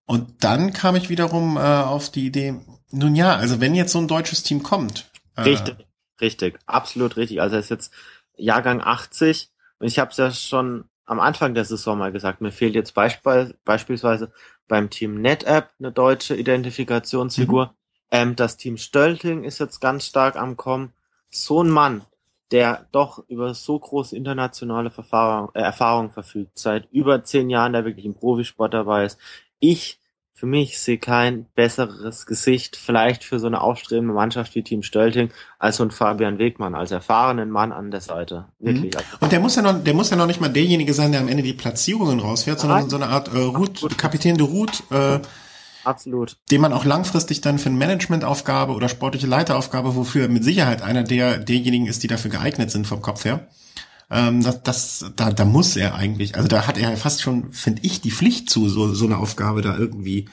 Und 0.05 0.43
dann 0.43 0.73
kam 0.73 0.95
ich 0.95 1.09
wiederum 1.09 1.57
äh, 1.57 1.59
auf 1.59 2.09
die 2.09 2.25
Idee, 2.25 2.55
nun 2.91 3.15
ja, 3.15 3.35
also 3.35 3.61
wenn 3.61 3.73
jetzt 3.75 3.91
so 3.93 3.99
ein 3.99 4.07
deutsches 4.07 4.43
Team 4.43 4.63
kommt. 4.63 5.09
Äh, 5.35 5.41
Richtig, 5.41 5.88
richtig, 6.21 6.59
absolut 6.65 7.17
richtig. 7.17 7.41
Also 7.41 7.55
er 7.55 7.59
ist 7.59 7.69
jetzt 7.69 7.93
Jahrgang 8.35 8.81
80 8.81 9.49
und 9.80 9.88
ich 9.88 9.99
habe 9.99 10.11
es 10.11 10.17
ja 10.17 10.31
schon 10.31 10.85
am 11.05 11.19
Anfang 11.19 11.53
der 11.53 11.65
Saison 11.65 11.97
mal 11.97 12.11
gesagt, 12.11 12.41
mir 12.41 12.51
fehlt 12.51 12.75
jetzt 12.75 12.93
beisp 12.93 13.27
beispielsweise 13.65 14.31
beim 14.67 14.89
Team 14.89 15.21
NetApp 15.21 15.71
eine 15.80 15.91
deutsche 15.91 16.35
Identifikationsfigur. 16.35 17.73
Ähm, 18.11 18.35
das 18.35 18.57
Team 18.57 18.77
Stölting 18.77 19.43
ist 19.43 19.59
jetzt 19.59 19.80
ganz 19.80 20.05
stark 20.05 20.35
am 20.35 20.55
Kommen. 20.55 20.93
So 21.30 21.63
ein 21.63 21.69
Mann, 21.69 22.03
der 22.51 22.88
doch 22.91 23.23
über 23.27 23.53
so 23.55 23.77
große 23.80 24.15
internationale 24.15 24.91
Verfahrung, 24.91 25.49
äh, 25.55 25.61
Erfahrung 25.61 26.11
verfügt, 26.11 26.57
seit 26.59 26.89
über 26.91 27.23
zehn 27.23 27.49
Jahren, 27.49 27.73
der 27.73 27.85
wirklich 27.85 28.05
im 28.05 28.13
Profisport 28.13 28.73
dabei 28.73 29.05
ist. 29.05 29.19
Ich 29.65 29.98
für 30.34 30.45
mich 30.45 30.77
sehe 30.77 30.98
kein 30.98 31.45
besseres 31.56 32.26
Gesicht 32.26 32.76
vielleicht 32.76 33.23
für 33.23 33.40
so 33.40 33.48
eine 33.48 33.61
aufstrebende 33.61 34.14
Mannschaft 34.14 34.56
wie 34.56 34.61
Team 34.61 34.84
Stölting 34.84 35.30
als 35.57 35.77
so 35.77 35.84
ein 35.84 35.91
Fabian 35.91 36.38
Wegmann, 36.38 36.76
als 36.76 36.91
erfahrenen 36.91 37.49
Mann 37.49 37.72
an 37.72 37.90
der 37.90 38.02
Seite. 38.02 38.49
Wirklich. 38.60 38.94
Also, 38.94 39.07
Und 39.22 39.31
der 39.31 39.40
muss 39.40 39.56
ja 39.56 39.61
noch, 39.61 39.81
der 39.81 39.94
muss 39.94 40.10
ja 40.10 40.18
noch 40.18 40.26
nicht 40.26 40.41
mal 40.41 40.49
derjenige 40.49 40.94
sein, 40.94 41.14
der 41.14 41.22
am 41.22 41.30
Ende 41.30 41.44
die 41.44 41.53
Platzierungen 41.53 42.19
rausfährt, 42.19 42.60
sondern 42.60 42.80
Nein. 42.80 42.90
so 42.90 42.98
eine 42.98 43.07
Art 43.07 43.34
äh, 43.34 43.38
Route, 43.38 43.88
Kapitän 43.95 44.35
de 44.35 44.45
Route, 44.45 44.84
äh, 44.91 45.26
absolut. 45.85 46.35
den 46.52 46.60
man 46.60 46.73
auch 46.73 46.84
langfristig 46.84 47.40
dann 47.40 47.57
für 47.57 47.69
eine 47.69 47.77
Managementaufgabe 47.77 48.73
oder 48.73 48.90
sportliche 48.90 49.27
Leiteraufgabe, 49.27 49.95
wofür 49.95 50.27
mit 50.27 50.44
Sicherheit 50.44 50.81
einer 50.81 51.03
der 51.03 51.38
derjenigen 51.38 51.85
ist, 51.85 52.03
die 52.03 52.07
dafür 52.07 52.31
geeignet 52.31 52.69
sind 52.69 52.85
vom 52.85 53.02
Kopf 53.02 53.23
her. 53.23 53.48
Ähm, 54.09 54.43
das, 54.43 54.63
das, 54.63 55.11
da, 55.15 55.31
da 55.31 55.45
muss 55.45 55.75
er 55.75 55.95
eigentlich, 55.95 56.35
also 56.35 56.47
da 56.47 56.67
hat 56.67 56.77
er 56.77 56.95
fast 56.97 57.21
schon, 57.21 57.51
finde 57.51 57.81
ich, 57.84 58.01
die 58.01 58.11
Pflicht 58.11 58.49
zu, 58.49 58.69
so, 58.69 58.93
so 58.93 59.05
eine 59.05 59.17
Aufgabe 59.17 59.61
da 59.61 59.77
irgendwie 59.77 60.30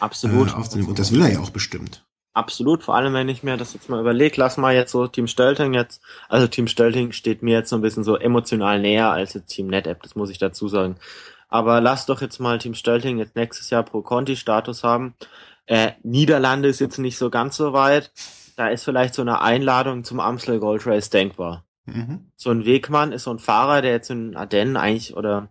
Absolut. 0.00 0.50
äh, 0.50 0.52
aufzunehmen. 0.52 0.88
Und 0.88 0.98
das 0.98 1.12
will 1.12 1.22
er 1.22 1.32
ja 1.32 1.40
auch 1.40 1.50
bestimmt. 1.50 2.04
Absolut, 2.34 2.82
vor 2.82 2.96
allem 2.96 3.14
wenn 3.14 3.28
ich 3.28 3.44
mir 3.44 3.56
das 3.56 3.74
jetzt 3.74 3.88
mal 3.88 4.00
überlege, 4.00 4.34
lass 4.38 4.56
mal 4.56 4.74
jetzt 4.74 4.90
so 4.90 5.06
Team 5.06 5.28
Stölting 5.28 5.72
jetzt, 5.72 6.02
also 6.28 6.48
Team 6.48 6.66
Stölting 6.66 7.12
steht 7.12 7.42
mir 7.44 7.58
jetzt 7.58 7.70
so 7.70 7.76
ein 7.76 7.82
bisschen 7.82 8.02
so 8.02 8.16
emotional 8.16 8.80
näher 8.80 9.10
als 9.10 9.34
jetzt 9.34 9.46
Team 9.46 9.68
NetApp, 9.68 10.02
das 10.02 10.16
muss 10.16 10.30
ich 10.30 10.38
dazu 10.38 10.66
sagen. 10.66 10.96
Aber 11.48 11.80
lass 11.80 12.06
doch 12.06 12.20
jetzt 12.20 12.40
mal 12.40 12.58
Team 12.58 12.74
Stölting 12.74 13.18
jetzt 13.18 13.36
nächstes 13.36 13.70
Jahr 13.70 13.84
Pro 13.84 14.02
Conti 14.02 14.34
Status 14.34 14.82
haben. 14.82 15.14
Äh, 15.66 15.92
Niederlande 16.02 16.68
ist 16.68 16.80
jetzt 16.80 16.98
nicht 16.98 17.16
so 17.16 17.30
ganz 17.30 17.56
so 17.56 17.72
weit. 17.72 18.10
Da 18.56 18.68
ist 18.68 18.84
vielleicht 18.84 19.14
so 19.14 19.22
eine 19.22 19.40
Einladung 19.40 20.02
zum 20.02 20.18
Amstel 20.18 20.58
Gold 20.58 20.84
Race 20.88 21.10
denkbar. 21.10 21.64
Mhm. 21.86 22.30
So 22.36 22.50
ein 22.50 22.64
Wegmann 22.64 23.12
ist 23.12 23.24
so 23.24 23.30
ein 23.30 23.38
Fahrer, 23.38 23.82
der 23.82 23.92
jetzt 23.92 24.10
in 24.10 24.36
Ardennen 24.36 24.76
eigentlich 24.76 25.16
oder 25.16 25.48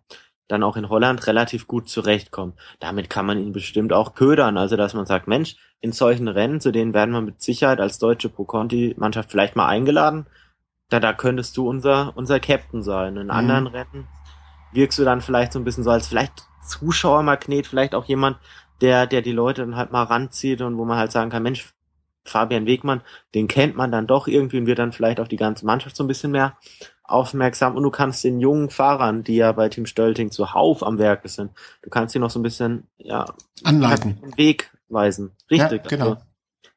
dann 0.48 0.64
auch 0.64 0.76
in 0.76 0.90
Holland 0.90 1.26
relativ 1.28 1.68
gut 1.68 1.90
zurechtkommt. 1.90 2.60
Damit 2.80 3.10
kann 3.10 3.26
man 3.26 3.40
ihn 3.40 3.54
bestimmt 3.54 3.94
auch 3.94 4.14
ködern. 4.14 4.58
Also, 4.58 4.76
dass 4.76 4.94
man 4.94 5.06
sagt, 5.06 5.28
Mensch, 5.28 5.56
in 5.80 5.92
solchen 5.92 6.28
Rennen, 6.28 6.60
zu 6.60 6.72
denen 6.72 6.94
werden 6.94 7.12
wir 7.12 7.22
mit 7.22 7.42
Sicherheit 7.42 7.80
als 7.80 7.98
deutsche 7.98 8.30
Pro-Conti-Mannschaft 8.30 9.32
vielleicht 9.32 9.56
mal 9.56 9.68
eingeladen. 9.68 10.28
Da, 10.90 11.00
da 11.00 11.14
könntest 11.14 11.58
du 11.58 11.68
unser, 11.68 12.16
unser 12.16 12.40
Captain 12.40 12.84
sein. 12.84 13.18
In 13.18 13.26
Mhm. 13.28 13.32
anderen 13.32 13.68
Rennen 13.68 14.08
wirkst 14.72 15.00
du 15.00 15.04
dann 15.06 15.22
vielleicht 15.22 15.54
so 15.54 15.60
ein 15.60 15.64
bisschen 15.64 15.84
so 15.84 15.92
als 15.92 16.08
vielleicht 16.08 16.46
Zuschauermagnet, 16.68 17.68
vielleicht 17.68 17.96
auch 17.96 18.06
jemand, 18.06 18.38
der, 18.82 19.08
der 19.08 19.22
die 19.22 19.32
Leute 19.32 19.62
dann 19.62 19.76
halt 19.76 19.92
mal 19.92 20.04
ranzieht 20.04 20.62
und 20.62 20.78
wo 20.78 20.86
man 20.86 20.98
halt 20.98 21.12
sagen 21.12 21.30
kann, 21.30 21.44
Mensch, 21.44 21.74
Fabian 22.26 22.66
Wegmann, 22.66 23.02
den 23.36 23.48
kennt 23.48 23.76
man 23.76 23.92
dann 23.92 24.08
doch 24.08 24.28
irgendwie 24.28 24.60
und 24.60 24.66
wird 24.66 24.80
dann 24.80 24.94
vielleicht 24.94 25.20
auf 25.20 25.28
die 25.28 25.38
ganze 25.38 25.66
Mannschaft 25.66 25.96
so 25.96 26.04
ein 26.04 26.08
bisschen 26.08 26.32
mehr 26.32 26.58
aufmerksam 27.04 27.76
und 27.76 27.84
du 27.84 27.92
kannst 27.92 28.24
den 28.24 28.40
jungen 28.40 28.70
Fahrern, 28.70 29.24
die 29.24 29.36
ja 29.36 29.52
bei 29.52 29.70
Team 29.70 29.86
Stölting 29.86 30.32
zuhauf 30.32 30.84
am 30.84 30.98
Werke 30.98 31.28
sind, 31.28 31.52
du 31.82 31.90
kannst 31.90 32.14
sie 32.14 32.20
noch 32.20 32.30
so 32.30 32.40
ein 32.40 32.44
bisschen, 32.44 32.88
ja, 32.98 33.26
Anleiten. 33.64 34.20
den 34.22 34.38
Weg 34.38 34.72
weisen. 34.90 35.32
Richtig. 35.52 35.84
Ja, 35.84 35.90
genau. 35.90 36.06
Also, 36.06 36.22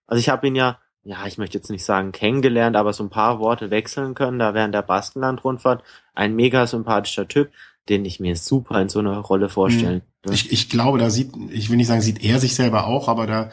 also 0.06 0.20
ich 0.20 0.28
habe 0.28 0.46
ihn 0.48 0.56
ja, 0.56 0.78
ja, 1.04 1.24
ich 1.26 1.38
möchte 1.38 1.56
jetzt 1.56 1.70
nicht 1.70 1.84
sagen 1.84 2.10
kennengelernt, 2.10 2.76
aber 2.76 2.92
so 2.92 3.04
ein 3.04 3.10
paar 3.10 3.38
Worte 3.38 3.70
wechseln 3.70 4.14
können, 4.14 4.40
da 4.40 4.54
während 4.54 4.74
der 4.74 4.82
Baskenland-Rundfahrt. 4.82 5.84
Ein 6.14 6.34
mega 6.34 6.66
sympathischer 6.66 7.28
Typ, 7.28 7.52
den 7.88 8.04
ich 8.04 8.18
mir 8.18 8.34
super 8.34 8.80
in 8.80 8.88
so 8.88 8.98
einer 8.98 9.16
Rolle 9.18 9.48
vorstellen 9.48 10.02
würde. 10.24 10.34
Ich, 10.34 10.50
ich 10.50 10.68
glaube, 10.68 10.98
da 10.98 11.08
sieht, 11.08 11.30
ich 11.50 11.70
will 11.70 11.76
nicht 11.76 11.86
sagen, 11.86 12.00
sieht 12.00 12.24
er 12.24 12.40
sich 12.40 12.56
selber 12.56 12.88
auch, 12.88 13.06
aber 13.06 13.28
da, 13.28 13.50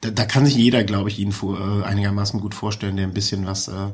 da, 0.00 0.10
da 0.10 0.24
kann 0.24 0.46
sich 0.46 0.54
jeder, 0.54 0.84
glaube 0.84 1.08
ich, 1.08 1.18
ihn 1.18 1.32
vor, 1.32 1.58
äh, 1.58 1.84
einigermaßen 1.84 2.40
gut 2.40 2.54
vorstellen, 2.54 2.96
der 2.96 3.06
ein 3.06 3.14
bisschen 3.14 3.46
was 3.46 3.68
äh, 3.68 3.92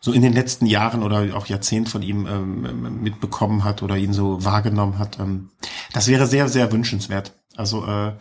so 0.00 0.12
in 0.12 0.22
den 0.22 0.32
letzten 0.32 0.66
Jahren 0.66 1.02
oder 1.02 1.34
auch 1.36 1.46
Jahrzehnt 1.46 1.88
von 1.88 2.02
ihm 2.02 2.26
ähm, 2.26 3.02
mitbekommen 3.02 3.64
hat 3.64 3.82
oder 3.82 3.96
ihn 3.96 4.12
so 4.12 4.44
wahrgenommen 4.44 4.98
hat. 4.98 5.18
Ähm, 5.18 5.50
das 5.92 6.08
wäre 6.08 6.26
sehr, 6.26 6.48
sehr 6.48 6.70
wünschenswert. 6.72 7.32
Also 7.56 7.86
äh, 7.86 8.12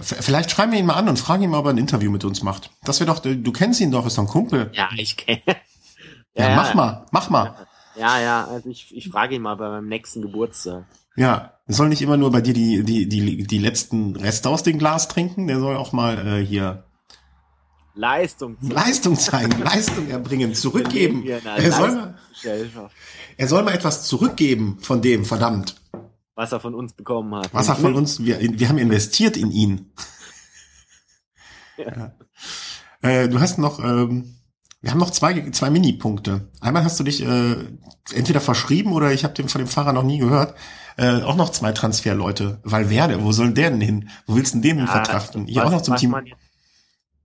vielleicht 0.00 0.50
schreiben 0.50 0.72
wir 0.72 0.78
ihn 0.78 0.86
mal 0.86 0.94
an 0.94 1.08
und 1.08 1.18
fragen 1.18 1.42
ihn 1.42 1.50
mal, 1.50 1.58
ob 1.58 1.66
er 1.66 1.70
ein 1.70 1.78
Interview 1.78 2.10
mit 2.10 2.24
uns 2.24 2.42
macht. 2.42 2.70
Das 2.82 2.98
wäre 2.98 3.12
doch, 3.12 3.20
du 3.20 3.52
kennst 3.52 3.80
ihn 3.80 3.90
doch, 3.90 4.06
ist 4.06 4.18
doch 4.18 4.24
ein 4.24 4.28
Kumpel. 4.28 4.70
ja, 4.72 4.88
ich 4.96 5.16
kenne. 5.16 5.42
Ja, 6.34 6.56
mach 6.56 6.72
mal, 6.72 7.04
mach 7.10 7.28
mal. 7.28 7.66
Ja, 7.94 8.18
ja, 8.18 8.46
also 8.46 8.70
ich, 8.70 8.96
ich 8.96 9.10
frage 9.10 9.34
ihn 9.34 9.42
mal 9.42 9.56
bei 9.56 9.68
meinem 9.68 9.88
nächsten 9.88 10.22
Geburtstag. 10.22 10.86
Ja, 11.16 11.52
er 11.66 11.74
soll 11.74 11.88
nicht 11.88 12.02
immer 12.02 12.16
nur 12.16 12.30
bei 12.32 12.40
dir 12.40 12.54
die, 12.54 12.82
die, 12.82 13.08
die, 13.08 13.44
die 13.44 13.58
letzten 13.58 14.16
Reste 14.16 14.48
aus 14.48 14.62
dem 14.62 14.78
Glas 14.78 15.08
trinken, 15.08 15.46
der 15.46 15.60
soll 15.60 15.76
auch 15.76 15.92
mal 15.92 16.26
äh, 16.26 16.44
hier 16.44 16.84
Leistung. 17.94 18.56
Leistung 18.62 19.16
zeigen, 19.18 19.60
Leistung 19.62 20.08
erbringen, 20.08 20.54
zurückgeben. 20.54 21.26
Er 21.26 21.72
soll, 21.72 21.94
mal, 21.94 22.14
er 23.36 23.48
soll 23.48 23.62
mal 23.62 23.74
etwas 23.74 24.04
zurückgeben 24.04 24.78
von 24.80 25.02
dem, 25.02 25.24
verdammt. 25.24 25.76
Was 26.34 26.52
er 26.52 26.60
von 26.60 26.74
uns 26.74 26.94
bekommen 26.94 27.34
hat. 27.34 27.52
Was 27.52 27.68
er 27.68 27.76
von 27.76 27.94
uns, 27.94 28.24
wir, 28.24 28.40
wir 28.40 28.68
haben 28.68 28.78
investiert 28.78 29.36
in 29.36 29.50
ihn. 29.50 29.92
Ja. 31.76 32.14
Äh, 33.02 33.28
du 33.28 33.40
hast 33.40 33.58
noch, 33.58 33.78
ähm, 33.80 34.36
wir 34.80 34.90
haben 34.90 34.98
noch 34.98 35.10
zwei, 35.10 35.50
zwei 35.50 35.70
Mini-Punkte. 35.70 36.48
Einmal 36.60 36.84
hast 36.84 36.98
du 36.98 37.04
dich 37.04 37.22
äh, 37.22 37.56
entweder 38.14 38.40
verschrieben 38.40 38.92
oder 38.92 39.12
ich 39.12 39.24
habe 39.24 39.34
den 39.34 39.48
von 39.48 39.60
dem 39.60 39.68
Fahrer 39.68 39.92
noch 39.92 40.02
nie 40.02 40.18
gehört. 40.18 40.54
Äh, 40.96 41.22
auch 41.22 41.36
noch 41.36 41.50
zwei 41.50 41.72
Transferleute. 41.72 42.60
Valverde, 42.64 43.22
wo 43.22 43.32
soll 43.32 43.52
der 43.52 43.70
denn 43.70 43.80
hin? 43.80 44.08
Wo 44.26 44.36
willst 44.36 44.54
du 44.54 44.60
denn 44.60 44.76
den 44.76 44.86
Ja, 44.86 44.92
vertrachten? 44.92 45.46
Hier 45.46 45.62
was- 45.62 45.66
auch 45.68 45.72
noch 45.72 45.82
zum 45.82 45.96
Team. 45.96 46.10
man 46.10 46.26
jetzt- 46.26 46.38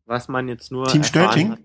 was 0.05 0.27
man 0.29 0.47
jetzt 0.47 0.71
nur. 0.71 0.87
Team 0.87 1.03
Stölting? 1.03 1.51
Hat, 1.51 1.59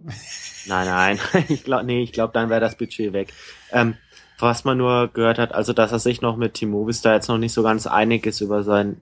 nein, 0.66 0.86
nein. 0.86 1.18
ich 1.48 1.62
glaube, 1.64 1.84
nee, 1.84 2.02
ich 2.02 2.12
glaube, 2.12 2.32
dann 2.32 2.50
wäre 2.50 2.60
das 2.60 2.76
Budget 2.76 3.12
weg. 3.12 3.32
Ähm, 3.70 3.96
was 4.38 4.64
man 4.64 4.76
nur 4.78 5.08
gehört 5.08 5.38
hat, 5.38 5.52
also 5.54 5.72
dass 5.72 5.92
er 5.92 6.00
sich 6.00 6.20
noch 6.20 6.36
mit 6.36 6.54
Timo 6.54 6.88
da 7.02 7.14
jetzt 7.14 7.28
noch 7.28 7.38
nicht 7.38 7.52
so 7.52 7.62
ganz 7.62 7.86
einig 7.86 8.26
ist 8.26 8.40
über 8.40 8.64
sein 8.64 9.00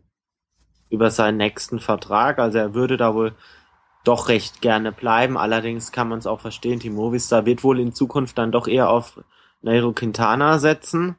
über 0.90 1.10
seinen 1.10 1.36
nächsten 1.38 1.78
Vertrag. 1.80 2.38
Also 2.38 2.58
er 2.58 2.74
würde 2.74 2.96
da 2.96 3.14
wohl 3.14 3.34
doch 4.04 4.28
recht 4.28 4.60
gerne 4.60 4.92
bleiben. 4.92 5.38
Allerdings 5.38 5.92
kann 5.92 6.08
man 6.08 6.18
es 6.18 6.26
auch 6.26 6.40
verstehen, 6.40 6.80
Timo 6.80 7.14
da 7.30 7.46
wird 7.46 7.62
wohl 7.64 7.80
in 7.80 7.94
Zukunft 7.94 8.36
dann 8.38 8.52
doch 8.52 8.66
eher 8.66 8.90
auf 8.90 9.20
Nairo 9.62 9.92
Quintana 9.92 10.58
setzen. 10.58 11.16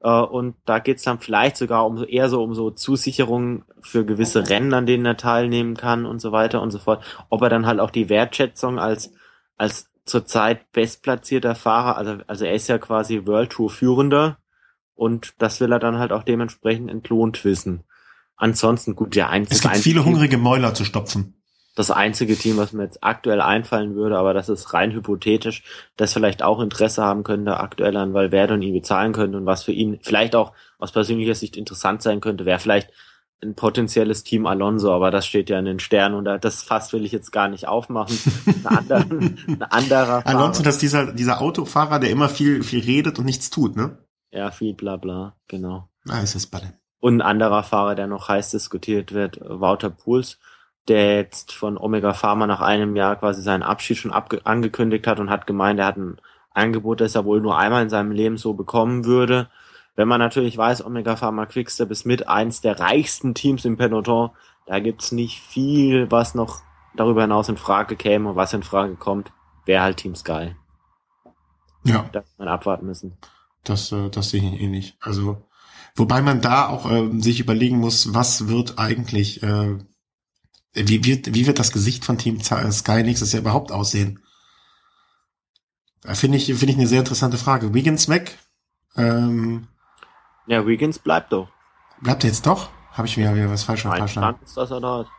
Äh, 0.00 0.10
und 0.10 0.56
da 0.64 0.78
geht's 0.78 1.02
dann 1.02 1.20
vielleicht 1.20 1.56
sogar 1.56 1.86
um 1.86 2.04
eher 2.06 2.28
so 2.28 2.42
um 2.42 2.54
so 2.54 2.70
Zusicherungen 2.70 3.64
für 3.80 4.04
gewisse 4.04 4.48
Rennen, 4.48 4.74
an 4.74 4.86
denen 4.86 5.06
er 5.06 5.16
teilnehmen 5.16 5.76
kann 5.76 6.06
und 6.06 6.20
so 6.20 6.32
weiter 6.32 6.62
und 6.62 6.70
so 6.70 6.78
fort. 6.78 7.04
Ob 7.30 7.42
er 7.42 7.48
dann 7.48 7.66
halt 7.66 7.80
auch 7.80 7.90
die 7.90 8.08
Wertschätzung 8.08 8.78
als, 8.78 9.12
als 9.56 9.90
zurzeit 10.04 10.72
bestplatzierter 10.72 11.54
Fahrer, 11.54 11.96
also, 11.96 12.18
also 12.26 12.44
er 12.44 12.54
ist 12.54 12.68
ja 12.68 12.78
quasi 12.78 13.26
World 13.26 13.50
Tour 13.50 13.70
Führender 13.70 14.38
und 14.94 15.34
das 15.38 15.60
will 15.60 15.72
er 15.72 15.78
dann 15.78 15.98
halt 15.98 16.12
auch 16.12 16.22
dementsprechend 16.22 16.90
entlohnt 16.90 17.44
wissen. 17.44 17.84
Ansonsten 18.36 18.94
gut, 18.94 19.16
der 19.16 19.30
einzige. 19.30 19.56
Es 19.56 19.62
gibt 19.62 19.76
viele 19.76 20.04
hungrige 20.04 20.38
Mäuler 20.38 20.74
zu 20.74 20.84
stopfen. 20.84 21.37
Das 21.78 21.92
einzige 21.92 22.34
Team, 22.34 22.56
was 22.56 22.72
mir 22.72 22.82
jetzt 22.82 23.04
aktuell 23.04 23.40
einfallen 23.40 23.94
würde, 23.94 24.18
aber 24.18 24.34
das 24.34 24.48
ist 24.48 24.74
rein 24.74 24.90
hypothetisch, 24.90 25.62
das 25.96 26.12
vielleicht 26.12 26.42
auch 26.42 26.58
Interesse 26.58 27.04
haben 27.04 27.22
könnte 27.22 27.60
aktuell 27.60 27.96
an 27.96 28.14
Valverde 28.14 28.54
und 28.54 28.62
ihn 28.62 28.74
bezahlen 28.74 29.12
könnte 29.12 29.38
und 29.38 29.46
was 29.46 29.62
für 29.62 29.70
ihn 29.70 30.00
vielleicht 30.02 30.34
auch 30.34 30.54
aus 30.80 30.90
persönlicher 30.90 31.36
Sicht 31.36 31.56
interessant 31.56 32.02
sein 32.02 32.18
könnte, 32.20 32.44
wäre 32.46 32.58
vielleicht 32.58 32.90
ein 33.44 33.54
potenzielles 33.54 34.24
Team 34.24 34.46
Alonso, 34.46 34.92
aber 34.92 35.12
das 35.12 35.24
steht 35.24 35.50
ja 35.50 35.58
in 35.60 35.66
den 35.66 35.78
Sternen 35.78 36.16
und 36.16 36.24
das 36.24 36.64
Fass 36.64 36.92
will 36.92 37.04
ich 37.04 37.12
jetzt 37.12 37.30
gar 37.30 37.46
nicht 37.46 37.68
aufmachen. 37.68 38.18
Ein 38.44 38.66
anderer, 38.66 39.04
ein 39.46 39.62
anderer 39.62 40.22
Alonso, 40.26 40.64
das 40.64 40.74
ist 40.74 40.82
dieser, 40.82 41.12
dieser 41.12 41.40
Autofahrer, 41.40 42.00
der 42.00 42.10
immer 42.10 42.28
viel, 42.28 42.64
viel 42.64 42.82
redet 42.82 43.20
und 43.20 43.24
nichts 43.24 43.50
tut, 43.50 43.76
ne? 43.76 43.98
Ja, 44.32 44.50
viel 44.50 44.74
bla 44.74 44.96
bla, 44.96 45.36
genau. 45.46 45.88
Ah, 46.08 46.18
ist 46.22 46.34
das 46.34 46.48
Balle. 46.48 46.72
Und 46.98 47.18
ein 47.18 47.22
anderer 47.22 47.62
Fahrer, 47.62 47.94
der 47.94 48.08
noch 48.08 48.28
heiß 48.28 48.50
diskutiert 48.50 49.12
wird, 49.12 49.38
Wouter 49.40 49.90
Pools, 49.90 50.40
der 50.88 51.16
jetzt 51.16 51.52
von 51.52 51.76
Omega 51.76 52.14
Pharma 52.14 52.46
nach 52.46 52.60
einem 52.60 52.96
Jahr 52.96 53.16
quasi 53.16 53.42
seinen 53.42 53.62
Abschied 53.62 53.98
schon 53.98 54.12
angekündigt 54.12 55.06
hat 55.06 55.20
und 55.20 55.30
hat 55.30 55.46
gemeint, 55.46 55.78
er 55.78 55.86
hat 55.86 55.96
ein 55.96 56.16
Angebot, 56.52 57.00
das 57.00 57.14
er 57.14 57.24
wohl 57.24 57.40
nur 57.40 57.58
einmal 57.58 57.82
in 57.82 57.90
seinem 57.90 58.10
Leben 58.10 58.36
so 58.36 58.54
bekommen 58.54 59.04
würde. 59.04 59.48
Wenn 59.96 60.08
man 60.08 60.20
natürlich 60.20 60.56
weiß, 60.56 60.84
Omega 60.84 61.16
Pharma 61.16 61.46
Quickstep 61.46 61.90
ist 61.90 62.06
mit 62.06 62.28
eins 62.28 62.60
der 62.60 62.80
reichsten 62.80 63.34
Teams 63.34 63.64
im 63.64 63.76
Peloton, 63.76 64.30
da 64.66 64.80
gibt's 64.80 65.12
nicht 65.12 65.40
viel, 65.40 66.10
was 66.10 66.34
noch 66.34 66.62
darüber 66.96 67.22
hinaus 67.22 67.48
in 67.48 67.56
Frage 67.56 67.96
käme 67.96 68.30
und 68.30 68.36
was 68.36 68.52
in 68.52 68.62
Frage 68.62 68.96
kommt, 68.96 69.32
wäre 69.64 69.82
halt 69.82 69.98
Team 69.98 70.14
Sky. 70.14 70.54
Ja. 71.84 72.08
Da 72.12 72.22
man 72.38 72.48
abwarten 72.48 72.86
müssen. 72.86 73.16
Das, 73.64 73.92
äh, 73.92 74.08
das 74.10 74.30
sehe 74.30 74.42
ich 74.42 74.60
eh 74.60 74.66
nicht. 74.66 74.96
Also 75.00 75.42
Wobei 75.98 76.22
man 76.22 76.40
da 76.40 76.68
auch 76.68 76.88
äh, 76.88 77.10
sich 77.20 77.40
überlegen 77.40 77.78
muss, 77.78 78.14
was 78.14 78.46
wird 78.46 78.78
eigentlich, 78.78 79.42
äh, 79.42 79.78
wie, 80.86 81.04
wird, 81.04 81.34
wie 81.34 81.46
wird 81.46 81.58
das 81.58 81.72
Gesicht 81.72 82.04
von 82.04 82.18
Team 82.18 82.40
Sky 82.40 83.02
nächstes 83.02 83.32
Jahr 83.32 83.42
überhaupt 83.42 83.72
aussehen? 83.72 84.20
Finde 86.04 86.38
ich, 86.38 86.46
finde 86.46 86.66
ich 86.66 86.76
eine 86.76 86.86
sehr 86.86 87.00
interessante 87.00 87.38
Frage. 87.38 87.74
Wiggins 87.74 88.08
weg? 88.08 88.38
Ähm, 88.96 89.68
ja, 90.46 90.66
Wiggins 90.66 90.98
bleibt 90.98 91.32
doch. 91.32 91.48
Bleibt 92.00 92.24
er 92.24 92.30
jetzt 92.30 92.46
doch? 92.46 92.70
Habe 92.92 93.06
ich 93.06 93.16
wieder, 93.16 93.34
wieder 93.34 93.50
was 93.50 93.64
falsch 93.64 93.82
verstanden? 93.82 94.40
ist, 94.44 94.56
dass 94.56 94.70
er 94.70 94.80
da 94.80 95.02
ist. 95.02 95.10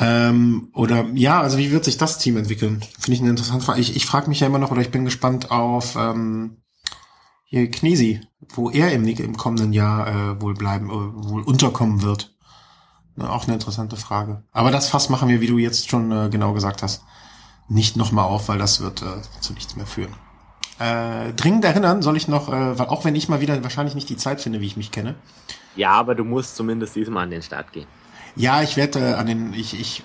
Ähm, 0.00 0.70
oder 0.74 1.06
ja, 1.14 1.40
also 1.40 1.58
wie 1.58 1.72
wird 1.72 1.84
sich 1.84 1.98
das 1.98 2.18
Team 2.18 2.36
entwickeln? 2.36 2.82
Finde 2.98 3.12
ich 3.12 3.20
eine 3.20 3.30
interessante 3.30 3.64
Frage. 3.64 3.80
Ich, 3.80 3.96
ich 3.96 4.06
frage 4.06 4.28
mich 4.28 4.40
ja 4.40 4.46
immer 4.46 4.60
noch, 4.60 4.70
oder 4.70 4.80
ich 4.80 4.92
bin 4.92 5.04
gespannt 5.04 5.50
auf 5.50 5.96
ähm, 5.96 6.62
hier 7.44 7.70
Knesi, 7.70 8.20
wo 8.50 8.70
er 8.70 8.92
im, 8.92 9.06
im 9.06 9.36
kommenden 9.36 9.72
Jahr 9.72 10.06
äh, 10.06 10.40
wohl 10.40 10.54
bleiben, 10.54 10.88
äh, 10.88 11.30
wohl 11.30 11.42
unterkommen 11.42 12.02
wird. 12.02 12.36
Auch 13.20 13.44
eine 13.44 13.54
interessante 13.54 13.96
Frage. 13.96 14.42
Aber 14.52 14.70
das 14.70 14.88
Fass 14.88 15.08
machen 15.08 15.28
wir, 15.28 15.40
wie 15.40 15.46
du 15.46 15.58
jetzt 15.58 15.88
schon 15.88 16.12
äh, 16.12 16.28
genau 16.28 16.52
gesagt 16.52 16.82
hast, 16.82 17.02
nicht 17.68 17.96
nochmal 17.96 18.24
auf, 18.24 18.48
weil 18.48 18.58
das 18.58 18.80
wird 18.80 19.02
äh, 19.02 19.40
zu 19.40 19.52
nichts 19.52 19.76
mehr 19.76 19.86
führen. 19.86 20.14
Äh, 20.78 21.32
dringend 21.34 21.64
erinnern 21.64 22.02
soll 22.02 22.16
ich 22.16 22.28
noch, 22.28 22.48
äh, 22.48 22.78
weil 22.78 22.86
auch 22.86 23.04
wenn 23.04 23.16
ich 23.16 23.28
mal 23.28 23.40
wieder 23.40 23.62
wahrscheinlich 23.62 23.94
nicht 23.94 24.08
die 24.08 24.16
Zeit 24.16 24.40
finde, 24.40 24.60
wie 24.60 24.66
ich 24.66 24.76
mich 24.76 24.92
kenne. 24.92 25.16
Ja, 25.74 25.92
aber 25.92 26.14
du 26.14 26.24
musst 26.24 26.56
zumindest 26.56 26.94
diesmal 26.94 27.24
an 27.24 27.30
den 27.30 27.42
Start 27.42 27.72
gehen. 27.72 27.86
Ja, 28.36 28.62
ich 28.62 28.76
werde 28.76 29.00
äh, 29.00 29.14
an 29.14 29.26
den, 29.26 29.52
ich, 29.54 29.78
ich, 29.78 30.04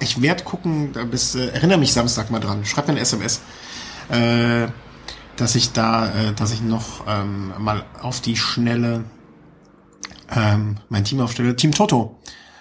ich 0.00 0.20
werde 0.20 0.44
gucken, 0.44 0.92
bis, 1.10 1.34
äh, 1.34 1.48
erinnere 1.48 1.78
mich 1.78 1.92
Samstag 1.92 2.30
mal 2.30 2.40
dran. 2.40 2.64
Schreib 2.64 2.88
mir 2.88 2.92
eine 2.92 3.00
SMS. 3.00 3.40
Äh, 4.08 4.68
dass 5.36 5.54
ich 5.54 5.72
da, 5.72 6.12
äh, 6.12 6.32
dass 6.32 6.52
ich 6.52 6.60
noch 6.60 7.04
ähm, 7.06 7.52
mal 7.58 7.84
auf 8.02 8.20
die 8.20 8.36
Schnelle 8.36 9.04
ähm, 10.34 10.76
mein 10.88 11.04
Team 11.04 11.20
aufstelle. 11.20 11.56
Team 11.56 11.72
Toto 11.72 12.18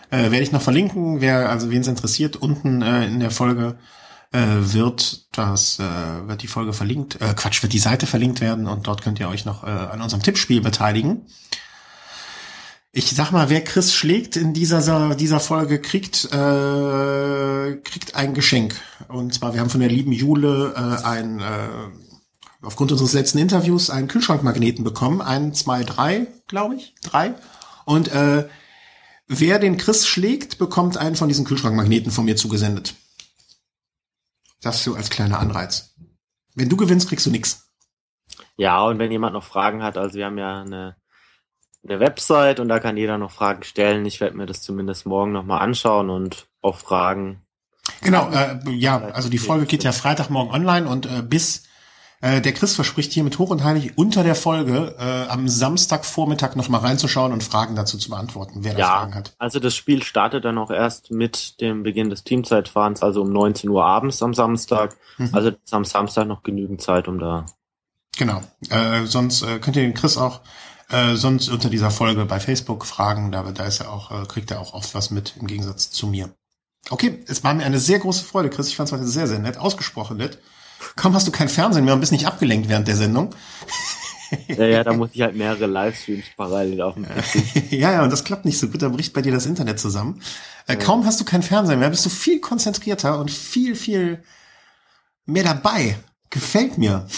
äh, 0.09 0.31
werde 0.31 0.41
ich 0.41 0.51
noch 0.51 0.61
verlinken. 0.61 1.21
Wer 1.21 1.49
also 1.49 1.69
wen 1.69 1.81
es 1.81 1.87
interessiert, 1.87 2.35
unten 2.35 2.81
äh, 2.81 3.05
in 3.05 3.19
der 3.19 3.31
Folge 3.31 3.77
äh, 4.31 4.39
wird 4.39 5.27
das 5.37 5.79
äh, 5.79 6.27
wird 6.27 6.43
die 6.43 6.47
Folge 6.47 6.73
verlinkt. 6.73 7.21
Äh, 7.21 7.33
Quatsch, 7.35 7.61
wird 7.63 7.73
die 7.73 7.79
Seite 7.79 8.07
verlinkt 8.07 8.41
werden 8.41 8.67
und 8.67 8.87
dort 8.87 9.01
könnt 9.01 9.19
ihr 9.19 9.29
euch 9.29 9.45
noch 9.45 9.63
äh, 9.63 9.67
an 9.67 10.01
unserem 10.01 10.23
Tippspiel 10.23 10.61
beteiligen. 10.61 11.25
Ich 12.93 13.11
sag 13.11 13.31
mal, 13.31 13.49
wer 13.49 13.63
Chris 13.63 13.93
schlägt 13.93 14.37
in 14.37 14.53
dieser 14.53 15.15
dieser 15.15 15.39
Folge 15.39 15.79
kriegt 15.79 16.25
äh, 16.25 17.75
kriegt 17.83 18.15
ein 18.15 18.33
Geschenk 18.33 18.75
und 19.07 19.33
zwar 19.33 19.53
wir 19.53 19.61
haben 19.61 19.69
von 19.69 19.81
der 19.81 19.89
lieben 19.89 20.11
Jule 20.11 20.73
äh, 20.75 21.05
ein 21.05 21.39
äh, 21.39 21.43
aufgrund 22.61 22.91
unseres 22.91 23.13
letzten 23.13 23.37
Interviews 23.37 23.89
einen 23.89 24.07
Kühlschrankmagneten 24.07 24.83
bekommen. 24.83 25.21
Einen, 25.21 25.53
zwei, 25.53 25.83
drei, 25.83 26.27
glaube 26.47 26.75
ich. 26.75 26.95
Drei. 27.01 27.35
Und 27.87 28.09
äh, 28.09 28.49
wer 29.27 29.59
den 29.59 29.77
Chris 29.77 30.05
schlägt, 30.05 30.57
bekommt 30.57 30.97
einen 30.97 31.15
von 31.15 31.29
diesen 31.29 31.45
Kühlschrankmagneten 31.45 32.11
von 32.11 32.25
mir 32.25 32.35
zugesendet. 32.35 32.95
Das 34.61 34.83
so 34.83 34.93
als 34.95 35.09
kleiner 35.09 35.39
Anreiz. 35.39 35.95
Wenn 36.53 36.67
du 36.67 36.75
gewinnst, 36.75 37.07
kriegst 37.07 37.25
du 37.25 37.31
nix. 37.31 37.71
Ja, 38.57 38.83
und 38.83 38.99
wenn 38.99 39.09
jemand 39.09 39.33
noch 39.33 39.45
Fragen 39.45 39.83
hat, 39.83 39.97
also 39.97 40.15
wir 40.15 40.25
haben 40.25 40.37
ja 40.37 40.63
eine, 40.63 40.97
eine 41.87 41.99
Website 42.01 42.59
und 42.59 42.67
da 42.67 42.79
kann 42.79 42.97
jeder 42.97 43.17
noch 43.17 43.31
Fragen 43.31 43.63
stellen. 43.63 44.05
Ich 44.05 44.19
werde 44.19 44.35
mir 44.35 44.47
das 44.47 44.61
zumindest 44.61 45.05
morgen 45.05 45.31
nochmal 45.31 45.61
anschauen 45.61 46.09
und 46.09 46.49
auch 46.61 46.75
fragen. 46.75 47.41
Genau, 48.01 48.29
äh, 48.31 48.59
ja, 48.69 48.97
also 48.97 49.29
die 49.29 49.37
Folge 49.37 49.65
geht 49.65 49.85
ja 49.85 49.93
Freitagmorgen 49.93 50.53
online 50.53 50.89
und 50.89 51.05
äh, 51.05 51.21
bis 51.21 51.63
äh, 52.21 52.41
der 52.41 52.53
Chris 52.53 52.73
verspricht 52.73 53.11
hier 53.11 53.23
mit 53.23 53.37
Hoch 53.37 53.51
und 53.51 53.63
Heilig 53.63 53.97
unter 53.97 54.23
der 54.23 54.35
Folge 54.35 54.95
äh, 54.97 55.27
am 55.29 55.47
Samstagvormittag 55.47 56.55
noch 56.55 56.67
mal 56.67 56.79
reinzuschauen 56.79 57.31
und 57.31 57.43
Fragen 57.43 57.75
dazu 57.75 57.97
zu 57.97 58.09
beantworten, 58.09 58.63
wer 58.63 58.73
da 58.73 58.79
ja, 58.79 58.87
Fragen 58.87 59.15
hat. 59.15 59.35
Also 59.37 59.59
das 59.59 59.75
Spiel 59.75 60.01
startet 60.01 60.43
dann 60.45 60.57
auch 60.57 60.71
erst 60.71 61.11
mit 61.11 61.61
dem 61.61 61.83
Beginn 61.83 62.09
des 62.09 62.23
Teamzeitfahrens, 62.23 63.03
also 63.03 63.21
um 63.21 63.31
19 63.31 63.69
Uhr 63.69 63.85
abends 63.85 64.23
am 64.23 64.33
Samstag. 64.33 64.97
Mhm. 65.17 65.29
Also 65.31 65.49
ist 65.49 65.73
am 65.73 65.85
Samstag 65.85 66.27
noch 66.27 66.41
genügend 66.41 66.81
Zeit, 66.81 67.07
um 67.07 67.19
da. 67.19 67.45
Genau. 68.17 68.41
Äh, 68.69 69.05
sonst 69.05 69.43
äh, 69.43 69.59
könnt 69.59 69.75
ihr 69.75 69.83
den 69.83 69.93
Chris 69.93 70.17
auch 70.17 70.41
äh, 70.89 71.15
sonst 71.15 71.49
unter 71.49 71.69
dieser 71.69 71.91
Folge 71.91 72.25
bei 72.25 72.39
Facebook 72.39 72.85
fragen. 72.85 73.31
Da, 73.31 73.43
da 73.43 73.65
ist 73.65 73.79
er 73.79 73.91
auch, 73.91 74.09
äh, 74.09 74.25
kriegt 74.25 74.49
er 74.49 74.59
auch 74.59 74.73
oft 74.73 74.95
was 74.95 75.11
mit 75.11 75.35
im 75.39 75.45
Gegensatz 75.45 75.91
zu 75.91 76.07
mir. 76.07 76.29
Okay, 76.89 77.23
es 77.27 77.43
war 77.43 77.53
mir 77.53 77.65
eine 77.65 77.79
sehr 77.79 77.99
große 77.99 78.23
Freude, 78.23 78.49
Chris. 78.49 78.69
Ich 78.69 78.77
fand 78.77 78.87
es 78.87 78.93
heute 78.93 79.05
sehr, 79.05 79.27
sehr 79.27 79.39
nett, 79.39 79.57
ausgesprochen 79.57 80.17
nett. 80.17 80.39
Kaum 80.95 81.13
hast 81.13 81.27
du 81.27 81.31
kein 81.31 81.49
Fernsehen 81.49 81.85
mehr 81.85 81.93
und 81.93 81.99
bist 81.99 82.11
nicht 82.11 82.27
abgelenkt 82.27 82.69
während 82.69 82.87
der 82.87 82.95
Sendung. 82.95 83.33
ja, 84.47 84.65
ja, 84.65 84.83
da 84.83 84.93
muss 84.93 85.09
ich 85.13 85.21
halt 85.21 85.35
mehrere 85.35 85.67
Livestreams 85.67 86.25
parallel 86.35 86.81
auf 86.81 86.95
dem 86.95 87.05
PC. 87.05 87.71
ja, 87.71 87.93
ja, 87.93 88.03
und 88.03 88.11
das 88.11 88.23
klappt 88.23 88.45
nicht 88.45 88.59
so 88.59 88.67
gut, 88.67 88.81
da 88.81 88.89
bricht 88.89 89.13
bei 89.13 89.21
dir 89.21 89.31
das 89.31 89.45
Internet 89.45 89.79
zusammen. 89.79 90.21
Äh, 90.67 90.73
ja. 90.73 90.79
Kaum 90.79 91.05
hast 91.05 91.19
du 91.19 91.25
kein 91.25 91.43
Fernsehen 91.43 91.79
mehr, 91.79 91.89
bist 91.89 92.05
du 92.05 92.09
viel 92.09 92.39
konzentrierter 92.39 93.19
und 93.19 93.31
viel, 93.31 93.75
viel 93.75 94.23
mehr 95.25 95.43
dabei. 95.43 95.97
Gefällt 96.29 96.77
mir. 96.77 97.07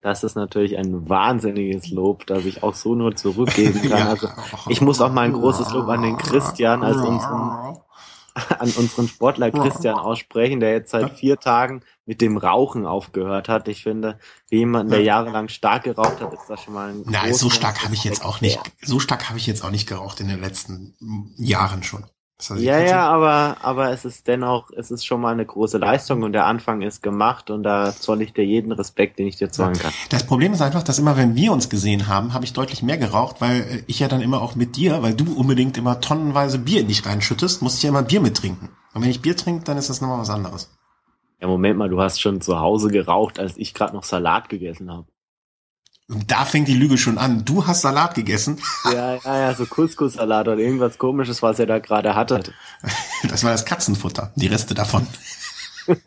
Das 0.00 0.22
ist 0.22 0.36
natürlich 0.36 0.78
ein 0.78 1.08
wahnsinniges 1.08 1.90
Lob, 1.90 2.24
das 2.26 2.44
ich 2.44 2.62
auch 2.62 2.74
so 2.74 2.94
nur 2.94 3.16
zurückgeben 3.16 3.82
kann. 3.82 3.90
ja. 3.98 4.08
Also 4.08 4.28
ich 4.68 4.80
muss 4.80 5.00
auch 5.00 5.12
mal 5.12 5.22
ein 5.22 5.32
großes 5.32 5.72
Lob 5.72 5.88
an 5.88 6.02
den 6.02 6.16
Christian 6.16 6.84
als 6.84 6.98
unseren 6.98 7.78
an 8.34 8.70
unseren 8.70 9.08
Sportler 9.08 9.50
Christian 9.50 9.98
aussprechen, 9.98 10.60
der 10.60 10.70
jetzt 10.70 10.92
seit 10.92 11.18
vier 11.18 11.38
Tagen 11.38 11.82
mit 12.08 12.22
dem 12.22 12.38
Rauchen 12.38 12.86
aufgehört 12.86 13.50
hat. 13.50 13.68
Ich 13.68 13.82
finde, 13.82 14.18
wie 14.48 14.60
jemand, 14.60 14.90
der 14.90 15.02
jahrelang 15.02 15.48
stark 15.48 15.84
geraucht 15.84 16.22
hat, 16.22 16.32
ist 16.32 16.48
das 16.48 16.62
schon 16.62 16.72
mal 16.72 16.88
ein 16.88 17.02
Nein, 17.04 17.34
so 17.34 17.50
stark 17.50 17.84
habe 17.84 17.92
ich 17.92 18.02
jetzt 18.02 18.24
auch 18.24 18.40
nicht, 18.40 18.58
so 18.80 18.98
stark 18.98 19.28
habe 19.28 19.38
ich 19.38 19.46
jetzt 19.46 19.62
auch 19.62 19.70
nicht 19.70 19.86
geraucht 19.86 20.18
in 20.20 20.28
den 20.28 20.40
letzten 20.40 20.94
Jahren 21.36 21.82
schon. 21.82 22.06
Ja, 22.56 22.78
ja, 22.78 23.06
aber, 23.06 23.56
aber 23.62 23.90
es 23.90 24.06
ist 24.06 24.26
dennoch, 24.26 24.70
es 24.70 24.90
ist 24.90 25.04
schon 25.04 25.20
mal 25.20 25.32
eine 25.32 25.44
große 25.44 25.76
Leistung 25.76 26.22
und 26.22 26.32
der 26.32 26.46
Anfang 26.46 26.82
ist 26.82 27.02
gemacht 27.02 27.50
und 27.50 27.64
da 27.64 27.92
zoll 27.92 28.22
ich 28.22 28.32
dir 28.32 28.44
jeden 28.44 28.72
Respekt, 28.72 29.18
den 29.18 29.26
ich 29.26 29.36
dir 29.36 29.50
zollen 29.50 29.76
kann. 29.76 29.92
Das 30.08 30.24
Problem 30.24 30.52
ist 30.52 30.62
einfach, 30.62 30.84
dass 30.84 31.00
immer, 31.00 31.16
wenn 31.16 31.34
wir 31.34 31.52
uns 31.52 31.68
gesehen 31.68 32.06
haben, 32.06 32.32
habe 32.32 32.44
ich 32.44 32.54
deutlich 32.54 32.82
mehr 32.82 32.96
geraucht, 32.96 33.40
weil 33.40 33.82
ich 33.86 33.98
ja 33.98 34.08
dann 34.08 34.22
immer 34.22 34.40
auch 34.40 34.54
mit 34.54 34.76
dir, 34.76 35.02
weil 35.02 35.14
du 35.14 35.34
unbedingt 35.34 35.76
immer 35.76 36.00
tonnenweise 36.00 36.60
Bier 36.60 36.80
in 36.80 36.88
dich 36.88 37.04
reinschüttest, 37.04 37.60
muss 37.60 37.76
ich 37.76 37.82
ja 37.82 37.90
immer 37.90 38.02
Bier 38.02 38.20
mittrinken. 38.20 38.70
Und 38.94 39.02
wenn 39.02 39.10
ich 39.10 39.20
Bier 39.20 39.36
trinke, 39.36 39.64
dann 39.64 39.76
ist 39.76 39.90
das 39.90 40.00
nochmal 40.00 40.20
was 40.20 40.30
anderes. 40.30 40.70
Ja, 41.40 41.46
Moment 41.46 41.78
mal, 41.78 41.88
du 41.88 42.00
hast 42.00 42.20
schon 42.20 42.40
zu 42.40 42.58
Hause 42.58 42.90
geraucht, 42.90 43.38
als 43.38 43.56
ich 43.56 43.74
gerade 43.74 43.94
noch 43.94 44.04
Salat 44.04 44.48
gegessen 44.48 44.90
habe. 44.90 45.06
Und 46.08 46.30
da 46.30 46.46
fängt 46.46 46.68
die 46.68 46.74
Lüge 46.74 46.96
schon 46.96 47.18
an. 47.18 47.44
Du 47.44 47.66
hast 47.66 47.82
Salat 47.82 48.14
gegessen. 48.14 48.58
Ja, 48.84 49.16
ja, 49.16 49.38
ja, 49.40 49.54
so 49.54 49.66
Couscous-Salat 49.66 50.48
oder 50.48 50.58
irgendwas 50.58 50.96
komisches, 50.96 51.42
was 51.42 51.58
er 51.58 51.66
da 51.66 51.78
gerade 51.78 52.14
hatte. 52.14 52.40
Das 53.28 53.42
war 53.42 53.50
das 53.50 53.64
Katzenfutter, 53.64 54.32
die 54.36 54.46
Reste 54.46 54.74
davon. 54.74 55.04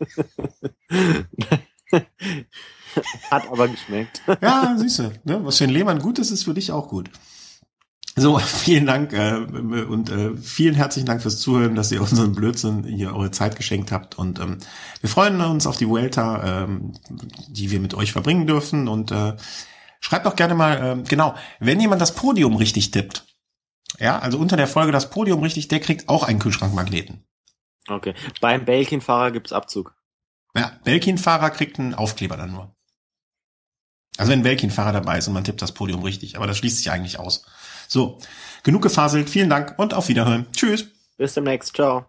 Hat 3.30 3.50
aber 3.50 3.68
geschmeckt. 3.68 4.22
Ja, 4.40 4.74
siehst 4.78 4.98
du, 4.98 5.12
ne? 5.24 5.44
was 5.44 5.58
für 5.58 5.64
ein 5.64 5.70
Lehmann 5.70 5.98
gut 5.98 6.18
ist, 6.18 6.30
ist 6.30 6.44
für 6.44 6.54
dich 6.54 6.72
auch 6.72 6.88
gut. 6.88 7.10
So, 8.14 8.38
vielen 8.40 8.86
Dank 8.86 9.12
äh, 9.12 9.34
und 9.36 10.10
äh, 10.10 10.36
vielen 10.36 10.74
herzlichen 10.74 11.06
Dank 11.06 11.22
fürs 11.22 11.38
Zuhören, 11.38 11.74
dass 11.74 11.92
ihr 11.92 12.00
unseren 12.00 12.34
Blödsinn 12.34 12.84
hier 12.84 13.14
eure 13.14 13.30
Zeit 13.30 13.56
geschenkt 13.56 13.92
habt. 13.92 14.18
Und 14.18 14.38
ähm, 14.38 14.58
wir 15.00 15.08
freuen 15.08 15.40
uns 15.40 15.66
auf 15.66 15.76
die 15.76 15.88
Vuelta, 15.88 16.64
ähm, 16.64 16.92
die 17.48 17.70
wir 17.70 17.80
mit 17.80 17.94
euch 17.94 18.12
verbringen 18.12 18.46
dürfen. 18.46 18.88
Und 18.88 19.10
äh, 19.10 19.34
Schreibt 20.02 20.26
doch 20.26 20.36
gerne 20.36 20.54
mal, 20.54 20.98
äh, 20.98 21.02
genau, 21.04 21.36
wenn 21.60 21.80
jemand 21.80 22.02
das 22.02 22.14
Podium 22.14 22.56
richtig 22.56 22.90
tippt, 22.90 23.24
ja, 24.00 24.18
also 24.18 24.36
unter 24.36 24.56
der 24.56 24.66
Folge 24.66 24.90
das 24.90 25.10
Podium 25.10 25.40
richtig, 25.40 25.68
der 25.68 25.78
kriegt 25.78 26.08
auch 26.08 26.24
einen 26.24 26.40
Kühlschrankmagneten. 26.40 27.24
Okay. 27.88 28.14
Beim 28.40 28.64
Belkin-Fahrer 28.64 29.30
gibt's 29.30 29.52
Abzug. 29.52 29.94
Ja, 30.56 30.72
Belkin-Fahrer 30.84 31.50
kriegt 31.50 31.78
einen 31.78 31.94
Aufkleber 31.94 32.36
dann 32.36 32.50
nur. 32.50 32.74
Also 34.18 34.32
wenn 34.32 34.40
ein 34.40 34.42
Belkin-Fahrer 34.42 34.92
dabei 34.92 35.18
ist 35.18 35.28
und 35.28 35.34
man 35.34 35.44
tippt 35.44 35.62
das 35.62 35.72
Podium 35.72 36.02
richtig, 36.02 36.36
aber 36.36 36.48
das 36.48 36.58
schließt 36.58 36.78
sich 36.78 36.90
eigentlich 36.90 37.18
aus. 37.20 37.46
So, 37.92 38.18
genug 38.62 38.80
gefaselt, 38.82 39.28
vielen 39.28 39.50
Dank 39.50 39.74
und 39.78 39.92
auf 39.92 40.08
Wiederhören. 40.08 40.46
Tschüss. 40.52 40.86
Bis 41.18 41.34
demnächst, 41.34 41.74
ciao. 41.74 42.06